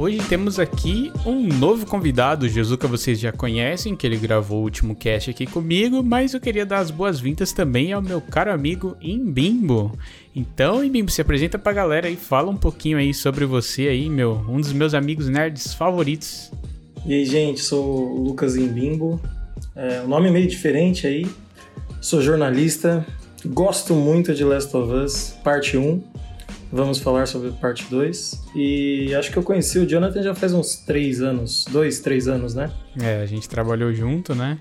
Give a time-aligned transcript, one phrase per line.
[0.00, 4.62] Hoje temos aqui um novo convidado, o Jesuca vocês já conhecem, que ele gravou o
[4.62, 8.96] último cast aqui comigo, mas eu queria dar as boas-vindas também ao meu caro amigo
[8.98, 9.92] Imbimbo.
[10.34, 14.42] Então, Imbimbo, se apresenta pra galera e fala um pouquinho aí sobre você aí, meu,
[14.48, 16.50] um dos meus amigos nerds favoritos.
[17.04, 19.20] E aí, gente, sou o Lucas Imbimbo,
[19.76, 21.26] é, um nome meio diferente aí,
[22.00, 23.04] sou jornalista,
[23.44, 26.02] gosto muito de Last of Us, parte 1,
[26.72, 28.44] Vamos falar sobre parte 2.
[28.54, 31.64] E acho que eu conheci o Jonathan já faz uns 3 anos.
[31.70, 32.70] 2, 3 anos, né?
[33.00, 34.58] É, a gente trabalhou junto, né?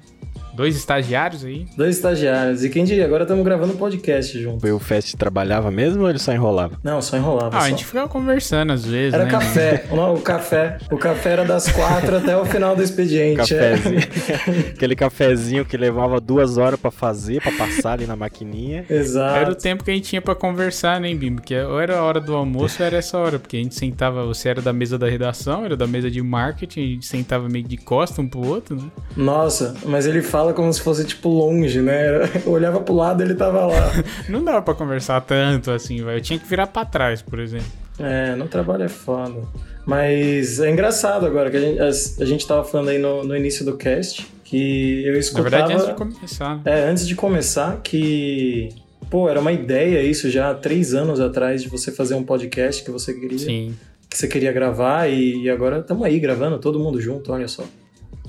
[0.53, 1.65] Dois estagiários aí?
[1.75, 2.63] Dois estagiários.
[2.63, 4.65] E quem diria, agora estamos gravando um podcast junto.
[4.67, 6.77] E o Fest trabalhava mesmo ou ele só enrolava?
[6.83, 7.57] Não, só enrolava.
[7.57, 7.67] Ah, só.
[7.67, 9.13] a gente ficava conversando às vezes.
[9.13, 9.31] Era né?
[9.31, 9.85] café.
[9.99, 10.77] O, o café.
[10.91, 13.53] O café era das quatro até o final do expediente.
[13.53, 13.71] é.
[13.71, 13.99] Cafézinho.
[14.75, 18.85] Aquele cafezinho que levava duas horas pra fazer, pra passar ali na maquininha.
[18.89, 19.35] Exato.
[19.37, 21.41] Era o tempo que a gente tinha pra conversar, né, Bimbo?
[21.41, 24.25] Que ou era a hora do almoço ou era essa hora, porque a gente sentava,
[24.25, 27.65] você era da mesa da redação, era da mesa de marketing, a gente sentava meio
[27.65, 28.89] de costa um pro outro, né?
[29.15, 32.05] Nossa, mas ele fala como se fosse, tipo, longe, né?
[32.45, 33.91] Eu olhava pro lado e ele tava lá.
[34.29, 36.17] Não dava pra conversar tanto assim, velho.
[36.17, 37.67] Eu tinha que virar pra trás, por exemplo.
[37.99, 39.41] É, no trabalho é foda.
[39.85, 43.35] Mas é engraçado agora que a gente, a, a gente tava falando aí no, no
[43.35, 45.49] início do cast que eu Na escutava.
[45.49, 46.61] verdade, antes de começar.
[46.65, 48.69] É, antes de começar, que.
[49.09, 52.83] Pô, era uma ideia isso já há três anos atrás de você fazer um podcast
[52.83, 53.75] que você queria, Sim.
[54.09, 57.63] que você queria gravar e, e agora estamos aí gravando, todo mundo junto, olha só.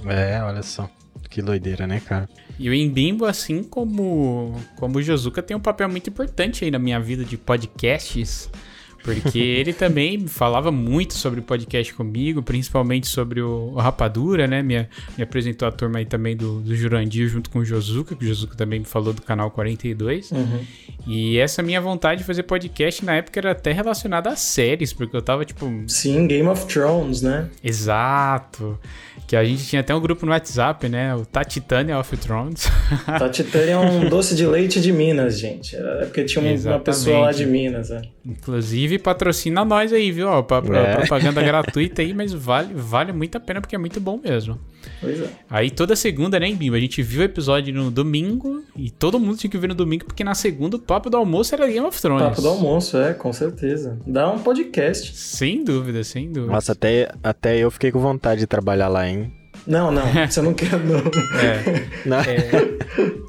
[0.07, 0.89] É, olha só.
[1.31, 2.29] Que doideira, né, cara?
[2.59, 6.79] E o Embimbo, assim como, como o Josuka, tem um papel muito importante aí na
[6.79, 8.51] minha vida de podcasts.
[9.03, 14.63] Porque ele também falava muito sobre podcast comigo, principalmente sobre o, o Rapadura, né?
[14.63, 18.25] Me, me apresentou a turma aí também do, do Jurandir junto com o Josuka, que
[18.25, 20.31] o Josuka também me falou do canal 42.
[20.31, 20.61] Uhum.
[21.07, 25.17] E essa minha vontade de fazer podcast na época era até relacionada a séries, porque
[25.17, 25.67] eu tava tipo.
[25.87, 27.49] Sim, Game of Thrones, né?
[27.65, 28.79] Exato.
[29.27, 31.15] Que a gente tinha até um grupo no WhatsApp, né?
[31.15, 32.67] O Tatitania of Thrones.
[33.07, 35.77] Tatitânia é um doce de leite de Minas, gente.
[35.77, 36.85] É porque tinha uma- Exatamente.
[36.85, 38.03] pessoa lá de Minas, é.
[38.31, 40.29] Inclusive, patrocina nós aí, viu?
[40.29, 40.97] Ó, pa- É.
[40.97, 44.59] Propaganda gratuita aí, mas vale, vale muito a pena porque é muito bom mesmo.
[45.01, 45.29] Pois é.
[45.49, 46.77] Aí toda segunda, né, em Bimbo?
[46.77, 50.05] A gente viu o episódio no domingo e todo mundo tinha que ver no domingo
[50.05, 52.23] porque na segunda o papo do almoço era Game of Thrones.
[52.29, 53.99] Papo do almoço, é, com certeza.
[54.07, 55.17] Dá um podcast.
[55.17, 56.53] Sem dúvida, sem dúvida.
[56.53, 59.33] Nossa, até, até eu fiquei com vontade de trabalhar lá, hein?
[59.67, 60.99] Não, não, você não quer, não.
[61.41, 61.87] É.
[62.07, 62.19] Não.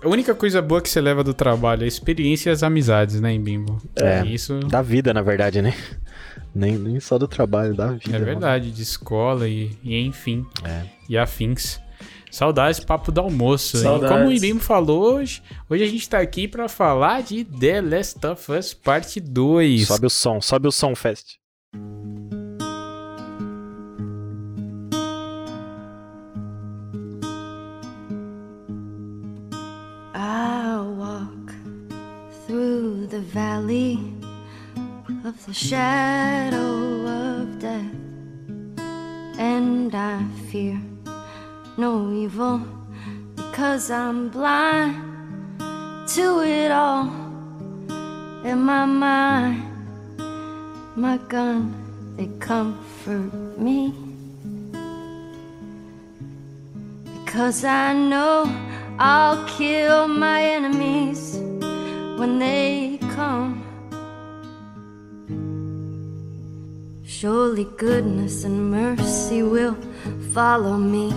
[0.03, 3.19] A única coisa boa que você leva do trabalho é a experiência e as amizades,
[3.21, 3.81] né, em Bimbo?
[3.95, 4.25] É.
[4.25, 5.73] Isso Da vida, na verdade, né?
[6.53, 8.17] Nem, nem só do trabalho, da vida.
[8.17, 10.83] é verdade, de escola e, e enfim, É.
[11.07, 11.79] e afins.
[12.29, 13.77] Saudades, papo do almoço.
[13.77, 14.09] Saudades.
[14.09, 17.81] E como o Ibimbo falou hoje, hoje a gente tá aqui pra falar de The
[17.81, 19.87] Last of Us Parte 2.
[19.87, 21.35] Sobe o som, sobe o som, Fest.
[30.23, 31.51] I'll walk
[32.45, 34.13] through the valley
[35.25, 37.95] of the shadow of death,
[39.39, 40.79] and I fear
[41.75, 42.61] no evil
[43.35, 44.95] because I'm blind
[46.09, 47.07] to it all.
[48.45, 49.63] In my mind,
[50.95, 51.73] my gun,
[52.15, 53.91] they comfort me.
[57.25, 58.45] Because I know
[59.03, 61.35] I'll kill my enemies
[62.19, 63.63] when they come.
[67.03, 69.75] Surely goodness and mercy will
[70.35, 71.11] follow me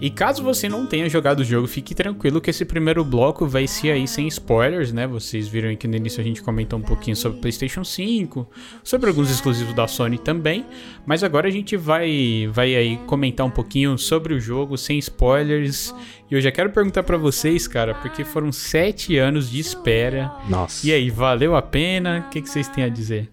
[0.00, 3.66] E caso você não tenha jogado o jogo, fique tranquilo que esse primeiro bloco vai
[3.66, 5.06] ser aí sem spoilers, né?
[5.06, 8.48] Vocês viram que no início a gente comentou um pouquinho sobre o PlayStation 5,
[8.84, 10.64] sobre alguns exclusivos da Sony também,
[11.04, 15.92] mas agora a gente vai vai aí comentar um pouquinho sobre o jogo sem spoilers.
[16.30, 20.30] E eu já quero perguntar pra vocês, cara, porque foram sete anos de espera.
[20.48, 20.86] Nossa.
[20.86, 22.26] E aí, valeu a pena?
[22.26, 23.30] O que, que vocês têm a dizer?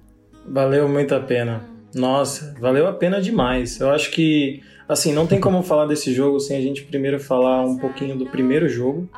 [0.48, 1.75] Valeu muito a pena.
[1.96, 3.80] Nossa, valeu a pena demais.
[3.80, 7.66] Eu acho que, assim, não tem como falar desse jogo sem a gente primeiro falar
[7.66, 9.10] um pouquinho do primeiro jogo.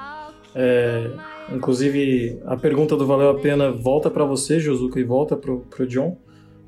[0.53, 1.09] É,
[1.51, 5.87] inclusive, a pergunta do valeu a pena volta pra você, Josuka, e volta pro, pro
[5.87, 6.17] John.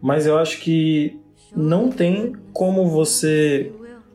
[0.02, 1.16] Mas eu acho que
[1.56, 3.72] não tem como você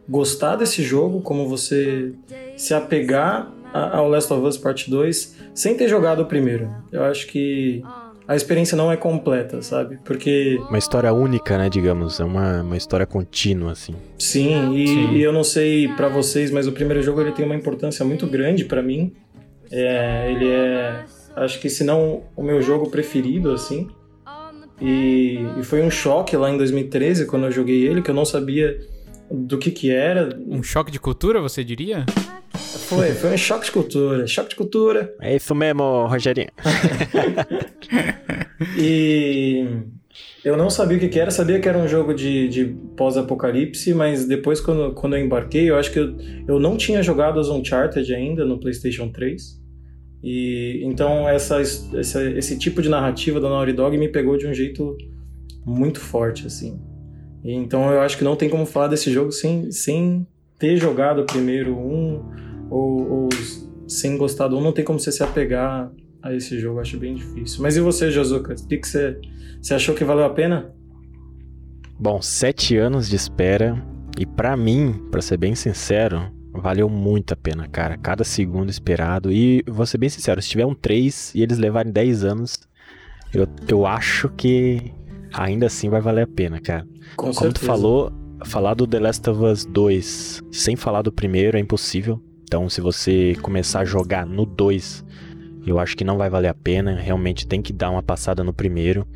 [0.08, 2.12] gostar desse jogo, como você
[2.56, 6.69] se apegar ao Last of Us Part 2 sem ter jogado o primeiro.
[6.93, 7.82] Eu acho que
[8.26, 9.98] a experiência não é completa, sabe?
[10.04, 10.58] Porque.
[10.68, 12.20] Uma história única, né, digamos.
[12.20, 13.94] É uma, uma história contínua, assim.
[14.18, 15.12] Sim, e, Sim.
[15.12, 18.26] e eu não sei para vocês, mas o primeiro jogo ele tem uma importância muito
[18.26, 19.12] grande para mim.
[19.70, 21.04] É, ele é.
[21.36, 23.88] Acho que se não o meu jogo preferido, assim.
[24.80, 28.24] E, e foi um choque lá em 2013, quando eu joguei ele, que eu não
[28.24, 28.78] sabia
[29.30, 30.38] do que que era.
[30.48, 32.06] Um choque de cultura, você diria?
[32.94, 34.26] Foi, foi um choque de cultura.
[34.26, 35.14] Choque de cultura.
[35.20, 36.50] É isso mesmo, Rogerinho.
[38.79, 39.67] e
[40.44, 42.64] eu não sabia o que, que era, sabia que era um jogo de, de
[42.96, 47.41] pós-apocalipse, mas depois, quando, quando eu embarquei, eu acho que eu, eu não tinha jogado
[47.41, 49.64] as Uncharted ainda no PlayStation 3.
[50.23, 54.55] E então essa, essa, esse tipo de narrativa da Naughty Dog me pegou de um
[54.55, 54.96] jeito
[55.67, 56.81] muito forte, assim.
[57.44, 60.26] E, então eu acho que não tem como falar desse jogo sem, sem
[60.58, 62.23] ter jogado primeiro um
[62.70, 63.28] ou, ou
[63.88, 65.90] sem gostar do um, não tem como você se apegar
[66.22, 67.62] a esse jogo, acho bem difícil.
[67.62, 68.55] Mas e você, Josuka?
[68.55, 69.20] O que, que você,
[69.61, 70.72] você achou que valeu a pena?
[71.99, 73.81] Bom, sete anos de espera
[74.19, 77.99] e para mim, para ser bem sincero, valeu muito a pena, cara.
[77.99, 79.31] Cada segundo esperado.
[79.31, 82.60] E vou ser bem sincero, se tiver um 3 e eles levarem 10 anos,
[83.32, 84.93] eu, eu acho que
[85.32, 86.87] ainda assim vai valer a pena, cara.
[87.17, 87.55] Com Como certeza.
[87.55, 88.12] tu falou,
[88.44, 92.22] falar do The Last of Us 2 sem falar do primeiro é impossível.
[92.44, 95.05] Então, se você começar a jogar no 2,
[95.67, 96.94] eu acho que não vai valer a pena.
[96.94, 99.06] Realmente tem que dar uma passada no primeiro.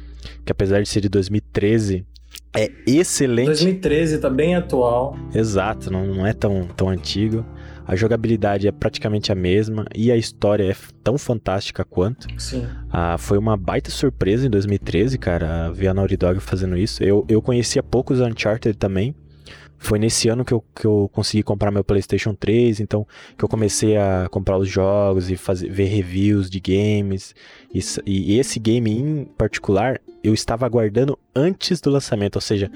[0.44, 2.04] Que apesar de ser de 2013,
[2.56, 3.46] é excelente.
[3.46, 5.16] 2013 tá bem atual.
[5.34, 7.44] Exato, não, não é tão, tão antigo.
[7.86, 12.26] A jogabilidade é praticamente a mesma e a história é tão fantástica quanto.
[12.38, 12.66] Sim.
[12.90, 17.02] Ah, foi uma baita surpresa em 2013, cara, ver a Naughty Dog fazendo isso.
[17.02, 19.14] Eu, eu conhecia poucos Uncharted também.
[19.78, 23.48] Foi nesse ano que eu, que eu consegui comprar meu PlayStation 3, então que eu
[23.48, 27.34] comecei a comprar os jogos e fazer, ver reviews de games.
[27.72, 32.70] E, e esse game em particular eu estava aguardando antes do lançamento, ou seja,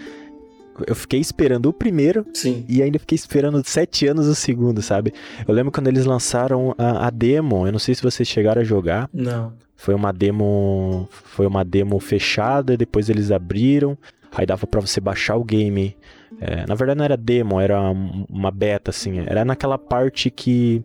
[0.86, 2.64] eu fiquei esperando o primeiro Sim.
[2.68, 5.12] e ainda fiquei esperando sete anos o segundo, sabe?
[5.46, 8.64] Eu lembro quando eles lançaram a, a, demo, eu não sei se vocês chegaram a
[8.64, 9.08] jogar.
[9.12, 9.52] Não.
[9.76, 13.98] Foi uma demo, foi uma demo fechada, depois eles abriram,
[14.32, 15.96] aí dava para você baixar o game.
[16.40, 20.84] É, na verdade não era demo, era uma beta assim, era naquela parte que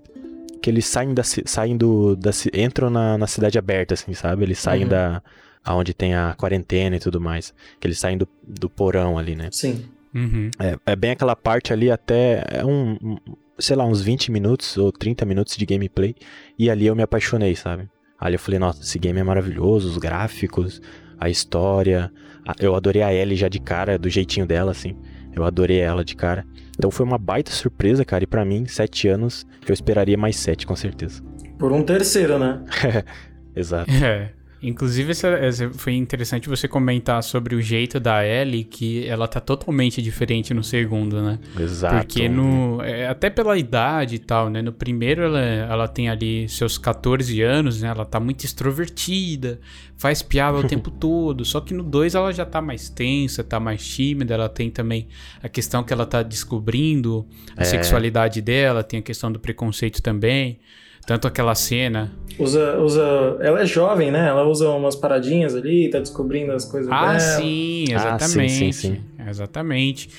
[0.62, 4.44] que eles saem da saem do, da, entram na, na cidade aberta assim, sabe?
[4.44, 4.90] Eles saem uhum.
[4.90, 5.22] da
[5.68, 7.54] aonde tem a quarentena e tudo mais.
[7.80, 9.50] Que eles saem do, do porão ali, né?
[9.52, 9.86] Sim.
[10.16, 10.50] Uhum.
[10.60, 13.18] É, é, bem aquela parte ali até é um, um,
[13.60, 16.16] sei lá, uns 20 minutos ou 30 minutos de gameplay.
[16.58, 17.90] E ali eu me apaixonei, sabe?
[18.18, 20.82] Ali eu falei, nossa, esse game é maravilhoso, os gráficos,
[21.20, 22.12] a história.
[22.48, 24.96] A, eu adorei a Ellie já de cara, do jeitinho dela, assim.
[25.38, 26.46] Eu adorei ela de cara.
[26.78, 28.24] Então foi uma baita surpresa, cara.
[28.24, 31.22] E para mim, sete anos, eu esperaria mais sete, com certeza.
[31.58, 32.62] Por um terceiro, né?
[33.56, 33.92] Exato.
[33.92, 34.32] É.
[34.68, 39.40] Inclusive, essa, essa foi interessante você comentar sobre o jeito da Ellie, que ela tá
[39.40, 41.40] totalmente diferente no segundo, né?
[41.60, 41.96] Exato.
[41.96, 42.82] Porque no.
[42.82, 44.62] É, até pela idade e tal, né?
[44.62, 47.88] No primeiro ela, ela tem ali seus 14 anos, né?
[47.90, 49.60] Ela tá muito extrovertida,
[49.98, 51.46] faz piada o tempo todo.
[51.46, 54.34] Só que no 2 ela já tá mais tensa, tá mais tímida.
[54.34, 55.08] Ela tem também
[55.42, 57.66] a questão que ela tá descobrindo a É.
[57.66, 60.60] sexualidade dela, tem a questão do preconceito também.
[61.08, 62.12] Tanto aquela cena.
[62.38, 63.02] Usa, usa.
[63.40, 64.28] Ela é jovem, né?
[64.28, 67.20] Ela usa umas paradinhas ali, tá descobrindo as coisas Ah, dela.
[67.20, 68.52] sim, Ah, exatamente.
[68.54, 68.98] sim, sim,
[69.28, 70.10] Exatamente.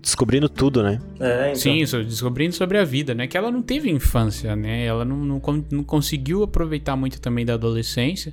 [0.00, 0.98] Descobrindo tudo, né?
[1.20, 1.54] É, então.
[1.56, 3.26] Sim, descobrindo sobre a vida, né?
[3.26, 4.84] Que ela não teve infância, né?
[4.86, 8.32] Ela não, não, não conseguiu aproveitar muito também da adolescência.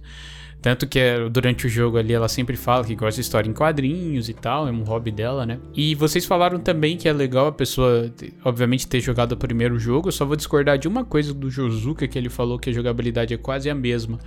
[0.66, 3.54] Tanto que é, durante o jogo ali ela sempre fala que gosta de história em
[3.54, 5.60] quadrinhos e tal, é um hobby dela, né?
[5.76, 9.78] E vocês falaram também que é legal a pessoa, te- obviamente, ter jogado o primeiro
[9.78, 10.08] jogo.
[10.08, 13.32] Eu só vou discordar de uma coisa do Josuka, que ele falou que a jogabilidade
[13.32, 14.18] é quase a mesma.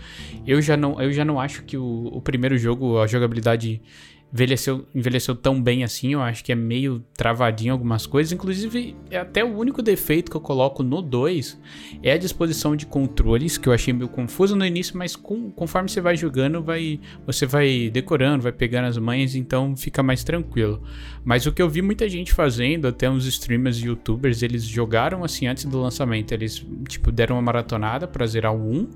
[0.46, 3.82] Eu já não, eu já não acho que o, o primeiro jogo, a jogabilidade
[4.32, 8.32] envelheceu, envelheceu tão bem assim, eu acho que é meio travadinho algumas coisas.
[8.32, 11.58] Inclusive, é até o único defeito que eu coloco no 2
[12.02, 15.88] é a disposição de controles, que eu achei meio confuso no início, mas com- conforme
[15.88, 20.82] você vai jogando, vai, você vai decorando, vai pegando as manhas, então fica mais tranquilo.
[21.24, 25.24] Mas o que eu vi muita gente fazendo, até uns streamers e youtubers, eles jogaram
[25.24, 28.88] assim antes do lançamento, eles tipo deram uma maratonada pra zerar o 1.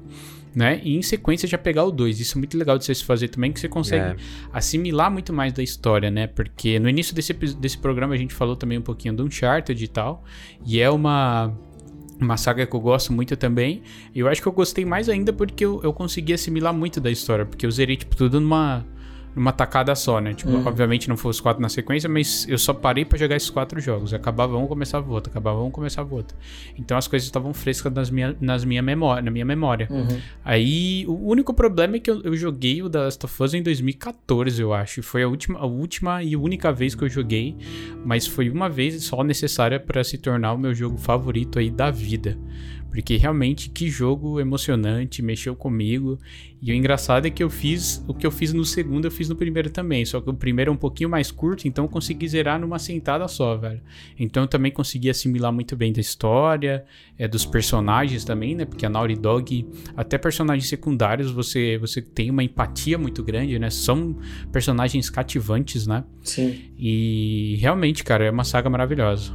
[0.54, 0.82] Né?
[0.84, 2.20] E em sequência já pegar o 2.
[2.20, 4.16] Isso é muito legal de você se fazer também, que você consegue É.
[4.52, 6.26] assimilar muito mais da história, né?
[6.26, 9.88] Porque no início desse, desse programa a gente falou também um pouquinho do Uncharted e
[9.88, 10.22] tal.
[10.66, 11.54] E é uma,
[12.20, 13.82] uma saga que eu gosto muito também.
[14.14, 17.10] E eu acho que eu gostei mais ainda porque eu, eu consegui assimilar muito da
[17.10, 17.46] história.
[17.46, 18.84] Porque eu zerei, tipo, tudo numa,
[19.34, 20.34] numa tacada só, né?
[20.34, 20.66] Tipo, Uhum.
[20.66, 23.80] obviamente não foi os quatro na sequência, mas eu só parei pra jogar esses quatro
[23.80, 24.12] jogos.
[24.12, 26.36] Acabava um, começava o outro, acabava um, começava o outro.
[26.78, 29.88] Então as coisas estavam frescas nas minha, nas minha memória, na minha memória.
[29.90, 30.20] Uhum.
[30.44, 33.62] Aí, o único problema é que eu, eu joguei o The Last of Us em
[33.62, 35.02] 2014, eu acho.
[35.02, 37.56] Foi a última, a última e única vez que eu joguei,
[38.04, 41.90] mas foi uma vez só necessária pra se tornar o meu jogo favorito aí da
[41.90, 42.36] vida.
[42.92, 46.18] Porque realmente, que jogo emocionante, mexeu comigo.
[46.60, 49.30] E o engraçado é que eu fiz o que eu fiz no segundo, eu fiz
[49.30, 50.04] no primeiro também.
[50.04, 53.26] Só que o primeiro é um pouquinho mais curto, então eu consegui zerar numa sentada
[53.28, 53.80] só, velho.
[54.18, 56.84] Então eu também consegui assimilar muito bem da história,
[57.18, 58.66] é, dos personagens também, né?
[58.66, 63.70] Porque a Naughty Dog, até personagens secundários, você, você tem uma empatia muito grande, né?
[63.70, 64.18] São
[64.52, 66.04] personagens cativantes, né?
[66.22, 66.60] Sim.
[66.78, 69.32] E realmente, cara, é uma saga maravilhosa.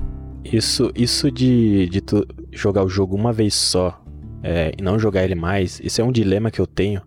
[0.52, 4.02] Isso, isso de, de tu jogar o jogo uma vez só
[4.44, 7.02] é, e não jogar ele mais, isso é um dilema que eu tenho.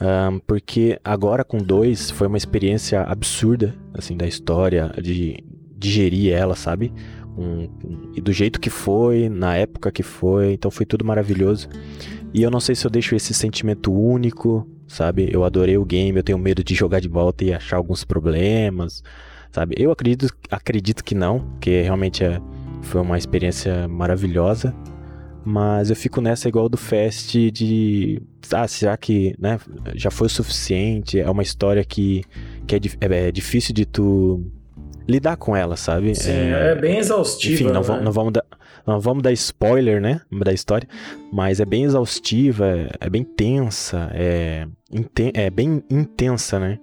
[0.00, 5.42] Ahn, porque agora com dois foi uma experiência absurda, assim, da história, de
[5.78, 6.92] digerir ela, sabe?
[7.36, 11.68] Um- um- e do jeito que foi, na época que foi, então foi tudo maravilhoso.
[12.32, 15.28] E eu não sei se eu deixo esse sentimento único, sabe?
[15.32, 19.02] Eu adorei o game, eu tenho medo de jogar de volta e achar alguns problemas,
[19.54, 19.76] sabe?
[19.78, 22.40] Eu acredito, acredito que não, porque realmente é,
[22.82, 24.74] foi uma experiência maravilhosa.
[25.46, 28.20] Mas eu fico nessa igual do Fest de.
[28.50, 29.60] Ah, será que né,
[29.94, 31.20] já foi o suficiente?
[31.20, 32.24] É uma história que,
[32.66, 34.42] que é, é- é difícil de tu
[35.06, 36.14] lidar com ela, sabe?
[36.14, 37.54] Sim, é, bem exaustiva.
[37.54, 37.86] Enfim, não, né?
[37.86, 38.44] va- não vamos dar,
[38.86, 40.22] não vamos dar spoiler, né?
[40.32, 40.88] Da história.
[41.30, 44.66] Mas é bem exaustiva, é, é bem tensa, é,
[45.34, 46.78] é bem intensa, né?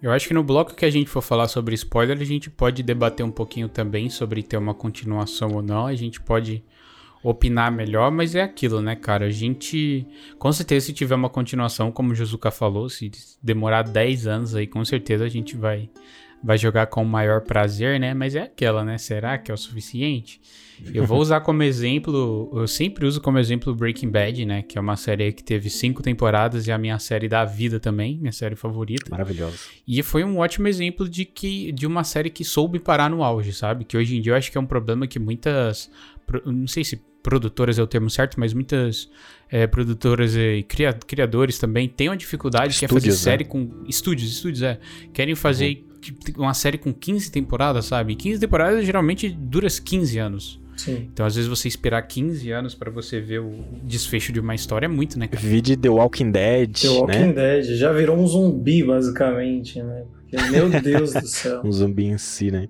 [0.00, 2.84] Eu acho que no bloco que a gente for falar sobre spoiler, a gente pode
[2.84, 5.86] debater um pouquinho também sobre ter uma continuação ou não.
[5.86, 6.62] A gente pode
[7.22, 9.26] opinar melhor, mas é aquilo, né, cara?
[9.26, 10.06] A gente,
[10.38, 13.10] com certeza, se tiver uma continuação, como o Juzuka falou, se
[13.42, 15.90] demorar 10 anos aí, com certeza a gente vai,
[16.42, 18.14] vai jogar com o maior prazer, né?
[18.14, 18.98] Mas é aquela, né?
[18.98, 20.40] Será que é o suficiente?
[20.94, 24.62] Eu vou usar como exemplo, eu sempre uso como exemplo Breaking Bad, né?
[24.62, 27.78] Que é uma série que teve cinco temporadas e é a minha série da vida
[27.80, 29.10] também, minha série favorita.
[29.10, 29.56] Maravilhosa.
[29.86, 33.52] E foi um ótimo exemplo de que de uma série que soube parar no auge,
[33.52, 33.84] sabe?
[33.84, 35.90] Que hoje em dia eu acho que é um problema que muitas.
[36.44, 39.10] Não sei se produtoras é o termo certo, mas muitas
[39.50, 43.32] é, produtoras e cria- criadores também têm uma dificuldade que é fazer Estúdios, né?
[43.32, 43.84] série com.
[43.86, 44.78] Estúdios, estúdios, é.
[45.12, 48.14] Querem fazer tipo, uma série com 15 temporadas, sabe?
[48.14, 50.60] 15 temporadas geralmente dura 15 anos.
[50.78, 51.08] Sim.
[51.12, 54.86] Então, às vezes, você esperar 15 anos pra você ver o desfecho de uma história
[54.86, 55.44] é muito, né, cara?
[55.44, 57.32] Vi de The Walking Dead, The Walking né?
[57.32, 60.04] Dead já virou um zumbi, basicamente, né?
[60.30, 61.62] Porque, meu Deus do céu.
[61.64, 62.68] Um zumbi em si, né?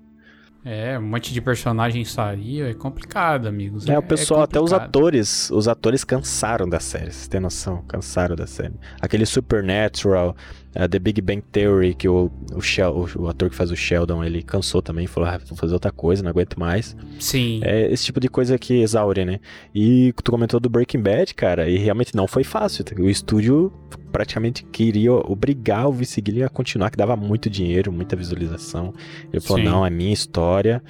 [0.65, 3.87] É, um monte de personagem saiu, é complicado, amigos.
[3.87, 7.81] É, o pessoal, até os atores, os atores cansaram da série, você tem noção?
[7.87, 8.73] Cansaram da série.
[8.99, 10.35] Aquele Supernatural,
[10.75, 13.75] eh, The Big Bang Theory, que o, o, Shel- o- o ator que faz o
[13.75, 16.95] Sheldon, ele cansou também, falou, ah, vou fazer outra coisa, não aguento mais.
[17.19, 17.59] Sim.
[17.63, 19.39] É esse tipo de coisa que exaure, né?
[19.73, 22.85] E tu comentou do Breaking Bad, cara, e realmente não foi fácil.
[22.99, 23.71] O estúdio
[24.11, 28.93] praticamente queria obrigar o Vince Gilligan a continuar, que dava muito dinheiro, muita visualização.
[29.31, 29.69] Ele falou, Sim.
[29.69, 30.81] não, é minha história.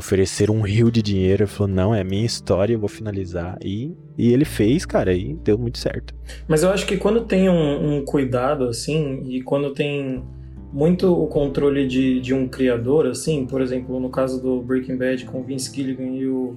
[0.00, 1.42] Oferecer um rio de dinheiro.
[1.42, 3.58] Ele falou, não, é minha história, eu vou finalizar.
[3.62, 6.14] E, e ele fez, cara, e deu muito certo.
[6.48, 10.24] Mas eu acho que quando tem um, um cuidado, assim, e quando tem
[10.72, 15.26] muito o controle de, de um criador, assim, por exemplo, no caso do Breaking Bad
[15.26, 16.56] com o Vince Gilligan e o,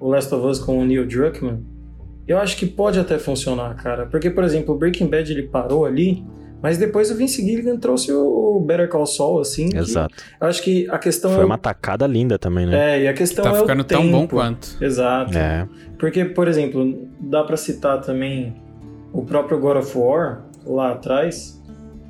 [0.00, 1.62] o Last of Us com o Neil Druckmann,
[2.26, 4.06] eu acho que pode até funcionar, cara.
[4.06, 6.24] Porque, por exemplo, o Breaking Bad ele parou ali,
[6.62, 9.68] mas depois o Vince Gilligan trouxe o Better Call Saul, assim.
[9.68, 10.14] que Exato.
[10.40, 11.44] Eu acho que a questão Foi é.
[11.44, 12.96] o- uma tacada linda também, né?
[12.98, 14.76] É, e a questão tá é ficando o tão bom quanto.
[14.82, 15.36] Exato.
[15.36, 15.68] É.
[15.98, 18.54] Porque, por exemplo, dá pra citar também
[19.12, 21.62] o próprio God of War lá atrás,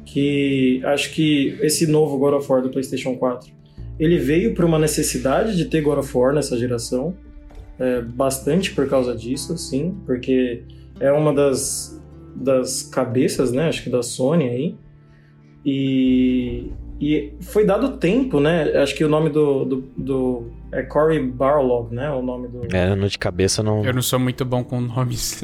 [0.05, 3.50] que acho que esse novo God of War do PlayStation 4,
[3.99, 7.14] ele veio por uma necessidade de ter God of War nessa geração,
[7.78, 10.62] é, bastante por causa disso, sim, porque
[10.99, 11.98] é uma das,
[12.40, 14.75] das cabeças, né, acho que da Sony aí,
[15.64, 21.21] e, e foi dado tempo, né, acho que o nome do, do, do é Cory
[21.21, 22.75] Barlog, né, o nome do...
[22.75, 23.85] É, no de cabeça não.
[23.85, 25.42] Eu não sou muito bom com nomes.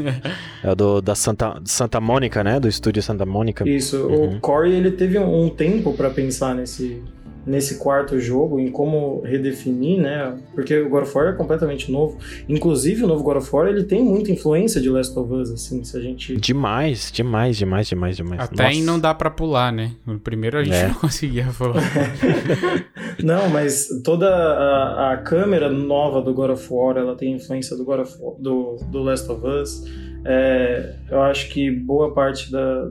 [0.62, 2.60] É o do, da Santa, Santa Mônica, né?
[2.60, 3.66] Do estúdio Santa Mônica.
[3.68, 4.36] Isso, Uhum.
[4.36, 7.02] o Corey ele teve um, um tempo pra pensar nesse,
[7.46, 10.36] nesse quarto jogo, em como redefinir, né?
[10.54, 12.18] Porque o God of War é completamente novo.
[12.48, 15.82] Inclusive, o novo God of War ele tem muita influência de Last of Us, assim,
[15.84, 16.36] se a gente.
[16.36, 18.40] Demais, demais, demais, demais, demais.
[18.40, 18.86] Até em Nossa.
[18.86, 19.92] não dá pra pular, né?
[20.06, 20.88] No primeiro a gente É.
[20.88, 21.82] não conseguia falar.
[23.22, 27.84] Não, mas toda a, a câmera nova do God of War ela tem influência do
[27.84, 29.84] God of War, do, do Last of Us.
[30.24, 32.90] É, eu acho que boa parte da,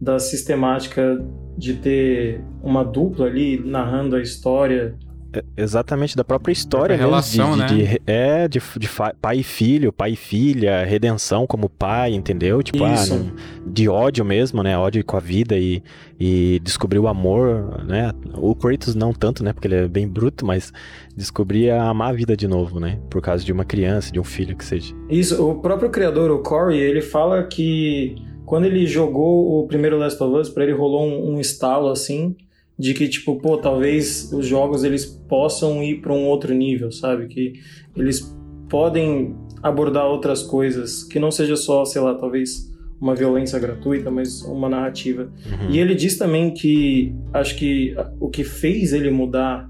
[0.00, 1.24] da sistemática
[1.56, 4.94] de ter uma dupla ali narrando a história
[5.34, 7.06] É, Exatamente, da própria história mesmo.
[7.06, 7.66] de- relação, de, né?
[7.66, 12.62] de- é, de, de pai e filho, pai e filha, redenção como pai, entendeu?
[12.62, 13.32] Tipo, ah, não-
[13.66, 14.76] de ódio mesmo, né?
[14.76, 15.82] Ódio com a vida e,
[16.20, 18.12] e descobrir o amor, né?
[18.34, 19.54] O Kratos não tanto, né?
[19.54, 20.70] Porque ele é bem bruto, mas
[21.16, 22.98] descobrir a amar a vida de novo, né?
[23.08, 24.94] Por causa de uma criança, de um filho que seja.
[25.08, 30.22] Isso, o próprio criador, o Corey, ele fala que quando ele jogou o primeiro Last
[30.22, 32.36] of Us, pra ele rolou um, um estalo assim,
[32.78, 37.26] de que tipo, pô, talvez os jogos eles possam ir pra um outro nível, sabe?
[37.26, 37.54] Que
[37.96, 38.36] eles
[38.68, 44.42] podem abordar outras coisas, que não seja só, sei lá, talvez uma violência gratuita, mas
[44.42, 45.24] uma narrativa.
[45.24, 45.70] Uhum.
[45.70, 49.68] E ele diz também que acho que o que fez ele mudar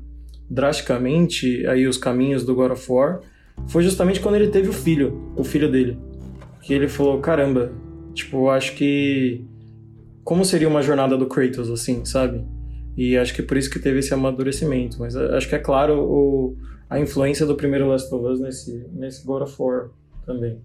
[0.48, 3.20] drasticamente aí os caminhos do God of War
[3.68, 5.96] foi justamente quando ele teve o filho, o filho dele.
[6.60, 7.72] Que ele falou, caramba,
[8.14, 9.44] tipo, acho que
[10.24, 12.44] como seria uma jornada do Kratos assim, sabe?
[12.96, 16.56] E acho que por isso que teve esse amadurecimento, mas acho que é claro o,
[16.88, 19.88] a influência do primeiro Last of Us nesse nesse God of War
[20.26, 20.58] também.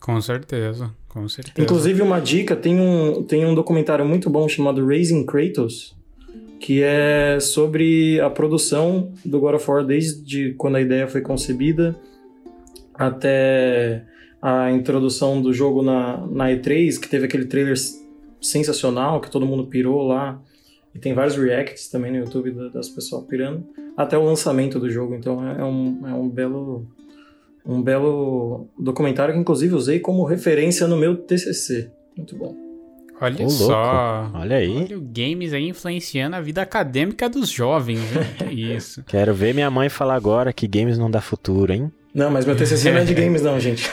[0.00, 1.60] Com certeza, com certeza.
[1.60, 5.96] Inclusive, uma dica: tem um, tem um documentário muito bom chamado Raising Kratos,
[6.60, 11.96] que é sobre a produção do God of War desde quando a ideia foi concebida
[12.94, 14.04] até
[14.40, 17.76] a introdução do jogo na, na E3, que teve aquele trailer
[18.40, 20.40] sensacional, que todo mundo pirou lá.
[20.94, 23.64] E tem vários reacts também no YouTube da- das pessoas pirando,
[23.96, 25.14] até o lançamento do jogo.
[25.14, 26.86] Então é um, é um belo
[27.66, 31.90] um belo documentário que inclusive usei como referência no meu TCC.
[32.16, 32.56] Muito bom.
[33.20, 33.50] Olha Ô, louco.
[33.52, 34.30] só.
[34.32, 34.74] Olha aí.
[34.84, 38.48] Olha o games aí influenciando a vida acadêmica dos jovens, hein?
[38.48, 39.02] Que Isso.
[39.04, 41.92] Quero ver minha mãe falar agora que games não dá futuro, hein?
[42.18, 43.88] Não, mas meu TCC não é de games não, gente.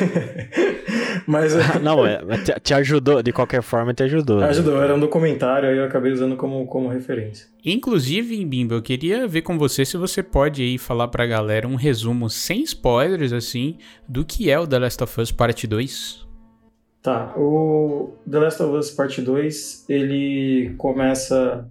[1.27, 4.40] mas é, Não, é, te, te ajudou, de qualquer forma te ajudou.
[4.40, 4.50] né?
[4.50, 7.48] ajudou, era um documentário aí eu acabei usando como, como referência.
[7.64, 11.75] Inclusive, Bimbo, eu queria ver com você se você pode aí falar pra galera um
[11.75, 13.77] resumo sem spoilers, assim,
[14.09, 16.25] do que é o The Last of Us Parte 2.
[17.03, 21.70] Tá, o The Last of Us Parte 2, ele começa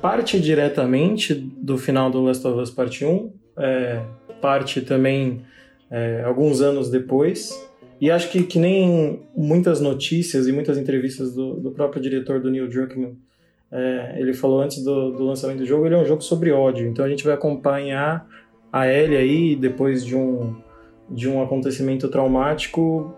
[0.00, 4.00] parte diretamente do final do Last of Us Parte 1, é,
[4.40, 5.44] parte também
[5.90, 7.68] é, alguns anos depois,
[8.00, 12.50] e acho que, que nem muitas notícias e muitas entrevistas do, do próprio diretor do
[12.50, 13.16] Neil Druckmann,
[13.70, 16.86] é, ele falou antes do, do lançamento do jogo, ele é um jogo sobre ódio,
[16.86, 18.26] então a gente vai acompanhar
[18.72, 20.56] a Ellie aí, depois de um,
[21.08, 23.14] de um acontecimento traumático,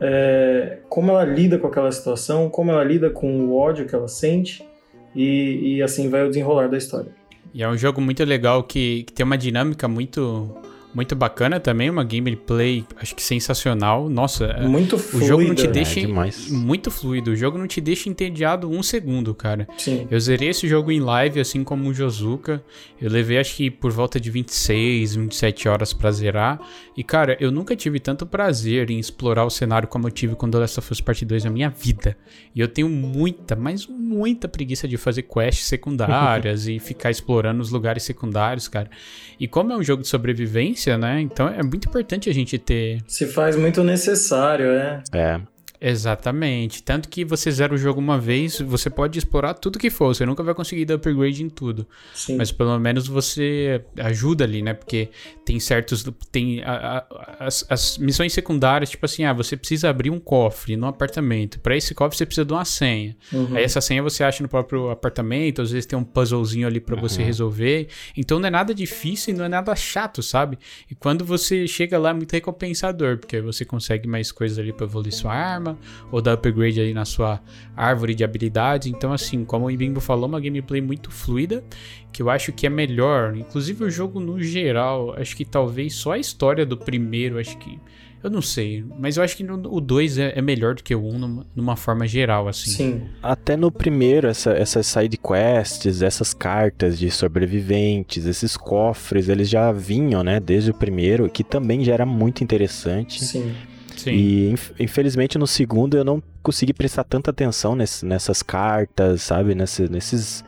[0.00, 4.08] é, como ela lida com aquela situação, como ela lida com o ódio que ela
[4.08, 4.66] sente,
[5.14, 7.12] e, e assim vai o desenrolar da história.
[7.52, 10.50] E é um jogo muito legal que, que tem uma dinâmica muito,
[10.94, 14.08] muito bacana também, uma gameplay, acho que sensacional.
[14.08, 15.26] Nossa, é- Muito o fluida.
[15.26, 16.50] jogo não te É, deixa demais.
[16.50, 17.30] muito fluido.
[17.30, 19.68] O jogo não te deixa entediado um segundo, cara.
[19.78, 20.06] Sim.
[20.10, 22.62] Eu zerei esse jogo em live, assim como o Josuka.
[23.00, 26.60] Eu levei acho que por volta de 26, 27 horas pra zerar.
[26.96, 30.50] E cara, eu nunca tive tanto prazer em explorar o cenário como eu tive com
[30.50, 32.16] The Last of Us Part 2 na minha vida.
[32.54, 37.70] E eu tenho muita, mas muita preguiça de fazer quests secundárias e ficar explorando os
[37.70, 38.90] lugares secundários, cara.
[39.38, 41.20] E como é um jogo de sobrevivência, né?
[41.20, 45.02] Então é muito importante a gente ter Se faz muito necessário, é.
[45.12, 45.40] É.
[45.80, 46.82] Exatamente.
[46.82, 50.14] Tanto que você zera o jogo uma vez, você pode explorar tudo que for.
[50.14, 51.86] Você nunca vai conseguir dar upgrade em tudo.
[52.14, 52.36] Sim.
[52.36, 54.74] Mas pelo menos você ajuda ali, né?
[54.74, 55.08] Porque
[55.44, 56.04] tem certos.
[56.30, 60.76] Tem a- a- as, as missões secundárias, tipo assim, ah, você precisa abrir um cofre
[60.76, 61.58] no apartamento.
[61.60, 63.16] Pra esse cofre você precisa de uma senha.
[63.32, 63.56] Uhum.
[63.56, 66.96] Aí essa senha você acha no próprio apartamento, às vezes tem um puzzlezinho ali pra
[67.00, 67.88] você resolver.
[68.16, 70.58] Então não é nada difícil e não é nada chato, sabe?
[70.90, 74.86] E quando você chega lá é muito recompensador, porque você consegue mais coisas ali pra
[74.86, 75.69] evoluir sua arma,
[76.10, 77.40] ou dar upgrade aí na sua
[77.76, 78.88] árvore de habilidades.
[78.88, 81.64] Então, assim, como o Ibimbo falou, uma gameplay muito fluida,
[82.12, 83.36] que eu acho que é melhor.
[83.36, 87.78] Inclusive o jogo no geral, acho que talvez só a história do primeiro, acho que.
[88.22, 91.02] Eu não sei, mas eu acho que o 2 é, é melhor do que o
[91.02, 92.70] 1 um numa, numa forma geral, assim.
[92.70, 93.02] Sim.
[93.22, 99.72] Até no primeiro, essa, essas side quests, essas cartas de sobreviventes, esses cofres, eles já
[99.72, 103.24] vinham, né, desde o primeiro, que também já era muito interessante.
[103.24, 103.54] Sim.
[104.00, 104.12] Sim.
[104.12, 109.54] E inf- infelizmente no segundo eu não consegui prestar tanta atenção ness- nessas cartas, sabe?
[109.54, 110.42] Nesse- nesses,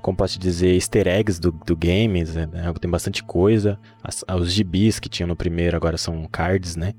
[0.00, 2.48] como posso dizer, easter eggs do, do games, né?
[2.80, 3.78] Tem bastante coisa.
[4.02, 6.94] As- os gibis que tinham no primeiro agora são cards, né?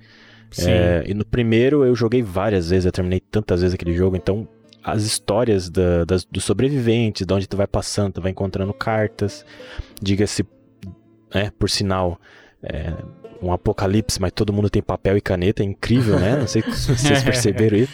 [0.69, 4.47] É, e no primeiro eu joguei várias vezes, eu terminei tantas vezes aquele jogo, então
[4.83, 9.45] as histórias da, das, dos sobreviventes, de onde tu vai passando, tu vai encontrando cartas.
[10.01, 10.45] Diga-se,
[11.31, 12.17] é, por sinal,
[12.63, 12.93] é,
[13.41, 16.37] um apocalipse, mas todo mundo tem papel e caneta, é incrível, né?
[16.37, 17.93] Não sei se vocês perceberam isso.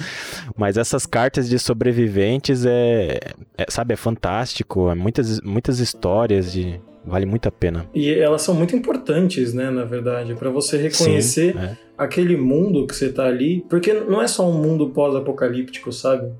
[0.55, 3.19] Mas essas cartas de sobreviventes é,
[3.57, 7.87] é sabe, é fantástico, é muitas, muitas histórias de vale muito a pena.
[7.93, 11.77] E elas são muito importantes, né, na verdade, para você reconhecer Sim, é.
[11.97, 16.31] aquele mundo que você tá ali, porque não é só um mundo pós-apocalíptico, sabe?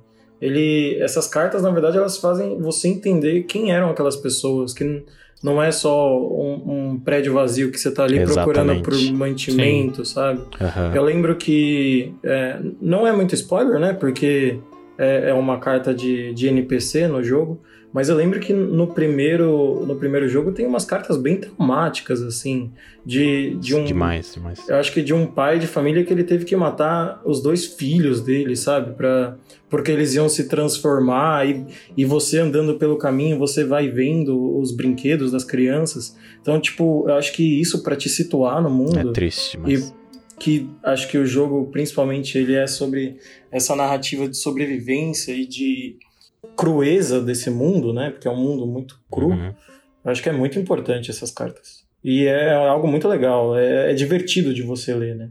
[0.42, 5.04] Ele, essas cartas, na verdade, elas fazem você entender quem eram aquelas pessoas, que
[5.44, 8.56] não é só um, um prédio vazio que você está ali Exatamente.
[8.56, 10.14] procurando por mantimento, Sim.
[10.14, 10.40] sabe?
[10.40, 10.96] Uhum.
[10.96, 13.92] Eu lembro que é, não é muito spoiler, né?
[13.92, 14.58] Porque
[14.98, 17.60] é, é uma carta de, de NPC no jogo,
[17.94, 22.72] mas eu lembro que no primeiro, no primeiro jogo tem umas cartas bem traumáticas, assim,
[23.06, 23.86] de, de um...
[23.86, 24.68] Demais, demais.
[24.68, 27.66] Eu acho que de um pai de família que ele teve que matar os dois
[27.68, 28.94] filhos dele, sabe?
[28.96, 29.38] Pra,
[29.70, 34.72] porque eles iam se transformar e, e você andando pelo caminho, você vai vendo os
[34.72, 36.18] brinquedos das crianças.
[36.42, 39.12] Então, tipo, eu acho que isso para te situar no mundo...
[39.12, 39.90] É triste, mas...
[39.90, 40.04] E,
[40.40, 43.18] que acho que o jogo, principalmente, ele é sobre
[43.52, 45.96] essa narrativa de sobrevivência e de
[46.56, 48.10] crueza desse mundo, né?
[48.10, 49.30] Porque é um mundo muito cru.
[49.30, 49.54] Uhum.
[50.06, 51.84] Acho que é muito importante essas cartas.
[52.04, 55.30] E é algo muito legal, é, é, divertido de você ler, né?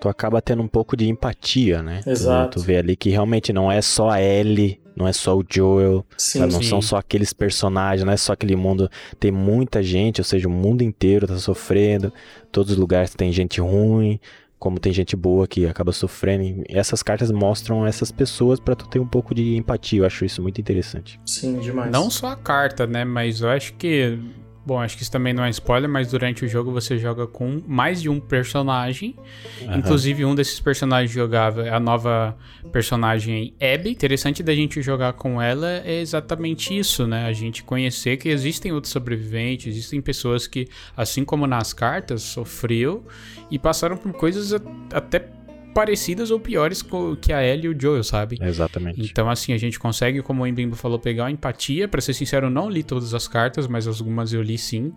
[0.00, 2.00] Tu acaba tendo um pouco de empatia, né?
[2.06, 2.58] Exato.
[2.58, 5.44] Tu, tu vê ali que realmente não é só a Ellie, não é só o
[5.48, 6.62] Joel, sim, não sim.
[6.62, 8.90] são só aqueles personagens, não é só aquele mundo.
[9.20, 12.10] Tem muita gente, ou seja, o mundo inteiro tá sofrendo,
[12.50, 14.18] todos os lugares tem gente ruim,
[14.58, 16.64] como tem gente boa que acaba sofrendo.
[16.68, 20.00] essas cartas mostram essas pessoas para tu ter um pouco de empatia.
[20.00, 21.20] Eu acho isso muito interessante.
[21.24, 21.90] Sim, demais.
[21.90, 23.04] Não só a carta, né?
[23.04, 24.18] Mas eu acho que
[24.66, 27.62] Bom, acho que isso também não é spoiler, mas durante o jogo você joga com
[27.68, 29.14] mais de um personagem.
[29.62, 29.76] Uhum.
[29.76, 32.36] Inclusive, um desses personagens jogável é a nova
[32.72, 33.90] personagem Abby.
[33.90, 37.26] Interessante da gente jogar com ela é exatamente isso, né?
[37.26, 43.06] A gente conhecer que existem outros sobreviventes, existem pessoas que, assim como nas cartas, sofreu
[43.48, 44.52] e passaram por coisas
[44.92, 45.28] até
[45.76, 46.82] parecidas ou piores
[47.20, 48.38] que a Ellie e o Joel, sabe?
[48.40, 48.98] Exatamente.
[48.98, 51.86] Então, assim, a gente consegue, como o Embimbo falou, pegar a empatia.
[51.86, 54.94] Para ser sincero, eu não li todas as cartas, mas algumas eu li sim.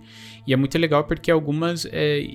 [0.48, 2.26] E é muito legal porque algumas é,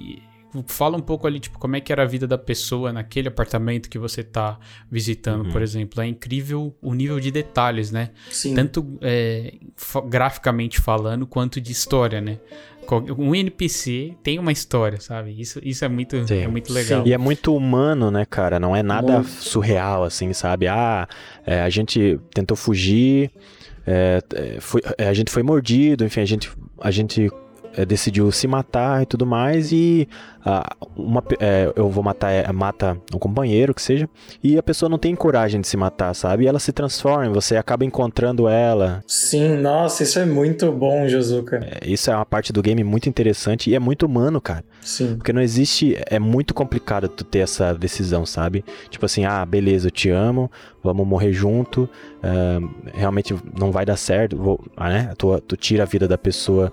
[0.66, 3.88] fala um pouco ali, tipo, como é que era a vida da pessoa naquele apartamento
[3.88, 4.58] que você tá
[4.90, 5.50] visitando, uhum.
[5.50, 6.02] por exemplo.
[6.02, 8.10] É incrível o nível de detalhes, né?
[8.30, 8.54] Sim.
[8.54, 9.54] Tanto é,
[10.06, 12.38] graficamente falando, quanto de história, né?
[13.16, 15.34] Um NPC tem uma história, sabe?
[15.38, 17.02] Isso, isso é, muito, é muito legal.
[17.02, 17.08] Sim.
[17.08, 18.58] E é muito humano, né, cara?
[18.58, 19.28] Não é nada muito.
[19.28, 20.68] surreal, assim, sabe?
[20.68, 21.08] Ah,
[21.46, 23.30] é, a gente tentou fugir,
[23.86, 27.30] é, é foi, é, a gente foi mordido, enfim, a gente, a gente
[27.76, 30.08] é, decidiu se matar e tudo mais, e
[30.94, 34.08] uma, é, eu vou matar, é, mata um companheiro, que seja,
[34.42, 36.44] e a pessoa não tem coragem de se matar, sabe?
[36.44, 39.02] E ela se transforma, você acaba encontrando ela.
[39.06, 41.60] Sim, nossa, isso é muito bom, Josuka.
[41.64, 44.64] É, isso é uma parte do game muito interessante e é muito humano, cara.
[44.82, 45.16] Sim.
[45.16, 48.62] Porque não existe, é muito complicado tu ter essa decisão, sabe?
[48.90, 50.50] Tipo assim, ah, beleza, eu te amo,
[50.82, 55.14] vamos morrer junto, uh, realmente não vai dar certo, vou, ah, né?
[55.16, 56.70] Tu, tu tira a vida da pessoa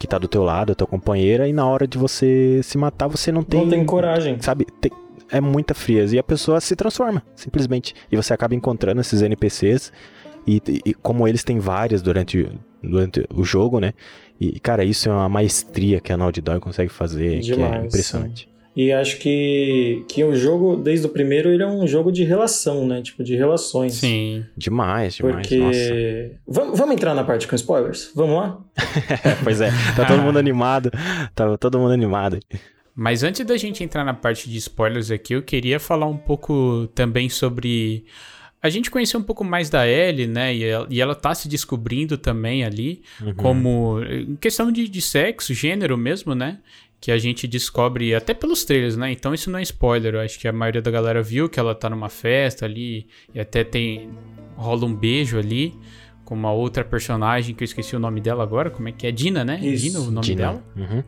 [0.00, 3.06] que tá do teu lado, a tua companheira, e na hora de você se matar,
[3.06, 3.60] você não tem.
[3.60, 4.40] Não tem coragem.
[4.40, 4.66] Sabe?
[4.80, 4.90] Tem,
[5.30, 6.16] é muita frieza.
[6.16, 7.94] E a pessoa se transforma, simplesmente.
[8.10, 9.92] E você acaba encontrando esses NPCs.
[10.46, 12.48] E, e como eles têm várias durante,
[12.82, 13.92] durante o jogo, né?
[14.40, 17.86] E, cara, isso é uma maestria que a Naughty Dog consegue fazer, Demais, que é
[17.86, 18.44] impressionante.
[18.44, 18.59] Sim.
[18.74, 22.86] E acho que, que o jogo, desde o primeiro, ele é um jogo de relação,
[22.86, 23.02] né?
[23.02, 23.94] Tipo, de relações.
[23.94, 24.44] Sim.
[24.56, 25.36] Demais, demais.
[25.36, 26.36] Porque.
[26.46, 28.12] Vamos, vamos entrar na parte com spoilers?
[28.14, 28.60] Vamos lá?
[29.42, 30.90] pois é, tá todo mundo animado.
[31.34, 32.38] Tá todo mundo animado.
[32.94, 36.86] Mas antes da gente entrar na parte de spoilers aqui, eu queria falar um pouco
[36.94, 38.04] também sobre.
[38.62, 40.54] A gente conheceu um pouco mais da Ellie, né?
[40.54, 43.34] E ela, e ela tá se descobrindo também ali, uhum.
[43.34, 44.00] como.
[44.04, 46.58] Em questão de, de sexo, gênero mesmo, né?
[47.00, 49.10] Que a gente descobre até pelos trailers, né?
[49.10, 50.14] Então isso não é spoiler.
[50.14, 53.40] Eu acho que a maioria da galera viu que ela tá numa festa ali e
[53.40, 54.10] até tem
[54.56, 55.74] rola um beijo ali
[56.24, 58.68] com uma outra personagem que eu esqueci o nome dela agora.
[58.70, 59.10] Como é que é?
[59.10, 59.58] Dina, né?
[59.62, 59.84] Isso.
[59.84, 60.42] Dina, o nome Dina.
[60.42, 60.64] dela.
[60.76, 61.02] Uhum.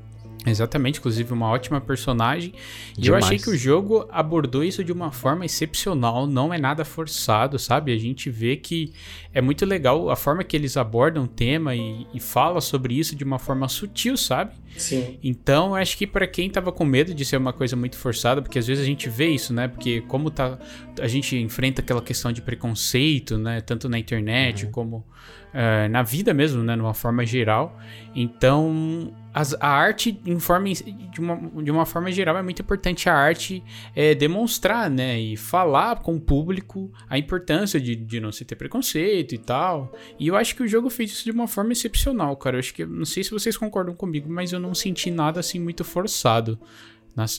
[0.44, 2.52] Exatamente, inclusive uma ótima personagem.
[2.98, 6.84] E eu achei que o jogo abordou isso de uma forma excepcional, não é nada
[6.84, 7.92] forçado, sabe?
[7.92, 8.92] A gente vê que
[9.32, 13.14] é muito legal a forma que eles abordam o tema e, e fala sobre isso
[13.14, 14.52] de uma forma sutil, sabe?
[14.76, 15.18] Sim.
[15.22, 18.58] Então, acho que para quem tava com medo de ser uma coisa muito forçada, porque
[18.58, 19.68] às vezes a gente vê isso, né?
[19.68, 20.58] Porque como tá
[21.00, 24.72] a gente enfrenta aquela questão de preconceito, né, tanto na internet uhum.
[24.72, 27.78] como uh, na vida mesmo, né, numa forma geral.
[28.14, 33.62] Então, as, a arte, de, uma, de uma forma geral, é muito importante a arte
[33.96, 38.56] é, demonstrar, né, e falar com o público a importância de, de não se ter
[38.56, 39.92] preconceito e tal.
[40.18, 42.56] E eu acho que o jogo fez isso de uma forma excepcional, cara.
[42.56, 45.58] Eu acho que, não sei se vocês concordam comigo, mas eu não senti nada assim
[45.58, 46.58] muito forçado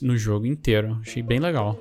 [0.02, 0.98] no jogo inteiro.
[1.02, 1.80] Achei bem legal.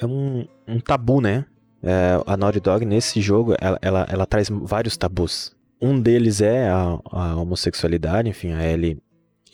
[0.00, 1.44] É um, um tabu, né?
[1.82, 5.54] É, a Naughty Dog, nesse jogo, ela, ela, ela, traz vários tabus.
[5.80, 9.02] Um deles é a, a homossexualidade, enfim, a Ellie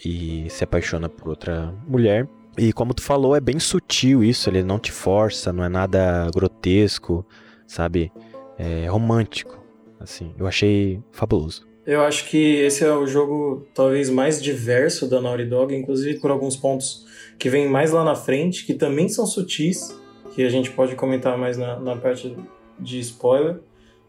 [0.04, 2.28] e se apaixona por outra mulher.
[2.56, 6.28] E como tu falou, é bem sutil isso, ele não te força, não é nada
[6.34, 7.24] grotesco,
[7.66, 8.12] sabe?
[8.58, 9.62] É romântico,
[10.00, 10.34] assim.
[10.36, 11.66] Eu achei fabuloso.
[11.86, 16.30] Eu acho que esse é o jogo talvez mais diverso da Naughty Dog, inclusive por
[16.30, 17.06] alguns pontos
[17.38, 19.96] que vêm mais lá na frente, que também são sutis,
[20.34, 22.36] que a gente pode comentar mais na, na parte
[22.78, 23.60] de spoiler.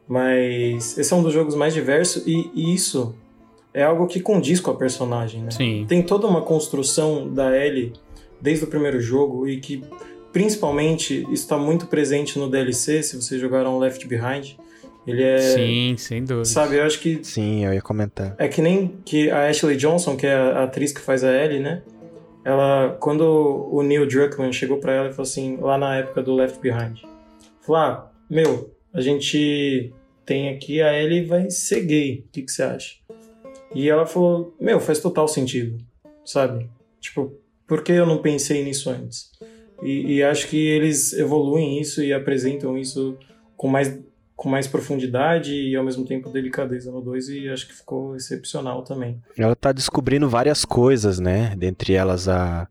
[0.07, 3.15] Mas esse é um dos jogos mais diversos e, e isso
[3.73, 5.51] é algo que condiz com a personagem, né?
[5.51, 5.85] Sim.
[5.87, 7.93] Tem toda uma construção da Ellie
[8.41, 9.83] desde o primeiro jogo e que
[10.31, 14.55] principalmente está muito presente no DLC, se vocês jogaram Left Behind.
[15.07, 15.39] Ele é.
[15.39, 16.45] Sim, sem dúvida.
[16.45, 17.19] Sabe, eu acho que.
[17.23, 18.35] Sim, eu ia comentar.
[18.37, 21.59] É que nem que a Ashley Johnson, que é a atriz que faz a Ellie,
[21.59, 21.81] né?
[22.43, 23.23] Ela, quando
[23.71, 26.99] o Neil Druckmann chegou para ela e falou assim, lá na época do Left Behind,
[27.61, 29.93] falou: ah, meu, a gente
[30.25, 32.95] tem aqui a Ellie vai ser gay, o que, que você acha?
[33.73, 35.77] E ela falou: meu, faz total sentido,
[36.25, 36.69] sabe?
[36.99, 37.33] Tipo,
[37.67, 39.31] por que eu não pensei nisso antes?
[39.81, 43.17] E, e acho que eles evoluem isso e apresentam isso
[43.55, 43.97] com mais
[44.35, 48.83] com mais profundidade e ao mesmo tempo delicadeza no 2 e acho que ficou excepcional
[48.83, 49.21] também.
[49.37, 51.53] Ela tá descobrindo várias coisas, né?
[51.57, 52.65] Dentre elas a,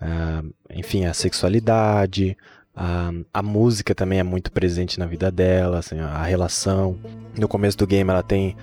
[0.00, 0.42] a
[0.74, 2.36] enfim, a sexualidade,
[2.74, 6.98] a, a música também é muito presente na vida dela, assim, a relação.
[7.38, 8.56] No começo do game ela tem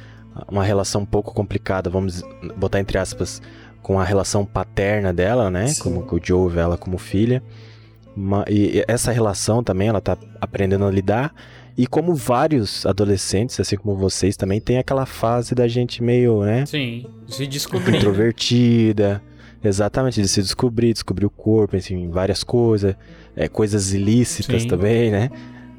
[0.49, 2.23] uma relação um pouco complicada, vamos
[2.55, 3.41] botar entre aspas,
[3.81, 5.67] com a relação paterna dela, né?
[5.67, 5.83] Sim.
[5.83, 7.41] Como o Joe vê ela como filha.
[8.49, 11.33] E essa relação também ela tá aprendendo a lidar
[11.77, 16.65] e como vários adolescentes, assim como vocês também, tem aquela fase da gente meio, né?
[16.65, 17.97] Sim, se descobrir.
[17.97, 19.21] Introvertida.
[19.63, 22.95] Exatamente, de se descobrir, descobrir o corpo, assim, várias coisas.
[23.35, 24.67] É, coisas ilícitas Sim.
[24.67, 25.29] também, né?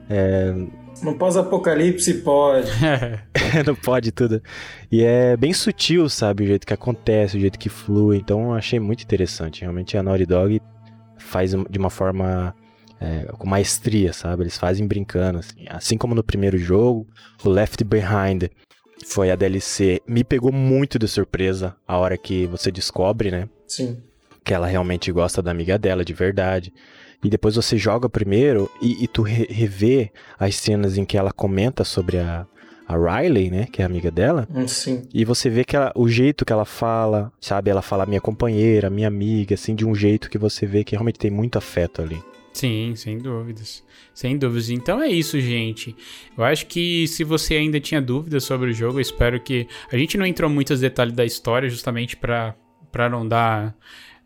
[0.08, 0.54] É...
[1.00, 2.68] No pós-apocalipse pode.
[3.66, 4.42] não pode tudo.
[4.90, 6.44] E é bem sutil, sabe?
[6.44, 8.18] O jeito que acontece, o jeito que flui.
[8.18, 9.62] Então eu achei muito interessante.
[9.62, 10.60] Realmente a Naughty Dog
[11.18, 12.54] faz de uma forma
[13.00, 14.44] é, com maestria, sabe?
[14.44, 15.64] Eles fazem brincando, assim.
[15.68, 17.06] Assim como no primeiro jogo,
[17.44, 18.44] o Left Behind
[19.04, 20.00] foi a DLC.
[20.06, 23.48] Me pegou muito de surpresa a hora que você descobre, né?
[23.66, 24.00] Sim.
[24.44, 26.72] Que ela realmente gosta da amiga dela, de verdade.
[27.22, 31.32] E depois você joga primeiro e, e tu re revê as cenas em que ela
[31.32, 32.46] comenta sobre a,
[32.86, 33.66] a Riley, né?
[33.70, 34.48] Que é amiga dela.
[34.52, 35.02] Hum, sim.
[35.14, 37.70] E você vê que ela, o jeito que ela fala, sabe?
[37.70, 41.18] Ela fala minha companheira, minha amiga, assim, de um jeito que você vê que realmente
[41.18, 42.20] tem muito afeto ali.
[42.52, 43.82] Sim, sem dúvidas.
[44.12, 44.68] Sem dúvidas.
[44.68, 45.96] Então é isso, gente.
[46.36, 49.66] Eu acho que se você ainda tinha dúvidas sobre o jogo, eu espero que.
[49.90, 52.54] A gente não entrou muitos detalhes da história, justamente para
[53.10, 53.74] não dar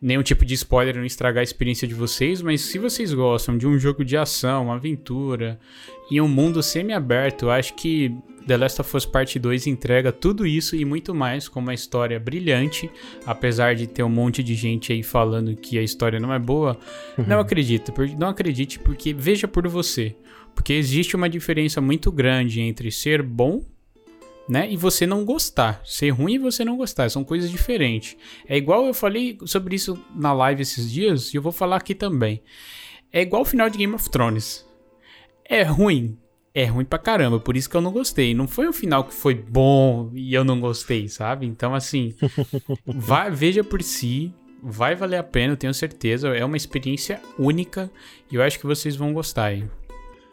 [0.01, 3.67] nenhum tipo de spoiler, não estragar a experiência de vocês, mas se vocês gostam de
[3.67, 5.59] um jogo de ação, aventura
[6.11, 8.15] e um mundo semi-aberto, eu acho que
[8.47, 12.21] The Last of Us Part 2 entrega tudo isso e muito mais com uma história
[12.21, 12.89] brilhante,
[13.25, 16.79] apesar de ter um monte de gente aí falando que a história não é boa.
[17.19, 17.25] Uhum.
[17.27, 20.15] Não acredito, não acredite porque veja por você,
[20.55, 23.65] porque existe uma diferença muito grande entre ser bom
[24.49, 24.71] né?
[24.71, 25.81] E você não gostar.
[25.85, 27.11] Ser ruim e você não gostar.
[27.11, 28.17] São coisas diferentes.
[28.49, 31.95] É igual eu falei sobre isso na live esses dias e eu vou falar aqui
[31.95, 32.43] também.
[33.13, 34.65] É igual o final de Game of Thrones.
[35.45, 36.19] É ruim
[36.57, 38.33] é ruim pra caramba, por isso que eu não gostei.
[38.33, 41.45] Não foi um final que foi bom e eu não gostei, sabe?
[41.45, 42.15] Então, assim,
[42.87, 44.33] vai, veja por si,
[44.63, 46.29] vai valer a pena, eu tenho certeza.
[46.29, 47.91] É uma experiência única
[48.33, 49.65] e eu acho que vocês vão gostar aí.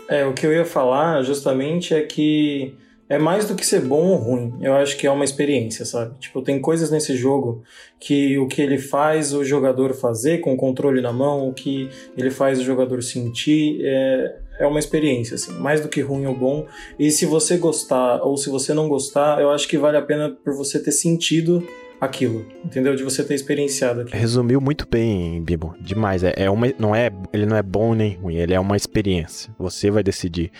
[0.07, 2.73] É, o que eu ia falar justamente é que
[3.13, 4.53] é mais do que ser bom ou ruim.
[4.59, 6.17] Eu acho que é uma experiência, sabe?
[6.19, 7.61] Tipo, tem coisas nesse jogo
[7.99, 11.89] que o que ele faz o jogador fazer com o controle na mão, o que
[12.17, 16.35] ele faz o jogador sentir, é, é uma experiência, assim, mais do que ruim ou
[16.35, 16.65] bom.
[16.97, 20.31] E se você gostar ou se você não gostar, eu acho que vale a pena
[20.31, 21.63] por você ter sentido
[22.01, 22.95] aquilo, entendeu?
[22.95, 24.19] De você ter experienciado aquilo.
[24.19, 25.75] Resumiu muito bem, Bibo.
[25.79, 26.23] Demais.
[26.23, 29.53] É, é uma, não é, ele não é bom nem ruim, ele é uma experiência.
[29.57, 30.51] Você vai decidir.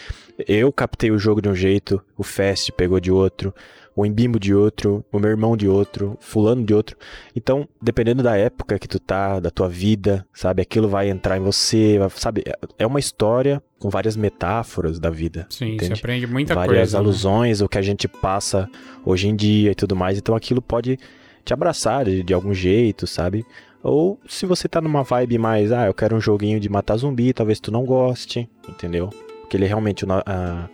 [0.48, 3.54] Eu captei o jogo de um jeito, o Fast pegou de outro,
[3.96, 6.98] o Embimbo de outro, o meu irmão de outro, fulano de outro.
[7.36, 11.42] Então, dependendo da época que tu tá, da tua vida, sabe, aquilo vai entrar em
[11.42, 12.44] você, sabe?
[12.78, 15.46] É uma história com várias metáforas da vida.
[15.50, 15.88] Sim, entende?
[15.88, 16.80] você aprende muita várias coisa.
[16.80, 17.00] Várias né?
[17.00, 17.66] alusões, né?
[17.66, 18.68] o que a gente passa
[19.06, 20.18] hoje em dia e tudo mais.
[20.18, 20.98] Então, aquilo pode
[21.46, 23.46] te abraçar de, de algum jeito, sabe?
[23.84, 27.34] Ou se você tá numa vibe mais, ah, eu quero um joguinho de matar zumbi,
[27.34, 29.10] talvez tu não goste, entendeu?
[29.54, 30.68] Porque ele realmente, a,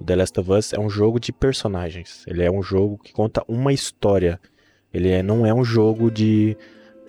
[0.00, 2.24] o The Last of Us é um jogo de personagens.
[2.26, 4.40] Ele é um jogo que conta uma história.
[4.90, 6.56] Ele é, não é um jogo de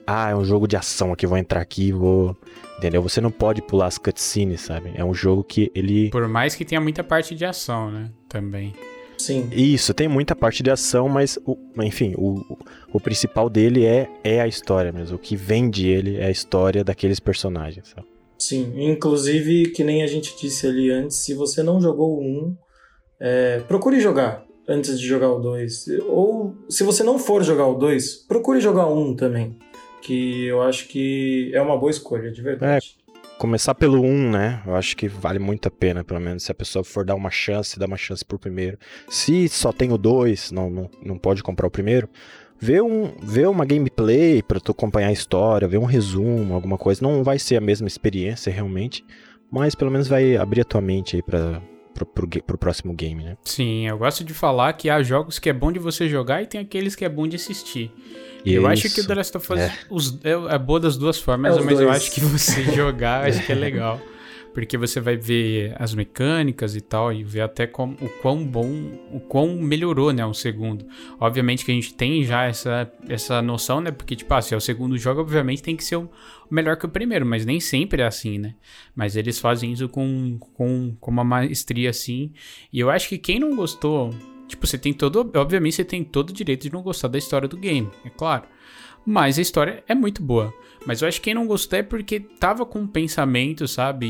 [0.06, 2.36] ah, é um jogo de ação aqui, vou entrar aqui vou.
[2.78, 3.02] Entendeu?
[3.02, 4.92] Você não pode pular as cutscenes, sabe?
[4.96, 6.10] É um jogo que ele.
[6.10, 8.12] Por mais que tenha muita parte de ação, né?
[8.28, 8.74] Também.
[9.18, 9.48] Sim.
[9.54, 12.58] Isso, tem muita parte de ação, mas, o, enfim, o,
[12.92, 15.16] o principal dele é, é a história mesmo.
[15.16, 18.13] O que vende ele é a história daqueles personagens, sabe?
[18.44, 22.58] Sim, inclusive, que nem a gente disse ali antes, se você não jogou o 1,
[23.18, 25.86] é, procure jogar antes de jogar o 2.
[26.10, 29.56] Ou se você não for jogar o 2, procure jogar o 1 também.
[30.02, 32.98] Que eu acho que é uma boa escolha, de verdade.
[33.38, 34.62] Começar pelo 1, né?
[34.68, 36.44] Eu acho que vale muito a pena, pelo menos.
[36.44, 38.78] Se a pessoa for dar uma chance, dar uma chance pro primeiro.
[39.08, 42.10] Se só tem o 2, não, não, não pode comprar o primeiro,
[42.60, 47.02] vê, um, vê uma gameplay para tu acompanhar a história, vê um resumo, alguma coisa.
[47.02, 49.04] Não vai ser a mesma experiência realmente,
[49.52, 51.62] mas pelo menos vai abrir a tua mente aí pra,
[51.94, 53.38] pro, pro, pro próximo game, né?
[53.44, 56.48] Sim, eu gosto de falar que há jogos que é bom de você jogar e
[56.48, 57.92] tem aqueles que é bom de assistir.
[58.46, 59.74] eu acho que o The Last of Us É.
[59.90, 61.98] os- é, é boa das duas formas, É mas eu dois.
[61.98, 64.00] acho que você jogar, acho que é legal.
[64.54, 68.70] Porque você vai ver as mecânicas e tal, e ver até como, o quão bom,
[69.12, 70.86] o quão melhorou, né, o segundo.
[71.20, 74.58] Obviamente que a gente tem já essa, essa noção, né, porque, tipo, ah, se é
[74.58, 76.10] o segundo jogo, obviamente tem que ser o
[76.52, 78.56] melhor que o primeiro, mas nem sempre é assim, né.
[78.96, 82.32] Mas eles fazem isso com, com, com uma maestria, assim,
[82.72, 84.12] e eu acho que quem não gostou,
[84.48, 87.48] tipo, você tem todo, obviamente você tem todo o direito de não gostar da história
[87.48, 88.44] do game, é claro.
[89.06, 90.54] Mas a história é muito boa.
[90.86, 94.08] Mas eu acho que quem não gostou é porque tava com um pensamento, sabe?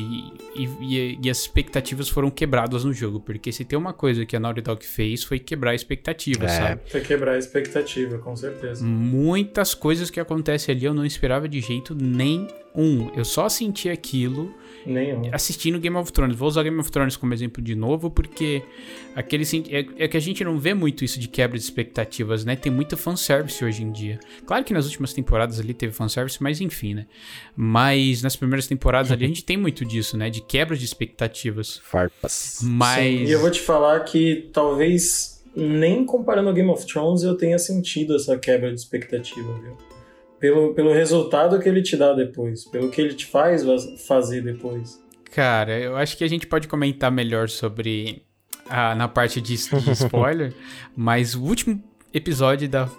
[0.55, 3.19] E, e- e as expectativas foram quebradas no jogo.
[3.19, 6.47] Porque se tem uma coisa que a Naughty Dog fez foi quebrar a expectativa, É.
[6.49, 6.81] sabe?
[6.89, 8.83] Pra quebrar a expectativa, com certeza.
[8.83, 13.11] Muitas coisas que acontecem ali eu não esperava de jeito nenhum.
[13.15, 14.53] Eu só senti aquilo
[14.85, 15.29] Nenhum.
[15.31, 16.35] assistindo Game of Thrones.
[16.35, 18.63] Vou usar Game of Thrones como exemplo de novo, porque
[19.15, 22.55] aquele é, é que a gente não vê muito isso de quebra de expectativas, né?
[22.55, 24.19] Tem muito fanservice hoje em dia.
[24.45, 27.05] Claro que nas últimas temporadas ali teve fanservice, mas enfim, né?
[27.55, 30.29] Mas nas primeiras temporadas ali a gente tem muito disso, né?
[30.29, 31.77] De quebra de expectativas.
[31.83, 32.59] Farpas.
[32.63, 33.03] Mas.
[33.03, 37.59] Sim, e eu vou te falar que talvez nem comparando Game of Thrones eu tenha
[37.59, 39.77] sentido essa quebra de expectativa, viu?
[40.43, 43.63] Pelo, pelo resultado que ele te dá depois, pelo que ele te faz
[44.05, 45.01] fazer depois.
[45.31, 48.25] Cara, eu acho que a gente pode comentar melhor sobre.
[48.67, 50.53] ah, na parte de, de spoiler,
[50.97, 51.81] mas o último
[52.13, 52.89] episódio da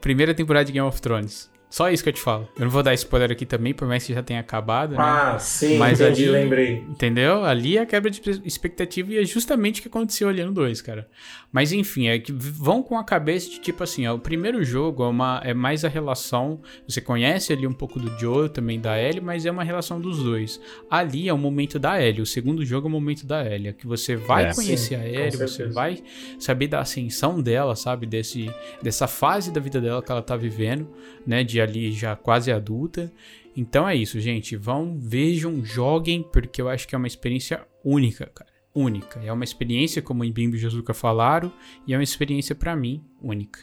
[0.00, 1.50] primeira temporada de Game of Thrones.
[1.74, 2.48] Só isso que eu te falo.
[2.56, 4.96] Eu não vou dar spoiler aqui também, por mais que já tenha acabado, né?
[5.00, 6.76] Ah, sim, Mas entendi, ali- lembrei.
[6.88, 7.44] Entendeu?
[7.44, 10.80] Ali é a quebra de expectativa e é justamente o que aconteceu ali no 2,
[10.80, 11.08] cara.
[11.50, 15.02] Mas enfim, é que vão com a cabeça de tipo assim, ó, o primeiro jogo
[15.02, 16.60] é, uma, é mais a relação.
[16.86, 20.22] Você conhece ali um pouco do Joe, também da Ellie, mas é uma relação dos
[20.22, 20.60] dois.
[20.88, 23.72] Ali é o momento da Ellie, o segundo jogo é o momento da Ellie, é
[23.72, 24.54] que você vai É.
[24.54, 26.00] conhecer Sim, a Ellie, você vai
[26.38, 28.06] saber da ascensão dela, sabe?
[28.06, 28.48] Desse,
[28.80, 30.88] dessa fase da vida dela que ela tá vivendo,
[31.26, 31.42] né?
[31.42, 33.12] De ali já quase adulta.
[33.56, 34.56] Então é isso, gente.
[34.56, 38.50] Vão, vejam, joguem, porque eu acho que é uma experiência única, cara.
[38.74, 39.20] Única.
[39.24, 41.52] É uma experiência, como o Bimbo e Josuka falaram,
[41.86, 43.60] e é uma experiência pra mim única.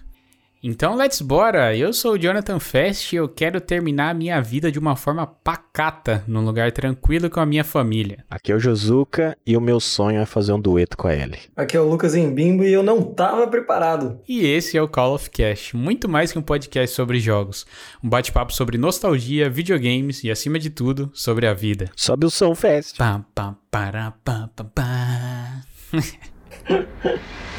[0.63, 1.75] Então, let's bora!
[1.75, 5.25] Eu sou o Jonathan Fest e eu quero terminar a minha vida de uma forma
[5.25, 8.23] pacata, num lugar tranquilo com a minha família.
[8.29, 11.39] Aqui é o Josuka e o meu sonho é fazer um dueto com a Ellie.
[11.55, 14.19] Aqui é o Lucas em Bimbo e eu não tava preparado.
[14.27, 17.65] E esse é o Call of Cast, muito mais que um podcast sobre jogos.
[18.03, 21.89] Um bate-papo sobre nostalgia, videogames e, acima de tudo, sobre a vida.
[21.95, 22.97] Sobe o som, Fest.
[22.97, 25.63] Pam, pam, para, pam, pam, pam.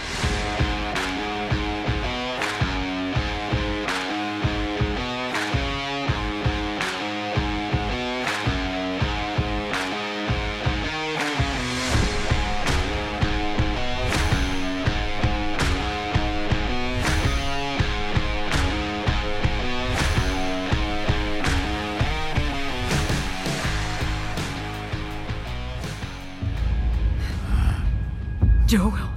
[28.73, 29.11] Joel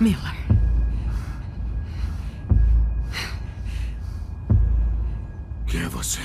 [0.00, 0.34] Miller.
[5.66, 6.20] Quem é você?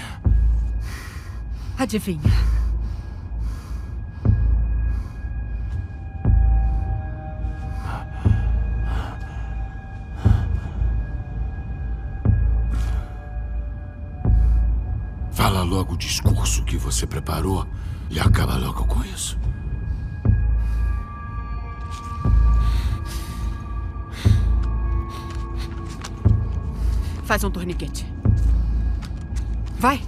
[1.77, 2.21] Adivinha?
[15.34, 17.67] Fala logo o discurso que você preparou
[18.09, 19.38] e acaba logo com isso.
[27.26, 28.05] Faz um torniquete.
[29.80, 29.99] Vai.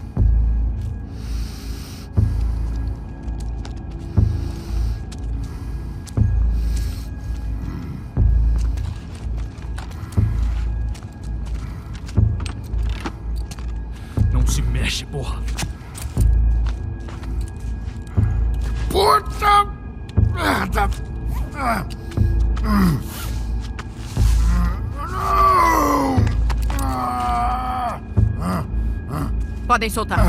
[29.78, 30.27] Podem soltar.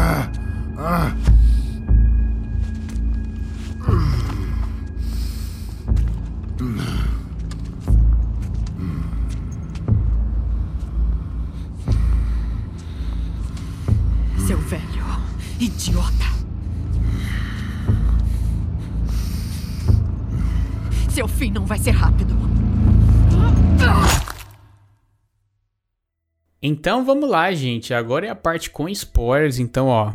[26.79, 27.93] Então vamos lá, gente.
[27.93, 29.59] Agora é a parte com spoilers.
[29.59, 30.13] Então, ó.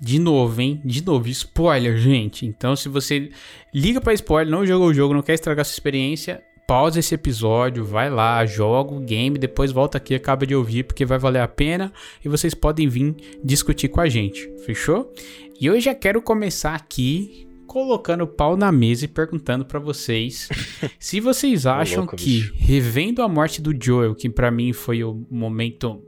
[0.00, 0.80] De novo, hein?
[0.84, 2.46] De novo, spoiler, gente.
[2.46, 3.30] Então, se você
[3.74, 7.84] liga pra spoiler, não jogou o jogo, não quer estragar sua experiência, pausa esse episódio,
[7.84, 11.48] vai lá, joga o game, depois volta aqui, acaba de ouvir, porque vai valer a
[11.48, 11.92] pena
[12.24, 15.12] e vocês podem vir discutir com a gente, fechou?
[15.60, 20.48] E eu já quero começar aqui colocando o pau na mesa e perguntando pra vocês
[20.98, 22.54] se vocês acham louco, que bicho.
[22.56, 26.02] revendo a morte do Joel, que pra mim foi o momento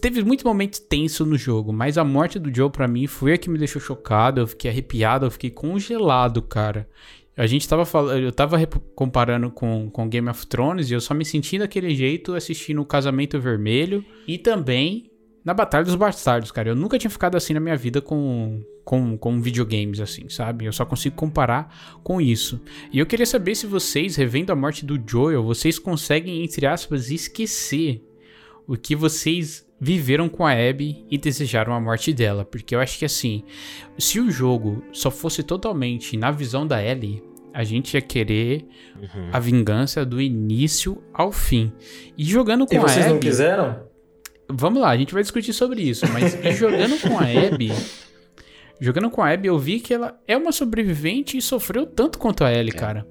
[0.00, 3.38] Teve muitos momentos tensos no jogo, mas a morte do Joel pra mim foi a
[3.38, 6.88] que me deixou chocado, eu fiquei arrepiado, eu fiquei congelado, cara.
[7.36, 8.56] A gente tava falando, eu tava
[8.94, 12.86] comparando com, com Game of Thrones e eu só me senti daquele jeito assistindo o
[12.86, 15.10] Casamento Vermelho e também
[15.46, 16.70] na Batalha dos Bastardos, cara.
[16.70, 20.64] Eu nunca tinha ficado assim na minha vida com, com, com videogames, assim, sabe?
[20.64, 22.60] Eu só consigo comparar com isso.
[22.92, 27.12] E eu queria saber se vocês, revendo a morte do Joel, vocês conseguem, entre aspas,
[27.12, 28.02] esquecer
[28.66, 32.44] o que vocês viveram com a Abby e desejaram a morte dela.
[32.44, 33.44] Porque eu acho que assim,
[33.96, 37.22] se o jogo só fosse totalmente na visão da Ellie,
[37.54, 38.66] a gente ia querer
[38.96, 39.28] Uhum.
[39.32, 41.72] a vingança do início ao fim.
[42.18, 43.85] E jogando com E a vocês Abby, não quiseram?
[44.48, 47.72] Vamos lá, a gente vai discutir sobre isso, mas jogando com a Abby,
[48.80, 52.44] jogando com a Abby, eu vi que ela é uma sobrevivente e sofreu tanto quanto
[52.44, 53.06] a Ellie, cara.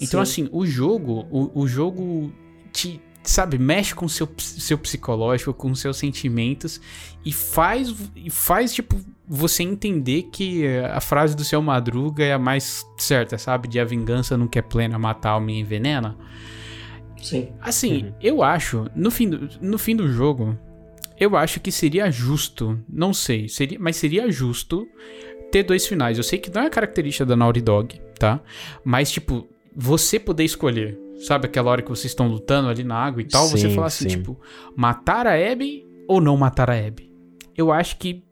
[0.00, 0.42] Então, Sim.
[0.44, 2.32] assim, o jogo, o, o jogo
[2.72, 6.80] te, sabe, mexe com o seu, seu psicológico, com seus sentimentos
[7.24, 12.38] e faz, e faz, tipo, você entender que a frase do seu Madruga é a
[12.38, 13.68] mais certa, sabe?
[13.68, 16.16] De a vingança não quer plena, matar alma e envenena.
[17.22, 17.50] Sim.
[17.60, 18.12] Assim, Uhum.
[18.20, 20.58] eu acho, no fim, do, no fim do jogo,
[21.22, 24.86] eu acho que seria justo, não sei, seria, mas seria justo
[25.50, 26.18] ter dois finais.
[26.18, 28.40] Eu sei que não é característica da Naughty Dog, tá?
[28.84, 33.20] Mas, tipo, você poder escolher, sabe aquela hora que vocês estão lutando ali na água
[33.22, 34.16] e tal, você Sim, falar assim, sim.
[34.16, 34.40] tipo,
[34.76, 37.10] matar a Abby ou não matar a Abby?
[37.56, 38.24] Eu acho que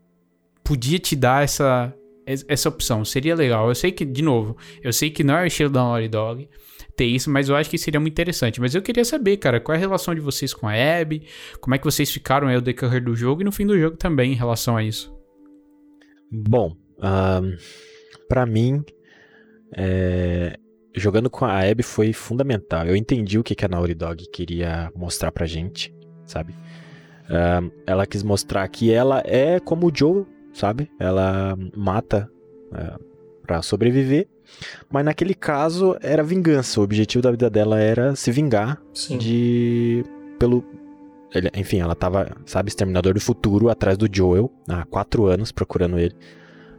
[0.64, 1.95] podia te dar essa,
[2.26, 3.68] es- essa opção, seria legal.
[3.68, 6.49] Eu sei que, de novo, eu sei que não é o estilo da Naughty Dog,
[6.97, 8.61] ter isso, mas eu acho que seria muito interessante.
[8.61, 11.26] Mas eu queria saber, cara, qual é a relação de vocês com a Abby?
[11.61, 13.97] Como é que vocês ficaram aí o decorrer do jogo e no fim do jogo
[13.97, 15.14] também em relação a isso?
[16.30, 17.57] Bom, ahn,
[18.28, 18.84] pra mim,
[19.76, 20.57] é,
[20.95, 22.86] jogando com a Abby foi fundamental.
[22.86, 25.95] Eu entendi o que, a Naughty Dog queria mostrar pra gente,
[26.26, 26.55] sabe?
[27.86, 30.91] Ela quis mostrar que ela é como o Joe, sabe?
[30.99, 32.28] Ela mata
[32.74, 32.97] é,
[33.47, 34.28] pra sobreviver.
[34.91, 36.81] Mas naquele caso era vingança.
[36.81, 39.19] O objetivo da vida dela era se vingar Sim.
[39.19, 40.05] de
[40.39, 40.65] pelo
[41.55, 46.15] enfim, ela tava, sabe, exterminador do futuro atrás do Joel há quatro anos procurando ele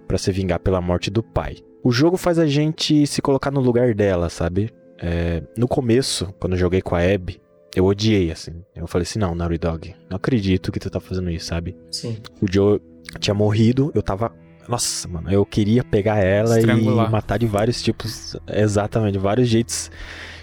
[0.08, 1.58] pra se vingar pela morte do pai.
[1.84, 4.70] O jogo faz a gente se colocar no lugar dela, sabe?
[5.00, 7.42] É, no começo, quando eu joguei com a Abby,
[7.76, 8.64] eu odiei, assim.
[8.76, 11.76] Eu falei assim, não, Naughty Dog, não acredito que tu tá fazendo isso, sabe?
[11.90, 12.18] Sim.
[12.42, 12.82] O Joe
[13.20, 14.32] tinha morrido, eu tava.
[14.68, 17.08] Nossa, mano, eu queria pegar ela Estrangular.
[17.08, 18.36] e matar de vários tipos.
[18.48, 19.92] Exatamente, de vários jeitos.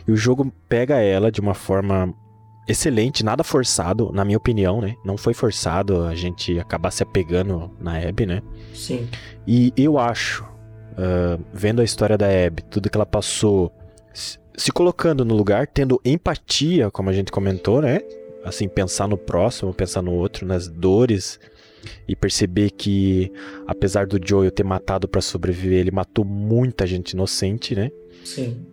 [0.07, 2.13] E o jogo pega ela de uma forma
[2.67, 4.95] excelente, nada forçado, na minha opinião, né?
[5.05, 8.43] Não foi forçado a gente acabar se apegando na Abby, né?
[8.75, 9.09] Sim.
[9.47, 10.45] E eu acho,
[10.97, 13.73] ah, vendo a história da Abby, tudo que ela passou,
[14.13, 18.01] se se colocando no lugar, tendo empatia, como a gente comentou, né?
[18.45, 21.39] Assim, pensar no próximo, pensar no outro, nas dores
[22.07, 23.31] e perceber que,
[23.67, 27.91] apesar do Joel ter matado pra sobreviver, ele matou muita gente inocente, né?
[28.25, 28.65] Sim.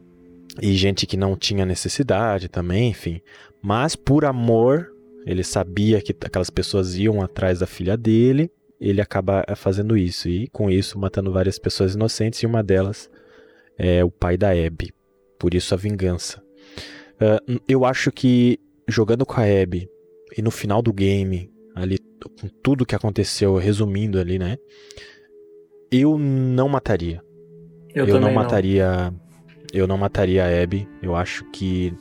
[0.61, 3.21] E gente que não tinha necessidade também, enfim.
[3.61, 4.91] Mas por amor,
[5.25, 8.49] ele sabia que aquelas pessoas iam atrás da filha dele,
[8.79, 10.29] ele acaba fazendo isso.
[10.29, 13.09] E com isso, matando várias pessoas inocentes, e uma delas
[13.77, 14.93] é o pai da Abby.
[15.37, 16.41] Por isso a vingança.
[17.47, 19.89] N- eu acho que jogando com a Abby
[20.37, 21.97] e no final do game, ali,
[22.39, 24.57] com tudo que aconteceu, resumindo ali, né?
[25.91, 27.21] Eu não mataria.
[27.93, 29.13] Eu, Eu, não mataria.
[29.73, 30.87] Eu não mataria a Abby.
[31.01, 31.93] Eu acho que.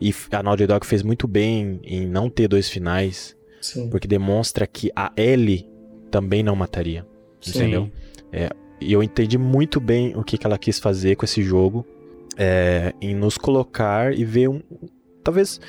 [0.00, 3.36] E a Naughty Dog fez muito bem em não ter dois finais.
[3.60, 3.88] Sim.
[3.90, 5.68] Porque demonstra que a Ellie
[6.10, 7.06] também não mataria.
[7.40, 7.58] Sim.
[7.58, 7.90] Entendeu?
[8.80, 11.86] E eu entendi muito bem o que, que ela quis fazer com esse jogo.
[12.36, 14.60] É, em nos colocar e ver um.
[15.22, 15.60] Talvez.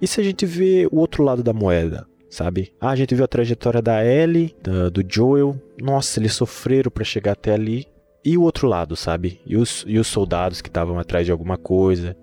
[0.00, 2.06] E se a gente vê o outro lado da moeda?
[2.34, 2.72] Sabe?
[2.80, 5.54] Ah, a gente viu a trajetória da Ellie, da, do Joel.
[5.80, 7.86] Nossa, eles sofreram para chegar até ali.
[8.24, 9.40] E o outro lado, sabe?
[9.46, 12.16] E os, e os soldados que estavam atrás de alguma coisa,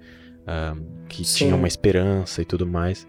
[0.46, 0.76] ah,
[1.08, 1.46] que Sim.
[1.46, 3.08] tinham uma esperança e tudo mais.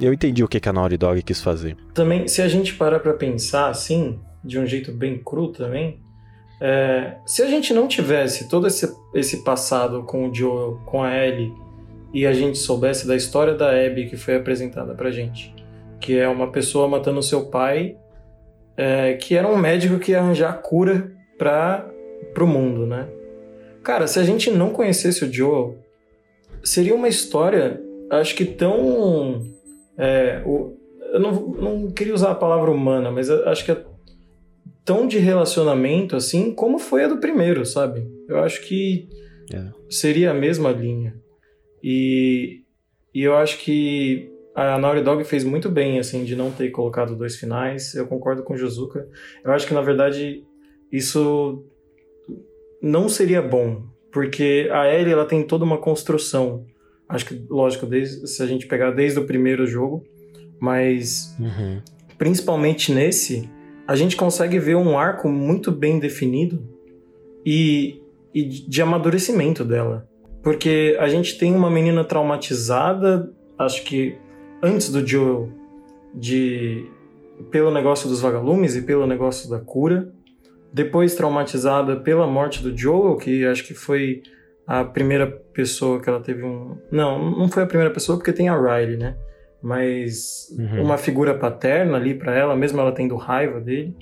[0.00, 1.76] Eu entendi o que, que a Naughty Dog quis fazer.
[1.92, 5.98] Também, se a gente parar pra pensar assim, de um jeito bem cru também,
[6.60, 11.12] é, se a gente não tivesse todo esse, esse passado com o Joel, com a
[11.12, 11.52] Ellie,
[12.12, 15.52] e a gente soubesse da história da Abby que foi apresentada pra gente,
[16.04, 17.96] que é uma pessoa matando seu pai,
[18.76, 21.90] é, que era um médico que ia arranjar cura para
[22.34, 23.08] pro mundo, né?
[23.82, 25.78] Cara, se a gente não conhecesse o Joel,
[26.62, 27.80] seria uma história,
[28.10, 29.42] acho que tão
[29.96, 30.76] é, o-
[31.12, 33.82] eu não, não queria usar a palavra humana, mas eu acho que é
[34.84, 38.06] tão de relacionamento assim como foi a do primeiro, sabe?
[38.28, 39.08] Eu acho que
[39.52, 39.70] É.
[39.88, 41.14] seria a mesma linha.
[41.82, 42.60] E,
[43.14, 47.16] e eu acho que a Naughty Dog fez muito bem, assim, de não ter colocado
[47.16, 47.94] dois finais.
[47.94, 49.08] Eu concordo com o Josuka.
[49.44, 50.44] Eu acho que, na verdade,
[50.92, 51.64] isso
[52.80, 53.82] não seria bom,
[54.12, 56.64] porque a Ellie, ela tem toda uma construção.
[57.08, 60.04] Acho que, lógico, desde, se a gente pegar desde o primeiro jogo,
[60.60, 61.80] mas Uhum.
[62.16, 63.50] principalmente nesse,
[63.86, 66.62] a gente consegue ver um arco muito bem definido
[67.44, 68.00] e,
[68.32, 70.08] e de amadurecimento dela.
[70.42, 74.16] Porque a gente tem uma menina traumatizada, acho que
[74.64, 75.50] antes do Joel,
[76.14, 76.86] de
[77.50, 80.12] pelo negócio dos vagalumes e pelo negócio da cura.
[80.72, 84.22] Depois traumatizada pela morte do Joel, que acho que foi
[84.66, 86.76] a primeira pessoa que ela teve um.
[86.90, 89.16] Não, não foi a primeira pessoa, porque tem a Riley, né?
[89.62, 90.82] Mas Uhum.
[90.82, 93.96] uma figura paterna ali pra ela, mesmo ela tendo raiva dele.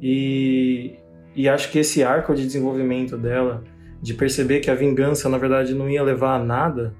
[0.00, 0.96] E,
[1.34, 3.62] e acho que esse arco de desenvolvimento dela,
[4.00, 6.94] de perceber que a vingança na verdade não ia levar a nada,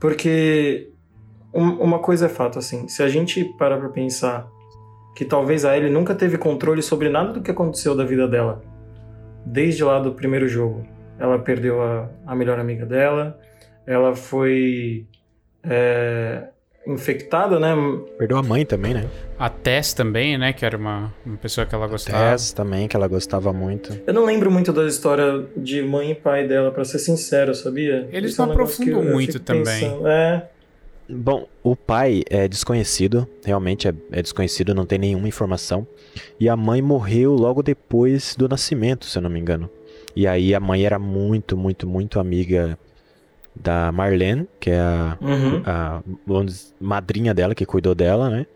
[0.00, 0.90] porque
[1.54, 4.48] uma coisa é fato assim, se a gente parar pra pensar
[5.14, 8.62] que talvez a Ellie nunca teve controle sobre nada do que aconteceu da vida dela,
[9.46, 10.84] desde lá do primeiro jogo.
[11.18, 13.38] Ela perdeu a, a melhor amiga dela,
[13.86, 15.06] ela foi
[15.62, 16.48] é,
[16.86, 17.74] infectada, né?
[18.18, 19.08] Perdeu a mãe também, né?
[19.38, 20.52] A Tess também, né?
[20.52, 22.30] Que era uma, uma pessoa que ela gostava.
[22.30, 23.96] Tess também, que ela gostava muito.
[24.06, 28.08] Eu não lembro muito da história de mãe e pai dela, pra ser sincero, sabia?
[28.10, 29.64] Eles Isso é um não aprofundam muito também.
[29.64, 30.06] pensando.
[30.08, 30.48] É,
[31.08, 35.86] Bom, o pai é desconhecido, realmente é, é desconhecido, não tem nenhuma informação.
[36.40, 39.68] E a mãe morreu logo depois do nascimento, se eu não me engano.
[40.16, 42.78] E aí a mãe era muito, muito, muito amiga
[43.54, 45.62] da Marlene, que é a, uhum.
[45.64, 46.02] a
[46.44, 48.46] dizer, madrinha dela, que cuidou dela, né?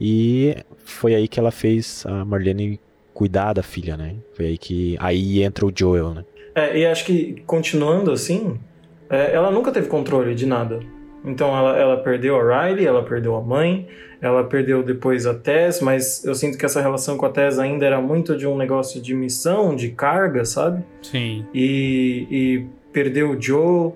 [0.00, 2.80] E foi aí que ela fez a Marlene
[3.14, 4.16] cuidar da filha, né?
[4.34, 6.24] Foi aí que aí entra o Joel, né?
[6.54, 8.58] É, e acho que continuando assim,
[9.08, 10.80] é, ela nunca teve controle de nada.
[11.24, 13.86] Então ela, ela perdeu a Riley, ela perdeu a mãe,
[14.20, 17.86] ela perdeu depois a Tess, mas eu sinto que essa relação com a Tess ainda
[17.86, 20.82] era muito de um negócio de missão, de carga, sabe?
[21.02, 21.44] Sim.
[21.54, 23.92] e, e perdeu o Joe,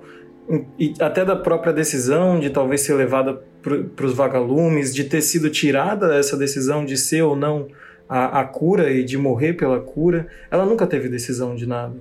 [0.79, 5.51] e até da própria decisão de talvez ser levada para os vagalumes, de ter sido
[5.51, 7.67] tirada essa decisão de ser ou não
[8.09, 11.97] a, a cura e de morrer pela cura, ela nunca teve decisão de nada.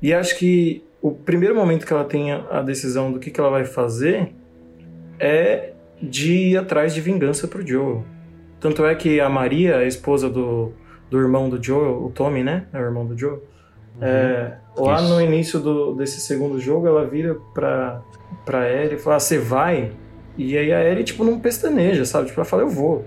[0.00, 3.50] E acho que o primeiro momento que ela tem a, decisão do que, que ela
[3.50, 4.32] vai fazer
[5.20, 8.00] é de ir atrás de vingança pro Joe.
[8.58, 10.72] Tanto é que a Maria, a esposa do,
[11.10, 12.66] do irmão do Joe, o Tommy, né?
[12.72, 13.38] É o irmão do Joe.
[14.00, 15.08] É, lá Isso.
[15.14, 18.02] no início do, desse segundo jogo, ela vira pra,
[18.44, 19.92] pra Ellie e fala: "Ah, Você vai?
[20.38, 22.28] E aí a Ellie, tipo, não pestaneja, sabe?
[22.28, 23.04] Tipo, ela fala: Eu vou.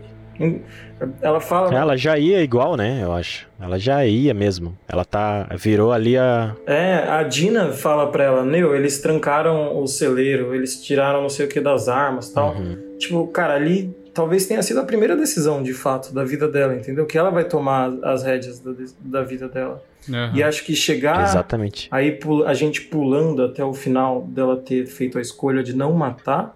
[1.22, 3.00] Ela fala: Ela já ia igual, né?
[3.04, 3.48] Eu acho.
[3.60, 4.78] Ela já ia mesmo.
[4.88, 5.48] Ela tá.
[5.58, 6.56] Virou ali a.
[6.66, 11.46] É, a Dina fala pra ela: Meu, eles trancaram o celeiro, eles tiraram não sei
[11.46, 12.56] o que das armas e tal.
[12.56, 12.78] Uhum.
[12.98, 17.06] Tipo, cara, ali talvez tenha sido a primeira decisão de fato da vida dela, entendeu?
[17.06, 19.84] Que ela vai tomar as rédeas da, da vida dela.
[20.10, 20.32] Aham.
[20.36, 21.24] E acho que chegar.
[21.24, 21.88] Exatamente.
[21.92, 26.56] Aí a gente pulando até o final dela ter feito a escolha de não matar,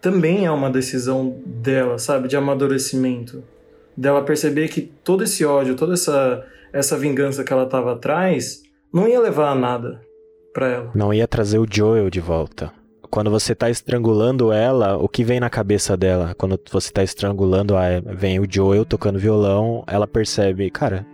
[0.00, 2.28] também é uma decisão dela, sabe?
[2.28, 3.42] De amadurecimento.
[3.96, 9.08] Dela perceber que todo esse ódio, toda essa, essa vingança que ela tava atrás, não
[9.08, 10.00] ia levar a nada
[10.52, 10.90] pra ela.
[10.94, 12.72] Não ia trazer o Joel de volta.
[13.10, 16.34] Quando você tá estrangulando ela, o que vem na cabeça dela?
[16.36, 21.06] Quando você tá estrangulando, a, vem o Joel tocando violão, ela percebe, cara,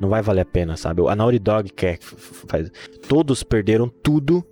[0.00, 1.02] não vai valer a pena, sabe?
[1.08, 1.98] A Naughty Dog quer.
[2.00, 2.70] Faz...
[3.08, 4.44] Todos perderam tudo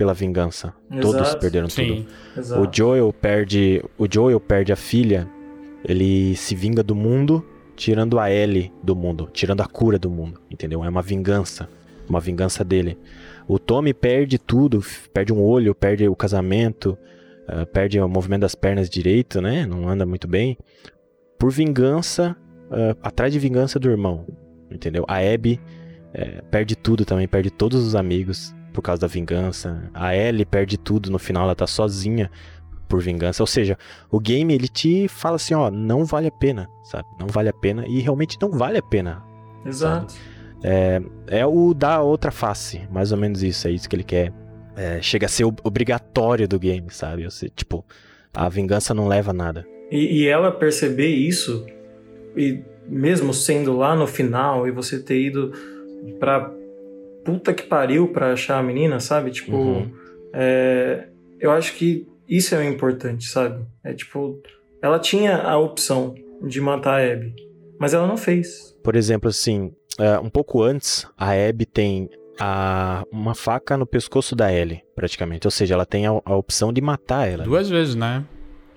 [0.00, 0.72] pela vingança.
[1.02, 1.38] Todos Exato.
[1.40, 1.74] perderam tudo.
[1.76, 2.06] Sim.
[2.34, 2.62] Exato.
[2.62, 5.28] O Joel perde, o Joel perde a filha.
[5.84, 7.44] Ele se vinga do mundo,
[7.76, 10.82] tirando a L do mundo, tirando a cura do mundo, entendeu?
[10.82, 11.68] É uma vingança,
[12.08, 12.96] uma vingança dele.
[13.46, 14.82] O Tommy perde tudo,
[15.12, 16.96] perde um olho, perde o casamento,
[17.46, 19.66] uh, perde o movimento das pernas direito, né?
[19.66, 20.56] Não anda muito bem.
[21.38, 22.34] Por vingança,
[22.70, 24.26] uh, atrás de vingança do irmão,
[24.70, 25.04] entendeu?
[25.06, 25.60] A Abby
[26.14, 29.90] é, perde tudo também, perde todos os amigos por causa da vingança.
[29.92, 32.30] A Ellie perde tudo no final, ela tá sozinha
[32.88, 33.42] por vingança.
[33.42, 33.78] Ou seja,
[34.10, 37.08] o game ele te fala assim, ó, não vale a pena, sabe?
[37.18, 39.22] Não vale a pena e realmente não vale a pena.
[39.64, 40.14] Exato.
[40.62, 44.32] É, é o da outra face, mais ou menos isso, é isso que ele quer.
[44.76, 47.24] É, chega a ser obrigatório do game, sabe?
[47.24, 47.84] Você, tipo,
[48.34, 49.66] a vingança não leva a nada.
[49.90, 51.66] E, e ela perceber isso,
[52.36, 55.52] e mesmo sendo lá no final, e você ter ido
[56.18, 56.52] pra
[57.24, 59.30] puta que pariu pra achar a menina, sabe?
[59.30, 59.90] Tipo, Uhum.
[60.32, 61.06] é,
[61.38, 63.64] eu acho que isso é o importante, sabe?
[63.84, 64.40] É tipo,
[64.82, 67.34] ela tinha a opção de matar a Abby,
[67.78, 68.76] mas ela não fez.
[68.82, 72.08] Por exemplo, assim, é, um pouco antes, a Abby tem
[72.38, 75.46] a, uma faca no pescoço da Ellie, praticamente.
[75.46, 77.44] Ou seja, ela tem a, a opção de matar ela.
[77.44, 78.24] Duas vezes, né?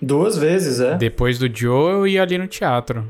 [0.01, 0.95] Duas vezes, é.
[0.97, 3.07] Depois do Joe e ali no teatro.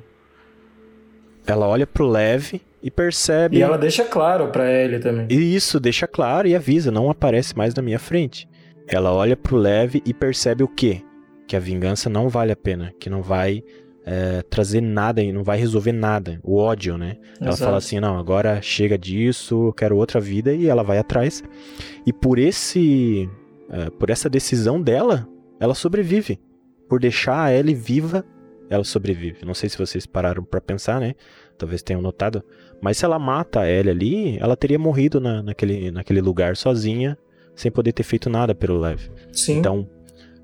[1.48, 2.54] Ela olha pro Lev
[2.84, 3.58] e percebe.
[3.58, 5.26] E ela deixa claro pra Ellie também.
[5.30, 8.48] E isso deixa claro e avisa, não aparece mais na minha frente.
[8.88, 11.02] Ela olha pro Lev e percebe o quê?
[11.48, 13.64] Que a vingança não vale a pena, que não vai
[14.06, 16.40] é, trazer nada e não vai resolver nada.
[16.44, 17.16] O ódio, né?
[17.40, 17.64] Ela Exato.
[17.64, 21.42] fala assim, não, agora chega disso, eu quero outra vida e ela vai atrás.
[22.06, 23.30] E por esse,
[23.70, 25.26] é, por essa decisão dela,
[25.60, 26.40] ela sobrevive.
[26.90, 28.26] Por deixar a Ellie viva,
[28.70, 29.46] ela sobrevive.
[29.46, 31.16] Não sei se vocês pararam pra pensar, né?
[31.58, 32.44] Talvez tenham notado.
[32.84, 37.18] Mas se ela mata a Ellie ali, ela teria morrido na, naquele, naquele lugar sozinha,
[37.56, 39.00] sem poder ter feito nada pelo Lev.
[39.32, 39.58] Sim.
[39.60, 39.88] Então,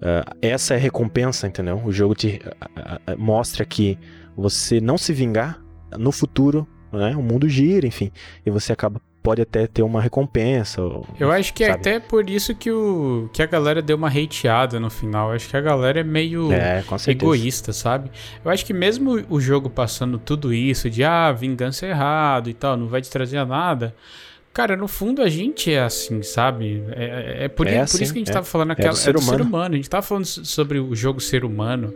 [0.02, 1.82] ah, essa é a recompensa, entendeu?
[1.84, 4.00] O jogo te ah, ah, mostra que
[4.38, 5.62] você não se vingar
[5.98, 7.14] no futuro, né?
[7.14, 8.10] O mundo gira, enfim,
[8.46, 10.82] e você acaba pode até ter uma recompensa.
[10.82, 11.80] ou- Eu acho que é sabe?
[11.80, 15.30] até por isso que, o, que a galera deu uma hateada no final.
[15.30, 18.10] Eu acho que a galera é meio É, egoísta, sabe?
[18.44, 22.54] Eu acho que mesmo o jogo passando tudo isso de ah, vingança é errado e
[22.54, 23.94] tal, não vai te trazer nada.
[24.60, 26.84] Cara, no fundo a gente é assim, sabe?
[26.92, 27.04] É,
[27.42, 28.34] é- é por, É i- por assim, isso que a gente é.
[28.34, 28.90] tava falando É aquela.
[28.92, 29.74] do ser humano.
[29.74, 31.94] A gente tava falando so- sobre o jogo ser humano.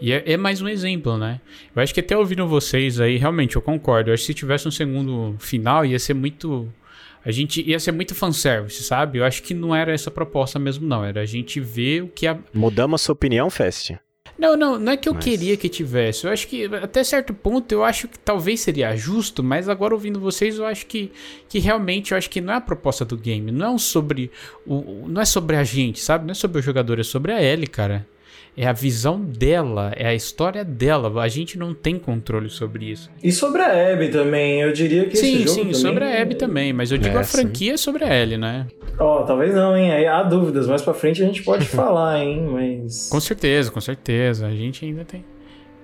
[0.00, 1.40] E é, é mais um exemplo, né?
[1.74, 4.10] Eu acho que até ouvindo vocês aí, realmente, eu concordo.
[4.10, 6.68] Eu acho que se tivesse um segundo final, ia ser muito.
[7.24, 9.18] A gente ia ser muito fanservice, sabe?
[9.18, 11.04] Eu acho que não era essa a proposta mesmo, não.
[11.04, 13.92] Era a gente ver o que a, Mudamos a sua opinião, Fest?
[14.38, 16.24] Não, não, não é que eu Mas- queria que tivesse.
[16.26, 20.18] Eu acho que até certo ponto eu acho que talvez seria justo, mas agora ouvindo
[20.20, 21.12] vocês eu acho que,
[21.48, 24.30] que realmente eu acho que não é a proposta do game, não é um sobre
[24.66, 26.24] o, não é sobre a gente, sabe?
[26.24, 28.06] Não é sobre o jogador, é sobre a Ellie, cara.
[28.56, 31.20] É a visão dela, é a história dela.
[31.20, 33.10] A gente não tem controle sobre isso.
[33.22, 35.74] E sobre a Abby também, eu diria que esse sim, jogo sim, também...
[35.74, 38.66] sobre a Abby também, mas eu digo É, a franquia sobre a Ellie, né?
[38.98, 39.90] Ó, talvez não, hein?
[39.90, 42.46] Aí há dúvidas, mais pra frente a gente pode falar, hein?
[42.48, 43.08] Mas...
[43.10, 44.46] Com certeza, com certeza.
[44.46, 45.24] A gente ainda tem,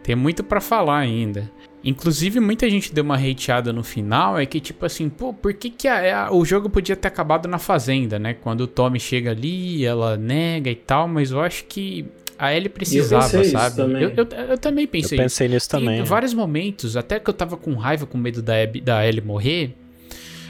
[0.03, 1.51] tem muito pra falar ainda.
[1.83, 5.71] Inclusive, muita gente deu uma hateada no final, é que tipo assim, pô, por que,
[5.71, 8.35] que a- a- o jogo podia ter acabado na fazenda, né?
[8.35, 12.05] Quando o Tommy chega ali, ela nega e tal, mas eu acho que
[12.41, 13.77] a Ellie precisava, isso sabe?
[13.77, 14.03] também.
[14.03, 16.03] Eu, eu, eu também pensei, Eu pensei nisso também.
[16.03, 19.77] vários momentos, até que eu tava com raiva, com medo da, Abby, da Ellie morrer.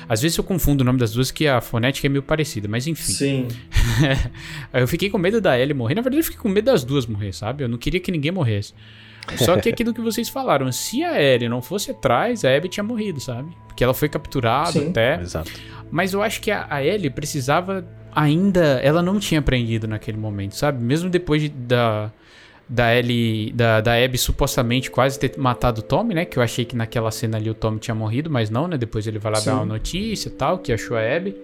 [0.09, 2.87] Às vezes eu confundo o nome das duas, que a fonética é meio parecida, mas
[2.87, 3.13] enfim.
[3.13, 3.49] Sim.
[4.73, 5.95] eu fiquei com medo da Ellie morrer.
[5.95, 7.65] Na verdade, eu fiquei com medo das duas morrer, sabe?
[7.65, 8.73] Eu não queria que ninguém morresse.
[9.37, 12.85] Só que aquilo que vocês falaram, se a Ellie não fosse atrás, a Abby tinha
[12.85, 13.51] morrido, sabe?
[13.67, 14.91] Porque ela foi capturada Sim.
[14.91, 15.21] até.
[15.21, 15.51] Exato.
[15.91, 17.85] Mas eu acho que a, a Ellie precisava
[18.15, 18.81] ainda.
[18.83, 20.83] Ela não tinha aprendido naquele momento, sabe?
[20.83, 22.11] Mesmo depois de- da.
[22.69, 23.51] Da Ellie.
[23.53, 26.25] Da, da Abby supostamente quase ter matado o Tommy, né?
[26.25, 28.79] Que eu achei que naquela cena ali o Tommy tinha morrido, mas não, né?
[28.79, 29.47] Depois ele vai lá Sim.
[29.47, 31.35] dar uma notícia e tal, que achou a Abby.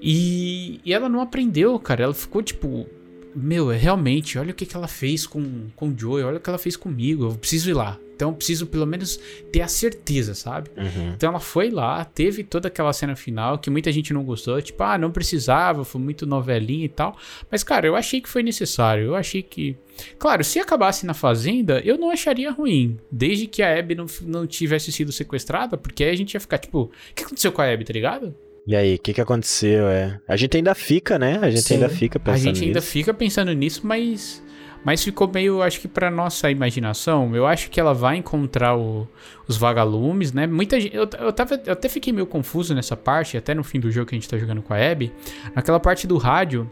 [0.00, 2.02] E, e ela não aprendeu, cara.
[2.04, 2.86] Ela ficou tipo.
[3.34, 6.40] Meu, é realmente, olha o que, que ela fez com, com o Joey, olha o
[6.40, 7.24] que ela fez comigo.
[7.24, 7.98] Eu preciso ir lá.
[8.14, 9.18] Então eu preciso pelo menos
[9.50, 10.70] ter a certeza, sabe?
[10.76, 11.12] Uhum.
[11.12, 14.80] Então ela foi lá, teve toda aquela cena final que muita gente não gostou, tipo,
[14.82, 17.16] ah, não precisava, foi muito novelinha e tal.
[17.50, 19.06] Mas, cara, eu achei que foi necessário.
[19.06, 19.76] Eu achei que.
[20.20, 22.96] Claro, se acabasse na fazenda, eu não acharia ruim.
[23.10, 26.58] Desde que a Abby não, não tivesse sido sequestrada, porque aí a gente ia ficar,
[26.58, 28.34] tipo, o que aconteceu com a Abby, tá ligado?
[28.66, 29.88] E aí, o que, que aconteceu?
[29.88, 31.38] É, a gente ainda fica, né?
[31.42, 31.74] A gente Sim.
[31.74, 32.90] ainda fica A pensando gente ainda nisso.
[32.92, 34.42] fica pensando nisso, mas.
[34.84, 39.06] Mas ficou meio, acho que pra nossa imaginação, eu acho que ela vai encontrar o-
[39.46, 40.44] os vagalumes, né?
[40.46, 40.94] Muita gente.
[40.96, 44.06] Eu, eu, tava, eu até fiquei meio confuso nessa parte, até no fim do jogo
[44.08, 45.12] que a gente tá jogando com a Abby.
[45.54, 46.68] Naquela parte do rádio,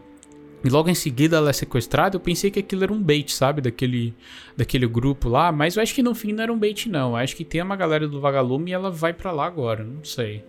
[0.63, 3.61] E logo em seguida ela é sequestrada, eu pensei que aquilo era um bait, sabe?
[3.61, 4.13] Daquele,
[4.55, 5.51] daquele grupo lá.
[5.51, 7.11] Mas eu acho que no fim não era um bait, não.
[7.11, 9.83] Eu acho que tem uma galera do Vagalume e ela vai para lá agora.
[9.83, 10.43] Não sei.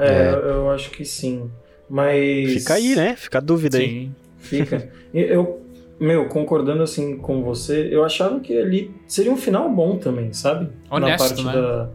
[0.00, 1.50] É, é, eu acho que sim.
[1.88, 2.52] Mas.
[2.52, 3.16] Fica aí, né?
[3.16, 3.84] Fica a dúvida sim.
[3.84, 4.10] aí.
[4.38, 4.90] Fica.
[5.12, 5.60] Eu,
[5.98, 10.70] meu, concordando assim com você, eu achava que ali seria um final bom também, sabe?
[10.88, 11.52] Honesto, Na parte né?
[11.52, 11.88] da.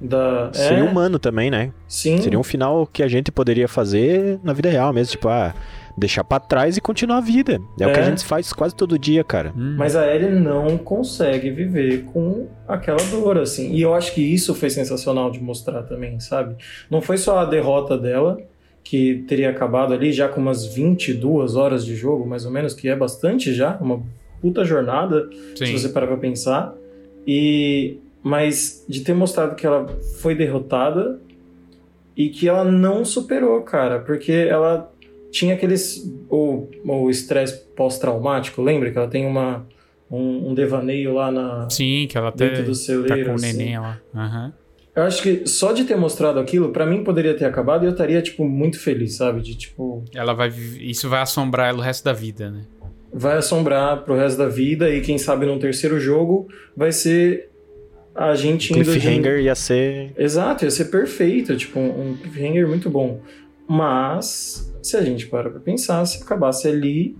[0.00, 0.52] da...
[0.52, 0.82] Seria é...
[0.82, 1.72] humano também, né?
[1.88, 2.18] Sim.
[2.18, 5.10] Seria um final que a gente poderia fazer na vida real mesmo.
[5.10, 5.54] Tipo, ah
[5.96, 7.60] deixar para trás e continuar a vida.
[7.78, 8.06] É, é, o que a é.
[8.06, 9.52] gente faz quase todo dia, cara.
[9.56, 9.76] Hum.
[9.76, 13.72] Mas a Ellie não consegue viver com aquela dor, assim.
[13.72, 16.56] E eu acho que isso foi sensacional de mostrar também, sabe?
[16.90, 18.38] Não foi só a derrota dela,
[18.84, 22.88] que teria acabado ali já com umas 22 horas de jogo, mais ou menos, que
[22.88, 24.02] é bastante já, uma
[24.40, 25.66] puta jornada, Sim.
[25.66, 26.74] se você parar pra pensar.
[27.26, 29.86] E mas de ter mostrado que ela
[30.20, 31.20] foi derrotada
[32.16, 34.91] e que ela não superou, cara, porque ela
[35.32, 36.08] tinha aqueles.
[36.28, 38.90] O estresse pós-traumático, lembra?
[38.90, 39.66] Que ela tem uma,
[40.10, 41.68] um, um, devaneio lá na.
[41.70, 43.56] Sim, que ela até dentro do celeiro, tá com o assim.
[43.56, 43.98] neném lá.
[44.14, 44.52] Uhum.
[44.94, 47.92] Eu acho que só de ter mostrado aquilo, para mim poderia ter acabado e eu
[47.92, 49.40] estaria, tipo, muito feliz, sabe?
[49.40, 50.04] De tipo.
[50.14, 50.48] Ela vai.
[50.78, 52.64] Isso vai assombrar ela o resto da vida, né?
[53.12, 57.50] Vai assombrar pro resto da vida e quem sabe num terceiro jogo vai ser
[58.14, 58.84] a gente indo.
[58.84, 59.44] Cliffhanger de...
[59.44, 60.12] ia ser.
[60.16, 63.20] Exato, ia ser perfeito, tipo, um cliffhanger muito bom.
[63.66, 67.16] Mas se a gente para pra pensar, se acabasse ali,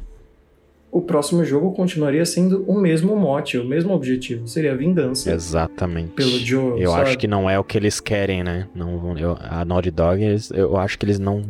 [0.93, 5.33] o próximo jogo continuaria sendo o mesmo mote, o mesmo objetivo, seria a vingança.
[5.33, 6.11] Exatamente.
[6.11, 6.79] Pelo Joe.
[6.79, 7.03] Eu sabe?
[7.03, 8.69] acho que não é o que eles querem, né?
[8.75, 11.43] Não, eu, a Naughty Dog, eles, eu acho que eles não,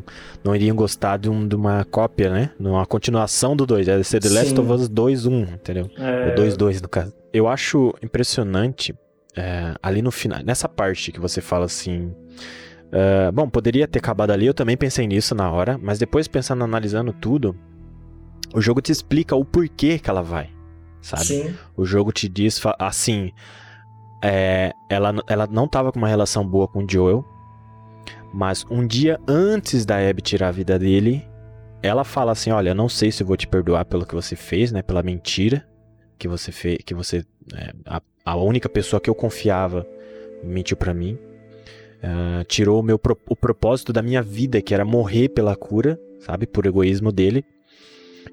[0.44, 2.50] não iriam gostar de, um, de uma cópia, né?
[2.58, 3.88] De uma continuação do 2.
[3.88, 4.34] Ia ser The Sim.
[4.36, 5.90] Last of Us 2 1, entendeu?
[5.98, 6.32] É...
[6.32, 7.12] O 2 2 no caso.
[7.32, 8.94] Eu acho impressionante
[9.36, 12.14] é, ali no final, nessa parte que você fala assim
[12.92, 16.62] Uh, bom, poderia ter acabado ali, eu também pensei nisso na hora, mas depois pensando,
[16.62, 17.56] analisando tudo,
[18.54, 20.50] o jogo te explica o porquê que ela vai,
[21.00, 21.24] sabe?
[21.24, 21.54] Sim.
[21.74, 23.32] O jogo te diz assim,
[24.22, 27.24] é, ela, ela não tava com uma relação boa com o Joel,
[28.32, 31.26] mas um dia antes da Abby tirar a vida dele,
[31.82, 34.70] ela fala assim, olha, não sei se eu vou te perdoar pelo que você fez,
[34.70, 35.66] né, pela mentira
[36.18, 37.24] que você fez, que você,
[37.54, 39.86] é, a, a única pessoa que eu confiava
[40.44, 41.18] mentiu para mim.
[42.02, 46.46] Uh, tirou o, meu, o propósito da minha vida, que era morrer pela cura, sabe?
[46.46, 47.44] Por egoísmo dele.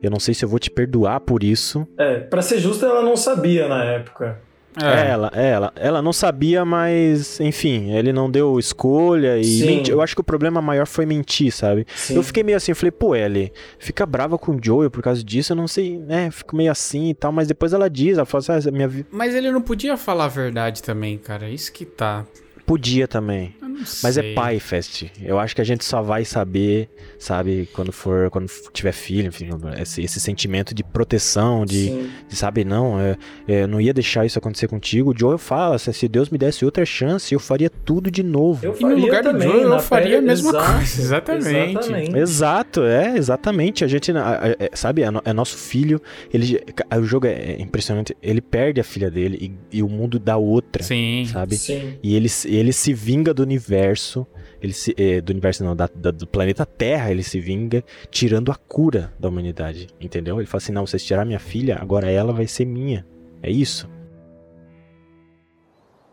[0.02, 1.88] Eu não sei se eu vou te perdoar por isso.
[1.98, 4.40] É, pra ser justo, ela não sabia na época.
[4.82, 5.10] É.
[5.10, 10.16] Ela, ela, ela não sabia, mas enfim, ele não deu escolha e menti, eu acho
[10.16, 11.86] que o problema maior foi mentir, sabe?
[11.96, 12.16] Sim.
[12.16, 15.54] Eu fiquei meio assim, falei, pô, Ellie, fica brava com o Joel por causa disso,
[15.54, 16.30] eu não sei, né?
[16.32, 19.08] Fico meio assim e tal, mas depois ela diz, ela fala assim, ah, minha vida.
[19.12, 22.26] Mas ele não podia falar a verdade também, cara, isso que tá.
[22.70, 23.56] Podia também.
[24.04, 25.06] Mas é pai, Fest.
[25.24, 29.50] Eu acho que a gente só vai saber, sabe, quando for, quando tiver filho, enfim,
[29.80, 33.18] esse, esse sentimento de proteção, de, de sabe, não, eu,
[33.48, 35.12] eu, não ia deixar isso acontecer contigo.
[35.12, 38.66] O Joe fala, se Deus me desse outra chance, eu faria tudo de novo.
[38.66, 41.02] Eu faria e no lugar também, do Joe, eu faria a mesma exato, coisa.
[41.10, 41.78] Exatamente.
[41.78, 42.18] exatamente.
[42.18, 43.84] Exato, é, exatamente.
[43.84, 46.02] A gente, é, sabe, é, é, nosso filho,
[46.34, 46.62] ele,
[46.98, 50.84] o jogo é impressionante, ele perde a filha dele e, e o mundo dá outra,
[50.84, 51.26] Sim.
[51.32, 51.58] sabe?
[51.58, 51.94] Sim.
[52.04, 54.28] E ele, ele se vinga do universo universo,
[54.62, 58.52] ele se, eh, do universo não, da, da, do planeta Terra, ele se vinga tirando
[58.52, 60.40] a cura da humanidade, entendeu?
[60.40, 63.06] Ele fala assim, não, vocês tiraram minha filha, agora ela vai ser minha.
[63.42, 63.90] É isso.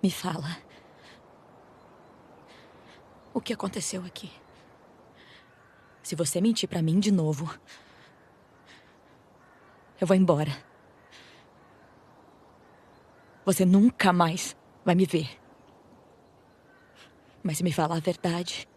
[0.02, 0.58] Me fala.
[3.34, 4.30] O que aconteceu aqui?
[6.02, 7.52] Se você mentir para mim de novo,
[10.00, 10.56] eu vou embora.
[13.44, 15.45] Você nunca mais vai me ver.
[17.46, 18.68] Mas se me falar a verdade,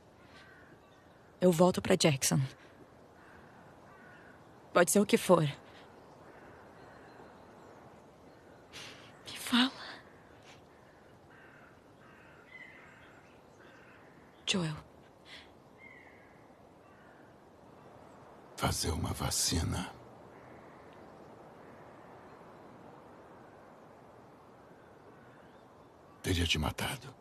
[1.41, 2.39] eu volto para Jackson.
[4.71, 5.41] Pode ser o que for.
[9.25, 9.71] Me fala.
[14.45, 14.75] Joel.
[18.55, 19.91] Fazer uma vacina.
[26.21, 27.17] Teria te matado.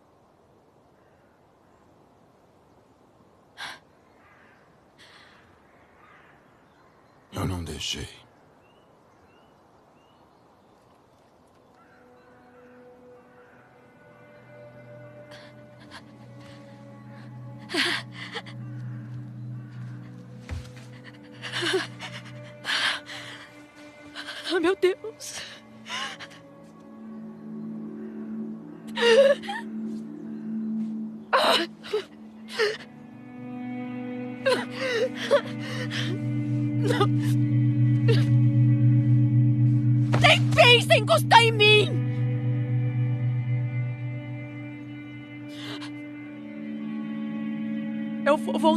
[7.39, 8.28] Eu não deixei.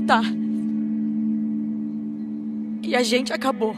[0.02, 0.24] Voltar.
[2.84, 3.76] E a gente acabou.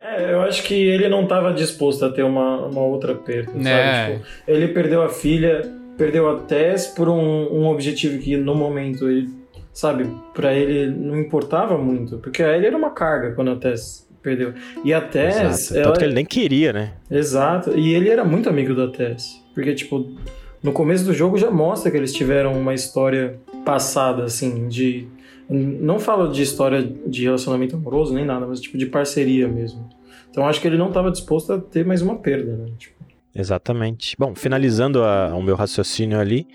[0.00, 4.04] É, eu acho que ele não estava disposto a ter uma, uma outra perda, É.
[4.06, 4.16] sabe?
[4.18, 5.62] Tipo, ele perdeu a filha,
[5.96, 9.30] perdeu a Tess por um, um objetivo que no momento ele,
[9.72, 14.54] sabe, pra ele não importava muito, porque ele era uma carga quando a Tess perdeu.
[14.84, 15.36] E a Tess,
[15.70, 15.74] Exato.
[15.78, 16.92] ela, Tanto que ele nem queria, né?
[17.10, 17.76] Exato.
[17.78, 19.42] E ele era muito amigo da Tess.
[19.54, 20.14] Porque, tipo,
[20.62, 25.06] no começo do jogo já mostra que eles tiveram uma história passada, assim, de.
[25.50, 29.86] Não falo de história de relacionamento amoroso nem nada, mas tipo de parceria mesmo.
[30.30, 32.66] Então acho que ele não estava disposto a ter mais uma perda, né?
[32.78, 32.94] Tipo,
[33.34, 34.14] Exatamente.
[34.18, 36.46] Bom, finalizando a- o meu raciocínio ali,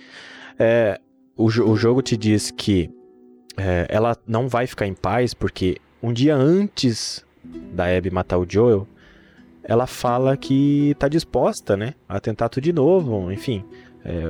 [0.57, 0.99] é,
[1.35, 2.89] o, o jogo te diz que
[3.57, 7.23] é, ela não vai ficar em paz porque um dia antes
[7.73, 8.87] da Abby matar o Joel,
[9.63, 13.63] ela fala que tá disposta, né, a tentar tudo de novo, enfim,
[14.05, 14.23] é,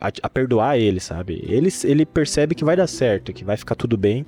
[0.00, 1.44] a, a perdoar ele, sabe?
[1.46, 4.26] Ele, ele percebe que vai dar certo, que vai ficar tudo bem,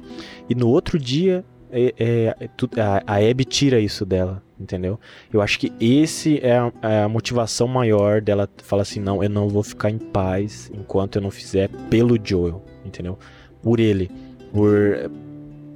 [0.48, 2.48] e no outro dia é, é,
[2.80, 5.00] a, a Abby tira isso dela, entendeu?
[5.32, 9.30] Eu acho que esse é a, é a motivação maior dela falar assim, não, eu
[9.30, 13.18] não vou ficar em paz enquanto eu não fizer pelo Joel, entendeu?
[13.62, 14.10] Por ele,
[14.52, 15.10] por,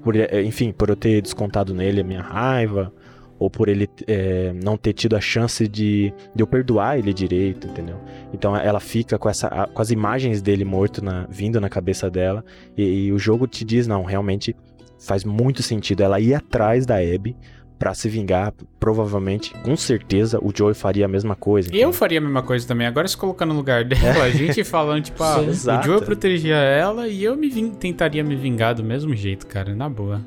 [0.07, 2.93] por eh, enfim, por eu ter descontado nele a minha raiva,
[3.41, 7.67] ou por ele eh, não ter tido a chance de, de eu perdoar ele direito,
[7.67, 7.97] entendeu?
[8.33, 12.45] Então ela fica com, essa, com as imagens dele morto na, vindo na cabeça dela,
[12.77, 14.55] e, e o jogo te diz, não, realmente
[14.97, 17.37] faz muito sentido ela ir atrás da Abby
[17.79, 21.69] pra se vingar, provavelmente, com certeza, o Joey faria a mesma coisa.
[21.69, 21.93] Eu entendeu?
[21.93, 22.87] faria a mesma coisa também.
[22.87, 25.87] Agora se colocando no lugar dela, a gente falando, tipo, ah, o exato.
[25.87, 29.75] Joe protegia ela e eu me ving- tentaria me vingar do mesmo jeito, cara.
[29.75, 30.21] Na boa.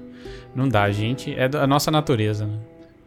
[0.55, 1.33] Não dá, gente.
[1.33, 2.53] É da nossa natureza, né?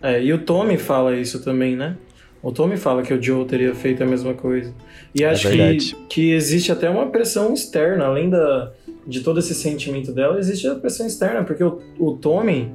[0.02, 1.96] É, e o Tommy fala isso também, né?
[2.42, 4.74] O Tommy fala que o Joe teria feito a mesma coisa.
[5.14, 5.96] E acho que, verdade.
[6.08, 8.72] que existe até uma pressão externa, além da,
[9.06, 12.74] de todo esse sentimento dela, existe a pressão externa, porque o, o Tommy,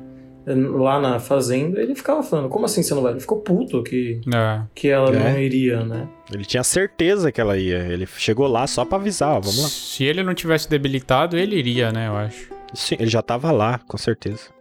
[0.56, 3.12] lá na fazenda, ele ficava falando, como assim você não vai?
[3.14, 4.62] Ele ficou puto que, É.
[4.74, 5.34] que ela É.
[5.34, 6.08] não iria, né?
[6.34, 7.80] Ele tinha certeza que ela ia.
[7.80, 9.68] Ele chegou lá só pra avisar, ó, vamos lá.
[9.70, 12.08] Se ele não tivesse debilitado, ele iria, né?
[12.08, 12.50] Eu acho.
[12.74, 14.56] Sim, ele já tava lá, com certeza.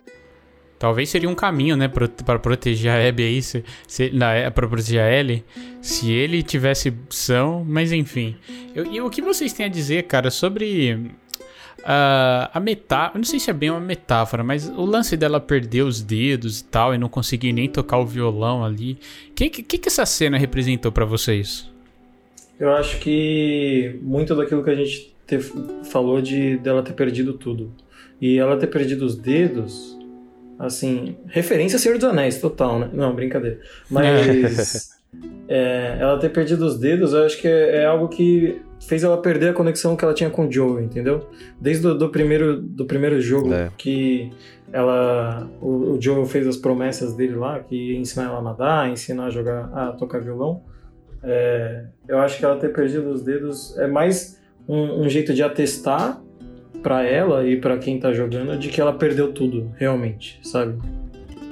[0.79, 4.69] Talvez seria um caminho, né, pra proteger a Abby aí, se, se, na, é, pra
[4.69, 5.43] proteger a Ellie,
[5.81, 8.37] se ele tivesse são, mas enfim.
[8.75, 11.11] Eu- e o que vocês têm a dizer, cara, sobre
[11.85, 15.83] ah, a metáfora, não sei se é bem uma metáfora, mas o lance dela perder
[15.83, 18.99] os dedos e tal, e não conseguir nem tocar o violão ali,
[19.31, 21.71] o que, que, que essa cena representou pra vocês?
[22.59, 25.39] Eu acho que muito daquilo que a gente te-
[25.91, 27.73] falou de dela ter perdido tudo.
[28.21, 29.95] E ela ter perdido os dedos,
[30.59, 32.91] assim, referência a Senhor dos Anéis, total, né?
[32.95, 33.61] Não, brincadeira.
[33.91, 34.89] Mas
[35.47, 39.17] é, ela ter perdido os dedos, eu acho que é, é algo que fez ela
[39.21, 41.29] perder a conexão que ela tinha com o Joe, entendeu?
[41.61, 43.71] Desde o do primeiro, do primeiro jogo É.
[43.77, 44.31] que
[44.73, 48.89] ela o, o Joe fez as promessas dele lá, que ia ensinar ela a nadar,
[48.91, 50.63] ensinar a jogar, a tocar violão.
[51.23, 55.43] É, eu acho que ela ter perdido os dedos é mais um, um jeito de
[55.43, 56.21] atestar
[56.83, 60.79] pra ela e pra quem tá jogando de que ela perdeu tudo, realmente, sabe?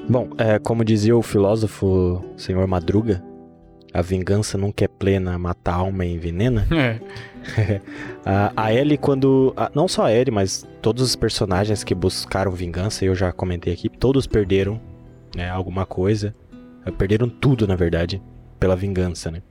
[0.09, 3.23] Bom, é, como dizia o filósofo senhor Madruga,
[3.95, 6.67] a vingança nunca é plena, mata a alma e envenena.
[7.59, 7.81] É,
[8.25, 9.53] A, a Ellie, quando.
[9.55, 13.71] a- não só a Ellie, mas todos os personagens que buscaram vingança, eu já comentei
[13.73, 14.81] aqui, todos perderam
[15.37, 16.35] né, alguma coisa.
[16.87, 18.23] Eh, Perderam tudo, na verdade,
[18.59, 19.43] pela vingança, né?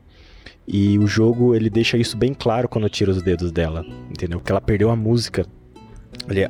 [0.67, 4.39] E o jogo, ele deixa isso bem claro quando tira os dedos dela, entendeu?
[4.39, 5.45] Porque ela perdeu a música,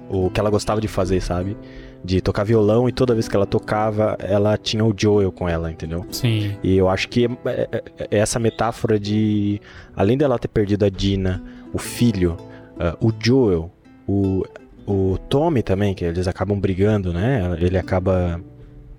[0.09, 1.57] o que ela gostava de fazer, sabe?
[2.03, 5.71] De tocar violão e toda vez que ela tocava, ela tinha o Joel com ela,
[5.71, 6.05] entendeu?
[6.11, 6.57] sim.
[6.61, 9.61] E eu acho que é, é- é essa metáfora de.
[9.95, 11.41] Além dela ter perdido a Dina,
[11.71, 12.35] o filho,
[12.77, 13.71] ah, o Joel,
[14.05, 14.43] o,
[14.85, 17.55] o Tommy também, que eles acabam brigando, né?
[17.61, 18.41] Ele acaba,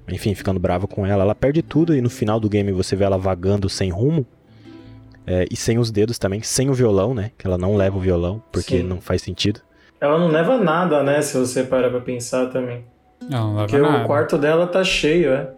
[0.09, 1.25] enfim, ficando bravo com ela.
[1.25, 4.25] Ela perde tudo e no final do game você vê ela vagando sem rumo.
[5.27, 7.33] é, e sem os dedos também, sem o violão, né?
[7.37, 8.83] Que ela não leva o violão, porque Sim.
[8.83, 9.61] não faz sentido.
[10.01, 11.21] Ela não leva nada, né?
[11.23, 12.85] Se você parar pra pensar também.
[13.31, 14.05] Não, não leva Porque nada.
[14.05, 15.51] o quarto dela tá cheio, é.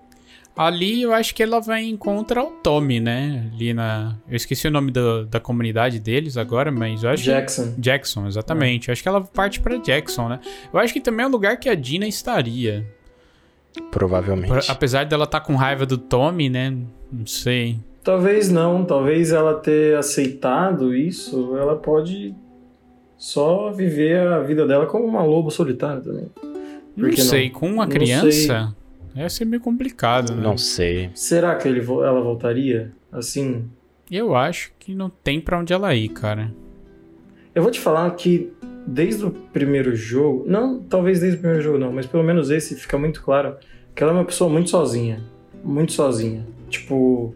[0.56, 3.50] Ali eu acho que ela vai encontrar o Tommy, né?
[3.54, 4.16] Ali na.
[4.26, 7.74] Eu esqueci o nome do- da comunidade deles agora, mas eu acho que- Jackson.
[7.76, 8.88] Jackson, exatamente.
[8.88, 10.40] Eu acho que ela parte pra Jackson, né?
[10.72, 12.86] Eu acho que também é o lugar que a Dina estaria.
[13.90, 14.70] Provavelmente.
[14.70, 16.74] Apesar dela estar com raiva do Tommy, né?
[17.12, 17.78] Não sei.
[18.02, 22.34] Talvez não, talvez ela ter aceitado isso, ela pode
[23.18, 26.30] só viver a vida dela como uma loba solitária também.
[26.96, 27.58] Não sei, não?
[27.60, 28.74] com uma criança
[29.14, 30.42] ia ser meio complicado, né?
[30.42, 31.10] Não sei.
[31.14, 32.92] Será que ele, ela voltaria?
[33.10, 33.64] Assim,
[34.10, 36.52] Eu acho que não tem pra onde ela ir, cara.
[37.54, 38.52] eu vou te falar que
[38.86, 42.76] desde o primeiro jogo, não, talvez desde o primeiro jogo não, mas pelo menos esse
[42.76, 43.56] fica muito claro
[43.94, 45.22] que ela é uma pessoa muito sozinha,
[45.64, 46.46] muito sozinha.
[46.68, 47.34] Tipo,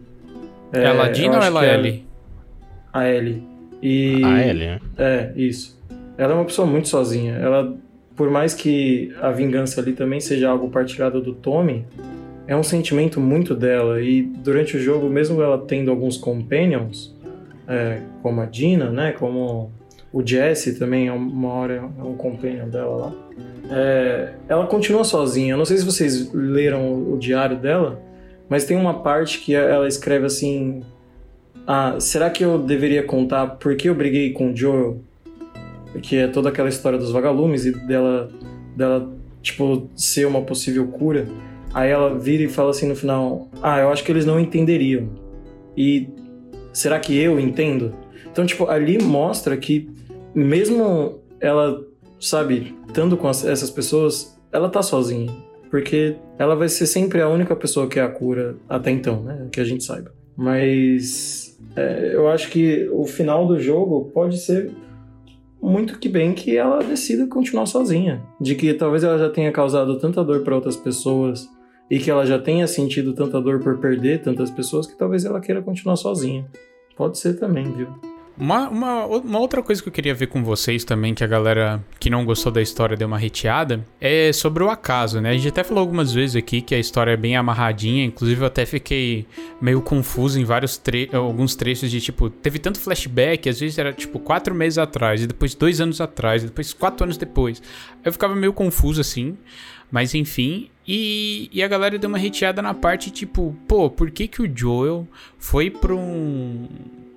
[0.71, 2.05] é, ela eu Dina ou ela é Ellie?
[2.93, 3.43] A Ellie.
[3.81, 4.79] E A Ellie, né?
[4.97, 5.81] É, isso.
[6.17, 7.33] Ela é uma pessoa muito sozinha.
[7.33, 7.75] Ela,
[8.15, 11.85] por mais que a vingança ali também seja algo partilhado do Tommy,
[12.47, 14.01] é um sentimento muito dela.
[14.01, 17.15] E durante o jogo, mesmo ela tendo alguns companions,
[17.67, 19.13] é, como a Dina, né?
[19.13, 19.71] Como
[20.11, 23.13] o Jesse também, é uma hora é um companion dela lá.
[23.69, 25.53] É, ela continua sozinha.
[25.53, 28.01] Eu não sei se vocês leram o, o diário dela,
[28.49, 30.83] mas tem uma parte que ela escreve assim:
[31.65, 35.01] ah, será que eu deveria contar por que eu briguei com o Joel?
[36.01, 38.29] Que é toda aquela história dos vagalumes e dela,
[38.75, 39.11] dela
[39.41, 41.27] tipo, ser uma possível cura.
[41.73, 45.09] Aí ela vira e fala assim no final: Ah, eu acho que eles não entenderiam.
[45.75, 46.09] E
[46.73, 47.93] será que eu entendo?
[48.31, 49.89] Então, tipo, ali mostra que
[50.33, 51.83] mesmo ela,
[52.19, 55.31] sabe, estando com as- essas pessoas, ela tá sozinha.
[55.69, 59.47] Porque ela vai ser sempre a única pessoa que é a cura até então, né?
[59.51, 60.11] Que a gente saiba.
[60.35, 64.71] Mas é, eu acho que o final do jogo pode ser
[65.61, 68.21] muito que bem que ela decida continuar sozinha.
[68.39, 71.49] De que talvez ela já tenha causado tanta dor para outras pessoas
[71.89, 75.41] e que ela já tenha sentido tanta dor por perder tantas pessoas que talvez ela
[75.41, 76.45] queira continuar sozinha.
[76.95, 78.10] Pode ser também, viu?
[78.37, 81.83] Uma, uma, uma outra coisa que eu queria ver com vocês também, que a galera
[81.99, 85.29] que não gostou da história deu uma reteada, é sobre o acaso, né?
[85.29, 88.47] A gente até falou algumas vezes aqui que a história é bem amarradinha, inclusive eu
[88.47, 89.27] até fiquei
[89.61, 93.93] meio confuso em vários tre alguns trechos de tipo, teve tanto flashback, às vezes era
[93.93, 97.61] tipo quatro meses atrás, e depois dois anos atrás, e depois quatro anos depois.
[98.03, 99.37] Eu ficava meio confuso assim.
[99.91, 104.25] Mas enfim, e, e a galera deu uma reteada na parte tipo, pô, por que
[104.25, 105.05] que o Joel
[105.37, 106.65] foi pra um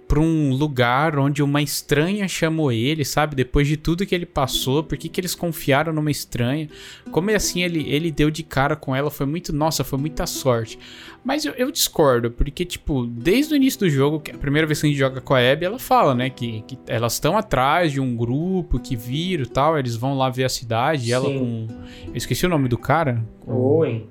[0.06, 3.34] pra um lugar onde uma estranha chamou ele, sabe?
[3.34, 6.68] Depois de tudo que ele passou, por que, que eles confiaram numa estranha?
[7.10, 9.10] Como é assim ele, ele deu de cara com ela?
[9.10, 10.78] Foi muito, nossa, foi muita sorte.
[11.24, 14.66] Mas eu, eu discordo, porque, tipo, desde o início do jogo, que é a primeira
[14.66, 17.36] vez que a gente joga com a Abby, ela fala, né, que, que elas estão
[17.36, 21.12] atrás de um grupo que viram e tal, eles vão lá ver a cidade, e
[21.12, 21.38] ela Sim.
[21.38, 21.66] com.
[22.08, 23.24] Eu esqueci o nome do cara.
[23.46, 24.08] O Owen.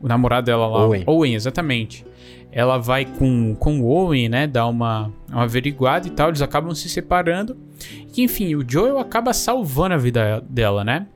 [0.00, 0.88] O namorado dela lá.
[1.06, 1.34] Owen.
[1.34, 2.04] exatamente.
[2.50, 4.46] Ela vai com, com o Owen, né?
[4.46, 6.28] Dar uma, uma averiguada e tal.
[6.28, 7.56] Eles acabam se separando.
[8.16, 11.06] E, enfim, o Joel acaba salvando a vida dela, né?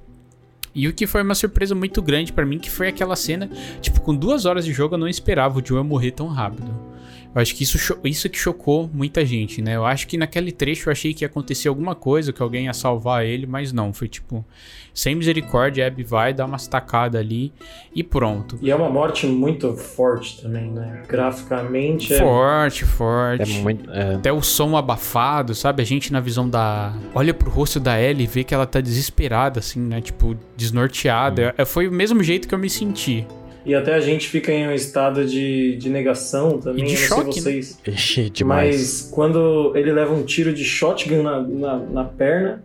[0.75, 4.01] E o que foi uma surpresa muito grande pra mim, que foi aquela cena, tipo,
[4.01, 6.92] com duas horas de jogo eu não esperava o Joel morrer tão rápido.
[7.35, 9.77] Eu acho que isso, isso que chocou muita gente, né?
[9.77, 12.75] Eu acho que naquele trecho eu achei que ia acontecer alguma coisa, que alguém ia
[12.75, 13.93] salvar ele, mas não.
[13.93, 14.45] Foi tipo,
[14.93, 17.51] sem misericórdia, a Abby vai dar umas tacadas ali
[17.95, 18.59] e pronto.
[18.61, 21.03] E é uma morte muito forte também, né?
[21.09, 23.59] Graficamente é Forte, forte.
[23.59, 23.91] É muito.
[23.91, 25.83] é, Até o som abafado, sabe?
[25.83, 26.93] A gente na visão da.
[27.15, 30.01] Olha pro rosto da Ellie e vê que ela tá desesperada, assim, né?
[30.01, 31.55] Tipo, desnorteada.
[31.57, 33.27] É, Foi o mesmo jeito que eu me senti.
[33.65, 37.01] E até a gente fica em um estado de, de negação também, E de eu
[37.01, 37.79] não choque, sei vocês.
[37.87, 38.77] ixi, demais.
[38.77, 42.63] Mas quando ele leva um tiro de shotgun na, na, na perna,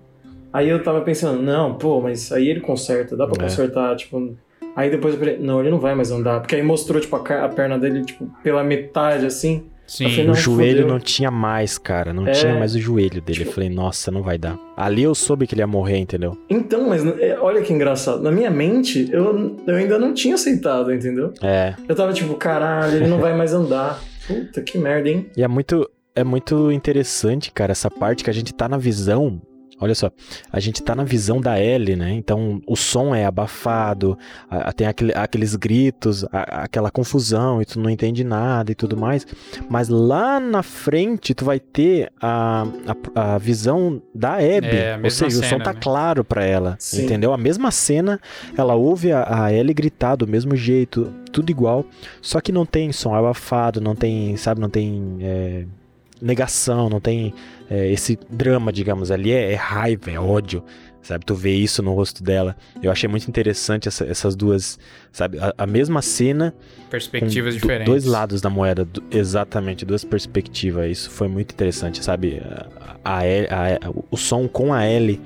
[0.51, 3.47] aí eu tava pensando, não, pô, mas aí ele conserta, dá pra É.
[3.49, 4.35] consertar, tipo.
[4.75, 6.39] Aí depois eu falei, não, ele não vai mais andar.
[6.39, 9.65] Porque aí mostrou, tipo, a, a perna dele, tipo, pela metade, assim.
[9.87, 10.09] Sim.
[10.09, 10.87] Falei, O joelho fodeu.
[10.87, 12.13] não tinha mais, cara.
[12.13, 12.31] Não É.
[12.31, 13.39] tinha mais o joelho dele.
[13.39, 14.57] Tipo- Eu falei, nossa, não vai dar.
[14.75, 16.37] Ali eu soube que ele ia morrer, entendeu?
[16.49, 18.21] Então, mas é, olha que engraçado.
[18.21, 21.33] Na minha mente, eu, eu ainda não tinha aceitado, entendeu?
[21.41, 21.73] É.
[21.87, 23.99] Eu tava tipo, caralho, ele não vai mais andar.
[24.27, 25.27] Puta que merda, hein?
[25.37, 29.41] E é muito, é muito interessante, cara, essa parte que a gente tá na visão.
[29.79, 30.09] Olha só,
[30.51, 32.11] a gente tá na visão da Ellie, né?
[32.13, 34.17] Então o som é abafado,
[34.49, 38.75] a- a- tem aquele- aqueles gritos, a- aquela confusão e tu não entende nada e
[38.75, 39.25] tudo mais.
[39.69, 42.65] Mas lá na frente tu vai ter a,
[43.15, 44.67] a, a visão da Abby.
[44.67, 45.79] É, a Ou seja, o som cena, tá né?
[45.81, 47.05] claro pra ela, Sim.
[47.05, 47.31] entendeu?
[47.33, 48.19] A mesma cena,
[48.57, 51.85] ela ouve a, a Ellie gritar do mesmo jeito, tudo igual.
[52.21, 55.65] Só que não tem som abafado, não tem, sabe, não tem é,
[56.21, 57.33] negação, não tem
[57.69, 60.63] é, esse drama, digamos, ali é, é raiva, é ódio,
[61.01, 61.25] sabe?
[61.25, 62.55] Tu vê isso no rosto dela.
[62.81, 64.77] Eu achei muito interessante essa- essas duas,
[65.11, 65.37] sabe?
[65.39, 66.53] A, a mesma cena
[66.89, 67.85] Perspectivas diferentes.
[67.85, 70.89] dois lados da moeda, do- exatamente, duas perspectivas.
[70.89, 72.41] Isso foi muito interessante, sabe?
[73.03, 75.21] A, a, a- o som com a Ellie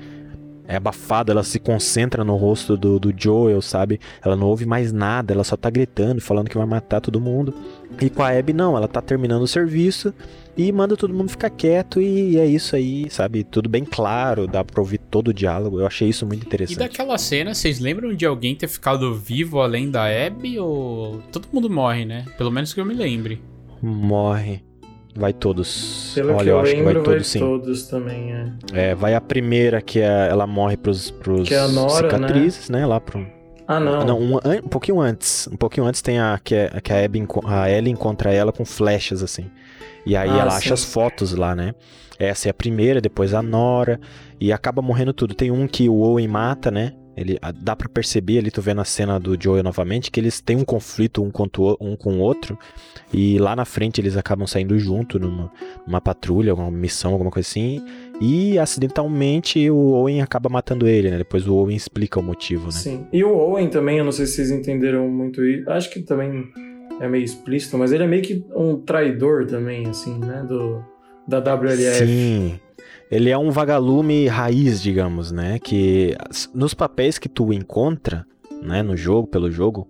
[0.66, 4.00] é abafada, ela se concentra no rosto do, do Joel, sabe?
[4.24, 7.54] Ela não ouve mais nada, ela só tá gritando, falando que vai matar todo mundo.
[8.00, 10.14] E com a Abby não, ela tá terminando o serviço
[10.56, 13.42] e manda todo mundo ficar quieto e é isso aí, sabe?
[13.44, 15.80] Tudo bem claro, dá pra ouvir todo o diálogo.
[15.80, 16.76] Eu achei isso muito interessante.
[16.76, 21.48] E daquela cena, vocês lembram de alguém ter ficado vivo além da Abby ou todo
[21.52, 22.24] mundo morre, né?
[22.38, 23.42] Pelo menos que eu me lembre.
[23.82, 24.62] Morre.
[25.14, 26.12] Vai todos.
[26.14, 27.38] Pelo Olha, que eu, eu acho que lembro, vai vai todos sim.
[27.38, 28.52] todos também, é.
[28.72, 32.70] É, vai a primeira que é, ela morre pros, pros Que é a Nora, cicatrizes,
[32.70, 32.86] né?
[32.86, 33.26] Lá pro.
[33.68, 34.04] Ah, não.
[34.04, 35.48] Não, um, um pouquinho antes.
[35.52, 38.64] Um pouquinho antes tem a que, é, que a, Abby, a Ellie encontra ela com
[38.64, 39.50] flechas, assim.
[40.06, 40.56] E aí Ah, ela sim.
[40.58, 41.74] acha as fotos lá, né?
[42.18, 44.00] Essa é a primeira, depois a Nora.
[44.40, 45.34] E acaba morrendo tudo.
[45.34, 46.92] Tem um que o Owen mata, né?
[47.16, 50.40] Ele, a- dá pra perceber ali, tu vendo a cena do Joel novamente, que eles
[50.40, 52.58] têm um conflito um, contra um com o outro.
[53.12, 55.52] E lá na frente eles acabam saindo junto numa,
[55.86, 57.84] numa patrulha, alguma missão, alguma coisa assim.
[58.20, 61.18] E acidentalmente o Owen acaba matando ele, né?
[61.18, 62.70] Depois o Owen explica o motivo, né?
[62.72, 63.06] Sim.
[63.12, 65.68] E o Owen também, eu não sei se vocês entenderam muito isso.
[65.70, 66.44] Acho que também
[67.00, 70.44] é meio explícito, mas ele é meio que um traidor também, assim, né?
[70.48, 70.82] Do,
[71.28, 72.06] da WLF.
[72.06, 72.60] Sim.
[73.12, 75.58] Ele é um vagalume raiz, digamos, né?
[75.58, 76.16] Que
[76.54, 78.26] nos papéis que tu encontra,
[78.62, 79.86] né, no jogo, pelo jogo,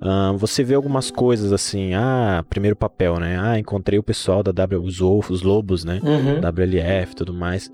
[0.00, 1.92] ah, você vê algumas coisas assim.
[1.94, 3.36] Ah, primeiro papel, né?
[3.40, 6.00] Ah, encontrei o pessoal da W, os, os lobos, né?
[6.04, 6.38] Uhum.
[6.40, 7.68] WLF e tudo mais.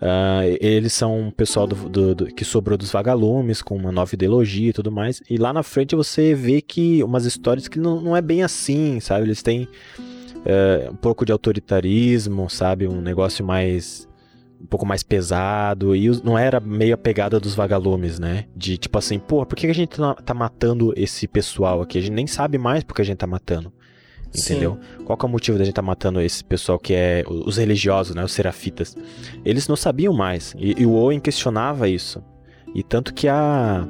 [0.00, 4.12] Ah, eles são o pessoal do, do- do- que sobrou dos vagalumes, com uma nova
[4.14, 5.22] ideologia e tudo mais.
[5.30, 8.98] E lá na frente você vê que umas histórias que não, não é bem assim,
[9.00, 9.26] sabe?
[9.26, 9.68] Eles têm
[10.44, 12.88] eh, um pouco de autoritarismo, sabe?
[12.88, 14.08] Um negócio mais.
[14.64, 15.94] Um pouco mais pesado.
[15.94, 18.46] E não era meio a pegada dos vagalumes, né?
[18.56, 21.98] De tipo assim, pô, por que a gente tá- tá matando esse pessoal aqui?
[21.98, 23.72] A gente nem sabe mais porque a gente tá matando.
[24.36, 24.78] Entendeu?
[25.04, 28.16] Qual que é o motivo da gente tá matando esse pessoal que é os religiosos,
[28.16, 28.24] né?
[28.24, 28.96] Os serafitas.
[29.44, 30.54] Eles não sabiam mais.
[30.58, 32.20] E, e o Owen questionava isso.
[32.74, 33.86] E tanto que a,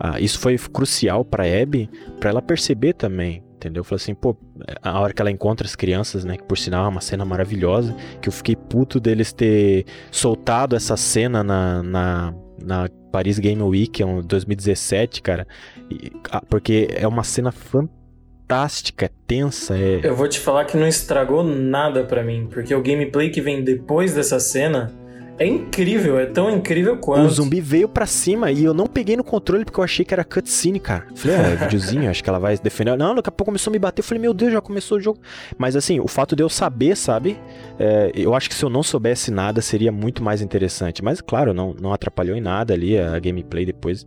[0.00, 3.42] a- isso foi crucial pra Abby, pra ela perceber também.
[3.64, 3.82] Entendeu?
[3.82, 4.36] Falou assim, pô,
[4.82, 6.36] a hora que ela encontra as crianças, né?
[6.36, 7.96] Que por sinal é uma cena maravilhosa.
[8.20, 14.02] Que eu fiquei puto deles ter soltado essa cena na, na, na Paris Game Week,
[14.02, 15.46] em 2017, cara.
[15.90, 20.76] E- ah, porque é uma cena fantástica, é tensa, é, Eu vou te falar que
[20.76, 24.92] não estragou nada pra mim, porque o gameplay que vem depois dessa cena
[25.38, 27.26] é incrível, é tão incrível quanto.
[27.26, 30.14] O zumbi veio pra cima e eu não peguei no controle porque eu achei que
[30.14, 31.06] era cutscene, cara.
[31.14, 32.96] Falei, é, videozinho, acho que ela vai defender.
[32.96, 34.00] Não, daqui a pouco começou a me bater.
[34.00, 35.18] Eu falei, meu Deus, já começou o jogo.
[35.58, 37.36] Mas assim, o fato de eu saber, sabe?
[37.78, 41.02] é, eu acho que se eu não soubesse nada seria muito mais interessante.
[41.02, 44.06] Mas claro, não, não atrapalhou em nada ali a gameplay depois.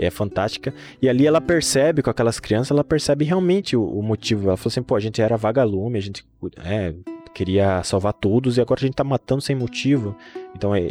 [0.00, 0.72] É fantástica.
[1.02, 4.46] E ali ela percebe, com aquelas crianças, ela percebe realmente o, o motivo.
[4.46, 6.24] Ela falou assim, pô, a gente era vagalume, a gente
[6.64, 6.94] é,
[7.28, 10.16] queria salvar todos e agora a gente tá matando sem motivo.
[10.54, 10.88] Então, é,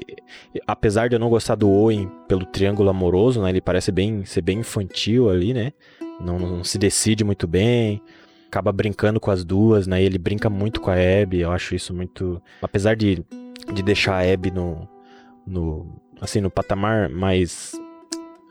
[0.66, 3.50] apesar de eu não gostar do Owen pelo triângulo amoroso, né?
[3.50, 5.74] Ele parece bem ser bem infantil ali, né?
[6.20, 8.02] Não, não se decide muito bem.
[8.48, 10.02] Acaba brincando com as duas, né?
[10.02, 11.42] Ele brinca muito com a Abby.
[11.42, 12.42] Eu acho isso muito.
[12.62, 13.24] Apesar de,
[13.74, 14.88] de deixar a Abby no,
[15.46, 16.02] no.
[16.22, 17.74] Assim, no patamar mais.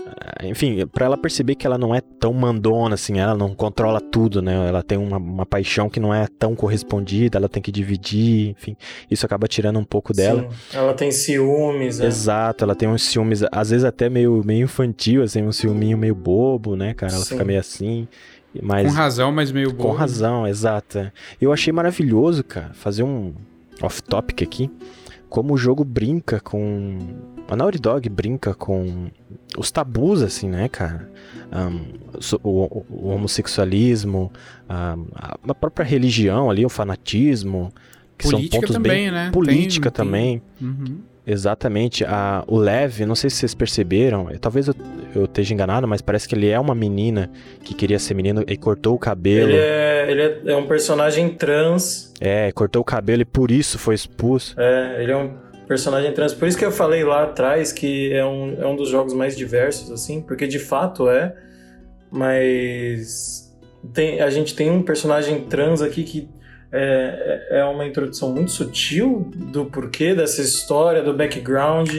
[0.07, 4.01] Ah, Enfim, pra ela perceber que ela não é tão mandona assim, ela não controla
[4.01, 4.69] tudo, né?
[4.69, 8.77] Ela tem uma, uma paixão que não é tão correspondida, ela tem que dividir, enfim.
[9.11, 10.43] Isso acaba tirando um pouco dela.
[10.71, 12.07] Sim, ela tem ciúmes, né?
[12.07, 16.15] Exato, ela tem uns ciúmes, às vezes até meio, meio infantil, assim, um ciúminho meio
[16.15, 17.13] bobo, né, cara?
[17.13, 17.31] Ela Sim.
[17.31, 18.09] fica meio assim.
[18.63, 19.95] Mas Com razão, mas meio com bobo.
[19.95, 20.99] razão, exato.
[20.99, 21.13] é.
[21.41, 23.35] Eu achei maravilhoso, cara, fazer um
[23.83, 24.71] off-topic aqui.
[25.29, 26.99] Como o jogo brinca com.
[27.49, 29.07] A Naughty Dog brinca com
[29.57, 31.09] os tabus, assim, né, cara?
[32.21, 34.33] So- o, o- o homossexualismo,
[34.69, 35.05] ahn,
[35.49, 37.73] a própria religião ali, o fanatismo.
[38.19, 39.11] Que Política são pontos também, bem.
[39.11, 39.31] né?
[39.33, 40.43] Política Tem- tem- também.
[40.61, 40.99] Uhum.
[41.27, 42.05] Exatamente.
[42.05, 44.75] A, o Lev, não sei se vocês perceberam, eh, talvez eu,
[45.15, 47.29] eu esteja enganado, mas parece que ele é uma menina
[47.65, 49.51] que queria ser menino e cortou o cabelo.
[49.51, 52.13] Ele, é, ele é, é um personagem trans.
[52.21, 54.55] É, cortou o cabelo e por isso foi expulso.
[54.59, 55.33] É, ele é um
[55.67, 56.33] personagem trans.
[56.35, 59.37] Por isso que eu falei lá atrás que é um, é um dos jogos mais
[59.37, 61.35] diversos, assim, porque de fato é.
[62.11, 63.55] Mas
[63.93, 66.29] tem, a gente tem um personagem trans aqui que
[66.73, 71.91] é, é uma introdução muito sutil do porquê dessa história, do background,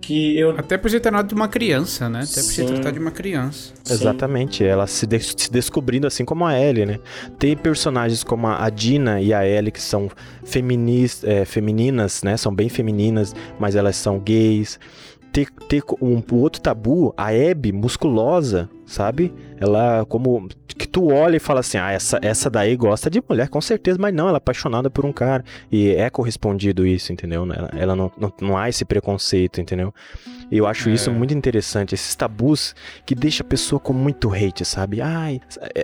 [0.00, 0.50] que eu.
[0.50, 2.20] Até por ser tratado de uma criança, né?
[2.20, 2.66] Até por ser Sim.
[2.66, 3.72] tratado de uma criança.
[3.84, 3.94] Sim.
[3.94, 6.98] Exatamente, ela se, de- se descobrindo assim como a Ellie, né?
[7.38, 10.10] Tem personagens como a Dina e a Ellie que são
[10.44, 12.36] feminis, é, femininas, né?
[12.36, 14.78] São bem femininas, mas elas são gays.
[15.38, 19.32] Ter, ter um, um outro tabu, a Abby, musculosa, sabe?
[19.58, 20.48] Ela, como.
[20.66, 23.98] Que tu olha e fala assim: ah, essa, essa daí gosta de mulher, com certeza,
[24.00, 25.44] mas não, ela é apaixonada por um cara.
[25.70, 27.42] E é correspondido isso, entendeu?
[27.52, 29.92] Ela, ela não, não, não há esse preconceito, entendeu?
[30.50, 30.92] E eu acho é.
[30.92, 32.74] isso muito interessante, esses tabus
[33.04, 35.00] que deixa a pessoa com muito hate, sabe?
[35.00, 35.40] Ai,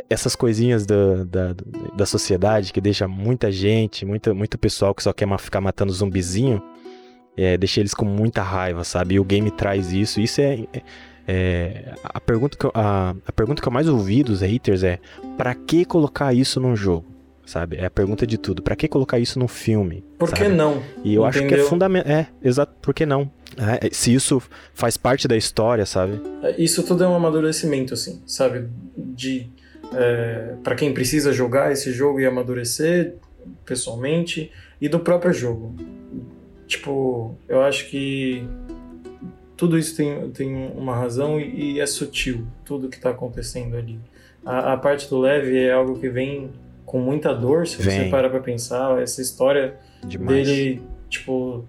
[0.08, 1.54] essas coisinhas da, da,
[1.94, 6.62] da sociedade que deixa muita gente, muita, muito pessoal que só quer ficar matando zumbizinho,
[7.36, 9.14] é, deixa eles com muita raiva, sabe?
[9.14, 10.82] E o game traz isso, isso é, é
[11.26, 14.98] é, a, pergunta que eu, a, a pergunta que eu mais ouvi dos haters é:
[15.36, 17.06] para que colocar isso num jogo?
[17.46, 17.76] Sabe?
[17.76, 18.62] É a pergunta de tudo.
[18.62, 20.02] Para que colocar isso num filme?
[20.18, 20.82] Por que não?
[21.04, 21.24] E eu Entendeu?
[21.26, 22.10] acho que é fundamental.
[22.10, 22.74] É, exato.
[22.80, 23.30] Por que não?
[23.58, 24.42] É, se isso
[24.72, 26.20] faz parte da história, sabe?
[26.42, 28.68] É, isso tudo é um amadurecimento, assim, sabe?
[28.96, 29.50] De.
[29.92, 33.16] É, para quem precisa jogar esse jogo e amadurecer
[33.64, 34.50] pessoalmente
[34.80, 35.76] e do próprio jogo.
[36.66, 38.46] Tipo, eu acho que
[39.56, 43.98] tudo isso tem, tem uma razão e, e é sutil, tudo que está acontecendo ali.
[44.44, 46.50] A, a, parte do leve é algo que vem
[46.84, 48.04] com muita dor, se vem.
[48.04, 49.00] você parar pra pensar.
[49.00, 49.76] Essa história
[50.06, 50.46] Demais.
[50.46, 51.64] dele, tipo,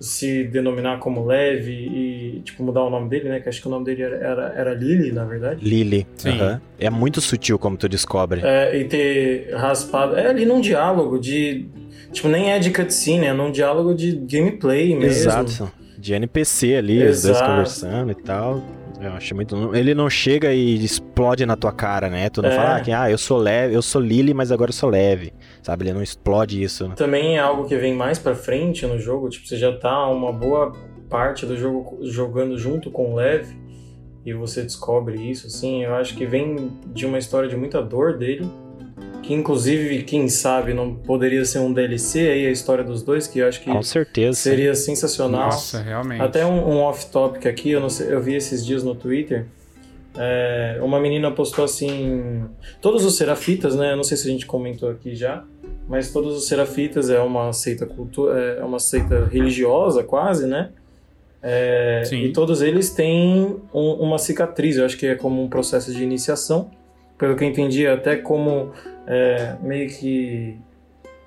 [0.00, 3.40] se denominar como leve e, tipo, mudar o nome dele, né?
[3.40, 5.64] Que acho que o nome dele era, era, era Lily, na verdade.
[5.64, 6.06] Lily.
[6.16, 6.40] Sim.
[6.40, 6.60] Uhum.
[6.78, 8.40] É muito sutil como tu descobre.
[8.44, 10.16] É, e ter raspado.
[10.16, 11.66] É ali num diálogo de.
[12.12, 15.06] Tipo, nem é de cutscene, é num diálogo de gameplay mesmo.
[15.06, 17.10] Exato de NPC ali, Exato.
[17.10, 18.62] os dois conversando e tal.
[19.00, 19.74] Eu acho muito.
[19.74, 22.30] Ele não chega e explode na tua cara, né?
[22.30, 22.56] Tu não é.
[22.56, 25.32] fala que, ah, eu sou leve, eu sou Lily, mas agora eu sou leve.
[25.62, 25.84] Sabe?
[25.84, 26.88] Ele não explode isso.
[26.88, 26.94] Né?
[26.94, 29.28] Também é algo que vem mais pra frente no jogo.
[29.28, 30.72] Tipo, você já tá uma boa
[31.10, 33.54] parte do jogo jogando junto com o leve.
[34.24, 35.84] E você descobre isso, assim.
[35.84, 38.50] Eu acho que vem de uma história de muita dor dele
[39.26, 43.40] que inclusive, quem sabe, não poderia ser um DLC aí, a história dos dois, que
[43.40, 44.38] eu acho que Com certeza.
[44.38, 45.46] seria sensacional.
[45.46, 46.22] Nossa, realmente.
[46.22, 49.46] Até um, um off-topic aqui, eu, não sei, eu vi esses dias no Twitter,
[50.16, 52.44] é, uma menina postou assim,
[52.80, 55.44] todos os serafitas, né, eu não sei se a gente comentou aqui já,
[55.88, 60.70] mas todos os serafitas é uma seita cultura, é uma seita religiosa quase, né?
[61.42, 65.92] É, e todos eles têm um, uma cicatriz, eu acho que é como um processo
[65.92, 66.70] de iniciação,
[67.18, 68.72] pelo que eu entendi, até como
[69.06, 70.56] é, meio que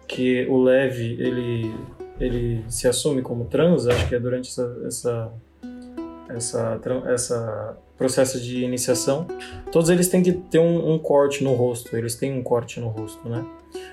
[0.08, 1.74] que o Leve ele
[2.20, 5.32] ele se assume como trans, acho que é durante essa essa
[6.30, 9.28] essa, essa processo de iniciação,
[9.72, 12.88] todos eles têm que ter um, um, corte no rosto, eles têm um corte no
[12.88, 13.46] rosto, né?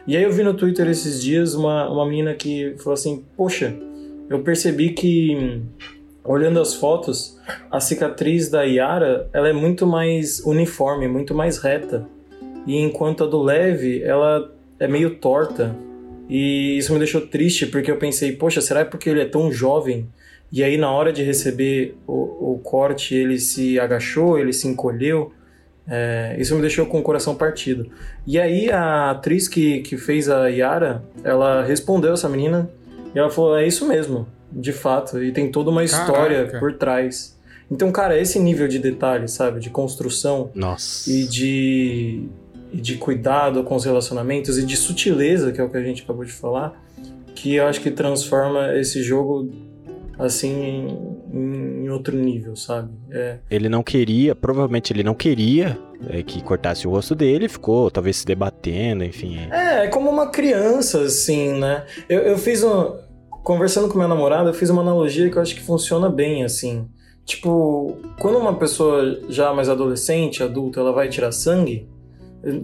[0.07, 3.77] E aí eu vi no Twitter esses dias uma, uma menina que falou assim, poxa,
[4.31, 5.61] eu percebi que
[6.27, 7.39] olhando as fotos,
[7.71, 12.07] a cicatriz da Yara, ela é muito mais uniforme, muito mais reta.
[12.67, 15.75] E enquanto a do Leve, ela é meio torta.
[16.29, 20.09] E isso me deixou triste, porque eu pensei, poxa, será porque ele é tão jovem?
[20.51, 25.33] E aí na hora de receber o, o corte, ele se agachou, ele se encolheu.
[25.89, 27.89] É, isso me deixou com o coração partido.
[28.27, 32.69] E aí a atriz que, que fez a Yara, ela respondeu essa menina
[33.15, 36.59] e ela falou: é isso mesmo de fato, e tem toda uma história Caraca.
[36.59, 37.37] por trás.
[37.71, 41.11] Então, cara, esse nível de detalhe, sabe, de construção Nossa.
[41.11, 42.29] e de
[42.73, 46.03] e de cuidado com os relacionamentos e de sutileza, que é o que a gente
[46.03, 46.83] acabou de falar,
[47.35, 49.51] que eu acho que transforma esse jogo
[50.19, 50.89] assim
[51.33, 52.91] em, em outro nível, sabe?
[53.11, 53.39] É.
[53.51, 55.79] Ele não queria, provavelmente ele não queria
[56.09, 59.39] é, que cortasse o rosto dele, ficou talvez se debatendo, enfim.
[59.51, 61.85] É, é como uma criança, assim, né?
[62.09, 62.97] Eu, eu fiz um
[63.47, 66.89] conversando com minha namorada, eu fiz uma analogia que eu acho que funciona bem, assim.
[67.25, 71.89] Tipo, quando uma pessoa já mais adolescente, adulta, ela vai tirar sangue,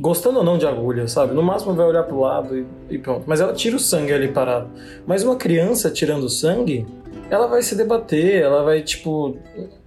[0.01, 1.35] gostando ou não de agulha, sabe?
[1.35, 3.23] No máximo vai olhar pro lado e, e pronto.
[3.29, 4.71] Mas ela tira o sangue ali parado.
[5.07, 6.85] Mas uma criança tirando sangue,
[7.31, 9.37] ela vai se debater, ela vai, tipo,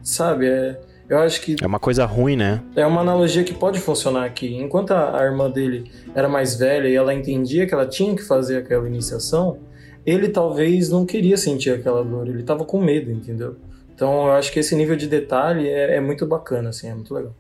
[0.02, 0.48] sabe?
[0.48, 1.58] É, eu acho que.
[1.62, 2.64] É uma coisa ruim, né?
[2.74, 4.56] É uma analogia que pode funcionar aqui.
[4.56, 8.24] Enquanto a, a irmã dele era mais velha e ela entendia que ela tinha que
[8.24, 9.60] fazer aquela iniciação,
[10.06, 13.56] ele talvez não queria sentir aquela dor, ele estava com medo, entendeu?
[13.94, 17.14] Então eu acho que esse nível de detalhe é, é muito bacana, assim, é muito
[17.14, 17.34] legal.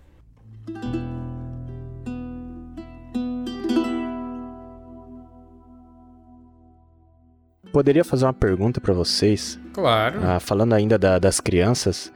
[7.71, 9.59] Poderia fazer uma pergunta para vocês?
[9.73, 10.21] Claro.
[10.23, 12.09] Ah, falando ainda da, das crianças,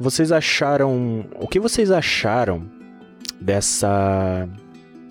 [0.00, 1.26] vocês acharam.
[1.38, 2.66] O que vocês acharam
[3.38, 4.48] dessa.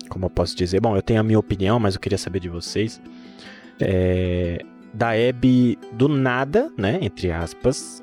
[0.08, 0.80] Como eu posso dizer?
[0.80, 3.00] Bom, eu tenho a minha opinião, mas eu queria saber de vocês.
[3.80, 6.98] É, da Abby do nada, né?
[7.00, 8.02] Entre aspas,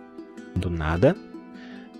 [0.56, 1.16] do nada,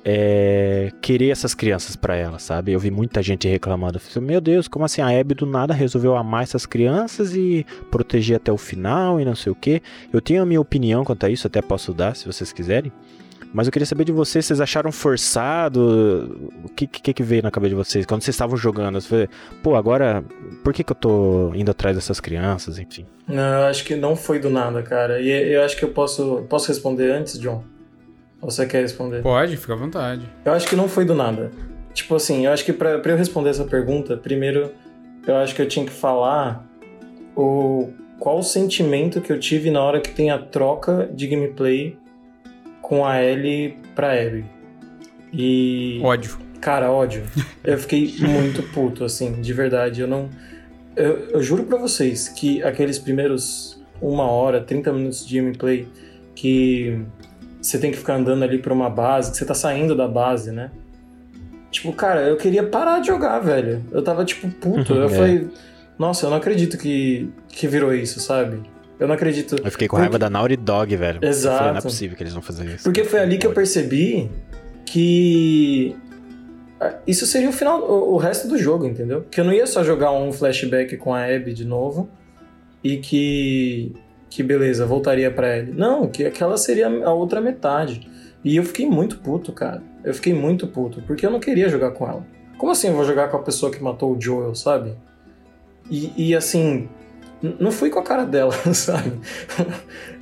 [0.04, 2.72] é, querer essas crianças para ela, sabe?
[2.72, 4.00] Eu vi muita gente reclamando.
[4.22, 5.02] Meu Deus, como assim?
[5.02, 9.36] A Abby do nada resolveu amar essas crianças e proteger até o final e não
[9.36, 9.82] sei o que.
[10.12, 12.92] Eu tenho a minha opinião quanto a isso, até posso dar se vocês quiserem.
[13.54, 16.52] Mas eu queria saber de vocês, vocês acharam forçado?
[16.64, 18.06] O que, que, que veio na cabeça de vocês?
[18.06, 19.28] Quando vocês estavam jogando, você falou,
[19.64, 20.24] pô, agora,
[20.64, 23.06] por que, que eu tô indo atrás dessas crianças, enfim?
[23.28, 25.20] Não, eu acho que não foi do nada, cara.
[25.20, 27.64] E eu acho que eu posso, posso responder antes, John?
[28.42, 29.22] Ou você quer responder?
[29.22, 30.22] Pode, fica à vontade.
[30.46, 31.52] Eu acho que não foi do nada.
[31.94, 34.72] Tipo assim, eu acho que pra, pra eu responder essa pergunta, primeiro
[35.28, 36.66] eu acho que eu tinha que falar
[37.36, 37.90] o
[38.20, 41.98] qual o sentimento que eu tive na hora que tem a troca de gameplay
[42.90, 44.44] com a Ellie pra Abby.
[45.32, 46.02] E.
[46.04, 46.40] Ódio.
[46.60, 47.22] Cara, ódio.
[47.64, 50.02] Eu fiquei muito puto, assim, de verdade.
[50.02, 50.28] Eu não.
[50.96, 55.88] Eu, eu juro pra vocês que aqueles primeiros uma hora, 30 minutos de gameplay
[56.34, 57.00] que
[57.62, 60.52] você tem que ficar andando ali pra uma base, que você tá saindo da base,
[60.52, 60.72] né?
[61.70, 63.84] Tipo, cara, eu queria parar de jogar, velho.
[63.92, 64.94] Eu tava, tipo, puto.
[64.96, 65.10] Eu É.
[65.10, 65.48] falei,
[65.98, 68.62] nossa, eu não acredito que, que virou isso, sabe?
[69.00, 69.56] Eu não acredito.
[69.64, 71.20] Eu fiquei com Porque- raiva da Naughty Dog, velho.
[71.24, 71.58] Exato.
[71.58, 72.84] falei, não é possível que eles vão fazer isso.
[72.84, 74.30] Porque foi ali que eu percebi
[74.86, 75.96] que
[76.82, 79.26] ah, isso seria o final, o, resto do jogo, entendeu?
[79.30, 82.10] Que eu não ia só jogar um flashback com a Abby de novo
[82.84, 83.94] e que
[84.30, 85.72] que beleza, voltaria pra ele.
[85.72, 88.08] Não, que aquela seria a outra metade.
[88.44, 89.82] E eu fiquei muito puto, cara.
[90.04, 92.26] Eu fiquei muito puto, porque eu não queria jogar com ela.
[92.58, 94.94] Como assim eu vou jogar com a pessoa que matou o Joel, sabe?
[95.90, 96.88] E, e assim,
[97.60, 99.14] não fui com a cara dela, sabe?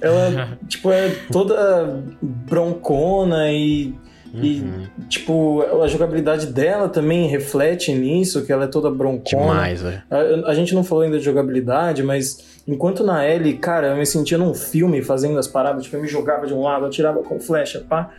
[0.01, 3.93] Ela, tipo, é toda broncona e,
[4.33, 4.83] e, Uhum.
[5.09, 9.45] tipo, a jogabilidade dela também reflete nisso, que ela é toda broncona.
[9.53, 10.03] Demais, velho.
[10.09, 14.05] A, a gente não falou ainda de jogabilidade, mas enquanto na L, cara, eu me
[14.05, 17.39] sentia num filme fazendo as paradas, tipo, eu me jogava de um lado, atirava com
[17.39, 18.11] flecha, pá.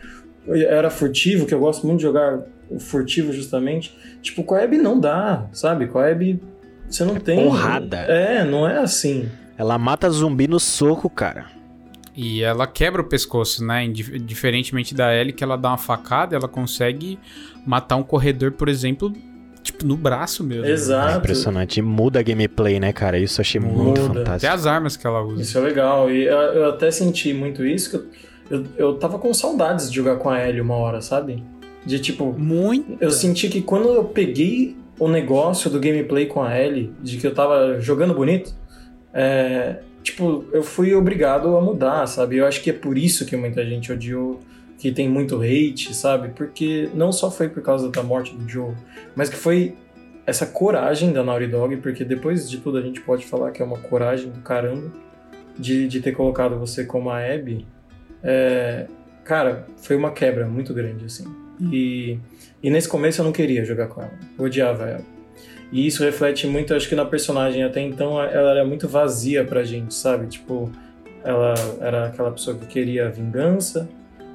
[0.47, 2.39] Eu era furtivo, que eu gosto muito de jogar
[2.79, 3.95] furtivo justamente.
[4.21, 5.87] Tipo, com a Abby não dá, sabe?
[5.87, 6.41] Com a Abby
[6.89, 7.43] você não tem.
[7.43, 7.97] porrada.
[7.97, 9.29] É, não é assim.
[9.57, 11.45] Ela mata zumbi no soco, cara.
[12.15, 13.87] E ela quebra o pescoço, né?
[13.87, 17.17] Diferentemente da Ellie, que ela dá uma facada, ela consegue
[17.65, 19.13] matar um corredor, por exemplo,
[19.63, 20.65] tipo, no braço mesmo.
[20.65, 21.19] É Exato.
[21.19, 21.77] impressionante.
[21.77, 23.17] E muda a gameplay, né, cara?
[23.17, 24.01] Isso eu achei muito Muda.
[24.01, 24.53] Até fantástico.
[24.53, 25.41] as armas que ela usa.
[25.41, 26.11] Isso é legal.
[26.11, 28.05] E eu, eu até senti muito isso, que eu,
[28.59, 31.41] eu, eu tava com saudades de jogar com a Ellie uma hora, sabe?
[31.85, 32.97] De tipo, Muito.
[32.99, 37.25] Eu senti que quando eu peguei o negócio do gameplay com a Ellie, de que
[37.25, 38.53] eu tava jogando bonito,
[39.13, 42.37] é, tipo, eu fui obrigado a mudar, sabe?
[42.37, 44.39] Eu acho que é por isso que muita gente odiou,
[44.77, 46.29] que tem muito hate, sabe?
[46.29, 48.73] Porque não só foi por causa da morte do Joe,
[49.15, 49.75] mas que foi
[50.25, 53.65] essa coragem da Naughty Dog, porque depois de tudo a gente pode falar que é
[53.65, 54.91] uma coragem do caramba
[55.57, 57.65] de, de ter colocado você como a Abby.
[58.23, 58.87] É,
[59.23, 61.25] cara, foi uma quebra muito grande, assim.
[61.59, 62.17] E,
[62.61, 64.11] e nesse começo eu não queria jogar com ela.
[64.37, 65.01] Eu odiava ela.
[65.71, 67.63] E isso reflete muito, acho que na personagem.
[67.63, 70.27] Até então ela era muito vazia pra gente, sabe?
[70.27, 70.71] Tipo,
[71.23, 73.87] ela era aquela pessoa que queria vingança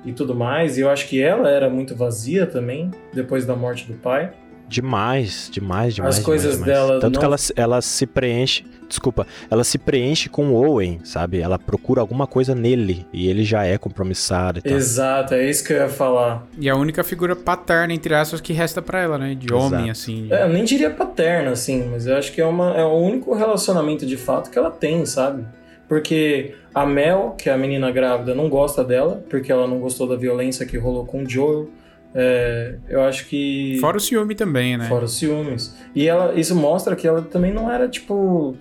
[0.05, 0.79] e tudo mais.
[0.79, 4.33] E eu acho que ela era muito vazia também, depois da morte do pai.
[4.69, 6.19] Demais, demais, demais.
[6.19, 6.89] As coisas demais, demais.
[6.89, 8.65] dela Tanto não- que ela, ela se preenche.
[8.95, 11.41] Desculpa, ela se preenche com o Owen, sabe?
[11.41, 13.05] Ela procura alguma coisa nele.
[13.13, 14.73] E ele já é compromissado e tal.
[14.73, 16.47] Exato, é isso que eu ia falar.
[16.57, 19.35] E a única figura paterna, entre aspas, que resta pra ela, né?
[19.35, 19.75] De Exato.
[19.75, 20.29] homem, assim.
[20.31, 23.35] É, eu nem diria paterna, assim, mas eu acho que é, uma, é o único
[23.35, 25.45] relacionamento de fato que ela tem, sabe?
[25.89, 30.07] Porque a Mel, que é a menina grávida, não gosta dela, porque ela não gostou
[30.07, 31.69] da violência que rolou com o Joel.
[32.15, 33.77] É, eu acho que.
[33.81, 34.89] Fora o ciúme também, né?
[34.89, 35.77] Fora os ciúmes.
[35.95, 38.57] E ela, isso mostra que ela também não era, tipo,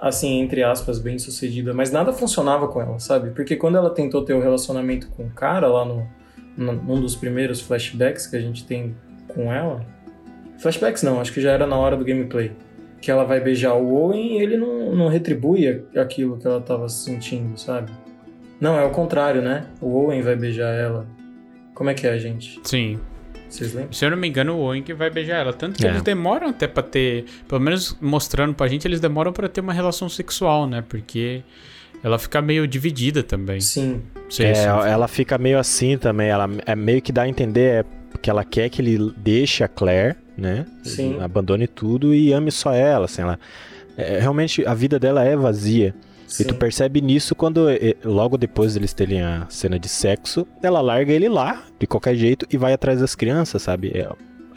[0.00, 3.30] assim, entre aspas, bem sucedida, mas nada funcionava com ela, sabe?
[3.30, 6.06] Porque quando ela tentou ter o relacionamento com o cara lá no,
[6.56, 8.94] no- num dos primeiros flashbacks que a gente tem
[9.28, 9.84] com ela.
[10.58, 12.52] Flashbacks não, acho que já era na hora do gameplay.
[13.00, 16.86] Que ela vai beijar o Owen e ele não, não retribui aquilo que ela tava
[16.88, 17.90] sentindo, sabe?
[18.60, 19.66] Não, é o contrário, né?
[19.80, 21.06] O Owen vai beijar ela.
[21.74, 22.60] Como é que é, gente?
[22.64, 23.00] Sim.
[23.50, 23.92] Vocês lembram?
[23.92, 25.52] Se eu não me engano, o Owen que vai beijar ela.
[25.52, 25.90] Tanto que É.
[25.90, 27.24] eles demoram até pra ter.
[27.48, 30.82] Pelo menos mostrando pra gente, eles demoram pra ter uma relação sexual, né?
[30.88, 31.42] Porque
[32.02, 33.60] ela fica meio dividida também.
[33.60, 34.00] Sim.
[34.28, 36.28] Sei É, ela fica meio assim também.
[36.28, 37.84] Ela é meio que dá a entender é,
[38.22, 40.64] que ela quer que ele deixe a Claire, né?
[40.82, 41.18] Sim.
[41.20, 43.38] Abandone tudo e ame só ela, assim, ela
[43.96, 45.94] é, realmente a vida dela é vazia.
[46.30, 46.42] Sim.
[46.42, 50.80] E tu percebe nisso quando eh, logo depois deles terem a cena de sexo, ela
[50.80, 53.88] larga ele lá de qualquer jeito e vai atrás das crianças, sabe?
[53.94, 54.08] É-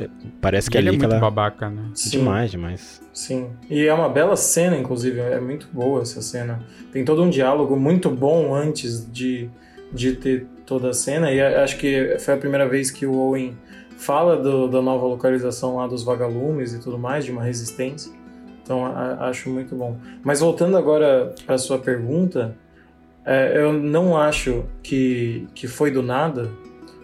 [0.03, 0.09] é-
[0.41, 1.83] parece que ele é ali que muito ela babaca, né?
[1.93, 2.09] Sim.
[2.19, 3.01] demais, demais.
[3.13, 3.49] Sim.
[3.69, 6.63] E é uma bela cena, inclusive, é muito boa essa cena.
[6.91, 9.49] Tem todo um diálogo muito bom antes de,
[9.91, 13.13] de ter toda a cena, e a- acho que foi a primeira vez que o
[13.15, 13.55] Owen
[13.97, 18.11] fala do- da nova localização lá dos vagalumes e tudo mais, de uma resistência.
[18.64, 19.98] Então a- acho muito bom.
[20.23, 22.56] Mas voltando agora para sua pergunta,
[23.26, 26.49] é, eu não acho que, que foi do nada,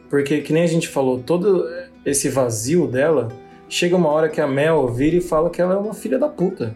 [0.10, 1.68] Porque, que nem a gente falou, todo
[2.03, 3.27] esse vazio dela,
[3.69, 6.27] chega uma hora que a Mel vira e fala que ela é uma filha da
[6.27, 6.76] puta.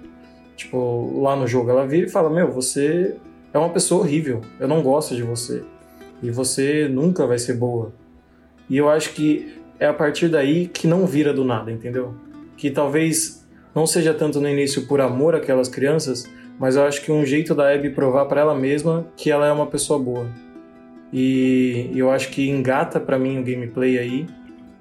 [0.56, 3.16] Tipo, lá no jogo, ela vira e fala: Meu, você
[3.52, 5.64] é uma pessoa horrível, eu não gosto de você.
[6.22, 7.92] E você nunca vai ser boa.
[8.70, 12.14] E eu acho que é a partir daí que não vira do nada, entendeu?
[12.56, 13.43] Que talvez
[13.76, 16.30] não seja tanto no início por amor àquelas crianças,
[16.60, 19.52] mas eu acho que um jeito da Abby provar para ela mesma que ela é
[19.52, 20.28] uma pessoa boa.
[21.12, 24.28] E eu acho que engata para mim o gameplay aí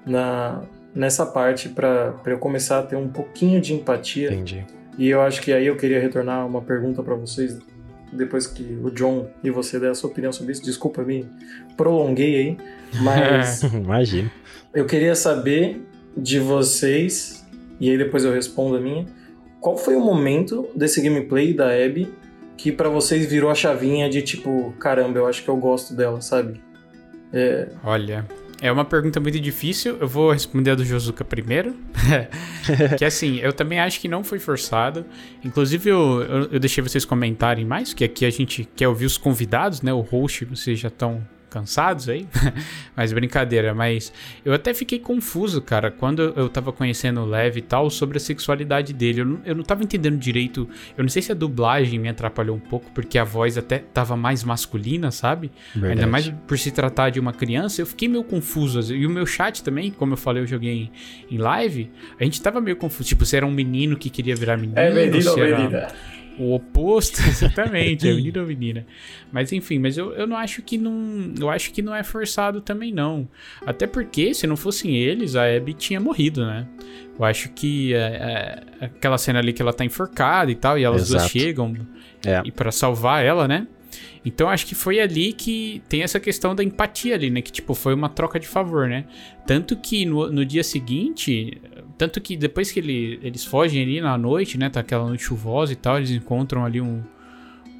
[0.06, 0.62] na
[0.94, 4.32] nessa parte para eu começar a ter um pouquinho de empatia.
[4.32, 4.64] Entendi.
[4.98, 7.58] E eu acho que aí eu queria retornar uma pergunta para vocês
[8.12, 10.62] depois que o John e você der a sua opinião sobre isso.
[10.62, 11.26] Desculpa, me
[11.76, 12.58] prolonguei aí,
[13.02, 14.30] mas Imagina.
[14.74, 15.82] eu queria saber
[16.14, 17.41] de vocês,
[17.82, 19.04] e aí depois eu respondo a minha,
[19.60, 22.08] qual foi o momento desse gameplay da Abby
[22.56, 26.20] que pra vocês virou a chavinha de tipo, caramba, eu acho que eu gosto dela,
[26.20, 26.60] sabe?
[27.32, 28.24] É, Olha,
[28.60, 29.96] é uma pergunta muito difícil.
[30.00, 31.74] Eu vou responder a do Josuka primeiro.
[32.96, 35.04] que assim, eu também acho que não foi forçado.
[35.44, 39.18] Inclusive, eu, eu, eu deixei vocês comentarem mais, que aqui a gente quer ouvir os
[39.18, 39.92] convidados, né?
[39.92, 41.20] O host, vocês já estão
[41.52, 42.26] cansados aí,
[42.96, 44.12] mas brincadeira, mas
[44.44, 48.20] eu até fiquei confuso, cara, quando eu tava conhecendo o Lev e tal, sobre a
[48.20, 50.66] sexualidade dele, eu não, eu não tava entendendo direito,
[50.96, 54.16] eu não sei se a dublagem me atrapalhou um pouco, porque a voz até tava
[54.16, 55.50] mais masculina, sabe?
[55.74, 55.92] Verdade.
[55.92, 59.26] Ainda mais por se tratar de uma criança, eu fiquei meio confuso, e o meu
[59.26, 60.90] chat também, como eu falei, eu joguei em,
[61.30, 64.56] em live, a gente tava meio confuso, tipo, se era um menino que queria virar
[64.56, 65.88] menino, é menino se ou era menina?
[66.38, 68.86] O oposto, exatamente, é menino ou menina.
[69.30, 71.32] Mas enfim, mas eu, eu não acho que não.
[71.38, 73.28] Eu acho que não é forçado também, não.
[73.64, 76.66] Até porque, se não fossem eles, a Abby tinha morrido, né?
[77.18, 77.98] Eu acho que é,
[78.80, 81.38] é, aquela cena ali que ela tá enforcada e tal, e elas duas Exato.
[81.38, 81.76] chegam
[82.24, 82.42] É.
[82.44, 83.66] e para salvar ela, né?
[84.24, 87.42] Então acho que foi ali que tem essa questão da empatia ali, né?
[87.42, 89.04] Que tipo, foi uma troca de favor, né?
[89.46, 91.60] Tanto que no, no dia seguinte,
[91.96, 94.68] tanto que depois que ele, eles fogem ali na noite, né?
[94.68, 97.02] Tá aquela noite chuvosa e tal, eles encontram ali um,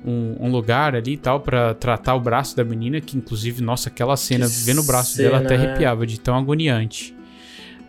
[0.05, 3.89] um, um lugar ali e tal pra tratar o braço da menina, que inclusive, nossa,
[3.89, 5.67] aquela cena, Que vendo o braço dela até cena, é.
[5.67, 7.15] arrepiava de tão agoniante.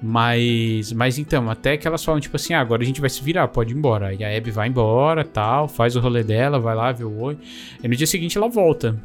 [0.05, 3.23] Mas, mas então, até que elas falam, tipo assim, ah, agora a gente vai se
[3.23, 4.13] virar, pode ir embora.
[4.13, 7.37] E a Abby vai embora, tal, faz o rolê dela, vai lá, vê o oi.
[7.81, 8.99] E no dia seguinte ela volta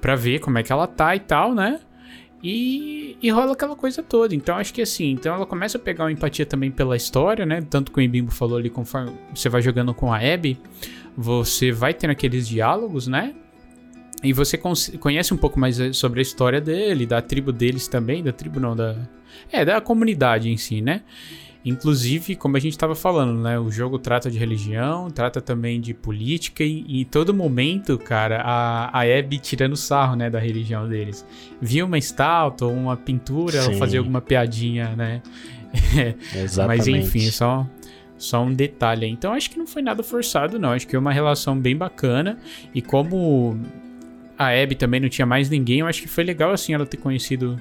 [0.00, 1.78] pra ver como é que ela tá e tal, né?
[2.42, 4.34] E, e rola aquela coisa toda.
[4.34, 7.62] Então acho que assim, então ela começa a pegar uma empatia também pela história, né?
[7.62, 10.58] Tanto que o Embimbo falou ali, conforme você vai jogando com a Abby,
[11.16, 13.34] você vai tendo aqueles diálogos, né?
[14.24, 18.22] E você conhece um pouco mais eh, sobre a história dele, da tribo deles também,
[18.22, 18.96] da tribo não, da.
[19.50, 21.02] É, da comunidade em si, né?
[21.64, 23.58] Inclusive, como a gente estava falando, né?
[23.58, 28.42] O jogo trata de religião, trata também de política e, e em todo momento, cara,
[28.42, 31.24] a, a Abby tirando sarro, né, da religião deles.
[31.60, 33.78] Via uma estátua ou uma pintura, ela Sim.
[33.78, 35.22] fazia alguma piadinha, né?
[36.34, 36.78] Exatamente.
[36.78, 37.64] Mas enfim, só,
[38.18, 39.12] só um detalhe aí.
[39.12, 40.72] Então acho que não foi nada forçado, não.
[40.72, 42.38] Acho que é uma relação bem bacana.
[42.74, 43.56] E como
[44.36, 46.96] a Abby também não tinha mais ninguém, eu acho que foi legal assim ela ter
[46.96, 47.60] conhecido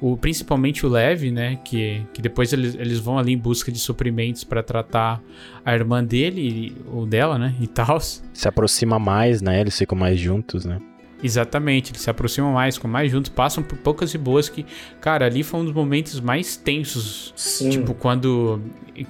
[0.00, 1.58] o, principalmente o Lev, né?
[1.64, 5.22] Que, que depois eles, eles vão ali em busca de suprimentos pra tratar
[5.64, 7.54] a irmã dele, ou dela, né?
[7.60, 7.98] E tal.
[8.00, 9.60] Se aproxima mais, né?
[9.60, 10.78] Eles ficam mais juntos, né?
[11.22, 14.66] Exatamente, eles se aproximam mais, ficam mais juntos, passam por poucas e boas que,
[15.00, 17.70] cara, ali foi um dos momentos mais tensos Sim.
[17.70, 18.60] Tipo, quando.
[18.94, 19.06] E,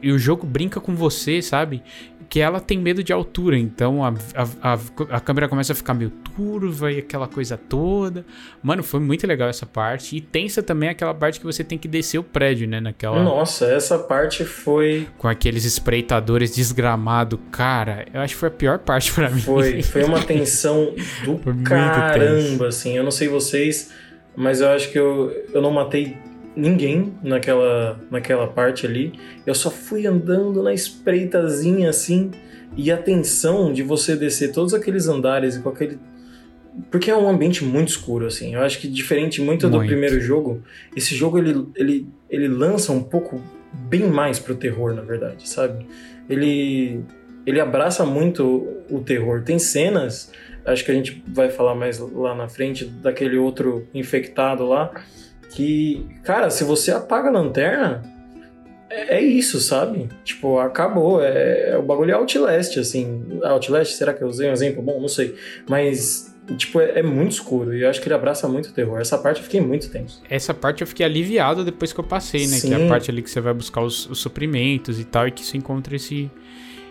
[0.00, 1.82] e o jogo brinca com você, sabe?
[2.30, 4.14] Que ela tem medo de altura, então a,
[4.62, 4.78] a,
[5.10, 8.24] a, câmera começa a ficar meio turva e aquela coisa toda.
[8.62, 10.16] Mano, foi muito legal essa parte.
[10.16, 12.80] E tensa também aquela parte que você tem que descer o prédio, né?
[12.80, 13.20] Naquela.
[13.20, 17.38] Nossa, essa parte foi Com aqueles espreitadores desgramados.
[17.50, 19.40] Cara, eu acho que foi a pior parte pra mim.
[19.40, 20.94] Foi, foi uma tensão
[21.24, 22.96] do caramba, assim.
[22.96, 23.90] Eu não sei vocês,
[24.36, 26.16] mas eu acho que eu, eu não matei
[26.56, 29.12] ninguém naquela, naquela parte ali.
[29.46, 32.30] Eu só fui andando na espreitazinha, assim,
[32.76, 35.98] e a tensão de você descer todos aqueles andares e com aquele...
[36.90, 38.54] Porque é um ambiente muito escuro, assim.
[38.54, 39.88] Eu acho que diferente muito, do Muito.
[39.88, 40.62] primeiro jogo,
[40.96, 45.86] esse jogo, ele, ele, ele lança um pouco bem mais pro terror, na verdade, sabe?
[46.28, 47.02] Ele
[47.46, 49.42] ele abraça muito o, o terror.
[49.42, 50.32] Tem cenas,
[50.64, 54.92] acho que a gente vai falar mais lá na frente, daquele outro infectado lá,
[55.50, 58.02] que, cara, se você apaga a lanterna,
[58.90, 60.08] é, é isso, sabe?
[60.24, 61.22] Tipo, acabou.
[61.22, 63.40] É, é o bagulho é Outlast, assim.
[63.42, 65.00] Outlast, será que eu usei um exemplo bom?
[65.00, 65.36] Não sei.
[65.68, 69.00] Mas, tipo, é, é muito escuro e eu acho que ele abraça muito o terror.
[69.00, 70.20] Essa parte eu fiquei muito tenso.
[70.28, 72.60] Essa parte eu fiquei aliviado depois que eu passei, né?
[72.60, 72.86] Que é Sim.
[72.86, 75.56] a parte ali que você vai buscar os, os suprimentos e tal, e que você
[75.56, 76.30] encontra esse,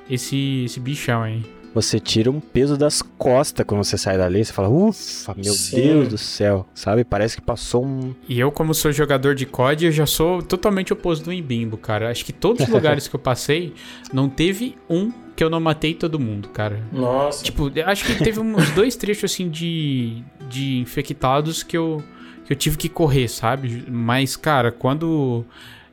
[0.10, 1.44] esse, esse bichão aí.
[1.74, 4.44] Você tira um peso das costas quando você sai dali.
[4.44, 5.76] Você fala, ufa, meu Sim.
[5.76, 7.04] Deus do céu, sabe?
[7.04, 8.14] Parece que passou um.
[8.28, 12.10] E eu, como sou jogador de COD, eu já sou totalmente oposto do Embimbo, cara.
[12.10, 13.74] Acho que todos os lugares que eu passei,
[14.12, 16.84] não teve um que eu não matei todo mundo, cara.
[16.92, 17.44] Nossa.
[17.44, 22.04] Tipo, acho que teve uns dois trechos, assim, de, de infectados que eu,
[22.46, 23.86] que eu tive que correr, sabe?
[23.88, 25.46] Mas, cara, quando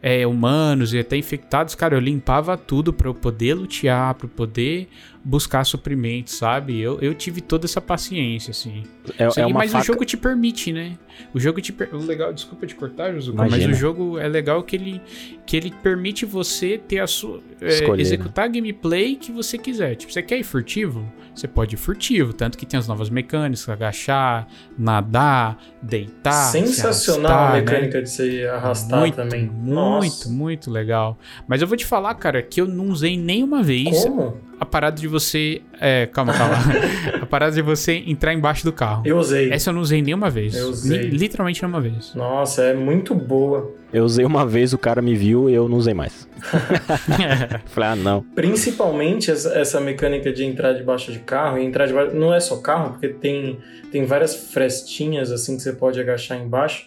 [0.03, 4.31] é, humanos e até infectados, cara, eu limpava tudo pra eu poder lutear, pra eu
[4.31, 4.89] poder
[5.27, 6.79] buscar suprimentos, sabe?
[6.81, 8.85] Eu, eu tive toda essa paciência, assim.
[9.19, 9.83] É, Sim, é uma mas faca.
[9.83, 10.97] o jogo te permite, né?
[11.35, 11.93] O jogo te per...
[11.93, 15.03] o legal, desculpa te cortar, Josuka, mas o jogo é legal que ele
[15.45, 18.01] que ele permite você ter a sua é, né?
[18.01, 19.97] executar a gameplay que você quiser.
[19.97, 21.05] Tipo, você quer ir furtivo?
[21.35, 24.47] Você pode ir furtivo, tanto que tem as novas mecânicas, agachar,
[24.79, 27.61] nadar, deitar, se Sensacional arrastar, a né?
[27.61, 29.43] mecânica de se arrastar muito, também.
[29.47, 30.29] Muito, Nossa.
[30.29, 31.19] muito legal.
[31.49, 34.41] Mas eu vou te falar, cara, que eu não usei nenhuma vez Como?
[34.59, 35.63] A parada de você.
[35.81, 36.57] É, calma, calma.
[37.21, 39.03] a parada de você entrar embaixo do carro.
[39.05, 39.53] Eu usei.
[39.53, 40.55] Essa eu não usei nenhuma vez.
[40.57, 40.99] Eu usei.
[40.99, 42.15] Ni- Literalmente nenhuma vez.
[42.15, 43.75] Nossa, é muito boa.
[43.93, 46.29] Eu usei uma vez, o cara me viu e eu não usei mais.
[47.67, 48.23] Falei, ah, não.
[48.35, 52.15] Principalmente essa, mecânica de entrar debaixo de carro e entrar debaixo.
[52.15, 53.59] Não é só carro, porque tem,
[53.93, 56.87] tem várias frestinhas assim que você pode agachar embaixo.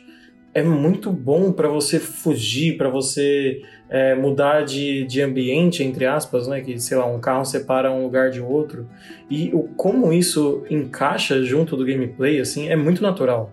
[0.54, 6.48] É muito bom pra você fugir, pra você é, mudar de, de ambiente, entre aspas,
[6.48, 6.62] né?
[6.62, 8.88] Que, sei lá, um carro separa um lugar de outro.
[9.30, 13.52] E o, como isso encaixa junto do gameplay, assim, é muito natural.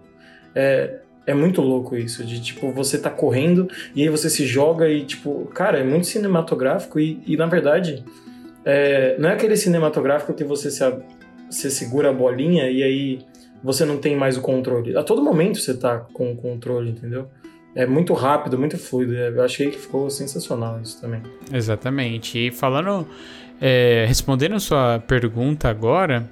[0.54, 4.88] É, é muito louco isso, de tipo, você tá correndo e aí você se joga
[4.88, 8.04] e, tipo, cara, é muito cinematográfico e, e na verdade,
[8.64, 10.84] é, não é aquele cinematográfico que você, se,
[11.50, 13.18] você segura a bolinha e aí
[13.62, 14.96] você não tem mais o controle.
[14.96, 17.28] A todo momento você tá com o controle, entendeu?
[17.76, 19.14] É muito rápido, muito fluido.
[19.14, 21.20] É, Eu achei que ficou sensacional isso também.
[21.52, 22.38] Exatamente.
[22.38, 23.06] E falando.
[23.60, 26.28] é, respondendo a sua pergunta agora,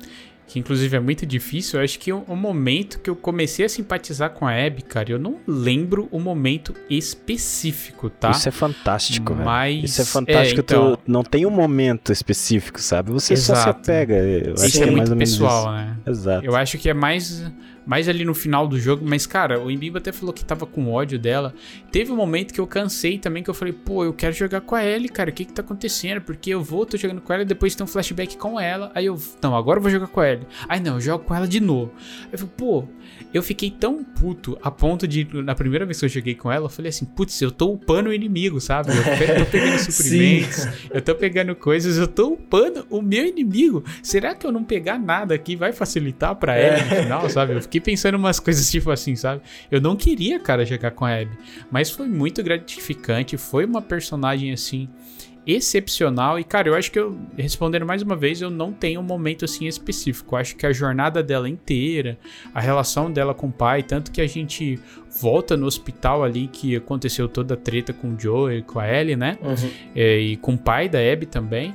[0.46, 3.68] que inclusive é muito difícil, eu acho que o, o momento que eu comecei a
[3.68, 8.30] simpatizar com a Abby, cara, eu não lembro o momento específico, tá?
[8.30, 9.44] Isso é fantástico, velho.
[9.44, 10.60] Mas, Isso é fantástico.
[10.60, 13.10] é, então- tu não tem um momento específico, sabe?
[13.12, 13.80] Você só se Exato.
[13.80, 14.14] apega.
[14.14, 15.72] Eu acho Isso que é, é mais muito ou menos pessoal, isso.
[15.72, 15.96] né?
[16.06, 16.46] Exato.
[16.46, 17.44] Eu acho que é mais,
[17.86, 19.04] mais ali no final do jogo.
[19.06, 21.54] Mas, cara, o Embiba até falou que tava com ódio dela.
[21.90, 24.74] Teve um momento que eu cansei também, que eu falei, pô, eu quero jogar com
[24.74, 25.30] a Ellie, cara.
[25.30, 26.20] O que que tá acontecendo?
[26.20, 28.90] Porque eu vou, tô jogando com ela e depois tem um flashback com ela.
[28.94, 30.46] Aí eu, não, agora eu vou jogar com a Ellie.
[30.68, 31.92] Aí não, eu jogo com ela de novo.
[32.22, 32.84] Aí eu falei, pô,
[33.32, 36.66] eu fiquei tão puto a ponto de, na primeira vez que eu joguei com ela,
[36.66, 38.90] eu falei assim, putz, eu tô upando o inimigo, sabe?
[38.90, 43.84] Eu tô pegando suprimentos, eu tô pegando coisas, eu tô upando o meu inimigo.
[44.02, 47.54] Será que eu não pegar nada aqui vai facilitar pra ela no final, sabe?
[47.54, 49.42] Eu fiquei pensando umas coisas tipo assim, sabe?
[49.70, 51.36] Eu não queria, cara, jogar com a Abby,
[51.70, 54.88] mas foi muito gratificante, foi uma personagem assim
[55.46, 59.02] excepcional e cara, eu acho que eu respondendo mais uma vez, eu não tenho um
[59.02, 60.34] momento assim específico.
[60.34, 62.18] Eu acho que a jornada dela inteira,
[62.54, 64.78] a relação dela com o pai, tanto que a gente
[65.20, 68.88] volta no hospital ali que aconteceu toda a treta com o Joe e com a
[68.88, 69.38] Ellie, né?
[69.42, 69.70] Uhum.
[69.94, 71.74] É, e com o pai da Abby também.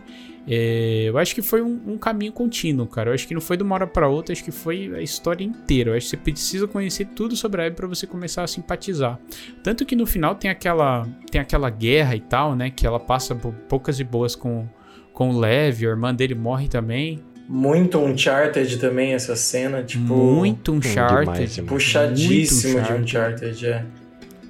[0.51, 3.11] É, eu acho que foi um, um caminho contínuo, cara.
[3.11, 5.43] Eu acho que não foi de uma hora pra outra, acho que foi a história
[5.43, 5.91] inteira.
[5.91, 9.19] Eu acho que você precisa conhecer tudo sobre a Abby pra você começar a simpatizar.
[9.63, 12.71] Tanto que no final tem aquela, tem aquela guerra e tal, né?
[12.71, 14.67] Que ela passa por poucas e boas com,
[15.13, 17.19] com o Lev, a irmã dele morre também.
[17.47, 20.13] Muito Uncharted também, essa cena, tipo.
[20.15, 21.26] muito Uncharted.
[21.26, 21.69] demais, demais.
[21.71, 23.45] Puxadíssimo Muito de Uncharted.
[23.45, 23.85] Uncharted, é.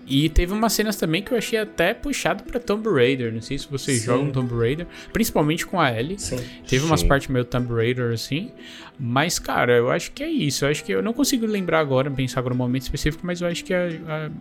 [0.09, 3.31] E teve umas cenas também que eu achei até puxado pra Tomb Raider.
[3.31, 4.05] Não sei se vocês Sim.
[4.05, 6.17] jogam Tomb Raider, principalmente com a Ellie.
[6.17, 6.37] Sim.
[6.67, 7.07] Teve umas Sim.
[7.07, 8.51] partes meio Tomb Raider assim.
[8.99, 10.65] Mas, cara, eu acho que é isso.
[10.65, 13.47] Eu acho que eu não consigo lembrar agora, pensar agora um momento específico, mas eu
[13.47, 13.87] acho que a,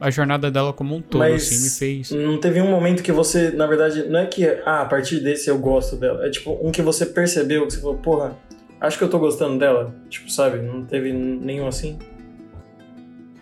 [0.01, 2.11] a, a jornada dela como um todo, Mas assim, me fez.
[2.11, 5.49] não teve um momento que você, na verdade, não é que, ah, a partir desse
[5.49, 6.27] eu gosto dela.
[6.27, 8.37] É tipo, um que você percebeu, que você falou, porra,
[8.81, 9.95] acho que eu tô gostando dela.
[10.09, 10.59] Tipo, sabe?
[10.59, 11.99] Não teve nenhum assim.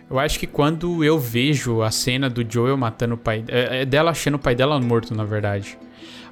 [0.09, 3.43] Eu acho que quando eu vejo a cena do Joel matando o pai.
[3.47, 5.77] É, é dela achando o pai dela morto, na verdade.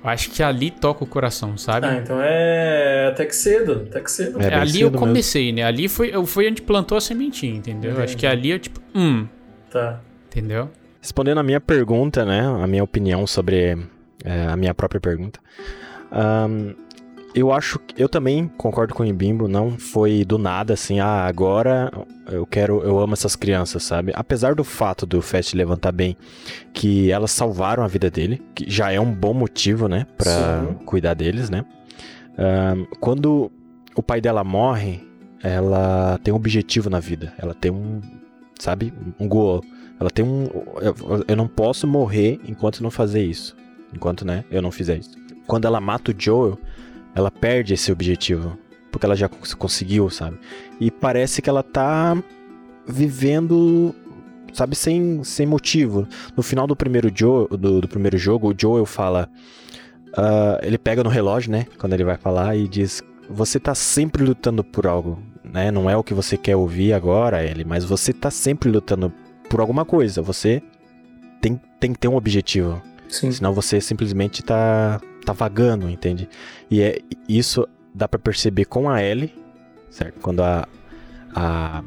[0.03, 1.87] Eu acho que ali toca o coração, sabe?
[1.87, 4.39] Ah, então é até que cedo, até que cedo.
[4.41, 4.97] É É, ali eu cedo mesmo.
[4.99, 5.63] comecei, né?
[5.63, 7.91] Ali foi, eu- foi onde plantou a sementinha, entendeu?
[7.95, 9.27] Eu Acho que ali eu, tipo, hum,
[9.71, 9.99] Tá.
[10.27, 10.69] entendeu?
[11.01, 12.41] Respondendo a minha pergunta, né?
[12.63, 13.77] A minha opinião sobre
[14.23, 15.39] é, a minha própria pergunta.
[16.11, 16.73] ahn,
[17.35, 21.25] eu acho que eu também concordo com o Ibimbo, não foi do nada assim, ah,
[21.25, 21.91] agora
[22.27, 24.11] eu quero, eu amo essas crianças, sabe?
[24.15, 26.15] Apesar do fato do Fast levantar bem
[26.73, 30.73] que elas salvaram a vida dele, que já é um bom motivo, né, Pra Sim.
[30.85, 31.65] cuidar deles, né?
[32.99, 33.51] Quando
[33.95, 35.01] o pai dela morre,
[35.41, 38.01] ela tem um objetivo na vida, ela tem um,
[38.59, 39.61] sabe, um goal.
[39.99, 40.49] Ela tem um.
[40.81, 43.55] Eu, eu não posso morrer enquanto não fazer isso.
[43.93, 45.11] Enquanto, né, eu não fizer isso.
[45.47, 46.59] Quando ela mata o Joel,
[47.15, 48.57] ela perde esse objetivo.
[48.91, 50.37] Porque ela já conseguiu, sabe?
[50.79, 52.15] E parece que ela tá
[52.87, 53.95] vivendo,
[54.53, 56.07] sabe, sem, sem motivo.
[56.35, 59.29] No final do primeiro, jo do, do primeiro jogo, o Joel fala.
[60.17, 61.65] Uh, ele pega no relógio, né?
[61.77, 65.71] Quando ele vai falar e diz: Você tá sempre lutando por algo, né?
[65.71, 69.11] Não é o que você quer ouvir agora, ele, mas você tá sempre lutando
[69.49, 70.21] por alguma coisa.
[70.21, 70.63] Você
[71.41, 72.81] tem, tem que ter um objetivo.
[73.09, 73.31] Sim.
[73.31, 76.29] Senão você simplesmente tá, tá vagando, entende?
[76.69, 79.33] E é, isso dá para perceber com a Ellie,
[79.89, 80.19] certo?
[80.19, 80.67] Quando a,
[81.33, 81.83] a,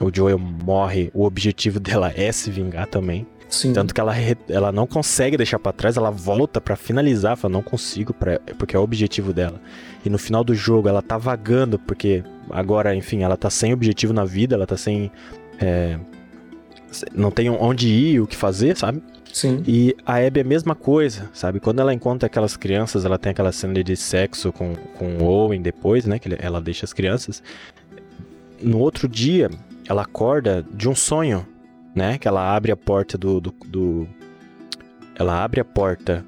[0.00, 3.26] o Joel morre, o objetivo dela é se vingar também.
[3.48, 3.74] Sim.
[3.74, 4.14] Tanto que ela,
[4.48, 8.74] ela não consegue deixar para trás, ela volta para finalizar, fala, não consigo, pra, porque
[8.74, 9.60] é o objetivo dela.
[10.02, 14.14] E no final do jogo ela tá vagando, porque agora, enfim, ela tá sem objetivo
[14.14, 15.12] na vida, ela tá sem.
[15.60, 15.98] É,
[17.14, 19.02] não tem onde ir, o que fazer, sabe?
[19.32, 19.62] Sim.
[19.66, 21.58] E a Abby é a mesma coisa, sabe?
[21.58, 25.62] Quando ela encontra aquelas crianças, ela tem aquela cena de sexo com, com o Owen
[25.62, 26.18] depois, né?
[26.18, 27.42] Que ela deixa as crianças.
[28.60, 29.50] No outro dia,
[29.88, 31.46] ela acorda de um sonho,
[31.94, 32.18] né?
[32.18, 33.40] Que ela abre a porta do.
[33.40, 34.06] do, do
[35.14, 36.24] ela abre a porta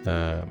[0.00, 0.46] uh,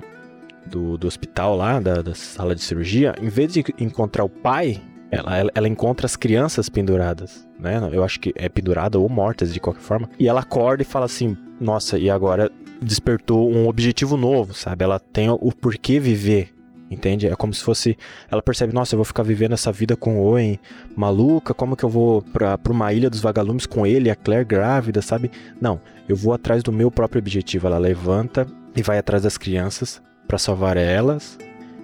[0.65, 3.14] do, do hospital lá, da, da sala de cirurgia.
[3.22, 7.80] Em vez de encontrar o pai, ela, ela, ela, encontra as crianças penduradas, né?
[7.91, 10.10] Eu acho que é pendurada ou mortas de qualquer forma.
[10.18, 12.51] E ela acorda e fala assim: Nossa, e agora
[12.81, 14.83] despertou um objetivo novo, sabe?
[14.83, 16.51] Ela tem o porquê viver,
[16.89, 17.27] entende?
[17.27, 17.95] É como se fosse.
[18.31, 20.59] Ela percebe: Nossa, eu vou ficar vivendo essa vida com o Owen
[20.95, 24.43] maluca, como que eu vou pra, pra uma ilha dos vagalumes com ele, a Claire
[24.43, 25.29] grávida, sabe?
[25.61, 25.79] Não,
[26.09, 27.67] eu vou atrás do meu próprio objetivo.
[27.67, 31.38] Ela levanta e vai atrás das crianças para salvar elas.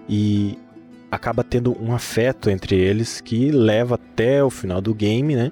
[0.10, 0.58] E
[1.12, 5.52] acaba tendo um afeto entre eles que leva até o final do game, né?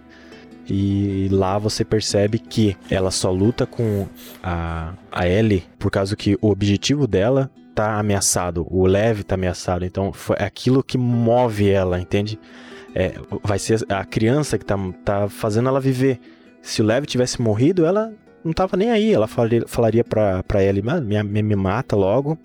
[0.68, 4.08] E lá você percebe que ela só luta com
[4.42, 9.86] a, a Ellie por causa que o objetivo dela tá ameaçado, o Lev tá ameaçado.
[9.86, 12.40] Então foi aquilo que move ela, entende?
[12.96, 13.14] É,
[13.44, 16.20] vai ser a criança que tá, tá fazendo ela viver.
[16.62, 18.14] Se o Lev tivesse morrido, ela
[18.44, 19.14] não tava nem aí.
[19.14, 22.40] Ela falaria, falaria pra, pra Ellie, me, me, me mata logo,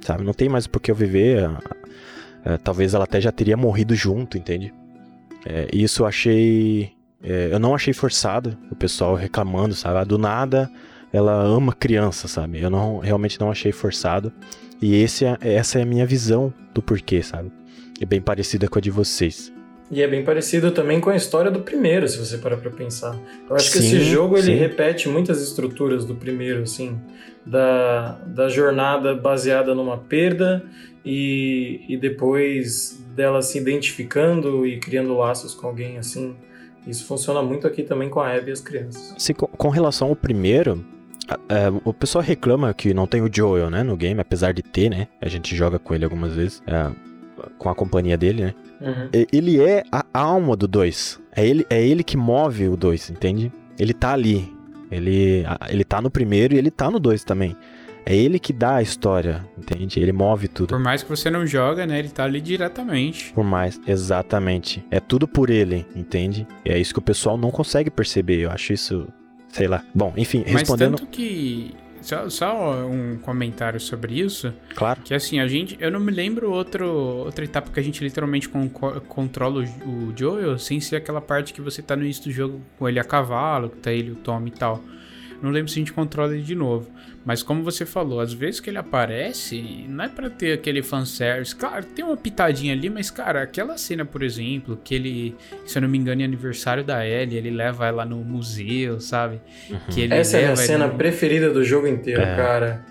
[0.00, 0.24] sabe?
[0.24, 1.48] Não tem mais por que eu viver.
[2.44, 4.74] É, talvez ela até já teria morrido junto, entende?
[5.46, 6.92] É, isso eu achei.
[7.22, 9.98] É, eu não achei forçado, o pessoal reclamando, sabe?
[9.98, 10.70] Ah, do nada
[11.12, 12.60] ela ama criança, sabe?
[12.60, 14.32] Eu não, realmente não achei forçado.
[14.80, 17.52] E esse é, essa é a minha visão do porquê, sabe?
[18.00, 19.52] É bem parecida com a de vocês.
[19.90, 23.14] E é bem parecido também com a história do primeiro, se você parar pra pensar.
[23.48, 24.54] Eu acho Sim, que esse jogo ele sim.
[24.54, 26.98] repete muitas estruturas do primeiro, assim,
[27.44, 30.64] da, da jornada baseada numa perda
[31.04, 36.34] e, e depois dela se identificando e criando laços com alguém, assim.
[36.86, 39.14] Isso funciona muito aqui também com a Abby e as crianças.
[39.18, 40.84] Se, com, relação ao primeiro,
[41.48, 44.90] é, o pessoal reclama que não tem o Joel, né, no game, apesar de ter,
[44.90, 45.08] né?
[45.20, 46.90] A gente joga com ele algumas vezes, é,
[47.58, 48.54] com a companhia dele, né?
[48.80, 49.26] Uhum.
[49.32, 51.20] Ele é a alma do 2.
[51.36, 53.52] É ele, é ele que move o 2, entende?
[53.78, 54.52] Ele tá ali.
[54.90, 57.56] Ele, ele tá no primeiro e ele tá no 2 também.
[58.04, 60.00] É ele que dá a história, entende?
[60.00, 60.68] Ele move tudo.
[60.68, 61.98] Por mais que você não joga, né?
[61.98, 63.32] Ele tá ali diretamente.
[63.32, 64.84] Por mais, exatamente.
[64.90, 66.46] É tudo por ele, entende?
[66.64, 68.40] E é isso que o pessoal não consegue perceber.
[68.40, 69.06] Eu acho isso,
[69.48, 69.84] sei lá.
[69.94, 70.96] Bom, enfim, Mas respondendo.
[70.96, 71.74] tanto que.
[72.00, 74.52] Só, só um comentário sobre isso.
[74.74, 75.00] Claro.
[75.02, 75.76] Que assim, a gente.
[75.78, 80.12] Eu não me lembro outro, outra etapa que a gente literalmente con- controla o, o
[80.16, 83.04] Joel sem ser aquela parte que você tá no início do jogo com ele a
[83.04, 84.82] cavalo, que tá ele, o Tom e tal.
[85.40, 86.88] Não lembro se a gente controla ele de novo.
[87.24, 91.54] Mas como você falou, às vezes que ele aparece, não é pra ter aquele fanservice.
[91.54, 95.82] Claro, tem uma pitadinha ali, mas, cara, aquela cena, por exemplo, que ele, se eu
[95.82, 99.40] não me engano, é aniversário da Ellie, ele leva ela no museu, sabe?
[99.90, 102.36] Que ele Essa é a minha cena no- preferida do jogo inteiro, É.
[102.36, 102.84] cara.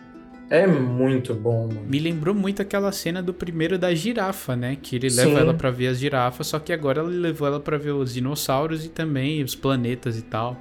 [0.49, 1.85] É muito bom, mano.
[1.87, 4.77] Me lembrou muito aquela cena do primeiro da girafa, né?
[4.81, 5.25] Que ele Sim.
[5.25, 8.13] leva ela pra ver as girafas, só que agora ele levou ela pra ver os
[8.13, 10.59] dinossauros e também os planetas e tal.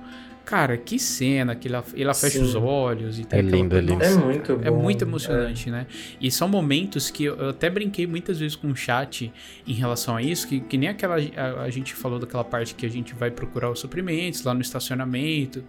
[0.50, 2.42] Cara, que cena, que ela, ela fecha Sim.
[2.44, 4.02] os olhos e É aquela- lindo, é lindo.
[4.02, 5.06] É muito é bom, muito é.
[5.06, 5.86] emocionante, né?
[6.20, 9.32] E são momentos que eu, até brinquei muitas vezes com o chat
[9.64, 11.18] em relação a isso, que, que nem aquela.
[11.36, 14.60] A, a gente falou daquela parte que a gente vai procurar os suprimentos lá no
[14.60, 15.62] estacionamento,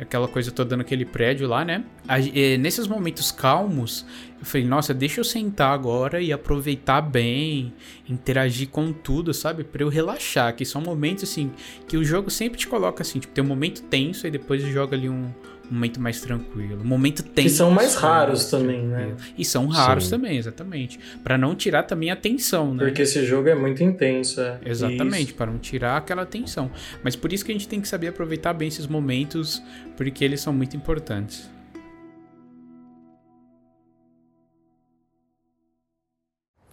[0.00, 1.84] aquela coisa toda naquele prédio lá, né?
[2.08, 4.04] A- eh, nesses momentos calmos,
[4.38, 7.72] eu falei, nossa, deixa eu sentar agora e aproveitar bem,
[8.08, 9.64] interagir com tudo, sabe?
[9.64, 11.50] Pra eu relaxar, que são momentos assim,
[11.88, 14.94] que o jogo sempre te coloca assim, tipo, tem um momento tenso e depois joga
[14.94, 15.30] ali um.
[15.70, 16.82] um momento mais tranquilo.
[16.82, 17.56] Um momento tenso.
[17.56, 19.16] são mais um raros mais também, né?
[19.38, 20.10] E são raros Sim.
[20.10, 21.00] também, exatamente.
[21.24, 22.84] Pra não tirar também a tensão, né?
[22.84, 24.60] Porque esse jogo é muito intenso, é.
[24.66, 26.70] Exatamente, para não tirar aquela tensão.
[27.02, 29.62] Mas por isso que a gente tem que saber aproveitar bem esses momentos,
[29.96, 31.55] porque eles são muito importantes.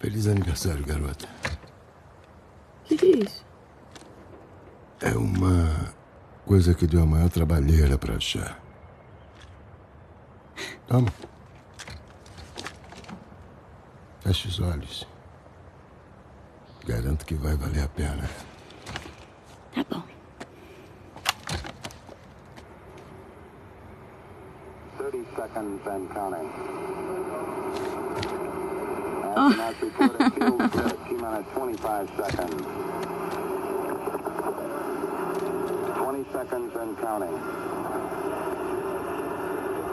[0.04, 1.26] Feliz aniversário, garota.
[2.82, 3.42] O que, que é isso?
[5.00, 5.94] É uma
[6.44, 8.60] coisa que deu a maior trabalheira pra achar.
[10.86, 11.10] Toma.
[14.20, 15.08] Feche os olhos.
[16.86, 18.28] Garanto que vai valer a pena.
[19.74, 20.02] Tá bom.
[24.98, 27.23] Thirty seconds and counting.
[29.34, 30.58] Astronauts report a fuel
[31.18, 32.62] minus 25 seconds.
[35.98, 37.36] 20 seconds and counting.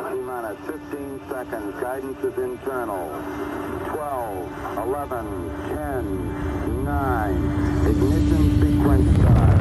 [0.06, 1.82] T minus 15 seconds.
[1.82, 3.10] Guidance is internal.
[3.90, 5.26] 12, 11,
[5.70, 7.88] 10, 9.
[7.88, 9.61] Ignition sequence start.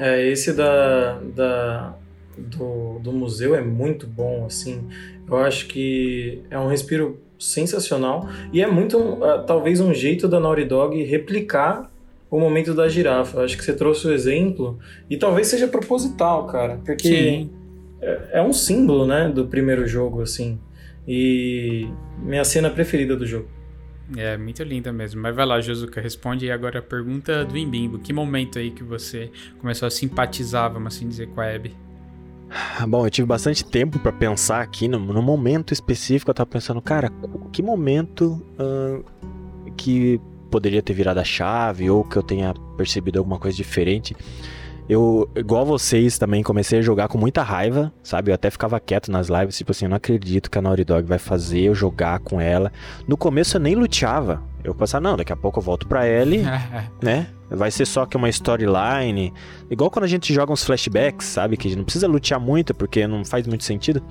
[0.00, 1.94] É, esse da, da,
[2.36, 4.88] do, do museu é muito bom, assim.
[5.28, 10.40] Eu acho que é um respiro sensacional e é muito, uh, talvez, um jeito da
[10.40, 11.90] Naughty Dog replicar
[12.30, 13.42] o momento da girafa.
[13.42, 14.78] Acho que você trouxe o exemplo
[15.08, 17.46] e talvez seja proposital, cara, porque
[18.00, 20.58] é, é um símbolo, né, do primeiro jogo, assim.
[21.06, 21.86] E
[22.22, 23.48] minha cena preferida do jogo.
[24.16, 25.20] É, muito linda mesmo.
[25.20, 27.98] Mas vai lá, Josuka, responde agora a pergunta do Imbimbo.
[27.98, 31.74] Que momento aí que você começou a simpatizar, vamos assim dizer, com a Abby?
[32.50, 36.30] Ah, Bom, eu tive bastante tempo pra pensar aqui no, no momento específico.
[36.30, 37.10] Eu tava pensando, cara,
[37.52, 39.02] que momento ahn,
[39.76, 40.20] que
[40.50, 44.16] poderia ter virado a chave ou que eu tenha percebido alguma coisa diferente.
[44.90, 48.32] Eu, igual vocês, também comecei a jogar com muita raiva, sabe?
[48.32, 51.06] Eu até ficava quieto nas lives, tipo assim, eu não acredito que a Naughty Dog
[51.06, 52.72] vai fazer eu jogar com ela.
[53.06, 54.42] No começo eu nem luteava.
[54.64, 56.42] Eu pensava, não, daqui a pouco eu volto pra Ellie,
[57.00, 57.28] né?
[57.48, 59.32] Vai ser só que uma storyline.
[59.70, 61.56] Igual quando a gente joga uns flashbacks, sabe?
[61.56, 64.02] Que não precisa lutear muito, porque não faz muito sentido.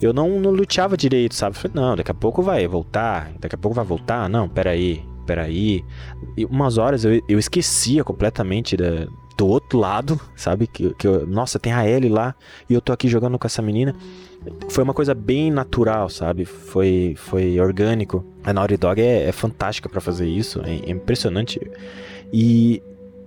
[0.00, 1.56] Eu não, não luteava direito, sabe?
[1.56, 4.28] Falei, não, daqui a pouco vai voltar, daqui a pouco vai voltar.
[4.28, 5.84] Não, peraí, peraí.
[6.36, 10.66] E umas horas eu, eu esquecia completamente da, do outro lado, sabe?
[10.66, 12.34] Que, que eu- nossa, tem a Ellie lá
[12.68, 13.94] e eu tô aqui jogando com essa menina.
[14.68, 16.44] Foi uma coisa bem natural, sabe?
[16.44, 18.24] Foi, foi orgânico.
[18.44, 21.58] A Naughty Dog é, é fantástica pra fazer isso, é, é impressionante.
[22.32, 22.82] E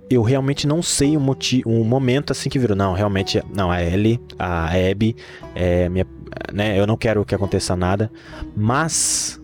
[0.08, 2.76] eu realmente não sei o motivo, um momento assim que virou.
[2.76, 5.14] Não, realmente, não, a Ellie, a Abby,
[5.54, 6.06] é minha,
[6.52, 6.78] né?
[6.78, 8.10] Eu não quero que aconteça nada,
[8.56, 9.40] mas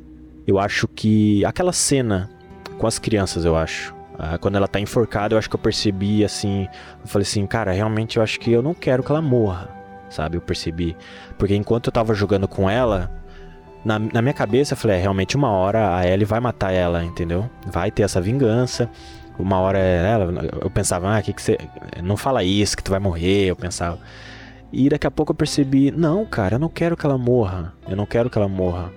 [0.46, 2.30] eu acho que aquela cena
[2.78, 3.93] com as crianças, eu acho.
[4.18, 6.68] Ah, quando ela tá enforcada, eu acho que eu percebi assim.
[7.02, 9.68] Eu falei assim, cara, realmente eu acho que eu não quero que ela morra,
[10.08, 10.36] sabe?
[10.36, 10.96] Eu percebi.
[11.36, 13.10] Porque enquanto eu tava jogando com ela,
[13.84, 17.04] na, na minha cabeça eu falei, é, realmente uma hora a Ellie vai matar ela,
[17.04, 17.48] entendeu?
[17.66, 18.88] Vai ter essa vingança.
[19.36, 20.32] Uma hora ela,
[20.62, 21.58] eu pensava, ah, que que você.
[22.02, 23.98] Não fala isso, que tu vai morrer, eu pensava.
[24.72, 27.72] E daqui a pouco eu percebi, não, cara, eu não quero que ela morra.
[27.88, 28.92] Eu não quero que ela morra.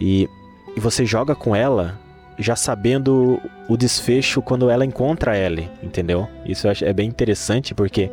[0.00, 0.28] E,
[0.76, 1.98] e você joga com ela
[2.42, 6.28] já sabendo o desfecho quando ela encontra a Ellie, entendeu?
[6.44, 8.10] Isso eu acho, é bem interessante porque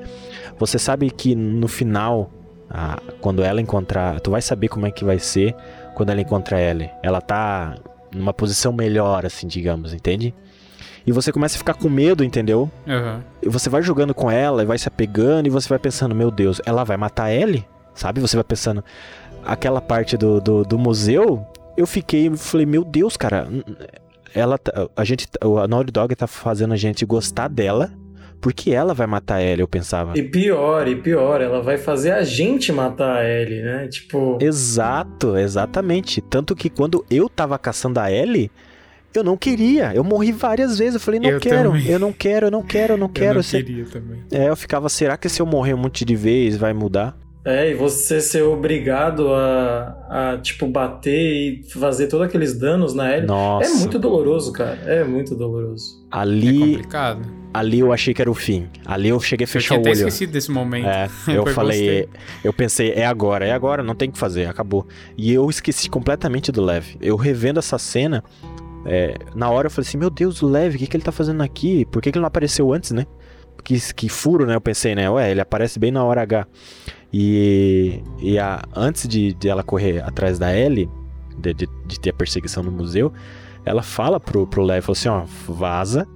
[0.57, 2.31] você sabe que no final,
[3.21, 5.55] quando ela encontrar, tu vai saber como é que vai ser
[5.95, 6.89] quando ela encontra a Ellie.
[7.01, 7.75] Ela tá
[8.13, 10.33] numa posição melhor, assim, digamos, entende?
[11.05, 12.69] E você começa a ficar com medo, entendeu?
[12.87, 13.23] Aham.
[13.41, 16.29] E você vai jogando com ela e vai se apegando e você vai pensando, meu
[16.29, 17.65] Deus, ela vai matar a Ellie?
[17.95, 18.21] Sabe?
[18.21, 18.83] Você vai pensando,
[19.43, 21.45] aquela parte do, do, do museu,
[21.75, 23.47] eu fiquei, falei, meu Deus, cara,
[24.33, 27.91] ela, tá- a gente, a Naughty Dog tá fazendo a gente gostar dela,
[28.41, 30.17] porque ela vai matar ela, eu pensava.
[30.17, 33.87] E pior, e pior, ela vai fazer a gente matar a Ellie, né?
[33.87, 36.21] Tipo, Exato, exatamente.
[36.21, 38.49] Tanto que quando eu tava caçando a Ellie,
[39.13, 39.93] eu não queria.
[39.93, 40.93] Eu morri várias vezes.
[40.93, 41.87] Eu falei, não Eu quero, também.
[41.87, 43.35] eu não quero, eu não quero, eu não Eu quero.
[43.35, 44.23] não Você- queria também.
[44.31, 47.17] É, eu ficava, será que se eu morrer um monte de vez vai mudar?
[47.45, 53.15] É, e você ser obrigado a, a tipo, bater e fazer todos aqueles danos na
[53.15, 53.27] Ellie.
[53.27, 53.69] Nossa.
[53.71, 54.77] É muito doloroso, cara.
[54.85, 56.05] É muito doloroso.
[56.13, 57.21] É Ali, complicado.
[57.53, 58.67] ali eu achei que era o fim.
[58.85, 59.97] Ali eu cheguei a Eu fechar tinha o até olho.
[59.99, 60.87] esquecido desse momento.
[60.87, 62.09] É, eu falei, gostei.
[62.43, 64.85] eu pensei, é agora, é agora, não tem o que fazer, acabou.
[65.17, 66.95] E eu esqueci completamente do Lev.
[66.99, 68.21] Eu revendo essa cena,
[68.85, 71.11] é, na hora eu falei assim, meu Deus, o Lev, o que, que ele tá
[71.11, 71.85] fazendo aqui?
[71.85, 73.05] Por que, que ele não apareceu antes, né?
[73.63, 74.55] Que, que furo, né?
[74.55, 75.09] Eu pensei, né?
[75.09, 76.47] Ué, ele aparece bem na hora H.
[77.11, 80.89] E, e a, antes de, de ela correr atrás da Ellie,
[81.37, 83.11] de, de, de ter a perseguição no museu,
[83.65, 86.07] ela fala pro, pro Lev, falou assim, ó, vaza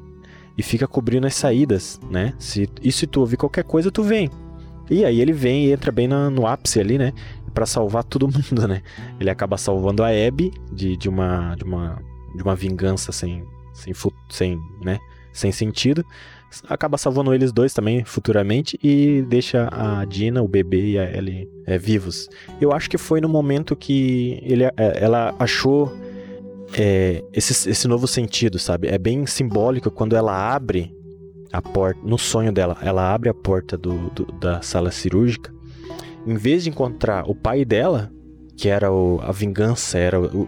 [0.57, 2.33] e fica cobrindo as saídas, né?
[2.37, 4.29] Se, e se tu ouvir qualquer coisa, tu vem.
[4.89, 7.11] E aí ele vem e entra bem na- no ápice ali, né?
[7.53, 8.81] Pra salvar todo mundo, né?
[9.19, 11.99] Ele acaba salvando a Abby de, de, uma, de, uma,
[12.35, 13.43] de uma vingança sem,
[13.73, 13.93] sem,
[14.29, 14.99] sem, né?
[15.31, 16.05] sem sentido.
[16.67, 21.49] Acaba salvando eles dois também futuramente e deixa a Dina, o bebê e a Ellie
[21.65, 22.29] é, vivos.
[22.61, 25.91] Eu acho que foi no momento que ele, é, ela achou
[26.77, 28.87] é, esse, esse novo sentido, sabe?
[28.87, 30.93] É bem simbólico quando ela abre
[31.51, 35.53] a porta, no sonho dela, ela abre a porta do, do- da sala cirúrgica.
[36.25, 38.11] Em vez de encontrar o pai dela,
[38.57, 40.47] que era o- a vingança, era o,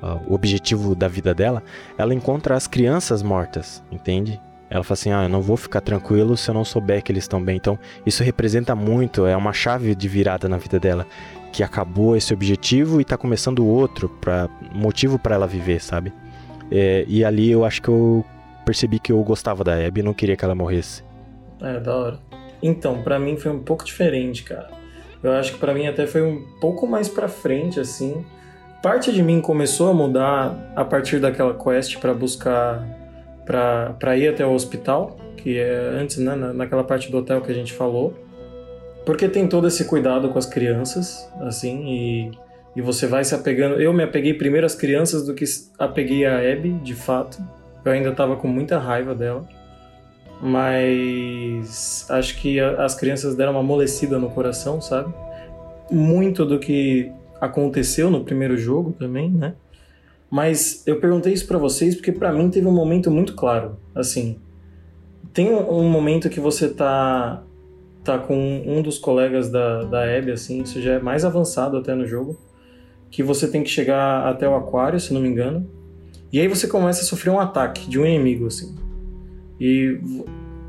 [0.00, 1.62] a- o objetivo da vida dela,
[1.98, 4.40] ela encontra as crianças mortas, entende?
[4.70, 7.24] Ela fala assim: Ah, eu não vou ficar tranquilo se eu não souber que eles
[7.24, 7.56] estão bem.
[7.56, 11.06] Então, isso representa muito, é uma chave de virada na vida dela.
[11.52, 16.12] Que acabou esse objetivo e tá começando outro, pra, motivo para ela viver, sabe?
[16.70, 18.24] É, e ali eu acho que eu
[18.64, 21.02] percebi que eu gostava da Abby e não queria que ela morresse.
[21.62, 22.18] É, da hora.
[22.62, 24.68] Então, pra mim foi um pouco diferente, cara.
[25.22, 28.24] Eu acho que pra mim até foi um pouco mais pra frente, assim.
[28.82, 32.86] Parte de mim começou a mudar a partir daquela quest pra buscar.
[33.98, 37.50] Pra ir até o hospital, que é antes, né, na- naquela parte do hotel que
[37.50, 38.12] a gente falou.
[39.06, 42.30] Porque tem todo esse cuidado com as crianças, assim, e,
[42.76, 43.80] e você vai se apegando.
[43.80, 45.44] Eu me apeguei primeiro às crianças do que
[45.78, 47.38] apeguei a Abby, de fato.
[47.84, 49.46] Eu ainda tava com muita raiva dela
[50.40, 55.12] mas acho que a- as crianças deram uma amolecida no coração, sabe?
[55.90, 57.10] Muito do que
[57.40, 59.54] aconteceu no primeiro jogo também, né?
[60.30, 64.38] Mas eu perguntei isso pra vocês porque pra mim teve um momento muito claro, assim.
[65.32, 67.42] Tem um, momento que você tá
[68.04, 71.94] tá com um dos colegas da da Abby assim, isso já é mais avançado até
[71.94, 72.38] no jogo,
[73.10, 75.68] que você tem que chegar até o aquário, se não me engano.
[76.32, 78.74] E aí você começa a sofrer um ataque de um inimigo assim.
[79.60, 79.98] E,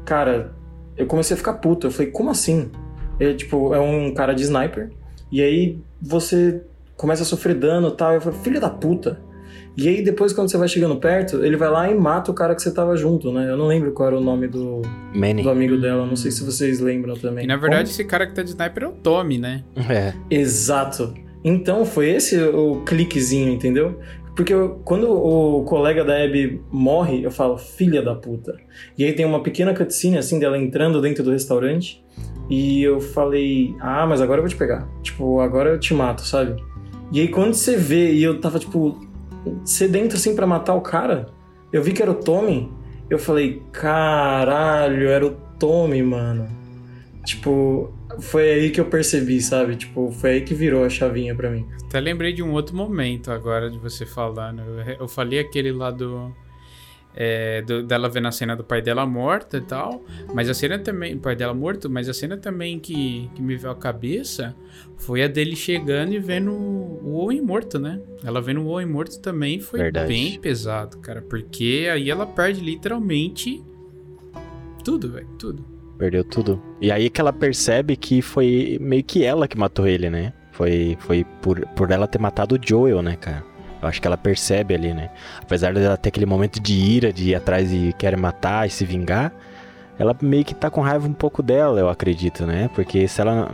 [0.05, 0.53] cara,
[0.97, 1.87] eu comecei a ficar puto.
[1.87, 2.71] Eu falei, como assim?
[3.19, 4.91] É, tipo, é um cara de sniper.
[5.31, 6.63] E aí você
[6.95, 8.13] começa a sofrer dano e tal.
[8.13, 9.21] Eu falei, filho da puta.
[9.77, 12.53] E aí depois, quando você vai chegando perto, ele vai lá e mata o cara
[12.53, 13.49] que você tava junto, né?
[13.49, 14.81] Eu não lembro qual era o nome do,
[15.13, 15.41] Manny.
[15.43, 16.05] do amigo dela.
[16.05, 17.45] Não sei se vocês lembram também.
[17.45, 19.63] E na verdade, esse cara que tá de sniper é o Tommy, né?
[19.89, 20.13] É.
[20.29, 21.13] Exato.
[21.43, 23.99] Então foi esse o cliquezinho, entendeu?
[24.35, 28.55] Porque eu- quando o colega da Abby morre, eu falo, filha da puta.
[28.97, 32.03] E aí tem uma pequena cutscene assim dela entrando dentro do restaurante.
[32.49, 34.87] E eu falei, ah, mas agora eu vou te pegar.
[35.03, 36.55] Tipo, agora eu te mato, sabe?
[37.11, 38.99] E aí quando você vê, e eu tava, tipo,
[39.63, 41.27] sedento assim pra matar o cara,
[41.71, 42.71] eu vi que era o Tommy.
[43.09, 46.47] Eu falei, caralho, era o Tommy, mano.
[47.25, 49.75] Tipo, foi aí que eu percebi, sabe?
[49.75, 51.67] Tipo, foi aí que virou a chavinha pra mim.
[51.85, 54.61] Até lembrei de um outro momento agora de você falando.
[54.61, 56.33] Eu, eu falei aquele lá do,
[57.15, 60.03] é, do- dela vendo a cena do pai dela morta e tal.
[60.33, 61.15] Mas a cena também.
[61.15, 64.55] O pai dela morto, mas a cena também que, que me veio à cabeça
[64.97, 67.99] foi a dele chegando e vendo o Owen morto, né?
[68.23, 70.07] Ela vendo o Owen morto também foi Verdade.
[70.07, 71.21] bem pesado, cara.
[71.21, 73.63] Porque aí ela perde literalmente
[74.83, 75.27] tudo, velho.
[75.37, 75.65] Tudo.
[75.97, 76.61] Perdeu tudo.
[76.79, 80.31] E aí que ela percebe que foi meio que ela que matou ele, né?
[80.53, 83.43] Foi, foi por, por ela ter matado o Joel, né, cara?
[83.81, 85.09] Eu acho que ela percebe ali, né?
[85.41, 88.85] Apesar dela ter aquele momento de ira, de ir atrás e querer matar e se
[88.85, 89.31] vingar,
[89.97, 92.69] ela meio que tá com raiva um pouco dela, eu acredito, né?
[92.73, 93.53] Porque se ela.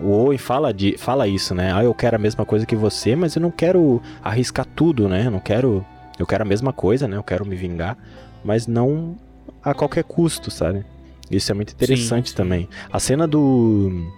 [0.00, 1.72] O Owen fala, de, fala isso, né?
[1.74, 5.26] Ah, eu quero a mesma coisa que você, mas eu não quero arriscar tudo, né?
[5.26, 5.84] Eu não quero.
[6.18, 7.16] Eu quero a mesma coisa, né?
[7.16, 7.98] Eu quero me vingar,
[8.42, 9.16] mas não
[9.62, 10.84] a qualquer custo, sabe?
[11.30, 12.36] Isso é muito interessante sim.
[12.36, 12.68] também.
[12.90, 14.10] A cena do.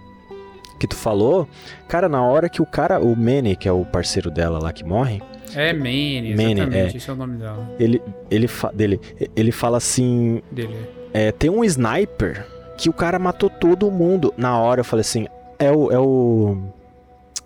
[0.79, 1.47] Que tu falou,
[1.87, 4.83] cara, na hora que o cara, o Manny, que é o parceiro dela lá que
[4.83, 5.21] morre,
[5.55, 6.93] É Manny, Manny, exatamente.
[6.95, 6.97] é.
[6.97, 7.69] Esse é o nome dela.
[7.79, 8.01] ele,
[8.31, 8.99] ele, fa- dele,
[9.35, 10.75] ele fala assim: Dele.
[11.13, 12.45] é, tem um sniper
[12.77, 14.33] que o cara matou todo mundo.
[14.37, 15.27] Na hora eu falei assim:
[15.59, 15.91] é o.
[15.91, 16.57] É o.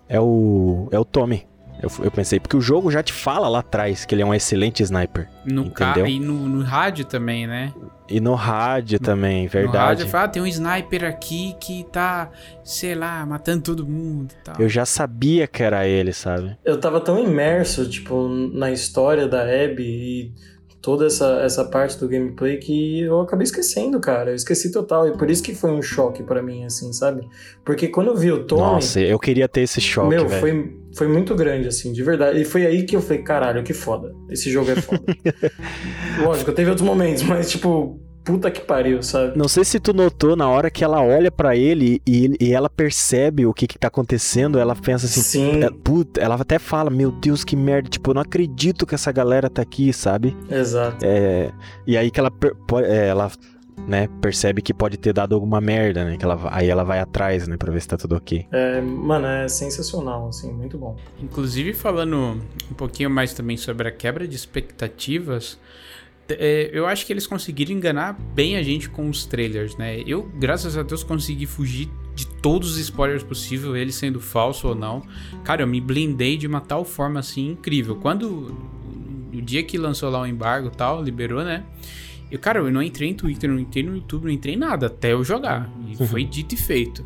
[0.08, 0.88] É o.
[0.90, 1.46] É o Tommy.
[1.80, 4.34] Eu, eu pensei, porque o jogo já te fala lá atrás que ele é um
[4.34, 5.28] excelente sniper.
[5.44, 5.90] No ca...
[5.90, 6.06] Entendeu?
[6.06, 7.72] E no, no rádio também, né?
[8.08, 9.76] E no rádio também, No verdade.
[9.76, 12.30] rádio fala, ah, tem um sniper aqui que tá,
[12.64, 14.56] sei lá, matando todo mundo e tal.
[14.58, 16.56] Eu já sabia que era ele, sabe?
[16.64, 20.32] Eu tava tão imerso, tipo, na história da Abby e
[20.80, 24.30] toda essa, essa parte do gameplay que eu acabei esquecendo, cara.
[24.30, 25.08] Eu esqueci total.
[25.08, 27.28] E por isso que foi um choque pra mim, assim, sabe?
[27.64, 28.62] Porque quando eu vi o Tommy.
[28.62, 32.40] Nossa, eu queria ter esse choque, Meu, foi, foi muito grande, assim, de verdade.
[32.40, 34.14] E foi aí que eu falei, caralho, que foda.
[34.30, 35.02] Esse jogo é foda.
[36.22, 39.38] Lógico, teve outros momentos, mas, tipo, puta que pariu, sabe?
[39.38, 42.68] Não sei se tu notou, na hora que ela olha pra ele e, e ela
[42.68, 46.90] percebe o que que tá acontecendo, ela pensa assim, Sim, é, puta, ela até fala,
[46.90, 50.36] meu Deus, que merda, tipo, eu não acredito que essa galera tá aqui, sabe?
[50.50, 50.98] exato.
[51.02, 51.50] É,
[51.86, 52.30] e aí que ela,
[52.84, 53.32] é, ela
[53.86, 56.18] né, percebe que pode ter dado alguma merda, né?
[56.18, 58.46] Que ela, aí ela vai atrás, né, pra ver se tá tudo ok.
[58.52, 60.96] É, mano, é sensacional, assim, muito bom.
[61.22, 65.58] Inclusive, falando um pouquinho mais também sobre a quebra de expectativas,
[66.30, 70.02] é, eu acho que eles conseguiram enganar bem a gente com os trailers, né?
[70.06, 74.74] Eu, graças a Deus, consegui fugir de todos os spoilers possíveis, ele sendo falso ou
[74.74, 75.02] não.
[75.44, 77.96] Cara, eu me blindei de uma tal forma assim incrível.
[77.96, 78.56] Quando
[79.32, 81.64] o dia que lançou lá o embargo e tal, liberou, né?
[82.30, 84.86] Eu, cara, eu não entrei em Twitter, não entrei no YouTube, não entrei em nada
[84.86, 85.70] até eu jogar.
[85.88, 87.04] E foi dito e feito.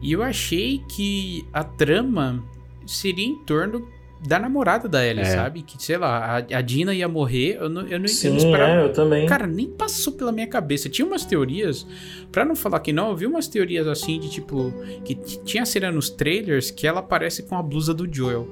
[0.00, 2.44] E eu achei que a trama
[2.86, 3.88] seria em torno
[4.26, 5.26] da namorada da Ellie, É.
[5.26, 5.62] sabe?
[5.62, 8.36] Que, sei lá, a, a Dina ia morrer, eu não, eu não, eu Sim, não
[8.38, 8.70] esperava.
[8.72, 9.26] é, eu também.
[9.26, 10.88] Cara, nem passou pela minha cabeça.
[10.88, 11.86] Tinha umas teorias,
[12.32, 14.72] pra não falar que não, eu vi umas teorias assim de tipo,
[15.04, 18.48] que tinha cena nos trailers que ela aparece com a blusa do Joel.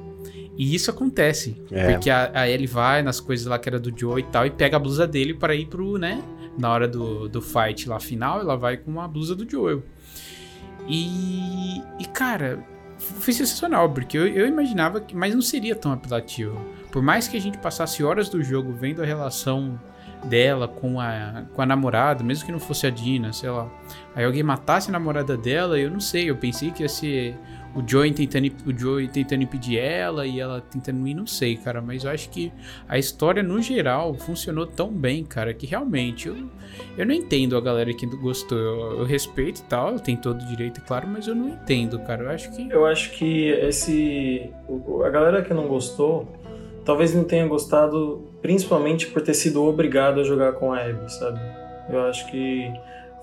[0.59, 1.57] E isso acontece.
[1.71, 1.93] É.
[1.93, 4.51] Porque a, a Ellie vai nas coisas lá que era do Joel e tal, e
[4.51, 6.23] pega a blusa dele para ir pro, né?
[6.59, 9.83] Na hora do, do fight lá final, ela vai com a blusa do Joel.
[10.87, 12.63] E, e cara,
[13.03, 15.15] foi sensacional, porque eu, eu imaginava que.
[15.15, 16.59] Mas não seria tão apelativo.
[16.91, 19.79] Por mais que a gente passasse horas do jogo vendo a relação
[20.25, 23.69] dela com a, com a namorada, mesmo que não fosse a Dina, sei lá.
[24.15, 27.37] Aí alguém matasse a namorada dela, eu não sei, eu pensei que ia ser
[27.75, 31.81] o Joey tentando, o Joey tentando impedir ela e ela tentando ir, não sei, cara,
[31.81, 32.53] mas eu acho que
[32.89, 36.37] a história no geral funcionou tão bem, cara, que realmente eu,
[36.99, 38.59] eu não entendo a galera que gostou.
[38.59, 41.99] Eu, eu respeito e tal, tem todo o direito, é claro, mas eu não entendo,
[42.01, 42.25] cara.
[42.25, 44.51] Eu acho que Eu acho que esse.
[45.05, 46.29] A galera que não gostou,
[46.85, 51.41] talvez não tenha gostado, principalmente por ter sido obrigado a jogar com a Abby, sabe?
[51.89, 52.71] Eu acho que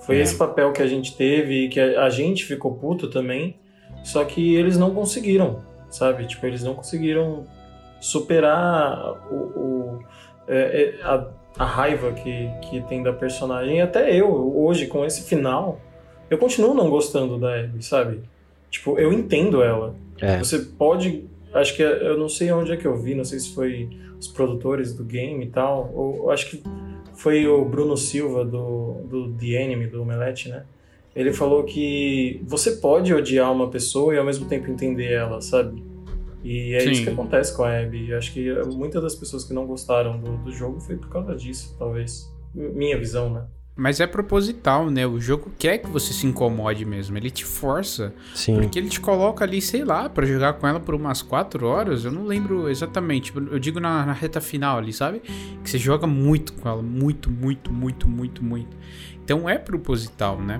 [0.05, 0.21] foi É.
[0.21, 3.55] esse papel que a gente teve e que a, a gente ficou puto também,
[4.03, 5.59] só que eles não conseguiram,
[5.89, 6.25] sabe?
[6.25, 7.45] Tipo, eles não conseguiram
[7.99, 9.99] superar o, o-
[10.47, 11.27] é, é, a,
[11.59, 13.81] a raiva que, que tem da personagem.
[13.81, 15.79] Até eu, hoje, com esse final,
[16.29, 18.21] eu continuo não gostando da Abby, sabe?
[18.71, 19.95] Tipo, eu entendo ela.
[20.21, 20.37] É.
[20.39, 21.25] Você pode.
[21.53, 23.89] Acho que eu não sei onde é que eu vi, não sei se foi
[24.19, 25.91] os produtores do game e tal.
[25.93, 26.63] Ou acho que
[27.15, 30.63] foi o Bruno Silva do, do The Enemy, do Omelete, né?
[31.15, 35.83] Ele falou que você pode odiar uma pessoa e ao mesmo tempo entender ela, sabe?
[36.43, 36.91] E é Sim.
[36.91, 38.09] isso que acontece com a Abby.
[38.09, 41.35] Eu acho que muitas das pessoas que não gostaram do, do jogo foi por causa
[41.35, 42.31] disso, talvez.
[42.53, 43.45] Minha visão, né?
[43.79, 45.07] Mas é proposital, né?
[45.07, 47.17] O jogo quer que você se incomode mesmo.
[47.17, 48.13] Ele te força.
[48.35, 48.55] Sim.
[48.55, 52.03] Porque ele te coloca ali, sei lá, pra jogar com ela por umas 4 horas.
[52.03, 53.31] Eu não lembro exatamente.
[53.33, 55.21] Eu digo na, na reta final ali, sabe?
[55.63, 56.81] Que você joga muito com ela.
[56.81, 58.75] Muito, muito, muito, muito, muito.
[59.31, 60.59] Então é proposital, né?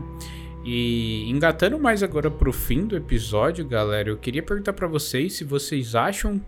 [0.63, 5.43] E engatando mais agora pro fim do episódio, galera, eu queria perguntar pra vocês se
[5.43, 6.39] vocês acham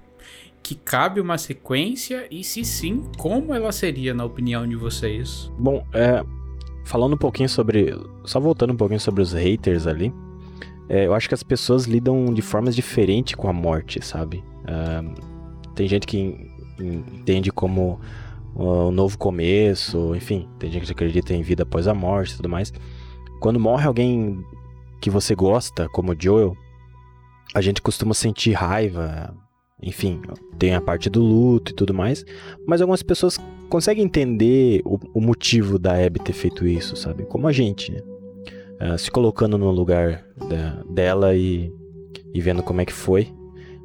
[0.61, 5.51] que cabe uma sequência e se sim, como ela seria na opinião de vocês?
[5.57, 6.23] Bom, é,
[6.85, 7.97] falando um pouquinho sobre.
[8.23, 10.13] Só voltando um pouquinho sobre os haters ali.
[10.87, 14.43] é, eu acho que as pessoas lidam de formas diferentes com a morte, sabe?
[14.67, 15.01] Ah,
[15.73, 17.99] tem gente que en- en- entende como
[18.55, 22.49] um novo começo, enfim, tem gente que acredita em vida após a morte e tudo
[22.49, 22.71] mais.
[23.39, 24.43] Quando morre alguém
[25.01, 26.55] que você gosta, como o Joel,
[27.55, 29.35] a gente costuma sentir raiva,
[29.81, 30.21] enfim,
[30.59, 32.23] tem a parte do luto e tudo mais,
[32.67, 37.23] mas algumas pessoas conseguem entender o, o motivo da Abby ter feito isso, sabe?
[37.25, 37.99] Como a gente, né?
[38.79, 41.71] Ah, se colocando no lugar da- dela e,
[42.33, 43.27] e vendo como é que foi.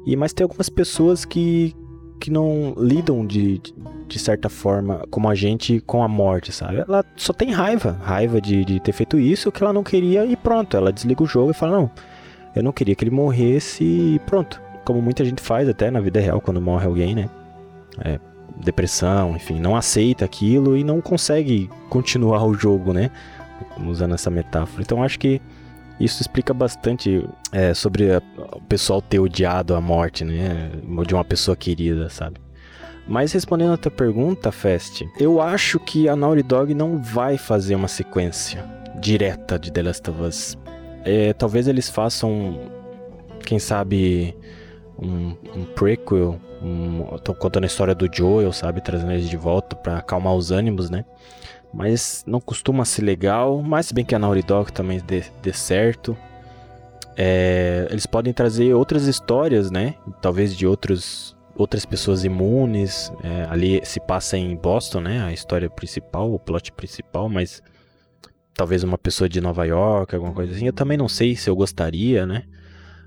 [0.05, 1.75] E mas tem algumas pessoas que,
[2.19, 3.61] que não lidam de,
[4.07, 6.77] de, certa forma como a gente com a morte, sabe?
[6.77, 10.35] Ela só tem raiva, raiva de, de ter feito isso que ela não queria e
[10.35, 10.75] pronto.
[10.75, 11.91] Ela desliga o jogo e fala não,
[12.55, 14.61] eu não queria que ele morresse e pronto.
[14.83, 17.29] Como muita gente faz até na vida real quando morre alguém, né?
[18.03, 18.19] É,
[18.63, 23.11] depressão, enfim, não aceita aquilo e não consegue continuar o jogo, né?
[23.85, 24.81] Usando essa metáfora.
[24.81, 25.41] Então acho que
[25.99, 28.21] Isso explica bastante é, sobre a-
[28.55, 30.71] o pessoal ter odiado a morte, né?
[31.05, 32.39] De uma pessoa querida, sabe?
[33.07, 37.73] Mas respondendo a tua pergunta, Fest, eu acho que a Naughty Dog não vai fazer
[37.73, 38.63] uma sequência
[38.99, 40.57] direta de The Last of Us.
[41.05, 42.59] É, talvez eles façam,
[43.45, 44.35] quem sabe,
[45.01, 46.39] um, um prequel.
[46.61, 48.81] Um, tô contando a história do Joel, sabe?
[48.81, 51.05] Trazendo eles de volta pra acalmar os ânimos, né?
[51.77, 53.61] Mas não costuma ser legal.
[53.61, 56.17] Mas se bem que a Naughty Dog também dê, dê certo.
[57.15, 59.93] É, eles podem trazer outras histórias, né?
[60.19, 63.11] Talvez de outros, outras pessoas imunes.
[63.23, 65.23] É, ali se passa em Boston, né?
[65.23, 67.61] A história principal, o plot principal, mas
[68.55, 70.65] talvez uma pessoa de Nova York, alguma coisa assim.
[70.65, 72.45] Eu também não sei se eu gostaria, né?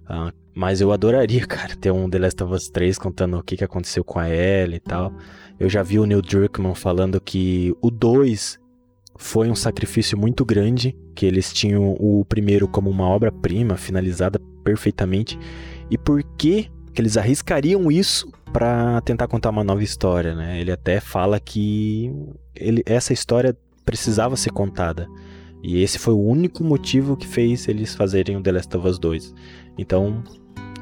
[0.08, 3.56] Ah, mas eu adoraria, cara, ter um The Last of Us 3 contando o que,
[3.56, 5.12] que aconteceu com a Ellie e tal.
[5.58, 8.59] Eu já vi o Neil Druckmann falando que o 2
[9.20, 15.38] foi um sacrifício muito grande, que eles tinham o primeiro como uma obra-prima, finalizada perfeitamente.
[15.90, 20.58] E por que que eles arriscariam isso pra tentar contar uma nova história, né?
[20.58, 22.10] Ele até fala que
[22.56, 25.06] ele, essa história precisava ser contada.
[25.62, 28.98] E esse foi o único motivo que fez eles fazerem o The Last of Us
[28.98, 29.34] 2.
[29.76, 30.24] Então,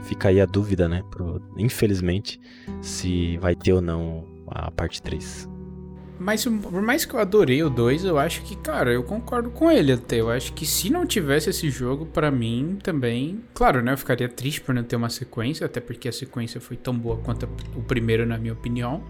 [0.04, 1.02] fica aí a dúvida, né?
[1.10, 2.40] Pro- infelizmente,
[2.80, 5.48] se vai ter ou não a parte 3.
[6.18, 9.70] Mas por mais que eu adorei o 2, eu acho que, cara, eu concordo com
[9.70, 10.20] ele até.
[10.20, 13.40] Eu acho que se não tivesse esse jogo, pra mim também.
[13.54, 13.92] Claro, né?
[13.92, 17.18] Eu ficaria triste por não ter uma sequência, até porque a sequência foi tão boa
[17.18, 19.04] quanto o primeiro, na minha opinião.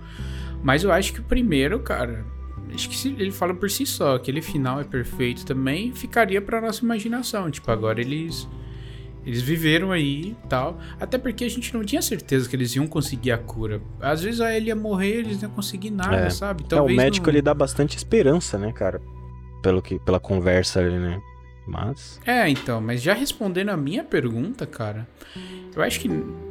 [0.62, 2.24] Mas eu acho que o primeiro, cara.
[2.74, 6.84] Acho que ele fala por si só, aquele final é perfeito também, ficaria pra nossa
[6.84, 7.50] imaginação.
[7.50, 8.46] Tipo, agora eles.
[9.28, 10.78] Eles viveram aí e tal.
[10.98, 13.80] Até porque a gente não tinha certeza que eles iam conseguir a cura.
[14.00, 16.30] Às vezes a ele ia morrer, eles não iam conseguir nada, É.
[16.30, 16.64] sabe?
[16.70, 19.00] É, o médico não- ele dá bastante esperança, né, cara?
[19.62, 21.20] Pelo que, pela conversa ali, né?
[21.66, 22.18] Mas.
[22.24, 25.06] É, então, mas já respondendo a minha pergunta, cara,
[25.76, 26.08] eu acho que.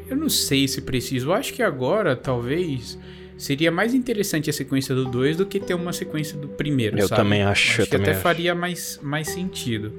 [0.08, 1.30] Eu não sei se preciso.
[1.30, 2.98] Eu acho que agora, talvez.
[3.38, 7.07] Seria mais interessante a sequência do 2 do que ter uma sequência do primeiro, Eu
[7.07, 7.22] sabe?
[7.22, 8.22] também acho, eu que também até acho.
[8.22, 9.93] faria mais, mais sentido.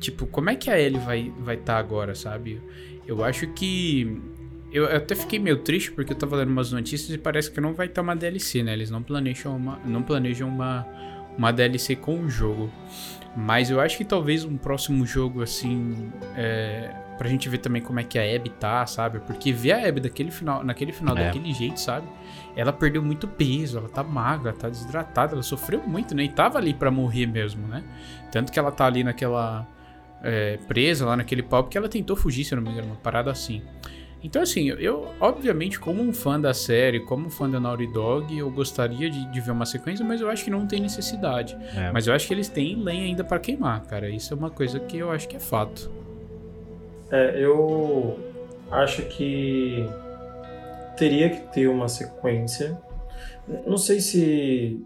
[0.00, 2.60] Tipo, como é que a Ellie vai estar vai tá agora, sabe?
[3.06, 4.20] Eu acho que.
[4.72, 7.74] Eu até fiquei meio triste porque eu tava lendo umas notícias e parece que não
[7.74, 8.72] vai estar uma DLC, né?
[8.72, 10.86] Eles não planejam uma, não planejam uma,
[11.36, 12.70] uma DLC com o jogo.
[13.36, 18.00] Mas eu acho que talvez um próximo jogo, assim, é, pra gente ver também como
[18.00, 19.20] é que a Abby tá, sabe?
[19.20, 21.26] Porque ver a Abby daquele final, naquele final É.
[21.26, 22.06] daquele jeito, sabe?
[22.56, 26.24] Ela perdeu muito peso, ela tá magra, tá desidratada, ela sofreu muito, né?
[26.24, 27.84] E tava ali pra morrer mesmo, né?
[28.32, 29.66] Tanto que ela tá ali naquela.
[30.22, 32.96] é, presa lá naquele pau, porque ela tentou fugir, se eu não me engano, uma
[32.96, 33.62] parada assim.
[34.22, 38.36] Então, assim, eu, obviamente, como um fã da série, como um fã da Naughty Dog,
[38.36, 41.56] eu gostaria de, de ver uma sequência, mas eu acho que não tem necessidade.
[41.74, 41.90] É.
[41.90, 44.10] Mas eu acho que eles têm lenha ainda pra queimar, cara.
[44.10, 45.90] Isso é uma coisa que eu acho que é fato.
[47.10, 48.18] É, eu
[48.70, 49.88] acho que
[51.00, 52.78] teria que ter uma sequência.
[53.66, 54.78] Não sei se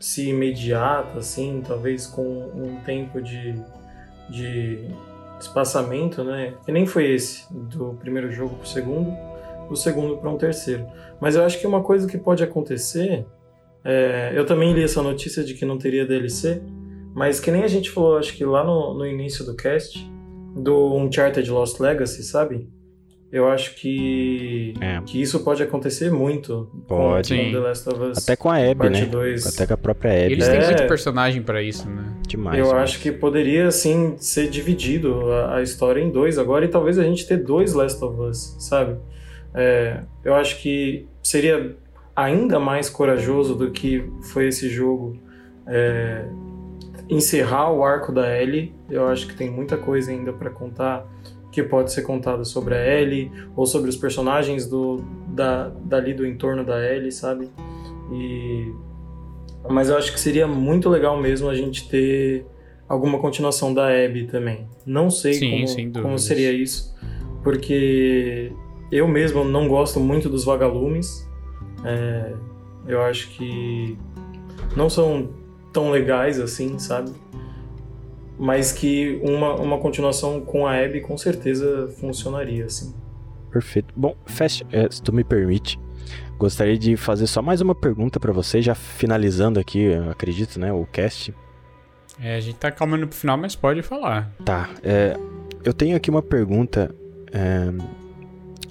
[0.00, 3.54] se imediata, assim, talvez com um tempo de,
[4.30, 4.88] de
[5.38, 6.54] espaçamento, né?
[6.64, 9.14] Que nem foi esse, do primeiro jogo pro segundo,
[9.68, 10.86] do segundo para um terceiro.
[11.20, 13.26] Mas eu acho que uma coisa que pode acontecer,
[13.84, 16.62] é, eu também li essa notícia de que não teria DLC,
[17.14, 20.10] mas que nem a gente falou, acho que lá no, no início do cast,
[20.56, 22.66] do Uncharted Lost Legacy, sabe?
[23.32, 25.00] Eu acho que, É.
[25.06, 27.32] que isso pode acontecer muito Pode.
[27.36, 28.18] com, The Last of Us.
[28.18, 29.04] Até com a Abby, né?
[29.06, 29.46] dois.
[29.46, 30.32] Até com a própria Abby.
[30.32, 30.66] Eles têm É.
[30.66, 32.12] muito personagem pra isso, né?
[32.26, 32.58] Demais.
[32.58, 32.82] Eu demais.
[32.82, 37.04] acho que poderia, assim, ser dividido a, a história em dois agora e talvez a
[37.04, 38.96] gente ter dois Last of Us, sabe?
[39.54, 41.76] É, eu acho que seria
[42.16, 45.16] ainda mais corajoso do que foi esse jogo
[45.68, 46.24] é,
[47.08, 48.74] encerrar o arco da Ellie.
[48.88, 51.06] Eu acho que tem muita coisa ainda pra contar
[51.50, 56.26] que pode ser contada sobre a Ellie ou sobre os personagens do, da, dali do
[56.26, 57.48] entorno da Ellie, sabe?
[58.12, 58.72] E
[59.68, 62.46] mas eu acho que seria muito legal mesmo a gente ter
[62.88, 64.66] alguma continuação da Abby também.
[64.86, 66.94] Não sei Sim, como, como seria isso,
[67.42, 68.52] porque
[68.90, 71.28] eu mesmo não gosto muito dos vagalumes.
[71.84, 72.32] É,
[72.88, 73.96] eu acho que
[74.76, 75.28] não são
[75.72, 77.12] tão legais assim, sabe?
[78.42, 82.94] Mas que uma, uma continuação com a Abby com certeza funcionaria, assim.
[83.52, 83.92] Perfeito.
[83.94, 85.78] Bom, Fast, é, se tu me permite,
[86.38, 90.86] gostaria de fazer só mais uma pergunta pra você, já finalizando aqui, acredito, né, o
[90.86, 91.34] cast.
[92.18, 94.32] É, a gente tá calmando pro final, mas pode falar.
[94.42, 95.14] Tá, é,
[95.62, 96.94] eu tenho aqui uma pergunta
[97.30, 97.70] é,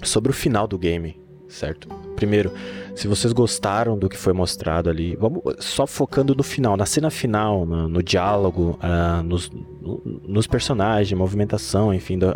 [0.02, 1.20] sobre o final do game.
[1.50, 1.88] Certo?
[2.16, 2.52] Primeiro,
[2.94, 7.10] se vocês gostaram do que foi mostrado ali, vamos só focando no final, na cena
[7.10, 12.34] final, no, no diálogo, ah, nos, no- nos personagens, movimentação, enfim, do,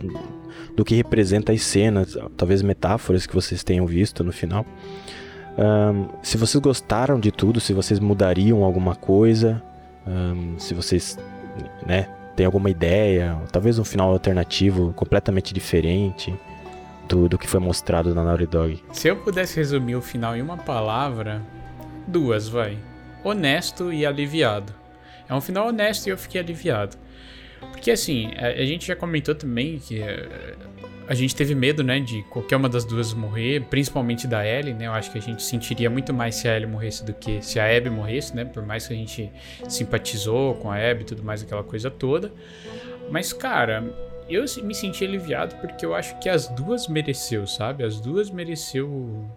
[0.77, 4.67] do que representa as cenas, talvez metáforas que vocês tenham visto no final.
[5.57, 9.63] Ahn, se vocês gostaram de tudo, se vocês mudariam alguma coisa,
[10.07, 11.17] ahn, se vocês,
[11.87, 16.35] né, têm alguma ideia, talvez um final alternativo completamente diferente
[17.09, 18.83] do, que foi mostrado na Naughty Dog.
[18.93, 21.43] Se eu pudesse resumir o final em uma palavra,
[22.07, 22.79] duas, vai.
[23.23, 24.73] Honesto e aliviado.
[25.29, 26.97] É um final honesto e eu fiquei aliviado.
[27.73, 30.29] Porque assim, a, a gente já comentou também que eh,
[31.07, 34.87] a gente teve medo, né, de qualquer uma das duas morrer, principalmente da Ellie, né?
[34.87, 37.61] Eu acho que a gente sentiria muito mais se a Ellie morresse do que se
[37.61, 38.45] a Abby morresse, né?
[38.45, 39.31] Por mais que a gente
[39.69, 42.33] simpatizou com a Abby e tudo mais, aquela coisa toda.
[43.11, 43.85] Mas, cara,
[44.29, 47.85] eu me senti aliviado porque eu acho que as duas mereceu, sabe?
[47.85, 49.29] As duas mereceu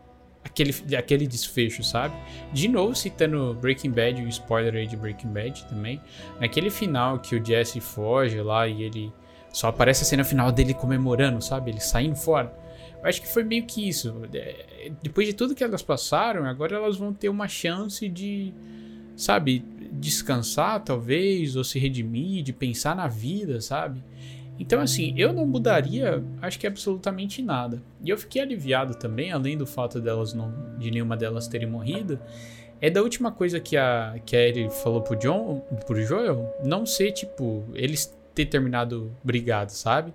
[0.44, 2.16] aquele, aquele desfecho, sabe?
[2.52, 6.02] De novo citando Breaking Bad, um spoiler aí de Breaking Bad também.
[6.40, 9.14] Naquele final que o Jesse foge lá e ele
[9.52, 11.72] só aparece a cena final dele comemorando, sabe?
[11.72, 12.54] Ele saindo fora.
[13.02, 14.22] Eu acho que foi meio que isso.
[14.34, 18.54] É, Depois de tudo que elas passaram, agora elas vão ter uma chance de,
[19.16, 24.04] sabe, descansar talvez, ou se redimir, de pensar na vida, sabe?
[24.60, 27.82] Então, assim, eu não mudaria, acho que absolutamente nada.
[28.04, 32.20] E eu fiquei aliviado também, além do fato delas não, de nenhuma delas terem morrido,
[32.82, 36.86] é da última coisa que a, que a Ellie falou pro John, pro Joel, não
[36.86, 40.14] ser, tipo, eles ter terminado brigados, sabe?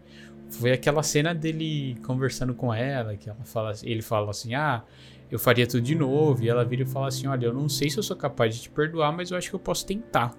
[0.50, 4.84] Foi aquela cena dele conversando com ela, que ela fala, ele fala assim, ah,
[5.30, 7.90] eu faria tudo de novo, e ela vira e fala assim, olha, eu não sei
[7.90, 10.36] se eu sou capaz de te perdoar, mas eu acho que eu posso tentar.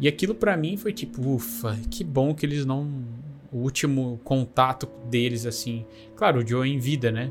[0.00, 2.90] E aquilo pra mim foi tipo, ufa, que bom que eles não.
[3.52, 5.86] O último contato deles, assim.
[6.16, 7.30] Claro, o Joe em vida, né?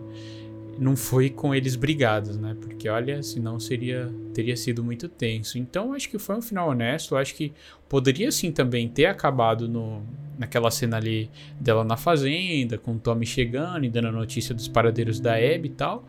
[0.80, 2.56] Não foi com eles brigados, né?
[2.60, 4.10] Porque olha, senão seria.
[4.34, 5.58] teria sido muito tenso.
[5.58, 7.18] Então acho que foi um final honesto.
[7.18, 7.52] Acho que
[7.90, 10.02] poderia sim também ter acabado no,
[10.40, 11.30] naquela cena ali
[11.60, 15.68] dela na fazenda, com o Tommy chegando e dando a notícia dos paradeiros da Abby
[15.68, 16.08] e tal.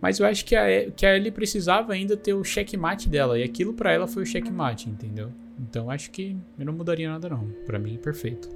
[0.00, 3.38] Mas eu acho que a, que a Ellie precisava ainda ter o checkmate dela.
[3.38, 5.30] E aquilo pra ela foi o checkmate, entendeu?
[5.60, 7.46] Então acho que eu não mudaria nada não.
[7.66, 8.48] Pra mim, perfeito.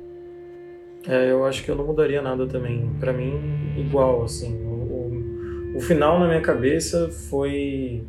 [1.07, 2.91] É, eu acho que eu não mudaria nada também.
[2.99, 4.57] Pra mim, igual, assim.
[4.65, 8.05] O, o, o final na minha cabeça foi.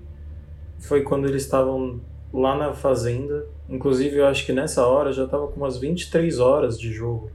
[0.79, 1.99] Foi quando eles estavam
[2.33, 3.45] lá na fazenda.
[3.69, 7.31] Inclusive, eu acho que nessa hora já tava com umas 23 horas de jogo.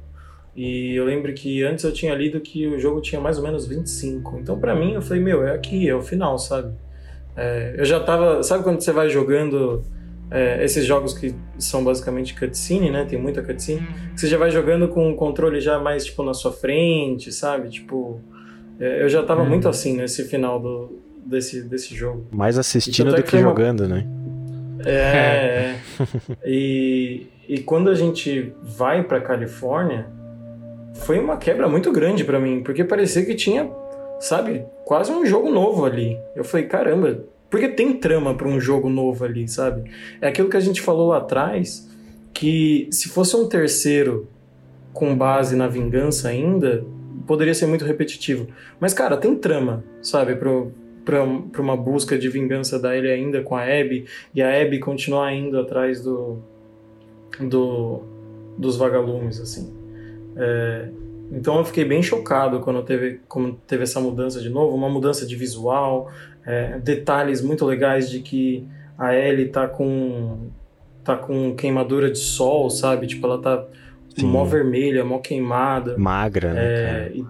[0.56, 3.66] E eu lembro que antes eu tinha lido que o jogo tinha mais ou menos
[3.66, 4.38] 25.
[4.38, 6.72] Então, pra mim, eu falei, meu, é aqui, é o final, sabe?
[7.36, 8.42] É, eu já tava.
[8.42, 9.84] Sabe quando você vai jogando
[10.30, 13.04] é, esses jogos que são basicamente cutscene, né?
[13.04, 13.86] Tem muita cutscene.
[14.14, 17.68] que Você já vai jogando com o controle já mais, tipo, na sua frente, sabe?
[17.68, 18.20] Tipo.
[18.78, 22.26] é, eu já tava muito assim nesse final do, desse, desse jogo.
[22.30, 24.06] Mais assistindo é do que que foi uma- jogando, né?
[24.86, 26.46] É, é.
[26.46, 30.06] E, e quando a gente vai pra Califórnia,
[30.94, 33.70] foi uma quebra muito grande pra mim, porque parecia que tinha,
[34.18, 36.18] sabe, quase um jogo novo ali.
[36.34, 37.18] Eu falei, caramba,
[37.50, 39.90] porque tem trama pra um jogo novo ali, sabe?
[40.20, 41.90] É aquilo que a gente falou lá atrás,
[42.32, 44.28] que se fosse um terceiro
[44.92, 46.84] com base na vingança ainda,
[47.26, 48.46] poderia ser muito repetitivo.
[48.78, 50.72] Mas, cara, tem trama, sabe, pro,
[51.04, 54.78] pra, pra uma busca de vingança da Ellie ainda com a Abby, e a Abby
[54.78, 56.38] continuar indo atrás do,
[57.40, 58.02] do
[58.56, 59.72] dos vagalumes, assim.
[60.36, 60.88] É,
[61.32, 65.24] então eu fiquei bem chocado quando teve, quando teve essa mudança de novo, uma mudança
[65.24, 66.10] de visual,
[66.46, 68.66] é, detalhes muito legais de que
[68.98, 70.48] a Ellie tá com
[71.02, 73.06] tá com queimadura de sol, sabe?
[73.06, 73.64] Tipo, ela tá
[74.14, 74.26] Sim.
[74.26, 75.96] mó vermelha, mó queimada.
[75.96, 77.24] Magra, né, É, e-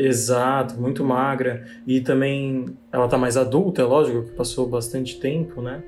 [0.00, 1.64] exato, muito magra.
[1.86, 5.82] E também ela tá mais adulta, é lógico, que passou bastante tempo, né?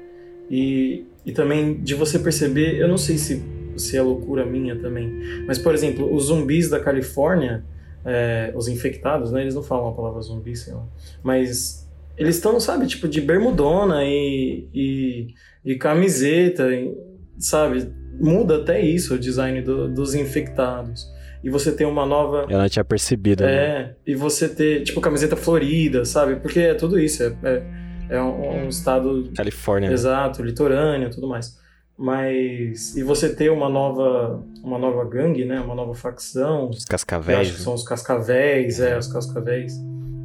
[0.50, 3.40] E, e também de você perceber, eu não sei se,
[3.76, 5.12] se é loucura minha também,
[5.46, 7.62] mas por exemplo, os zumbis da Califórnia,
[8.04, 9.42] é, os infectados, né?
[9.42, 10.82] Eles não falam a palavra zumbi, sei lá.
[11.22, 11.88] Mas
[12.20, 15.26] eles estão, sabe, tipo de bermudona e, e,
[15.64, 16.92] e camiseta, e,
[17.38, 17.90] sabe?
[18.20, 21.04] Muda até isso o design do- dos infectados.
[21.42, 22.46] E você tem uma nova.
[22.50, 23.52] Eu não tinha percebido, né?
[23.54, 26.36] É, e você ter, tipo, camiseta florida, sabe?
[26.36, 27.22] Porque é tudo isso.
[27.22, 27.62] É, é,
[28.10, 29.88] é um, um estado Califórnia.
[29.88, 29.94] né?
[29.94, 31.58] exato, litorâneo tudo mais.
[31.96, 32.96] Mas.
[32.96, 34.42] E você ter uma nova.
[34.62, 35.60] Uma nova gangue, né?
[35.60, 36.68] Uma nova facção.
[36.68, 37.38] Os cascavéis.
[37.48, 39.72] acho que são os cascavéis, é, os cascavéis.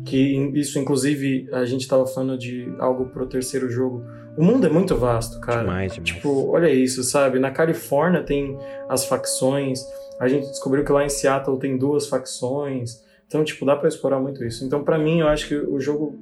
[0.06, 4.04] Que isso, inclusive, a gente tava falando de algo pro terceiro jogo.
[4.38, 5.62] O mundo é muito vasto, cara.
[5.62, 6.10] Demais, demais.
[6.10, 7.40] Tipo, olha isso, sabe?
[7.40, 8.58] Na Califórnia tem
[8.88, 9.84] as facções.
[10.20, 13.04] A gente descobriu que lá em Seattle tem duas facções.
[13.28, 14.64] Então, tipo, dá pra explorar muito isso.
[14.64, 16.16] Então, pra mim, eu acho que o jogo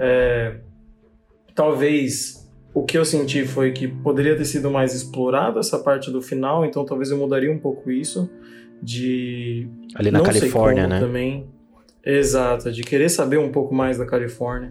[0.00, 0.56] É,
[1.54, 6.22] talvez o que eu senti foi que poderia ter sido mais explorado essa parte do
[6.22, 8.30] final, então talvez eu mudaria um pouco isso
[8.82, 11.00] de Ali na Califórnia, como né?
[11.00, 11.46] Também.
[12.04, 14.70] Exato, de querer saber um pouco mais da Califórnia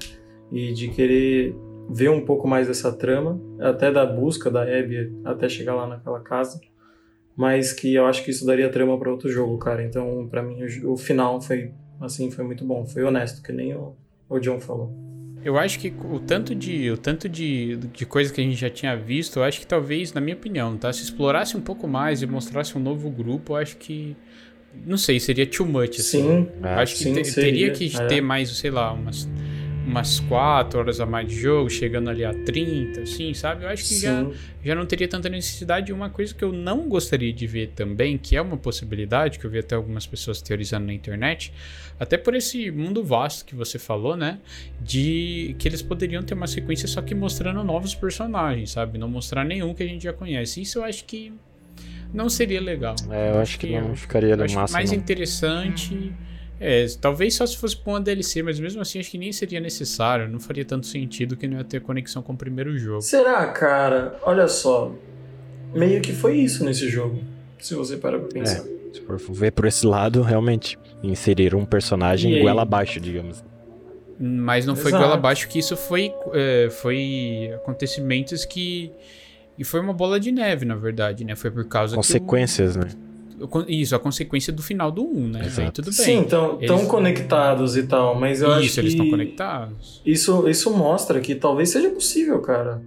[0.52, 1.56] e de querer
[1.90, 6.20] ver um pouco mais dessa trama, até da busca da Abby até chegar lá naquela
[6.20, 6.60] casa.
[7.36, 9.84] Mas que eu acho que isso daria trama para outro jogo, cara.
[9.84, 13.74] Então, pra mim, o, o final foi assim, foi muito bom, foi honesto, que nem
[13.76, 13.96] o,
[14.30, 14.94] o John falou.
[15.44, 18.70] Eu acho que o tanto de o tanto de, de coisa que a gente já
[18.70, 20.92] tinha visto, eu acho que talvez, na minha opinião, tá?
[20.92, 24.18] Se explorasse um pouco mais e mostrasse um novo grupo, eu acho que
[24.86, 26.22] não sei, seria too much assim.
[26.22, 28.06] Sim, Eu acho que sim, te- seria, teria que é.
[28.08, 29.28] ter mais, sei lá, umas
[29.86, 33.64] umas 4 horas a mais de jogo, chegando ali a 30, assim, sabe?
[33.64, 34.34] Eu acho que já sim,
[34.64, 35.90] já não teria tanta necessidade.
[35.90, 39.46] E uma coisa que eu não gostaria de ver também, que é uma possibilidade, que
[39.46, 41.52] eu vi até algumas pessoas teorizando na internet,
[42.00, 44.38] até por esse mundo vasto que você falou, né?
[44.80, 49.00] De que eles poderiam ter uma sequência só que mostrando novos personagens, sabe?
[49.00, 50.62] Não mostrar nenhum que a gente já conhece.
[50.62, 51.34] Isso eu acho que
[52.14, 52.96] não seria legal.
[53.10, 54.78] É, eu acho que eu- não ficaria Eu no acho que máximo.
[54.78, 54.98] mais não.
[54.98, 56.14] interessante.
[56.62, 59.60] É, talvez só se fosse pra uma DLC, mas mesmo assim acho que nem seria
[59.62, 60.28] necessário.
[60.28, 63.02] Não faria tanto sentido que não ia ter conexão com o primeiro jogo.
[63.02, 64.18] Será, cara?
[64.24, 64.92] Olha só.
[65.74, 67.22] Meio que foi isso nesse jogo.
[67.60, 68.64] Se você parar pra pensar.
[68.94, 73.44] Se for ver por esse lado, realmente, inserir um personagem E goela abaixo, digamos.
[74.20, 75.02] Mas não foi Exato.
[75.04, 78.92] goela abaixo que isso foi, é, foi acontecimentos que.
[79.60, 81.36] E foi uma bola de neve, na verdade, né?
[81.36, 82.86] Foi por causa Consequências, né?
[83.38, 83.46] que.
[83.58, 85.42] o- isso, a consequência do final do 1, né?
[85.46, 85.62] Exato.
[85.62, 85.94] Aí tudo bem.
[85.94, 90.02] Sim, estão Eles- conectados e tal, mas eu acho isso, que eles estão conectados.
[90.06, 92.82] Isso, isso mostra que talvez seja possível, cara.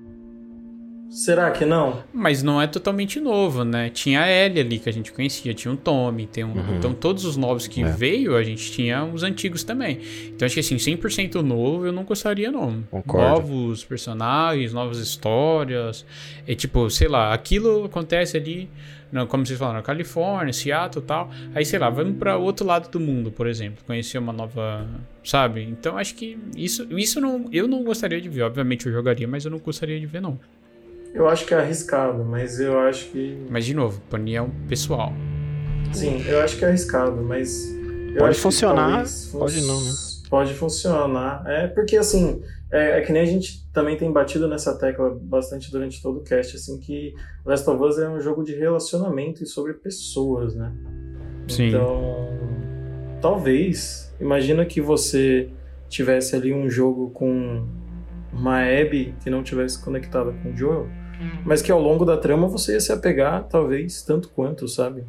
[1.15, 2.03] Será que não?
[2.13, 3.91] Mas não é totalmente novo, né?
[3.91, 6.77] Tinha a Ellie ali que a gente conhecia, tinha um Tommy, tem um, Uhum.
[6.79, 7.89] então todos os novos que É.
[7.91, 10.01] veio, a gente tinha os antigos também.
[10.29, 12.83] Então acho que assim, 100% novo eu não gostaria não.
[12.91, 13.29] Concordo.
[13.47, 16.05] Novos personagens, novas histórias.
[16.49, 18.71] É tipo, sei lá, aquilo acontece ali,
[19.13, 21.31] não, como vocês falaram, na Califórnia, Seattle e tal.
[21.55, 24.89] Aí sei lá, vamos para outro lado do mundo, por exemplo, conhecer uma nova,
[25.23, 25.63] sabe?
[25.63, 29.45] Então acho que isso isso não, eu não gostaria de ver, obviamente eu jogaria, mas
[29.45, 30.41] eu não gostaria de ver não.
[31.15, 33.39] Eu acho que é arriscado, mas eu acho que.
[33.51, 35.13] Mas de novo, opinião pessoal.
[35.93, 37.71] Sim, eu acho que é arriscado, mas.
[38.15, 39.91] eu Pode funcionar, fun- pode não, né?
[40.31, 41.45] Pode funcionar.
[41.47, 42.43] É porque assim.
[42.71, 46.23] É, é que nem a gente também tem batido nessa tecla bastante durante todo o
[46.23, 47.13] cast, assim, que
[47.45, 50.73] Last of Us é um jogo de relacionamento e sobre pessoas, né?
[51.49, 51.69] Sim.
[51.69, 52.31] Então,
[53.21, 55.51] talvez, imagina que você
[55.91, 57.67] tivesse ali um jogo com
[58.33, 60.89] uma Abby que não tivesse conectada com o Joel,
[61.45, 65.05] mas que ao longo da trama você ia se apegar, talvez, tanto quanto, sabe?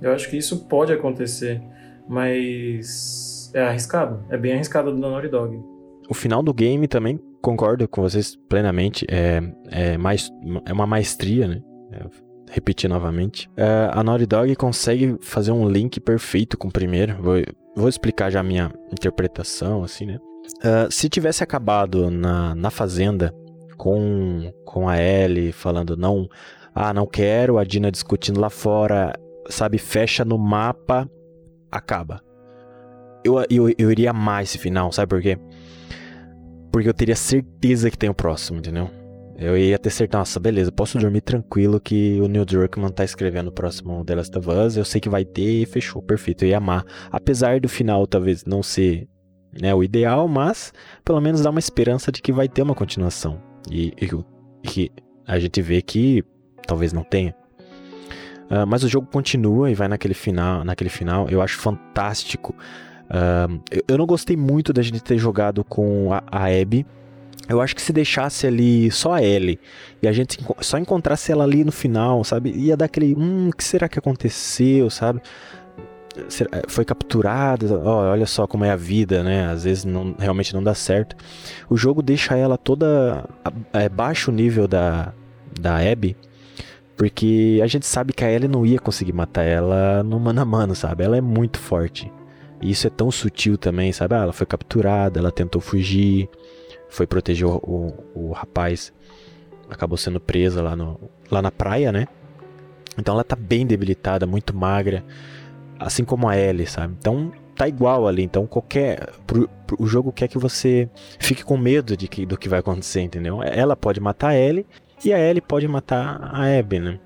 [0.00, 1.62] Eu acho que isso pode acontecer,
[2.08, 5.60] mas é arriscado, é bem arriscado do Naughty Dog.
[6.08, 9.40] O final do game também, concordo com vocês plenamente, é,
[9.70, 10.30] é, mais,
[10.66, 11.62] é uma maestria, né?
[11.92, 13.48] É, repetir novamente.
[13.56, 17.16] É, a Naughty Dog consegue fazer um link perfeito com o primeiro.
[17.22, 17.36] Vou,
[17.74, 20.18] vou explicar já a minha interpretação, assim, né?
[20.62, 23.34] É, se tivesse acabado na, na fazenda
[23.82, 26.28] com, com a Ellie falando não,
[26.72, 29.12] ah, não quero, a Dina discutindo lá fora,
[29.48, 31.10] sabe, fecha no mapa,
[31.68, 32.22] acaba.
[33.24, 35.36] Eu, eu, eu iria amar esse final, sabe por quê?
[36.70, 38.88] Porque eu teria certeza que tem o próximo, entendeu?
[39.36, 43.48] Eu ia ter certeza, nossa, beleza, posso dormir tranquilo que o Neil Druckmann tá escrevendo
[43.48, 46.50] o próximo The Last of Us, eu sei que vai ter e fechou, perfeito, eu
[46.50, 46.84] ia amar.
[47.10, 49.08] Apesar do final talvez não ser
[49.60, 50.72] né, o ideal, mas
[51.04, 53.50] pelo menos dá uma esperança de que vai ter uma continuação.
[53.70, 53.92] E,
[54.62, 54.90] que
[55.26, 56.24] a gente vê que
[56.66, 57.34] talvez não tenha.
[58.50, 61.28] Ah, mas o jogo continua e vai naquele final, naquele final.
[61.28, 62.54] Eu acho fantástico.
[63.08, 66.86] Ah, eu, eu não gostei muito da gente ter jogado com a, a Abby.
[67.48, 69.58] Eu acho que se deixasse ali só a Ellie
[70.00, 72.50] e a gente só encontrasse ela ali no final, sabe?
[72.50, 75.20] Ia dar aquele, hum, o que será que aconteceu, sabe?
[76.28, 79.46] Será- Foi capturada, ó, olha só como é a vida, né?
[79.46, 81.16] Às vezes não, realmente não dá certo.
[81.70, 83.24] O jogo deixa ela toda
[83.72, 85.12] é, baixo nível da,
[85.58, 86.16] da Abby,
[86.96, 90.44] porque a gente sabe que a Ellie não ia conseguir matar ela no mano a
[90.44, 91.02] mano, sabe?
[91.02, 92.12] Ela é muito forte.
[92.60, 94.14] E isso é tão sutil também, sabe?
[94.14, 96.28] Ah, ela foi capturada, ela tentou fugir,
[96.88, 98.92] foi proteger o, o, o rapaz,
[99.68, 102.06] acabou sendo presa lá, no, lá na praia, né?
[102.98, 105.02] Então ela tá bem debilitada, muito magra,
[105.78, 106.94] assim como a Ellie, sabe?
[106.98, 108.22] Então tá igual ali.
[108.22, 109.10] Então qualquer.
[109.26, 110.88] pro- pro- o jogo quer que você
[111.18, 113.42] fique com medo de que, do que vai acontecer, entendeu?
[113.42, 114.66] Ela pode matar a Ellie
[115.04, 116.98] e a Ellie pode matar a Abby, né?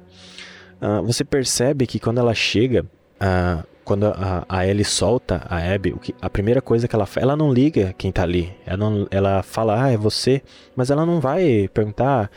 [0.80, 2.84] Ah, você percebe que quando ela chega,
[3.18, 7.06] ah, quando a, a Ellie solta a Abby, o que, a primeira coisa que ela
[7.06, 8.52] faz, ela não liga quem tá ali.
[8.66, 10.42] Ela, não, ela fala, ah, é você,
[10.74, 12.30] mas ela não vai perguntar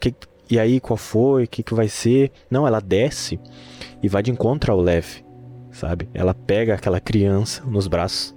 [0.00, 0.14] que,
[0.50, 2.30] e aí qual foi, o que, que vai ser.
[2.50, 3.38] Não, ela desce
[4.02, 5.06] e vai de encontro ao Lev,
[5.78, 6.08] sabe?
[6.12, 8.34] Ela pega aquela criança nos braços.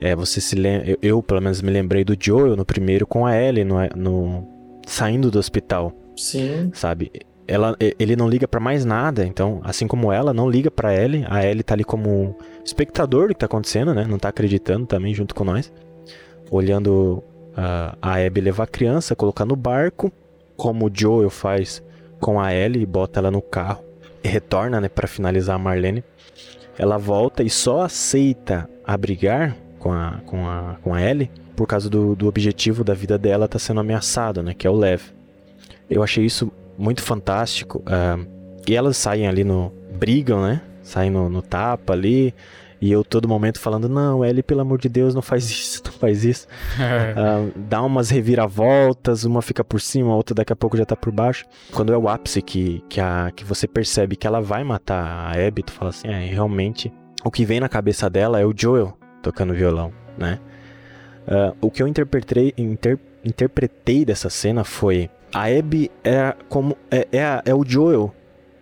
[0.00, 3.24] É, você se lembra, eu, eu, pelo menos me lembrei do Joel no primeiro com
[3.24, 4.46] a Ellie no, no
[4.86, 6.70] saindo do hospital, Sim.
[6.74, 7.10] sabe?
[7.48, 11.24] Ela, ele não liga pra mais nada, então, assim como ela não liga pra Ellie,
[11.28, 14.04] a Ellie tá ali como espectador do que tá acontecendo, né?
[14.04, 15.72] Não tá acreditando também junto com nós.
[16.50, 17.22] Olhando
[17.56, 20.12] ah, a Abby levar a criança, colocar no barco,
[20.56, 21.82] como o Joel faz
[22.20, 23.84] com a Ellie, e bota ela no carro
[24.24, 26.02] e retorna, né, para finalizar a Marlene.
[26.78, 31.88] Ela volta e só aceita abrigar com a, com a, com a Ellie por causa
[31.88, 35.02] do, do objetivo da vida dela tá sendo ameaçado, né, que é o Lev.
[35.88, 37.82] Eu achei isso muito fantástico.
[37.86, 38.18] ah,
[38.66, 39.72] e elas saem ali no.
[39.96, 40.60] brigam, né?
[40.82, 42.34] Saem no, no tapa ali.
[42.80, 45.92] E eu todo momento falando, não, Ellie, pelo amor de Deus, não faz isso, não
[45.92, 46.46] faz isso.
[47.16, 50.94] Ah, dá umas reviravoltas, uma fica por cima, a outra daqui a pouco já tá
[50.94, 51.44] por baixo.
[51.72, 55.32] Quando é o ápice que, que, a, que você percebe que ela vai matar a
[55.46, 56.92] Abby, tu fala assim, é, realmente.
[57.24, 60.38] O que vem na cabeça dela é o Joel tocando violão, né?
[61.26, 67.08] Ah, o que eu interpretei, inter- interpretei dessa cena foi a Abby é como é,
[67.10, 68.14] é, a- é o Joel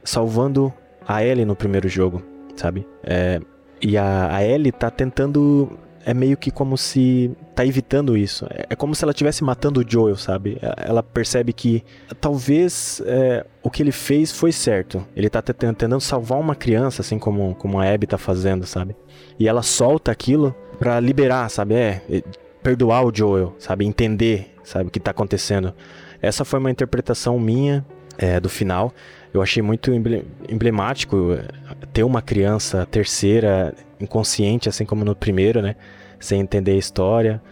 [0.03, 0.73] salvando
[1.07, 2.23] a Ellie no primeiro jogo,
[2.57, 2.87] sabe?
[3.03, 3.41] É,
[3.85, 8.45] e a, a Ellie tá tentando é meio que como se tá evitando isso.
[8.51, 10.59] É, é como se ela estivesse matando o Joel, sabe?
[10.61, 11.83] É- Ela percebe que
[12.21, 15.07] talvez é, o que ele fez foi certo.
[15.17, 18.95] Ele tá te- tentando salvar uma criança, assim como, como a Abby tá fazendo, sabe?
[19.39, 21.75] E ela solta aquilo pra liberar, sabe?
[21.75, 22.23] É, é,
[22.63, 23.87] perdoar o Joel, sabe?
[23.87, 25.73] Entender, sabe, o que tá acontecendo.
[26.21, 27.85] Essa foi uma interpretação minha
[28.19, 28.93] é, do final.
[29.35, 31.49] Eu achei muito emble- emblemático é,
[31.93, 35.75] ter uma criança terceira inconsciente, assim como no primeiro, né?
[36.21, 37.43] Sem entender a história.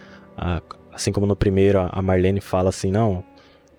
[0.92, 3.24] Assim como no primeiro, a Marlene fala assim: não,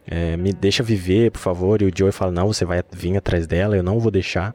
[0.05, 1.81] é, me deixa viver, por favor.
[1.81, 4.53] E o Joey fala: não, você vai vir atrás dela, eu não vou deixar.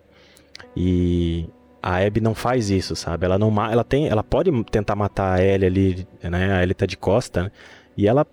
[0.77, 1.49] E
[1.83, 3.25] a Abby não faz isso, sabe?
[3.25, 6.53] Ela não ela tem, ela pode tentar matar a Ellie ali, né?
[6.53, 7.51] A Ellie tá de costa, né?
[7.97, 8.27] E ela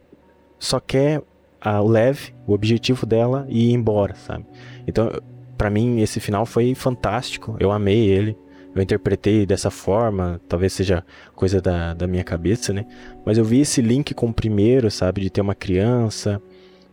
[0.60, 1.22] só quer
[1.64, 4.46] o Lev, o objetivo dela e ir embora, sabe?
[4.88, 5.12] Então,
[5.58, 7.56] pra mim esse final foi fantástico.
[7.60, 8.38] Eu amei ele.
[8.76, 11.04] Eu interpretei dessa forma, talvez seja
[11.34, 12.86] coisa da, da minha cabeça, né?
[13.26, 15.22] Mas eu vi esse link com o primeiro, sabe?
[15.22, 16.42] De ter uma criança,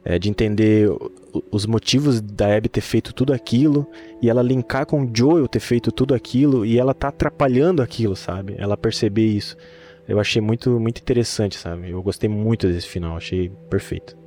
[0.05, 0.89] é, de entender
[1.51, 3.85] os motivos da Abby ter feito tudo aquilo
[4.20, 8.14] e ela linkar com o Joel ter feito tudo aquilo e ela tá atrapalhando aquilo,
[8.14, 8.55] sabe?
[8.59, 9.56] Ela perceber isso.
[10.06, 11.90] Eu achei muito, muito interessante, sabe?
[11.90, 14.22] Eu gostei muito desse final, achei perfeito.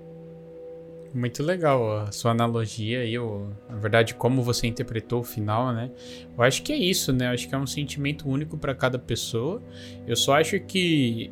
[1.15, 5.89] Muito legal a sua analogia aí, o, na verdade, como você interpretou o final, né?
[6.37, 7.27] Eu acho que é isso, né?
[7.27, 9.63] Eu acho que é um sentimento único pra cada pessoa.
[10.05, 11.31] Eu só acho que.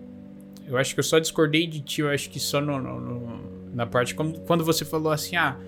[0.66, 3.74] Eu acho que eu só discordei de ti, eu acho que só no, no- no-
[3.76, 4.16] na parte.
[4.16, 5.60] Como, quando você falou assim, ah.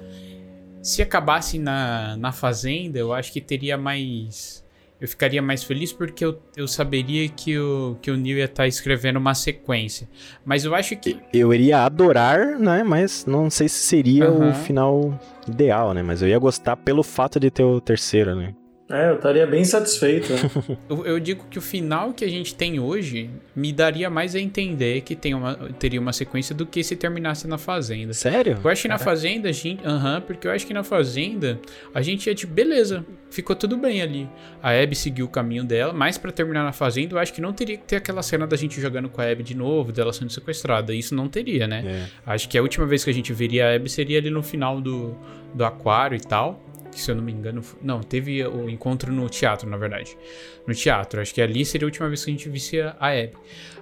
[0.82, 4.65] Se acabasse na, na fazenda, eu acho que teria mais.
[5.00, 8.66] Eu ficaria mais feliz porque eu, eu saberia que o, que o Neil ia estar
[8.66, 10.08] escrevendo uma sequência.
[10.46, 11.20] Mas eu acho que.
[11.34, 12.84] Eu iria adorar, né?
[12.84, 14.52] Mas não sei se seria Aham.
[14.52, 16.02] o final ideal, né?
[16.02, 18.54] Mas eu ia gostar pelo fato de ter o terceiro, né?
[18.88, 20.32] É, eu estaria bem satisfeito.
[20.32, 20.40] né?
[20.88, 24.40] Eu, eu digo que o final que a gente tem hoje me daria mais a
[24.40, 28.14] entender que tem uma, teria uma sequência do que se terminasse na Fazenda.
[28.14, 28.60] Sério?
[28.64, 29.84] Eu acho que na Fazenda, a gente.
[29.84, 31.60] Aham, porque eu acho que na Fazenda
[31.95, 34.30] a gente ia tipo, beleza, ficou tudo bem ali.
[34.62, 37.53] A Abby seguiu o caminho dela, mas pra terminar na Fazenda, eu acho que não
[37.53, 40.30] teria que ter aquela cena da gente jogando com a Abby de novo, dela sendo
[40.30, 40.94] sequestrada.
[40.94, 41.84] Isso não teria, né?
[42.28, 42.32] É.
[42.34, 44.80] Acho que a última vez que a gente veria a Abby seria ali no final
[44.80, 45.18] do,
[45.56, 46.62] do aquário e tal.
[46.96, 47.62] Que se eu não me engano.
[47.82, 50.18] Não, teve o encontro no teatro, na verdade.
[50.66, 51.20] No teatro.
[51.20, 53.34] Acho que ali seria a última vez que a gente visse a Abby.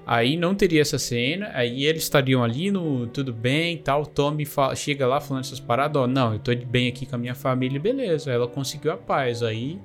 [0.03, 1.51] Aí não teria essa cena.
[1.53, 4.03] Aí eles estariam ali no tudo bem tal.
[4.03, 6.01] Tommy fala- chega lá falando essas paradas.
[6.01, 8.31] Ó, não, eu tô bem aqui com a minha família, beleza.
[8.31, 9.43] Ela conseguiu a paz.
[9.43, 9.77] Aí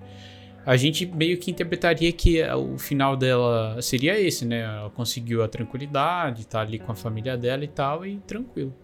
[0.68, 4.60] a gente meio que interpretaria que eh, o final dela seria esse, né?
[4.60, 8.74] Ela conseguiu a tranquilidade, tá ali com a família dela e tal, e tranquilo.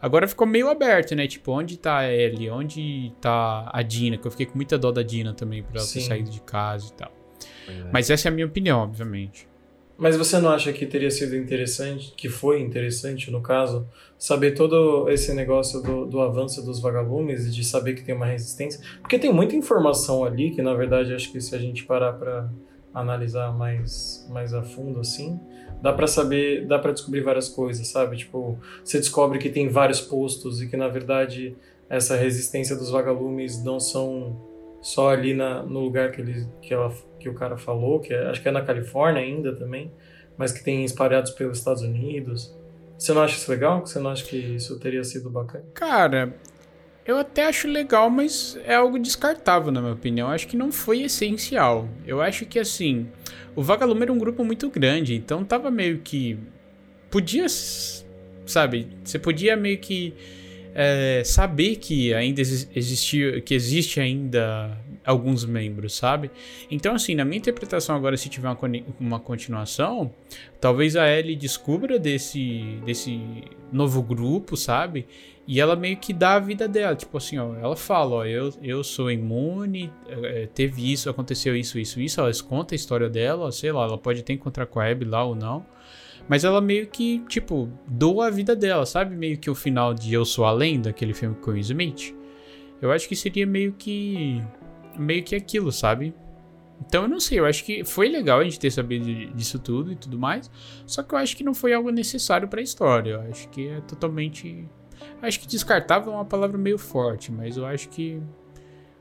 [0.00, 1.26] Agora ficou meio aberto, né?
[1.26, 2.48] Tipo, onde tá a Ellie?
[2.48, 4.16] Onde tá a Dina?
[4.16, 6.08] Que eu fiquei com muita dó da Dina também, por ela ter Sim.
[6.08, 7.12] saído de casa e tal.
[7.92, 9.46] Mas essa é a minha opinião, obviamente.
[9.98, 13.86] Mas você não acha que teria sido interessante, que foi interessante no caso,
[14.24, 18.24] saber todo esse negócio do, do avanço dos vagalumes e de saber que tem uma
[18.24, 18.80] resistência?
[19.02, 22.48] Porque tem muita informação ali que, na verdade, acho que se a gente parar pra
[22.94, 25.38] analisar mais, mais a fundo, assim,
[25.82, 28.16] dá pra saber, dá pra descobrir várias coisas, sabe?
[28.16, 31.54] Tipo, você descobre que tem vários postos e que, na verdade,
[31.90, 34.40] essa resistência dos vagalumes não são
[34.80, 36.90] só ali na, no lugar que, ele, que, ela,
[37.20, 39.92] que o cara falou, que é- acho que é na Califórnia ainda também,
[40.38, 42.56] mas que tem espalhados pelos Estados Unidos.
[43.04, 43.86] Você não acha isso legal?
[43.86, 45.62] Você não acha que isso teria sido bacana?
[45.74, 46.34] Cara,
[47.04, 50.28] eu até acho legal, mas é algo descartável, na minha opinião.
[50.28, 51.86] Eu acho que não foi essencial.
[52.06, 53.06] Eu acho que, assim,
[53.54, 56.38] o Vagalume era um grupo muito grande, então tava meio que.
[57.10, 57.44] Podia.
[58.46, 58.88] Sabe?
[59.04, 60.14] Você podia meio que.
[60.74, 63.38] é, saber que ainda exi- existia.
[63.42, 66.30] Que existe ainda alguns membros, sabe?
[66.70, 68.58] Então, assim, na minha interpretação agora, se tiver uma,
[68.98, 70.12] uma continuação,
[70.60, 73.20] talvez a Ellie descubra desse, desse
[73.70, 75.06] novo grupo, sabe?
[75.46, 76.96] E ela meio que dá a vida dela.
[76.96, 81.78] Tipo assim, ó, ela fala, ó, eu, eu sou imune, é, teve isso, aconteceu isso,
[81.78, 82.20] isso, isso.
[82.20, 85.22] Ela conta a história dela, sei lá, ela pode até encontrar com a Abby lá
[85.22, 85.66] ou não.
[86.26, 89.14] Mas ela meio que, tipo, doa a vida dela, sabe?
[89.14, 92.14] Meio que o final de Eu Sou a Lenda, aquele filme com o Smith.
[92.80, 94.42] Eu acho que seria meio que.
[94.98, 96.14] Meio que aquilo, sabe?
[96.86, 99.04] Então eu não sei, eu acho que foi legal a gente ter sabido
[99.34, 100.50] disso tudo e tudo mais.
[100.86, 103.12] Só que eu acho que não foi algo necessário pra história.
[103.12, 104.68] Eu acho que é totalmente.
[105.22, 108.20] Acho que descartável é uma palavra meio forte, mas eu acho que.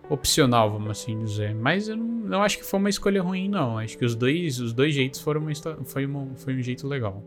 [0.09, 1.53] opcional, vamos assim dizer.
[1.55, 3.77] Mas eu não, não acho que foi uma escolha ruim, não.
[3.77, 5.51] Acho que os dois, os dois jeitos foram uma,
[5.85, 7.23] foi, uma, foi um jeito legal.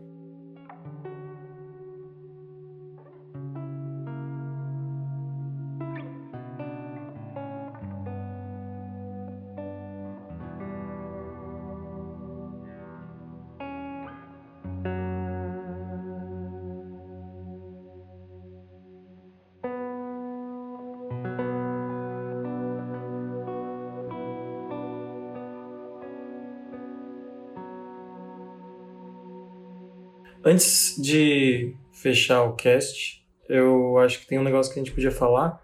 [30.47, 35.11] Antes de fechar o cast, eu acho que tem um negócio que a gente podia
[35.11, 35.59] falar,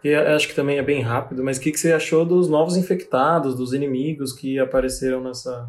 [0.00, 2.48] que eu acho que também é bem rápido, mas o que, que você achou dos
[2.48, 5.68] novos infectados, dos inimigos que apareceram nessa,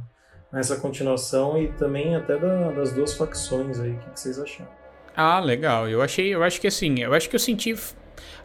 [0.54, 3.94] nessa continuação e também até da- das duas facções aí?
[3.94, 4.70] O que, que vocês acharam?
[5.16, 5.90] Ah, legal.
[5.90, 7.76] Eu achei, eu acho que assim, eu acho que eu senti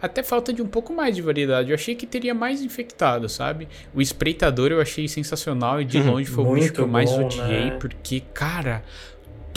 [0.01, 1.71] até falta de um pouco mais de variedade.
[1.71, 3.69] Eu achei que teria mais infectado, sabe?
[3.95, 7.27] O espreitador eu achei sensacional e de longe foi o bicho que eu mais bom,
[7.27, 7.77] odiei, né?
[7.79, 8.83] porque, cara,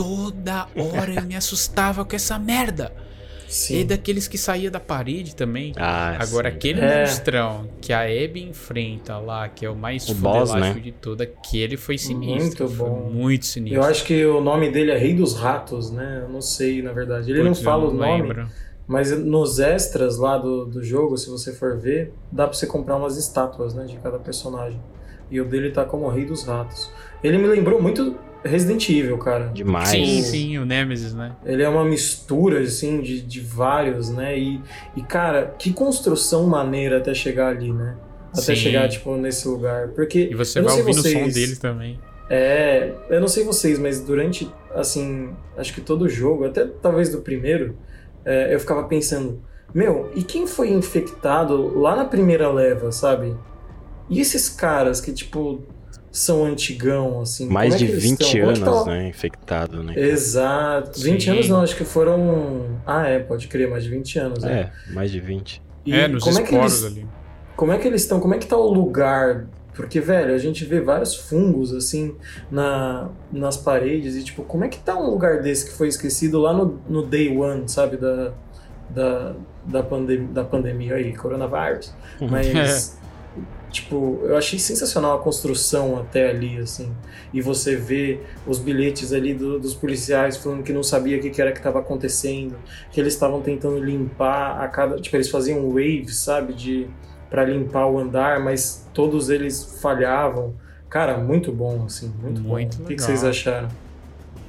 [0.03, 2.93] toda hora eu me assustava com essa merda.
[3.49, 3.79] Sim.
[3.79, 5.73] E daqueles que saía da parede também.
[5.75, 6.55] Ah, Agora, sim.
[6.55, 7.01] aquele É.
[7.01, 10.73] monstrão que a Abby enfrenta lá, que é o mais O boss, né?
[10.73, 12.65] de todo, aquele foi sinistro.
[12.65, 13.09] Muito foi bom.
[13.11, 13.81] muito sinistro.
[13.81, 16.21] Eu acho que o nome dele é Rei dos Ratos, né?
[16.23, 17.31] Eu não sei, na verdade.
[17.31, 18.47] Ele Putz, não fala eu o nome, lembro.
[18.87, 22.97] mas nos extras lá do, do jogo, se você for ver, dá pra você comprar
[22.97, 23.85] umas estátuas, né?
[23.85, 24.79] De cada personagem.
[25.31, 26.91] E o dele tá como Rei dos Ratos.
[27.23, 29.47] Ele me lembrou muito Resident Evil, cara.
[29.53, 29.89] Demais.
[29.89, 31.33] Sim, sim, o Nemesis, né?
[31.45, 34.37] Ele é uma mistura, assim, de, de vários, né?
[34.37, 34.61] E,
[34.95, 37.95] e, cara, que construção maneira até chegar ali, né?
[38.31, 38.55] Até Sim.
[38.55, 39.89] chegar, tipo, nesse lugar.
[39.89, 40.29] Porque.
[40.31, 41.99] E você vai sei ouvindo o som vocês- dele também.
[42.29, 47.21] É, eu não sei vocês, mas durante, assim, acho que todo jogo, até talvez do
[47.21, 47.75] primeiro,
[48.23, 49.41] é, eu ficava pensando,
[49.73, 53.35] meu, e quem foi infectado lá na primeira leva, sabe?
[54.07, 55.63] E esses caras que, tipo,
[56.11, 58.39] são antigão, assim, Mais como é de que eles 20 estão?
[58.39, 59.07] Como é que anos, tá- né?
[59.07, 59.93] Infectado, né?
[59.97, 60.99] Exato.
[60.99, 61.29] 20 Sim.
[61.31, 62.79] anos não, acho que foram.
[62.85, 64.43] Ah, é, pode crer, mais de 20 anos.
[64.43, 64.71] né?
[64.89, 65.61] É, mais de 20.
[65.85, 67.07] E é, nos como é que eles ali.
[67.55, 68.19] como é que eles estão?
[68.19, 69.47] Como é que tá o lugar?
[69.73, 72.13] Porque, velho, a gente vê vários fungos, assim,
[72.51, 76.37] na, nas paredes e, tipo, como é que tá um lugar desse que foi esquecido
[76.37, 78.33] lá no, no day one, sabe, da,
[78.89, 81.93] da, da, pandem da pandemia aí, coronavírus.
[82.29, 82.98] Mas,
[83.69, 86.91] tipo, eu achei sensacional a construção até ali, assim.
[87.33, 91.29] E você vê os bilhetes ali do- dos policiais falando que não sabia o que,
[91.29, 92.55] que era que estava acontecendo,
[92.91, 94.99] que eles estavam tentando limpar a cada.
[94.99, 96.87] Tipo, eles faziam waves, sabe, de
[97.29, 100.55] para limpar o andar, mas todos eles falhavam.
[100.89, 102.83] Cara, muito bom, assim, muito, Muito bom.
[102.83, 103.69] O que, que vocês acharam?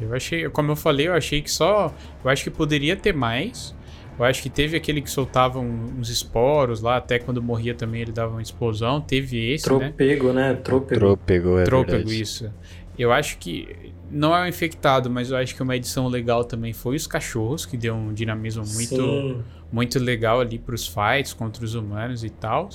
[0.01, 1.93] Eu achei, como eu falei, eu achei que só.
[2.25, 3.75] Eu acho que poderia ter mais.
[4.21, 8.13] Eu acho que teve aquele que soltava uns esporos lá, até quando morria também ele
[8.13, 9.01] dava uma explosão.
[9.01, 9.79] Teve esse, né?
[9.79, 10.55] Tropego, né?
[10.63, 11.01] Tropego.
[11.01, 12.21] Trôpego, é Trôpego, verdade.
[12.21, 12.53] isso.
[12.99, 13.95] Eu acho que.
[14.11, 17.65] Não é um infectado, mas eu acho que uma edição legal também foi os cachorros,
[17.65, 19.43] que deu um dinamismo muito, Sim.
[19.73, 22.69] muito legal ali pros fights contra os humanos e tal.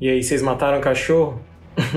[0.00, 1.38] E aí, vocês mataram o cachorro?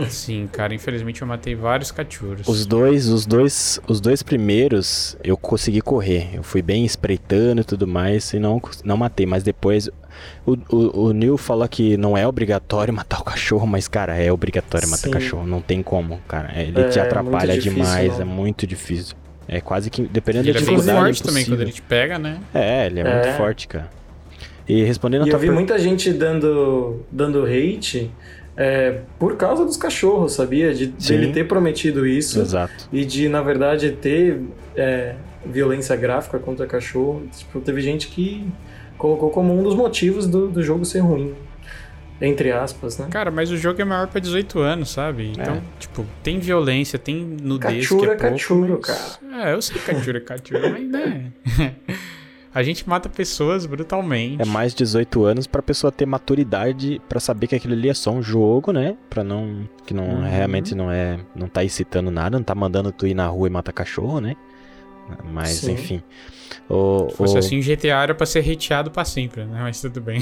[0.09, 2.47] Sim, cara, infelizmente eu matei vários cachorros.
[2.47, 6.29] Os dois, os dois, os dois primeiros eu consegui correr.
[6.33, 9.25] Eu fui bem espreitando e tudo mais e não, não matei.
[9.25, 9.89] Mas depois
[10.45, 14.31] o, o, o Neil falou que não é obrigatório matar o cachorro, mas cara, é
[14.31, 15.11] obrigatório matar Sim.
[15.11, 15.45] cachorro.
[15.47, 16.51] Não tem como, cara.
[16.59, 18.21] Ele É, te atrapalha difícil, demais, não.
[18.21, 19.15] é muito difícil.
[19.47, 20.99] É quase que dependendo ele da é bem dificuldade.
[21.05, 21.57] forte também impossível.
[21.57, 22.39] quando ele te pega, né?
[22.53, 23.13] É, ele é, É.
[23.23, 23.89] muito forte, cara.
[24.69, 28.09] E respondendo a E tua eu vi per- muita gente dando, dando hate
[28.57, 30.73] é, por causa dos cachorros, sabia?
[30.73, 30.83] De.
[30.83, 30.87] É.
[30.87, 32.87] E de dele ter prometido isso Exato.
[32.91, 34.41] e de, na verdade, ter
[34.75, 35.15] é,
[35.45, 37.23] violência gráfica contra cachorro.
[37.35, 38.45] Tipo, teve gente que
[38.97, 41.33] colocou como um dos motivos do, do jogo ser ruim.
[42.23, 43.07] Entre aspas, né?
[43.09, 45.31] Cara, mas o jogo é maior pra 18 anos, sabe?
[45.31, 45.61] Então, É.
[45.79, 50.17] tipo, tem violência, tem nudez Cachura, que é pouco, cachuro, mas- É, eu sei cachura,
[50.19, 51.31] é cachura, mas né...
[52.53, 54.41] A gente mata pessoas brutalmente.
[54.41, 58.11] É mais 18 anos pra pessoa ter maturidade pra saber que aquilo ali é só
[58.11, 58.97] um jogo, né?
[59.09, 59.67] Pra não.
[59.85, 60.21] Que não Uhum.
[60.29, 61.19] realmente não é.
[61.35, 64.35] Não tá excitando nada, não tá mandando tu ir na rua e matar cachorro, né?
[65.31, 65.73] Mas, Sim.
[65.73, 66.03] enfim.
[66.69, 69.59] O, Se fosse o- assim, GTA era pra ser hateado pra sempre, né?
[69.61, 70.21] Mas tudo bem.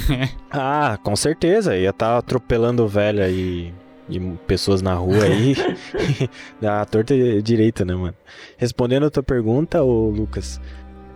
[0.51, 1.75] Ah, com certeza.
[1.75, 3.73] Ia estar atropelando velha e,
[4.07, 5.55] e pessoas na rua aí.
[6.61, 8.15] da torta direita, né, mano?
[8.57, 10.61] Respondendo a tua pergunta, ô Lucas.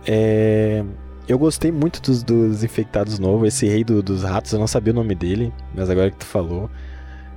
[0.06, 0.84] É.
[1.26, 3.48] Eu gostei muito dos, dos infectados novos.
[3.48, 6.26] Esse rei do- dos ratos, eu não sabia o nome dele, mas agora que tu
[6.26, 6.70] falou.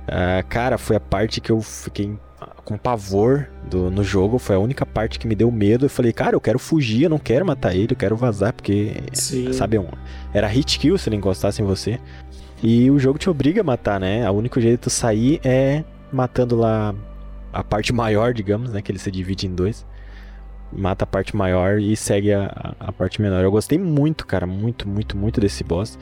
[0.06, 2.16] ah, cara, foi a parte que eu fiquei
[2.64, 4.38] com pavor do, no jogo.
[4.38, 5.86] Foi a única parte que me deu medo.
[5.86, 8.92] Eu falei, cara, eu quero fugir, eu não quero matar ele, eu quero vazar, porque
[9.12, 9.52] Sim.
[9.52, 9.86] Sabe, um-
[10.34, 11.98] era hit kill se ele encostasse em você.
[12.62, 14.28] E o jogo te obriga a matar, né?
[14.30, 16.94] O único jeito de tu sair é matando lá
[17.52, 18.82] a parte maior, digamos, né?
[18.82, 19.86] Que ele se divide em dois.
[20.72, 23.42] Mata a parte maior e segue a, a- parte menor.
[23.42, 25.98] Eu gostei muito, cara, muito, muito, muito desse boss.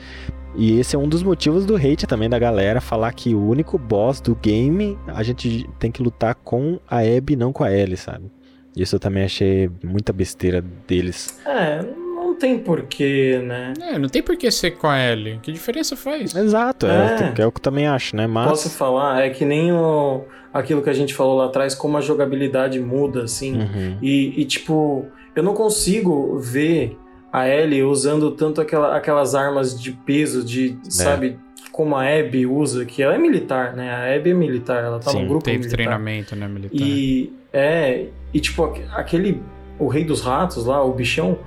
[0.55, 3.77] E esse é um dos motivos do hate também da galera falar que o único
[3.77, 7.95] boss do game a gente tem que lutar com a Abby, não com a Ellie,
[7.97, 8.31] sabe?
[8.75, 11.39] Isso eu também achei muita besteira deles.
[11.45, 13.73] É, não tem porquê, né?
[13.81, 15.39] é, não tem por que ser com a Ellie.
[15.41, 16.35] Que diferença faz?
[16.35, 17.41] Exato, é, É.
[17.41, 18.27] é o que eu também acho, né?
[18.27, 18.47] Mas.
[18.49, 19.21] Posso falar?
[19.23, 20.23] É que nem o,
[20.57, 23.57] aquilo que a gente falou lá atrás, como a jogabilidade muda, assim.
[23.59, 23.97] Uhum.
[24.01, 25.05] E, e, tipo,
[25.35, 26.97] eu não consigo ver
[27.31, 30.89] a Ellie usando tanto aquela, aquelas armas de peso, de, É.
[30.89, 31.37] sabe,
[31.71, 33.89] como a Abby usa, que ela é militar, né?
[33.91, 35.75] A Abby é militar, ela tá Sim, no grupo Teve militar.
[35.75, 36.75] treinamento, né, militar?
[36.75, 39.41] E é, e tipo, aque- aquele
[39.77, 41.37] o rei dos ratos lá, o bichão,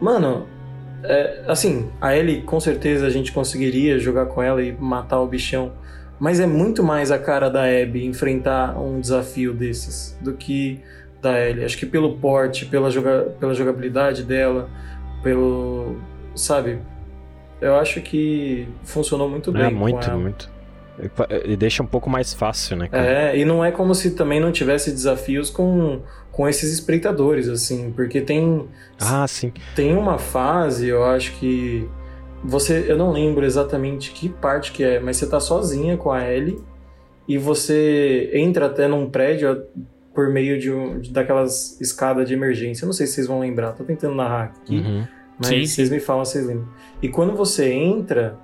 [0.00, 0.46] mano,
[1.02, 5.26] é, assim, a Ellie com certeza a gente conseguiria jogar com ela e matar o
[5.26, 5.72] bichão,
[6.18, 10.80] mas é muito mais a cara da Abby enfrentar um desafio desses do que
[11.22, 11.64] da Ellie.
[11.64, 14.68] Acho que pelo porte, pela, joga, pela jogabilidade dela,
[15.22, 15.96] pelo,
[16.34, 16.78] sabe?
[17.60, 19.62] Eu acho que funcionou muito bem.
[19.64, 20.50] É muito, muito.
[21.44, 23.04] E deixa um pouco mais fácil, né, cara?
[23.06, 26.00] É, e não é como se também não tivesse desafios com,
[26.32, 28.68] com esses espreitadores, assim, porque tem,
[29.00, 29.52] Ah, sim.
[29.76, 31.88] tem uma fase, eu acho que
[32.44, 36.28] você, eu não lembro exatamente que parte que é, mas você tá sozinha com a
[36.30, 36.58] Ellie
[37.26, 39.64] e você entra até num prédio
[40.14, 42.84] por meio de, um, de daquelas escadas de emergência.
[42.84, 44.76] Eu não sei se vocês vão lembrar, tô tentando narrar aqui.
[44.78, 45.06] Uhum.
[45.38, 45.66] Mas Sim.
[45.66, 46.68] vocês me falam, vocês lembram.
[47.00, 48.36] E quando você entra,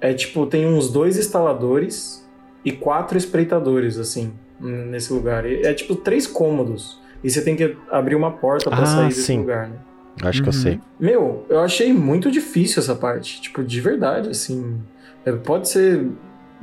[0.00, 2.28] é tipo, tem uns dois instaladores
[2.64, 5.44] e quatro espreitadores, assim, nesse lugar.
[5.46, 7.00] É tipo três cômodos.
[7.22, 9.38] E você tem que abrir uma porta pra Ah, sair desse sim.
[9.38, 9.76] lugar, né?
[10.22, 10.60] Acho que eu Uhum.
[10.60, 10.80] sei.
[10.98, 13.40] Meu, eu achei muito difícil essa parte.
[13.40, 14.78] Tipo, de verdade, assim.
[15.24, 16.06] É, Pode ser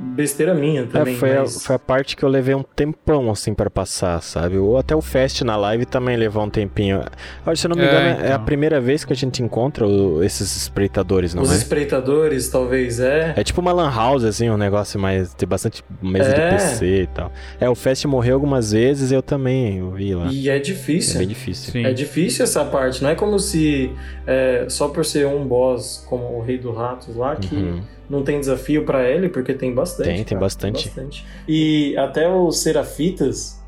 [0.02, 1.56] besteira minha também, é, foi, mas...
[1.56, 4.58] a, foi a parte que eu levei um tempão, assim, pra passar, sabe?
[4.58, 7.02] Ou até o Fest na live também levou um tempinho.
[7.46, 8.44] Olha, se eu não me É, engano, é a então.
[8.44, 11.56] primeira vez que a gente encontra o- esses espreitadores, não Os é?
[11.56, 13.32] espreitadores, talvez, é.
[13.36, 15.32] É tipo uma lan house, assim, um negócio mais...
[15.34, 16.50] Tem bastante mesa É.
[16.50, 17.32] de PC e tal.
[17.60, 20.26] É, o Fest morreu algumas vezes, eu também, eu vi lá.
[20.30, 21.18] E é É difícil.
[21.18, 21.72] bem difícil.
[21.72, 21.84] Sim.
[21.86, 23.90] É difícil essa parte, não é como se
[24.26, 27.80] é, só por ser um boss como o Rei do Ratos lá, que Uhum.
[28.12, 30.06] Não tem desafio pra ele, porque tem bastante.
[30.06, 30.86] Tem, tem cara, bastante.
[30.88, 31.24] bastante.
[31.48, 33.58] E até os Serafitas,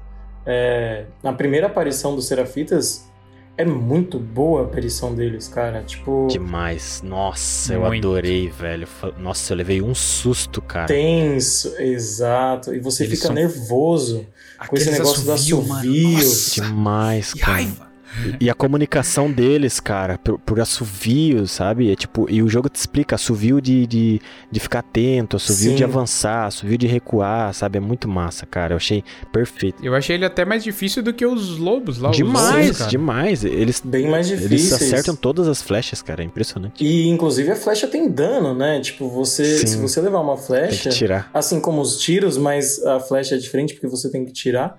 [0.46, 3.10] é, na primeira aparição dos Serafitas,
[3.56, 5.82] é muito boa a aparição deles, cara.
[5.82, 7.00] Tipo, Demais.
[7.02, 8.06] Nossa, eu Muito.
[8.06, 8.86] adorei, velho.
[9.18, 10.86] Nossa, eu levei um susto, cara.
[10.86, 12.74] tenso, exato.
[12.74, 14.26] E você Eles fica são- nervoso
[14.68, 16.08] com esse Aqueles negócio assovio, assovio.
[16.12, 17.52] Nossa, Demais, cara.
[17.52, 17.93] raiva.
[18.40, 21.90] E a comunicação deles, cara, por, por assovio, sabe?
[21.90, 24.20] É tipo, e o jogo te explica assovio de, de,
[24.50, 25.76] de ficar atento, assovio Sim.
[25.76, 27.78] de avançar, assovio de recuar, sabe?
[27.78, 28.72] É muito massa, cara.
[28.72, 29.02] Eu achei
[29.32, 29.84] perfeito.
[29.84, 32.10] Eu achei ele até mais difícil do que os lobos lá.
[32.10, 33.44] demais, lobos, demais.
[33.44, 34.72] Eles, Bem mais eles difíceis.
[34.82, 36.22] acertam todas as flechas, cara.
[36.22, 36.84] É impressionante.
[36.84, 38.80] E inclusive a flecha tem dano, né?
[38.80, 39.66] Tipo, você Sim.
[39.66, 41.30] se você levar uma Tem flecha, que tirar.
[41.32, 44.76] assim como os tiros, mas a flecha é diferente porque você tem que tirar,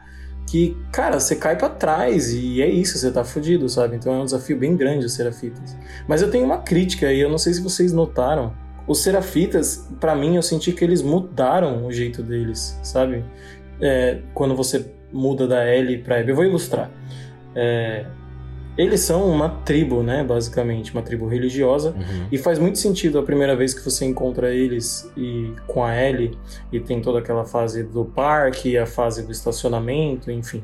[0.47, 3.95] que, cara, você cai pra trás e é isso, você tá fudido, sabe?
[3.95, 5.75] Então é um desafio bem grande os Serafitas.
[6.07, 8.53] Mas eu tenho uma crítica e eu não sei se vocês notaram.
[8.87, 13.25] Os Serafitas, pra mim, eu senti que eles mudaram o jeito deles, sabe?
[13.81, 16.29] É, quando você muda da L pra Abby.
[16.29, 16.91] Eu vou ilustrar.
[17.55, 18.05] É,
[18.77, 20.23] eles são uma tribo, né?
[20.23, 21.91] Basicamente, uma tribo religiosa.
[21.91, 22.27] Uhum.
[22.31, 26.37] E faz muito sentido a primeira vez que você encontra eles e com a Ellie
[26.71, 30.63] e tem toda aquela fase do parque, a fase do estacionamento, enfim.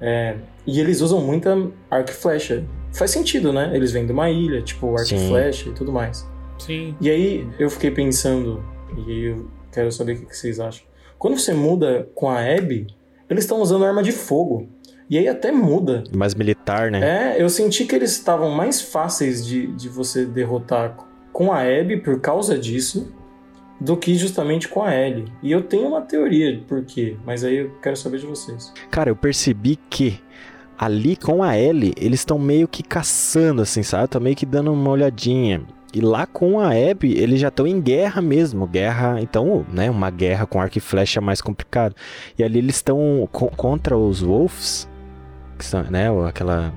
[0.00, 1.56] É, e eles usam muita
[1.90, 2.64] arco e flecha.
[2.92, 3.70] Faz sentido, né?
[3.74, 6.28] Eles vêm de uma ilha, tipo arco e flecha e tudo mais.
[6.58, 6.94] Sim.
[7.00, 8.62] E aí eu fiquei pensando,
[9.06, 10.84] e eu quero saber o que que vocês acham.
[11.18, 12.86] Quando você muda com a Abby,
[13.30, 14.68] eles estão usando arma de fogo.
[15.12, 16.04] E aí até muda.
[16.10, 17.34] Mais militar, né?
[17.36, 20.96] É, eu senti que eles estavam mais fáceis de, de você derrotar
[21.30, 23.12] com a Abby por causa disso
[23.78, 25.26] do que justamente com a Ellie.
[25.42, 28.72] E eu tenho uma teoria de por quê, mas aí eu quero saber de vocês.
[28.90, 30.18] Cara, eu percebi que
[30.78, 34.04] ali com a Ellie, eles estão meio que caçando, assim, sabe?
[34.06, 35.60] Estão meio que dando uma olhadinha.
[35.92, 38.66] E lá com a Abby, eles já estão em guerra mesmo.
[38.66, 39.90] Guerra, então, né?
[39.90, 41.94] Uma guerra com arco e flecha é mais complicado.
[42.38, 44.88] E ali eles estão co- contra os Wolves,
[45.62, 46.08] que são, né?
[46.28, 46.72] Aquela.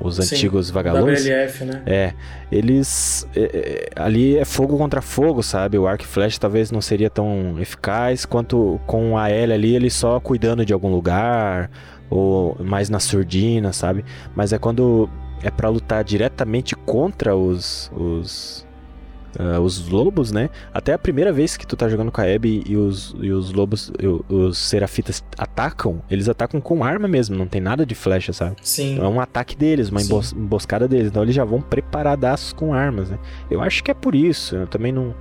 [0.00, 1.24] Os Sim, antigos vagalumes.
[1.24, 1.82] WLF, né?
[1.86, 2.12] É,
[2.52, 3.26] eles.
[3.34, 5.78] é, é, ali é fogo contra fogo, sabe?
[5.78, 9.88] O arco e flecha talvez não seria tão eficaz quanto com a L ali, ele
[9.88, 11.70] só cuidando de algum lugar,
[12.10, 14.04] ou mais na surdina, sabe?
[14.34, 15.08] Mas é quando
[15.42, 17.90] é pra lutar diretamente contra os.
[17.94, 18.65] os
[19.38, 20.50] ah, os lobos, né?
[20.72, 23.52] Até a primeira vez que tu tá jogando com a Abby e os, e os
[23.52, 28.32] lobos, e os serafitas atacam, eles atacam com arma mesmo, não tem nada de flecha,
[28.32, 28.56] sabe?
[28.62, 28.98] Sim.
[28.98, 31.08] É um ataque deles, uma embos- emboscada deles.
[31.08, 33.18] Então eles já vão preparadaços com armas, né?
[33.50, 34.56] Eu acho que é por isso.
[34.56, 35.14] Eu também não.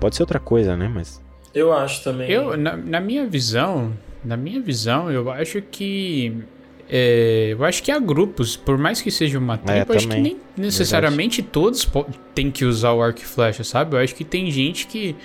[0.00, 0.90] Pode ser outra coisa, né?
[0.92, 1.22] Mas.
[1.54, 2.30] Eu acho também.
[2.30, 3.92] Eu, na, na minha visão,
[4.24, 6.36] na minha visão, eu acho que.
[6.88, 10.20] É, eu acho que há grupos, por mais que seja uma tribo, eu acho que
[10.20, 13.96] nem necessariamente todos po- têm que usar o arco e flecha, sabe?
[13.96, 15.16] Eu acho que tem gente que.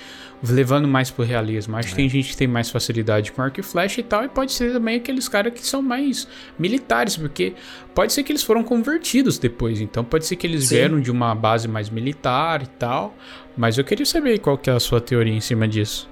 [0.44, 1.78] Levando mais pro realismo.
[1.78, 4.28] Acho que tem gente que tem mais facilidade com arco e flecha e tal, e
[4.28, 7.54] pode ser também aqueles caras que são mais militares, porque
[7.94, 10.76] pode ser que eles foram convertidos depois, então pode ser que eles Sim.
[10.78, 13.16] vieram de uma base mais militar e tal.
[13.56, 16.10] Mas eu queria saber qual que é a sua teoria em cima disso.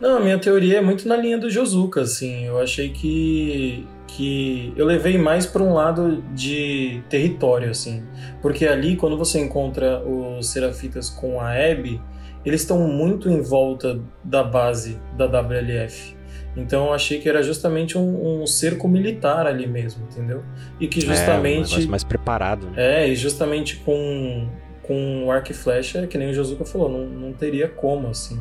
[0.00, 2.46] Não, a minha teoria é muito na linha do Josuka, assim.
[2.46, 8.04] Eu achei que que eu levei mais para um lado de território, assim,
[8.40, 12.00] porque ali quando você encontra os Serafitas com a Abby,
[12.44, 16.16] eles estão muito em volta da base da WLF.
[16.56, 20.42] Então eu achei que era justamente um, um cerco militar ali mesmo, entendeu?
[20.80, 23.04] E que É, um justamente mais preparado, né?
[23.04, 24.48] é, e justamente com,
[24.82, 28.40] com o arco e flecha, que nem o Josuka falou, não, não teria como, assim.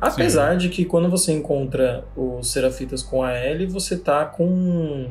[0.00, 5.08] Apesar de que quando você encontra os Serafitas com a L, você tá com.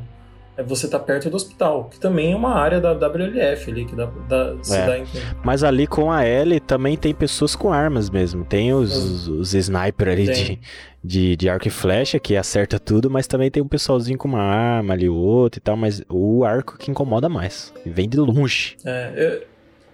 [0.58, 3.96] é, Você tá perto do hospital, que também é uma área da WLF ali, que
[3.96, 4.86] dá, dá, se É.
[4.86, 5.36] dá entender.
[5.44, 8.44] Mas ali com a L também tem pessoas com armas mesmo.
[8.44, 10.60] Tem os, os, os sniper ali de,
[11.04, 14.42] de, de arco e flecha que acerta tudo, mas também tem um pessoalzinho com uma
[14.42, 15.78] arma ali, o outro e tal.
[15.78, 17.72] Mas o arco que incomoda mais.
[17.86, 18.76] E vem de longe.
[18.84, 19.50] É, eu-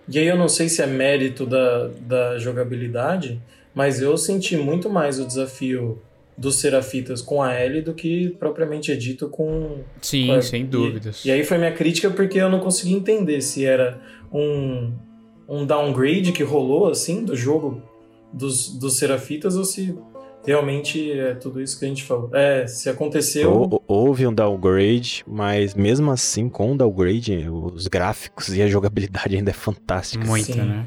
[0.07, 3.41] e aí eu não sei se é mérito da, da jogabilidade,
[3.75, 6.01] mas eu senti muito mais o desafio
[6.37, 10.65] dos Serafitas com a L do que propriamente é dito com, Sim, É, sem e-
[10.65, 11.23] dúvidas.
[11.23, 14.01] E, aí foi minha crítica porque eu não consegui entender se era
[14.33, 14.91] um,
[15.47, 17.81] um downgrade que rolou assim do jogo
[18.33, 19.95] dos, dos Serafitas ou se
[20.45, 22.29] realmente é tudo isso que a gente falou.
[22.33, 23.51] É, se aconteceu.
[23.51, 29.35] Hou- Houve um downgrade, mas mesmo assim, com o downgrade, os gráficos e a jogabilidade
[29.37, 30.25] ainda é fantástica.
[30.25, 30.59] Muito, Sim.
[30.61, 30.85] né?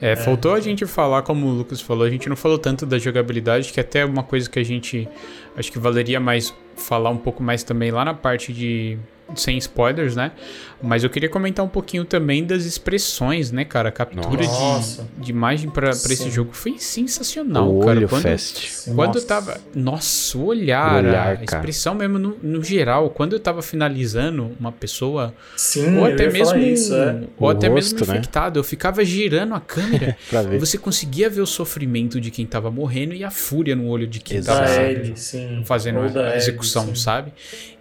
[0.00, 2.98] É, faltou a gente falar, como o Lucas falou, a gente não falou tanto da
[2.98, 5.08] jogabilidade, que até é uma coisa que a gente
[5.56, 8.96] acho que valeria mais falar um pouco mais também lá na parte de
[9.34, 10.32] sem spoilers, né?
[10.80, 13.88] Mas eu queria comentar um pouquinho também das expressões, né, cara?
[13.88, 15.02] A captura Nossa.
[15.18, 17.98] de, de imagem pra, pra esse jogo foi sensacional, o cara.
[17.98, 18.84] olho Quando- fest.
[18.94, 19.18] Quando Nossa.
[19.18, 19.60] eu tava.
[19.74, 21.44] Nossa, o olhar, O olhar, a cara.
[21.44, 23.10] expressão mesmo no, no geral.
[23.10, 26.56] Quando eu tava finalizando uma pessoa, Sim, ou eu até mesmo.
[26.58, 27.22] isso, é.
[27.38, 28.18] Ou O até mesmo rosto, né?
[28.18, 30.60] infectado, eu ficava girando a câmera Pra e ver.
[30.60, 34.20] você conseguia ver o sofrimento de quem tava morrendo e a fúria no olho de
[34.20, 34.60] quem Exato.
[34.60, 35.62] tava sim.
[35.64, 36.94] fazendo a execução, sim.
[36.94, 37.32] sabe?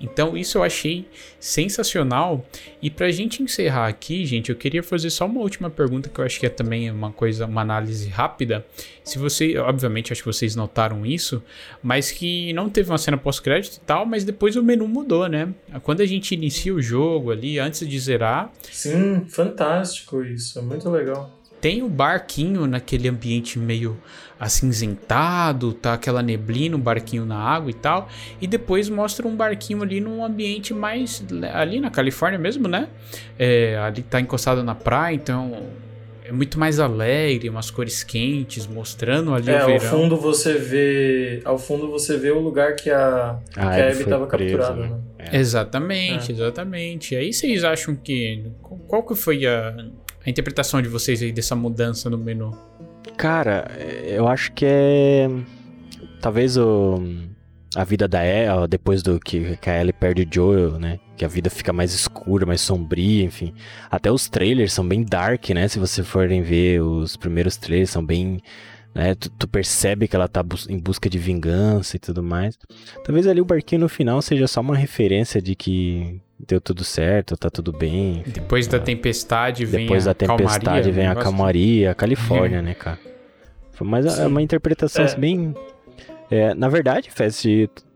[0.02, 1.08] Então isso eu achei
[1.40, 2.46] sensacional.
[2.82, 6.26] E pra gente encerrar aqui, gente, eu queria fazer só uma última pergunta que eu
[6.26, 8.66] acho que é também uma coisa, uma análise rápida.
[9.04, 11.42] Se você, obviamente, acho que vocês notaram isso,
[11.82, 15.54] mas que não teve uma cena pós-crédito e tal, mas depois o menu mudou, né?
[15.84, 20.90] Quando a gente inicia o jogo ali, antes de zerar, Sim, fantástico isso, é muito
[20.90, 21.37] legal.
[21.60, 23.98] Tem o barquinho naquele ambiente meio
[24.40, 28.08] acinzentado, tá aquela neblina, um barquinho na água e tal,
[28.42, 32.88] e depois mostra um barquinho ali num ambiente mais ali na Califórnia mesmo, né?
[33.38, 35.64] É, ali tá encostado na praia, então
[36.24, 39.80] é muito mais alegre, umas cores quentes, mostrando ali É, o ao verão.
[39.90, 41.42] fundo você vê.
[41.46, 44.90] Ao fundo você vê o lugar que a, que a Abby estava capturada, né?
[44.90, 44.98] né?
[45.32, 45.38] É.
[45.38, 47.16] Exatamente, exatamente.
[47.16, 48.46] Aí vocês acham que.
[48.88, 49.74] Qual que foi a,
[50.28, 52.56] a interpretação de vocês aí dessa mudança no menu?
[53.16, 53.72] Cara,
[54.06, 55.30] eu acho que é.
[56.22, 57.02] Talvez o.
[57.76, 61.00] A vida da Ellie, depois do que, que a Ellie perde o Joel, né?
[61.16, 63.54] Que a vida fica mais escura, mais sombria, enfim.
[63.92, 65.68] Até os trailers são bem dark, né?
[65.68, 68.42] Se você forem ver, os primeiros trailers são bem.
[68.96, 69.14] Né?
[69.16, 72.58] Tu, tu percebe que ela tá bus- em busca de vingança e tudo mais.
[73.04, 77.36] Talvez ali o barquinho no final seja só uma referência de que deu tudo certo,
[77.38, 78.24] tá tudo bem.
[78.28, 82.74] Depois da tempestade vem Depois a da tempestade calmaria, vem a calmaria, a Califórnia, né,
[82.74, 83.00] cara?
[83.72, 84.26] Foi mais é Sim.
[84.26, 85.16] uma interpretação É.
[85.16, 85.54] bem.
[86.32, 87.46] é, na verdade, Fest,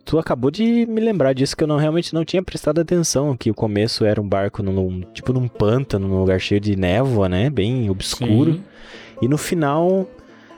[0.06, 3.36] tu acabou de me lembrar disso que eu não realmente não tinha prestado atenção.
[3.36, 7.28] Que o começo era um barco num, tipo num pântano, num lugar cheio de névoa,
[7.30, 7.50] né?
[7.50, 8.54] Bem obscuro.
[8.54, 8.64] Sim.
[9.22, 10.08] E no final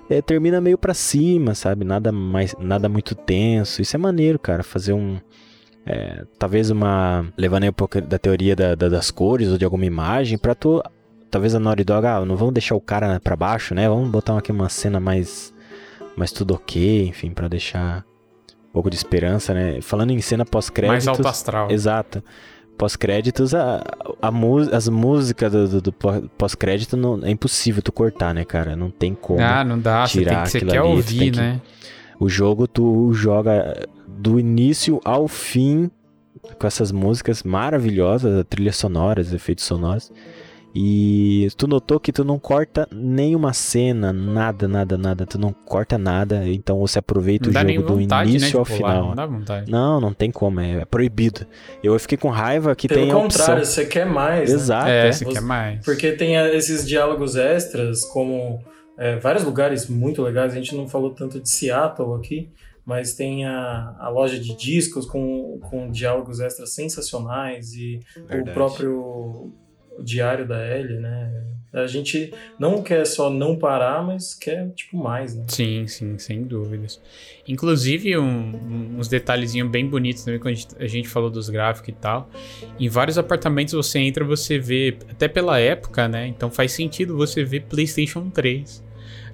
[0.10, 1.84] é, termina meio pra cima, sabe?
[1.86, 3.82] Nada mais, nada muito tenso.
[3.82, 4.62] Isso é maneiro, cara.
[4.64, 5.18] Fazer um,
[5.86, 9.66] é, talvez uma levando aí um pouco da teoria da- da- das cores ou de
[9.66, 10.82] alguma imagem pra tu,
[11.30, 13.88] talvez a Naughty Dog, ah, não vamos deixar o cara pra baixo, né?
[13.90, 15.54] Vamos botar aqui uma cena mais,
[16.16, 18.06] mais tudo ok, enfim, pra deixar
[18.70, 19.82] um pouco de esperança, né?
[19.82, 21.70] Falando em cena Mais pós-créditos, alto astral.
[21.72, 22.24] Exato.
[22.78, 23.84] Pós-créditos, a,
[24.22, 24.32] a
[24.76, 28.76] as músicas do, do- do pó- pós-crédito não, é impossível tu cortar, né, cara?
[28.76, 29.40] Não tem como.
[29.42, 30.08] Ah, não dá.
[30.08, 31.62] Você, tem tirar que, você quer ali, ouvir, tem que- né?
[32.24, 35.92] O jogo tu joga do início ao fim
[36.58, 40.10] com essas músicas maravilhosas, trilhas sonoras, efeitos sonoros.
[40.76, 45.26] E tu notou que tu não corta nenhuma cena, nada, nada, nada.
[45.26, 48.58] Tu não corta nada, então você aproveita Não o jogo do vontade, né, início de
[48.58, 49.08] ao pular, final.
[49.10, 49.72] Não dá vontade.
[49.72, 51.46] Não, não tem como, é, é proibido.
[51.84, 53.42] Eu fiquei com raiva que Pelo tem a opção.
[53.42, 54.50] contrário, você quer mais.
[54.50, 54.56] né?
[54.56, 54.88] Exato.
[54.88, 55.12] é, é.
[55.12, 55.84] você Você- quer mais.
[55.86, 58.60] Porque tem a- esses diálogos extras, como
[58.98, 60.54] é, vários lugares muito legais.
[60.54, 62.52] A gente não falou tanto de Seattle aqui,
[62.86, 68.42] mas tem a, a loja de discos com, com diálogos extras sensacionais e Verdade.
[68.42, 69.54] o próprio
[70.00, 71.46] diário da Ellie, né?
[71.74, 75.44] A gente não quer só não parar, mas quer, tipo, mais, né?
[75.48, 77.02] Sim, sim, sem dúvidas.
[77.48, 81.90] Inclusive, um- uns detalhezinhos bem bonitos também, quando a gente, a gente falou dos gráficos
[81.90, 82.30] e tal.
[82.80, 86.28] Em vários apartamentos você entra, você vê, até pela época, né?
[86.28, 88.84] Então faz sentido você ver PlayStation 3.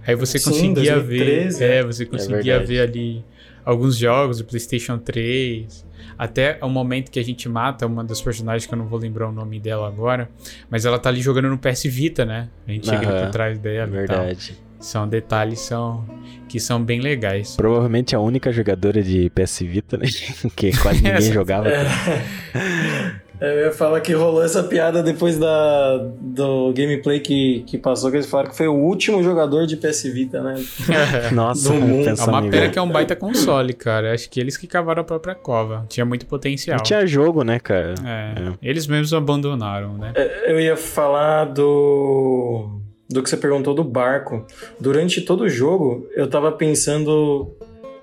[0.08, 1.70] Aí você Sim, conseguia 2013, ver.
[1.70, 1.84] É, é.
[1.84, 2.66] você conseguia verdade.
[2.66, 3.26] ver ali
[3.66, 5.86] alguns jogos do PlayStation 3.
[6.20, 9.30] Até o momento que a gente mata uma das personagens, que eu não vou lembrar
[9.30, 10.30] o nome dela agora.
[10.70, 12.50] Mas ela tá ali jogando no PS Vita, né?
[12.68, 14.18] A gente chega Aham, por trás dela e tal.
[14.18, 14.58] Verdade.
[14.82, 16.06] São detalhes são,
[16.50, 17.56] que são bem legais.
[17.56, 20.08] Provavelmente a única jogadora de PS Vita, né?
[20.58, 21.70] que quase ninguém jogava.
[23.42, 28.10] É, Eu ia falar que rolou essa piada depois da, do gameplay que, que passou,
[28.12, 30.56] que eles falaram que foi o último jogador de PS Vita, né?
[31.34, 32.10] Nossa, do mundo.
[32.10, 34.14] É uma pena que é um baita console, cara.
[34.14, 35.86] Acho que eles que cavaram a própria cova.
[35.88, 36.78] Tinha muito potencial.
[36.78, 37.96] Não tinha jogo, né, cara?
[38.06, 40.14] É, Eles mesmos abandonaram, né?
[40.46, 42.80] Eu ia falar do.
[43.10, 44.46] do que você perguntou do barco.
[44.80, 47.56] Durante todo o jogo, eu tava pensando.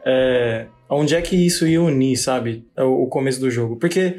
[0.05, 2.65] É, onde é que isso ia unir, sabe?
[2.79, 3.77] O, o começo do jogo.
[3.77, 4.17] Porque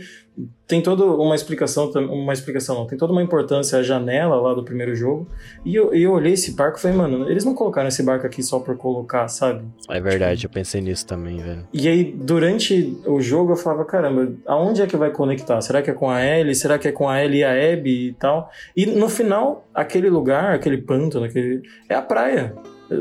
[0.67, 4.63] tem toda uma explicação, uma explicação não, tem toda uma importância a janela lá do
[4.63, 5.27] primeiro jogo.
[5.65, 8.43] E eu, eu olhei esse barco e falei, mano, eles não colocaram esse barco aqui
[8.43, 9.65] só por colocar, sabe?
[9.89, 11.67] É verdade, eu pensei nisso também, velho.
[11.73, 15.59] E aí, durante o jogo, eu falava, caramba, aonde é que vai conectar?
[15.61, 16.53] Será que é com a Ellie?
[16.53, 18.49] Será que é com a Ellie e a Abby e tal?
[18.75, 21.61] E no final, aquele lugar, aquele pântano, aquele...
[21.89, 22.53] é a praia.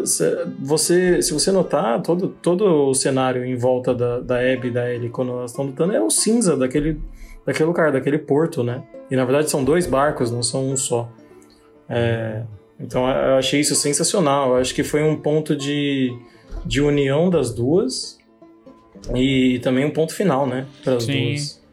[0.04, 4.70] Se- Você, se você notar, todo, todo o cenário em volta da, da Abby e
[4.70, 7.00] da Ellie quando elas estão lutando é o cinza daquele,
[7.46, 8.82] daquele lugar, daquele porto, né?
[9.10, 11.08] E na verdade são dois barcos, não são um só.
[11.88, 12.42] É,
[12.80, 14.50] então eu achei isso sensacional.
[14.50, 16.12] Eu acho que foi um ponto de,
[16.64, 18.18] de união das duas
[19.14, 20.66] e também um ponto final, né?
[20.82, 21.28] Para as Sim.
[21.30, 21.64] duas.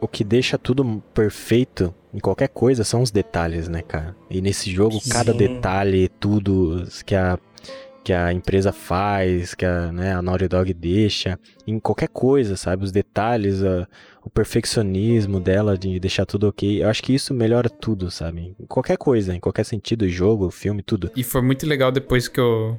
[0.00, 4.16] O que deixa tudo perfeito em qualquer coisa são os detalhes, né, cara?
[4.30, 5.38] E nesse jogo, cada Sim.
[5.38, 7.36] detalhe, tudo que a,
[8.04, 12.84] que a empresa faz, que a, né, a Naughty Dog deixa, em qualquer coisa, sabe?
[12.84, 13.86] Os detalhes, a-
[14.28, 16.82] o perfeccionismo dela de deixar tudo ok.
[16.82, 18.54] Eu acho que isso melhora tudo, sabe?
[18.60, 21.10] Em qualquer coisa, em qualquer sentido, jogo, filme, tudo.
[21.16, 22.78] E foi muito legal depois que eu,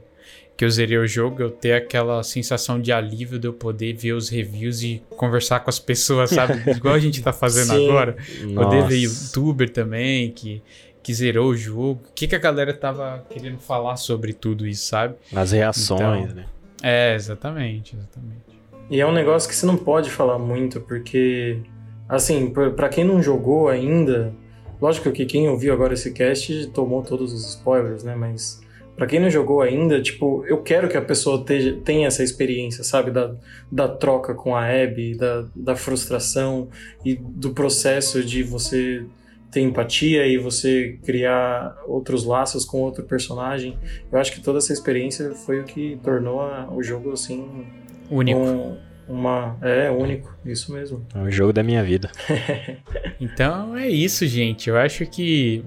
[0.56, 4.14] que eu zerei o jogo, eu ter aquela sensação de alívio de eu poder ver
[4.14, 6.54] os reviews e conversar com as pessoas, sabe?
[6.72, 7.88] Igual a gente tá fazendo Sim.
[7.90, 8.16] agora.
[8.54, 9.26] Poder ver Nossa.
[9.28, 10.62] youtuber também, que,
[11.02, 12.00] que zerou o jogo.
[12.10, 15.16] O que, que a galera tava querendo falar sobre tudo isso, sabe?
[15.36, 16.36] As reações, Então.
[16.36, 16.46] né?
[16.84, 18.59] É, exatamente, exatamente.
[18.90, 21.60] E é um negócio que você não pode falar muito, porque,
[22.08, 24.34] assim, pra quem não jogou ainda,
[24.82, 28.16] Lógico que quem ouviu agora esse cast tomou todos os spoilers, né?
[28.16, 28.62] Mas
[28.96, 31.44] pra quem não jogou ainda, tipo, eu quero que a pessoa
[31.84, 33.12] tenha essa experiência, sabe?
[33.12, 33.36] Da,
[33.70, 36.70] da troca com a Abby, da, da frustração
[37.04, 39.04] e do processo de você
[39.52, 43.78] ter empatia e você criar outros laços com outro personagem.
[44.10, 47.66] Eu acho que toda essa experiência foi o que tornou a- o jogo assim
[48.10, 48.40] Único.
[48.40, 51.04] um- uma é único, isso mesmo.
[51.16, 52.12] É o jogo da minha vida.
[53.20, 54.70] Então é isso, gente.
[54.70, 55.64] Eu acho que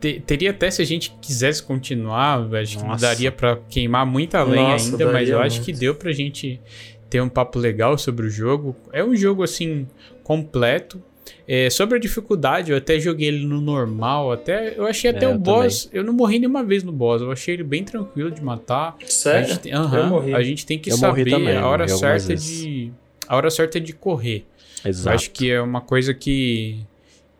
[0.00, 3.06] te- teria até se a gente quisesse continuar, acho que Nossa.
[3.06, 5.64] daria pra queimar muita lenha Nossa, ainda, mas eu acho muito.
[5.64, 6.60] que deu pra gente
[7.08, 8.76] ter um papo legal sobre o jogo.
[8.92, 9.86] É um jogo assim
[10.22, 11.02] completo.
[11.46, 15.28] É, sobre a dificuldade, eu até joguei ele no normal, até eu achei até É,
[15.28, 18.30] o eu boss, eu não morri nenhuma vez no boss, eu achei ele bem tranquilo
[18.30, 18.96] de matar.
[19.02, 19.48] A Sério?
[19.48, 20.34] gente, tem- Eu aham, morri.
[20.34, 22.60] a gente tem que Eu saber também, a hora certa vezes.
[22.62, 22.92] de
[23.26, 24.44] a hora certa de correr.
[24.84, 25.14] Eu Exato.
[25.16, 26.78] acho que é uma coisa que,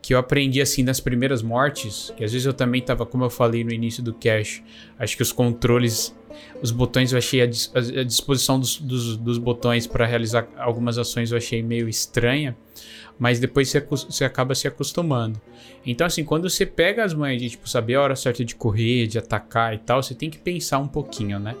[0.01, 3.29] que eu aprendi assim nas primeiras mortes, que às vezes eu também tava, como eu
[3.29, 4.63] falei no início do cache,
[4.99, 6.13] acho que os controles,
[6.61, 10.47] os botões eu achei a, dis- a- a disposição dos, dos, dos botões para realizar
[10.57, 12.55] algumas ações eu achei meio estranha,
[13.19, 15.39] mas depois você, você acaba se acostumando.
[15.85, 19.07] Então assim, quando você pega as manhas de tipo saber a hora certa de correr,
[19.07, 21.55] de atacar e tal, você tem que pensar um pouquinho, né?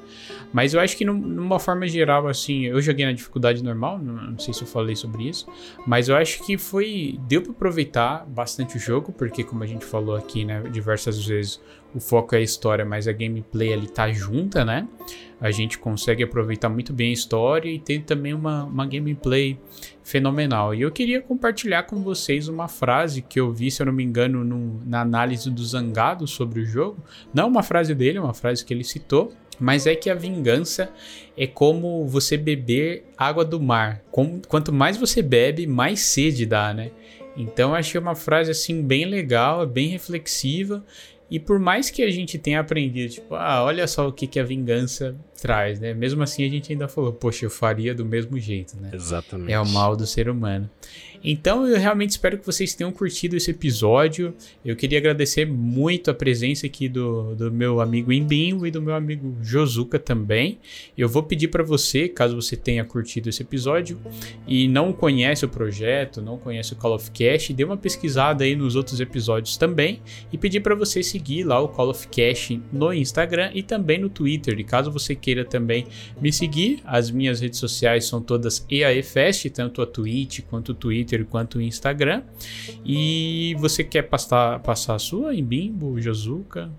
[0.51, 4.37] Mas eu acho que num- numa forma geral, assim, eu joguei na dificuldade normal, não,
[4.37, 5.47] sei se eu falei sobre isso,
[5.85, 7.19] mas eu acho que foi.
[7.27, 11.59] Deu pra aproveitar bastante o jogo, porque, como a gente falou aqui, né, diversas vezes,
[11.93, 14.87] o foco é a história, mas a gameplay ali tá junta, né?
[15.39, 19.59] A gente consegue aproveitar muito bem a história e tem também uma, uma gameplay
[20.03, 20.75] fenomenal.
[20.75, 24.03] E eu queria compartilhar com vocês uma frase que eu vi, se eu não me
[24.03, 27.03] engano, no- na análise do Zangado sobre o jogo.
[27.33, 29.31] Não uma frase dele, uma frase que ele citou.
[29.59, 30.91] Mas é que a vingança
[31.37, 34.01] é como você beber água do mar.
[34.11, 36.89] Com- quanto mais você bebe, mais sede dá, né?
[37.37, 40.83] Então achei uma frase assim bem legal, bem reflexiva.
[41.33, 44.39] E por mais que a gente tenha aprendido, tipo, ah, olha só o que, que
[44.39, 45.91] a vingança traz, né?
[45.91, 48.91] Mesmo assim a gente ainda falou, poxa, eu faria do mesmo jeito, né?
[48.93, 49.51] Exatamente.
[49.51, 50.69] É o mal do ser humano.
[51.23, 54.33] Então eu realmente espero que vocês tenham curtido esse episódio.
[54.65, 58.93] Eu queria agradecer muito a presença aqui do, do meu amigo Imbinho e do meu
[58.93, 60.59] amigo Josuka também.
[60.97, 63.99] Eu vou pedir para você, caso você tenha curtido esse episódio
[64.45, 68.55] e não conhece o projeto, não conhece o Call of Cash, dê uma pesquisada aí
[68.55, 72.93] nos outros episódios também e pedir para você seguir lá o Call of Cash no
[72.93, 74.59] Instagram e também no Twitter.
[74.59, 75.87] E caso você queira também
[76.19, 81.12] me seguir, as minhas redes sociais são todas EAEFest, tanto a Twitch quanto o Twitter
[81.25, 82.23] quanto o Instagram.
[82.85, 86.69] E você quer passar, passar a sua em Bimbo, Josuka?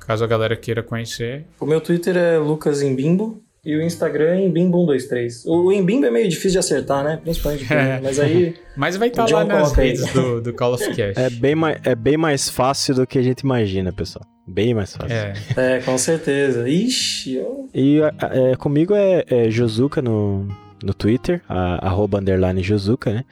[0.00, 1.44] Caso a galera queira conhecer.
[1.60, 5.42] O meu Twitter é Lucas Embimbo e o Instagram é Embimbo123.
[5.46, 7.18] O Embimbo é meio difícil de acertar, né?
[7.22, 7.68] Principalmente mim,
[8.02, 11.16] mas aí Mas vai estar O lá nas redes do, do Call of Cash.
[11.16, 14.24] É bem, mais, é bem mais fácil do que a gente imagina, pessoal.
[14.46, 15.14] Bem mais fácil.
[15.14, 15.34] É.
[15.76, 16.66] é, com certeza.
[16.66, 17.68] Ixi, eu...
[17.74, 20.48] E é, comigo é, é Josuka no,
[20.82, 23.24] no Twitter, a- arroba underline Josuka, né?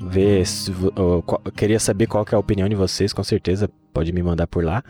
[0.00, 3.68] Ver se, ó, qual- queria saber qual que é a opinião de vocês, com certeza
[3.92, 4.82] pode me mandar por lá.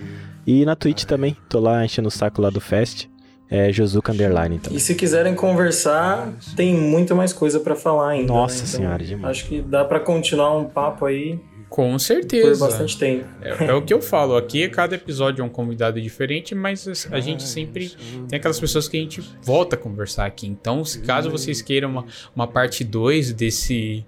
[0.46, 3.06] E na Twitch também, tô lá enchendo o saco lá do Fest,
[3.50, 4.72] é Josuka underline então.
[4.74, 8.32] E se quiserem conversar, tem muito mais coisa pra falar ainda.
[8.32, 8.66] Nossa né?
[8.66, 9.38] senhora, demais.
[9.38, 12.64] Acho que dá pra continuar um papo aí Com por certeza.
[12.66, 13.24] bastante tempo.
[13.40, 17.16] É, é o que eu falo, aqui cada episódio é um convidado diferente, mas a-
[17.16, 17.90] a gente sempre
[18.28, 20.46] tem aquelas pessoas que a gente volta a conversar aqui.
[20.46, 22.04] Então, se caso vocês queiram uma,
[22.36, 24.04] uma parte 2 desse,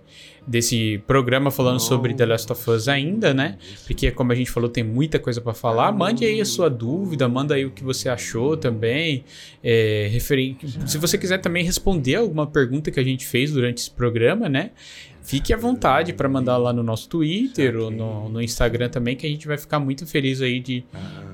[0.50, 3.56] desse programa falando sobre The Last of Us ainda, né?
[3.86, 5.92] Porque, como a gente falou, tem muita coisa pra falar.
[5.92, 9.22] Mande aí a sua dúvida, manda aí o que você achou também.
[9.62, 10.56] É, referen-
[10.86, 14.72] Se você quiser também responder alguma pergunta que a gente fez durante esse programa, né?
[15.22, 19.26] Fique à vontade para mandar lá no nosso Twitter ou no, no Instagram também, que
[19.26, 20.84] a gente vai ficar muito feliz aí de,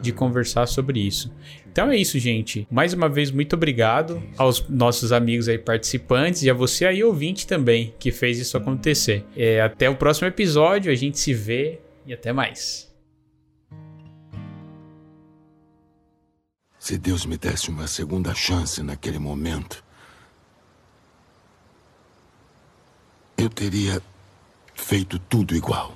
[0.03, 1.33] de conversar sobre isso.
[1.71, 2.67] Então é isso, gente.
[2.71, 7.47] Mais uma vez, muito obrigado aos nossos amigos aí participantes e a você aí ouvinte
[7.47, 9.25] também que fez isso acontecer.
[9.37, 12.87] É, até o próximo episódio, a gente se vê e até mais.
[16.79, 19.83] Se Deus me desse uma segunda chance naquele momento,
[23.37, 24.03] eu teria
[24.75, 25.93] feito tudo igual.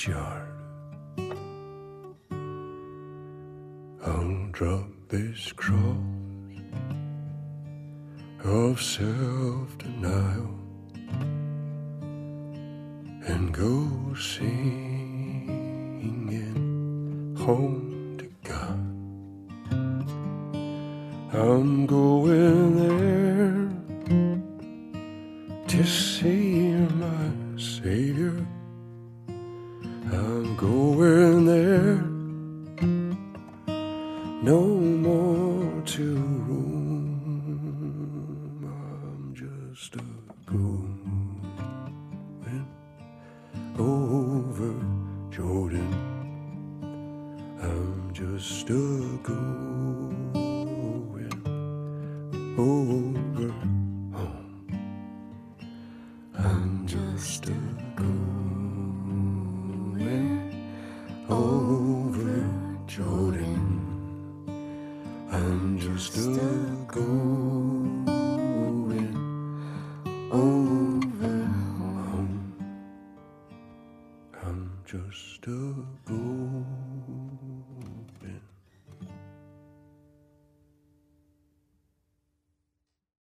[0.00, 0.39] future.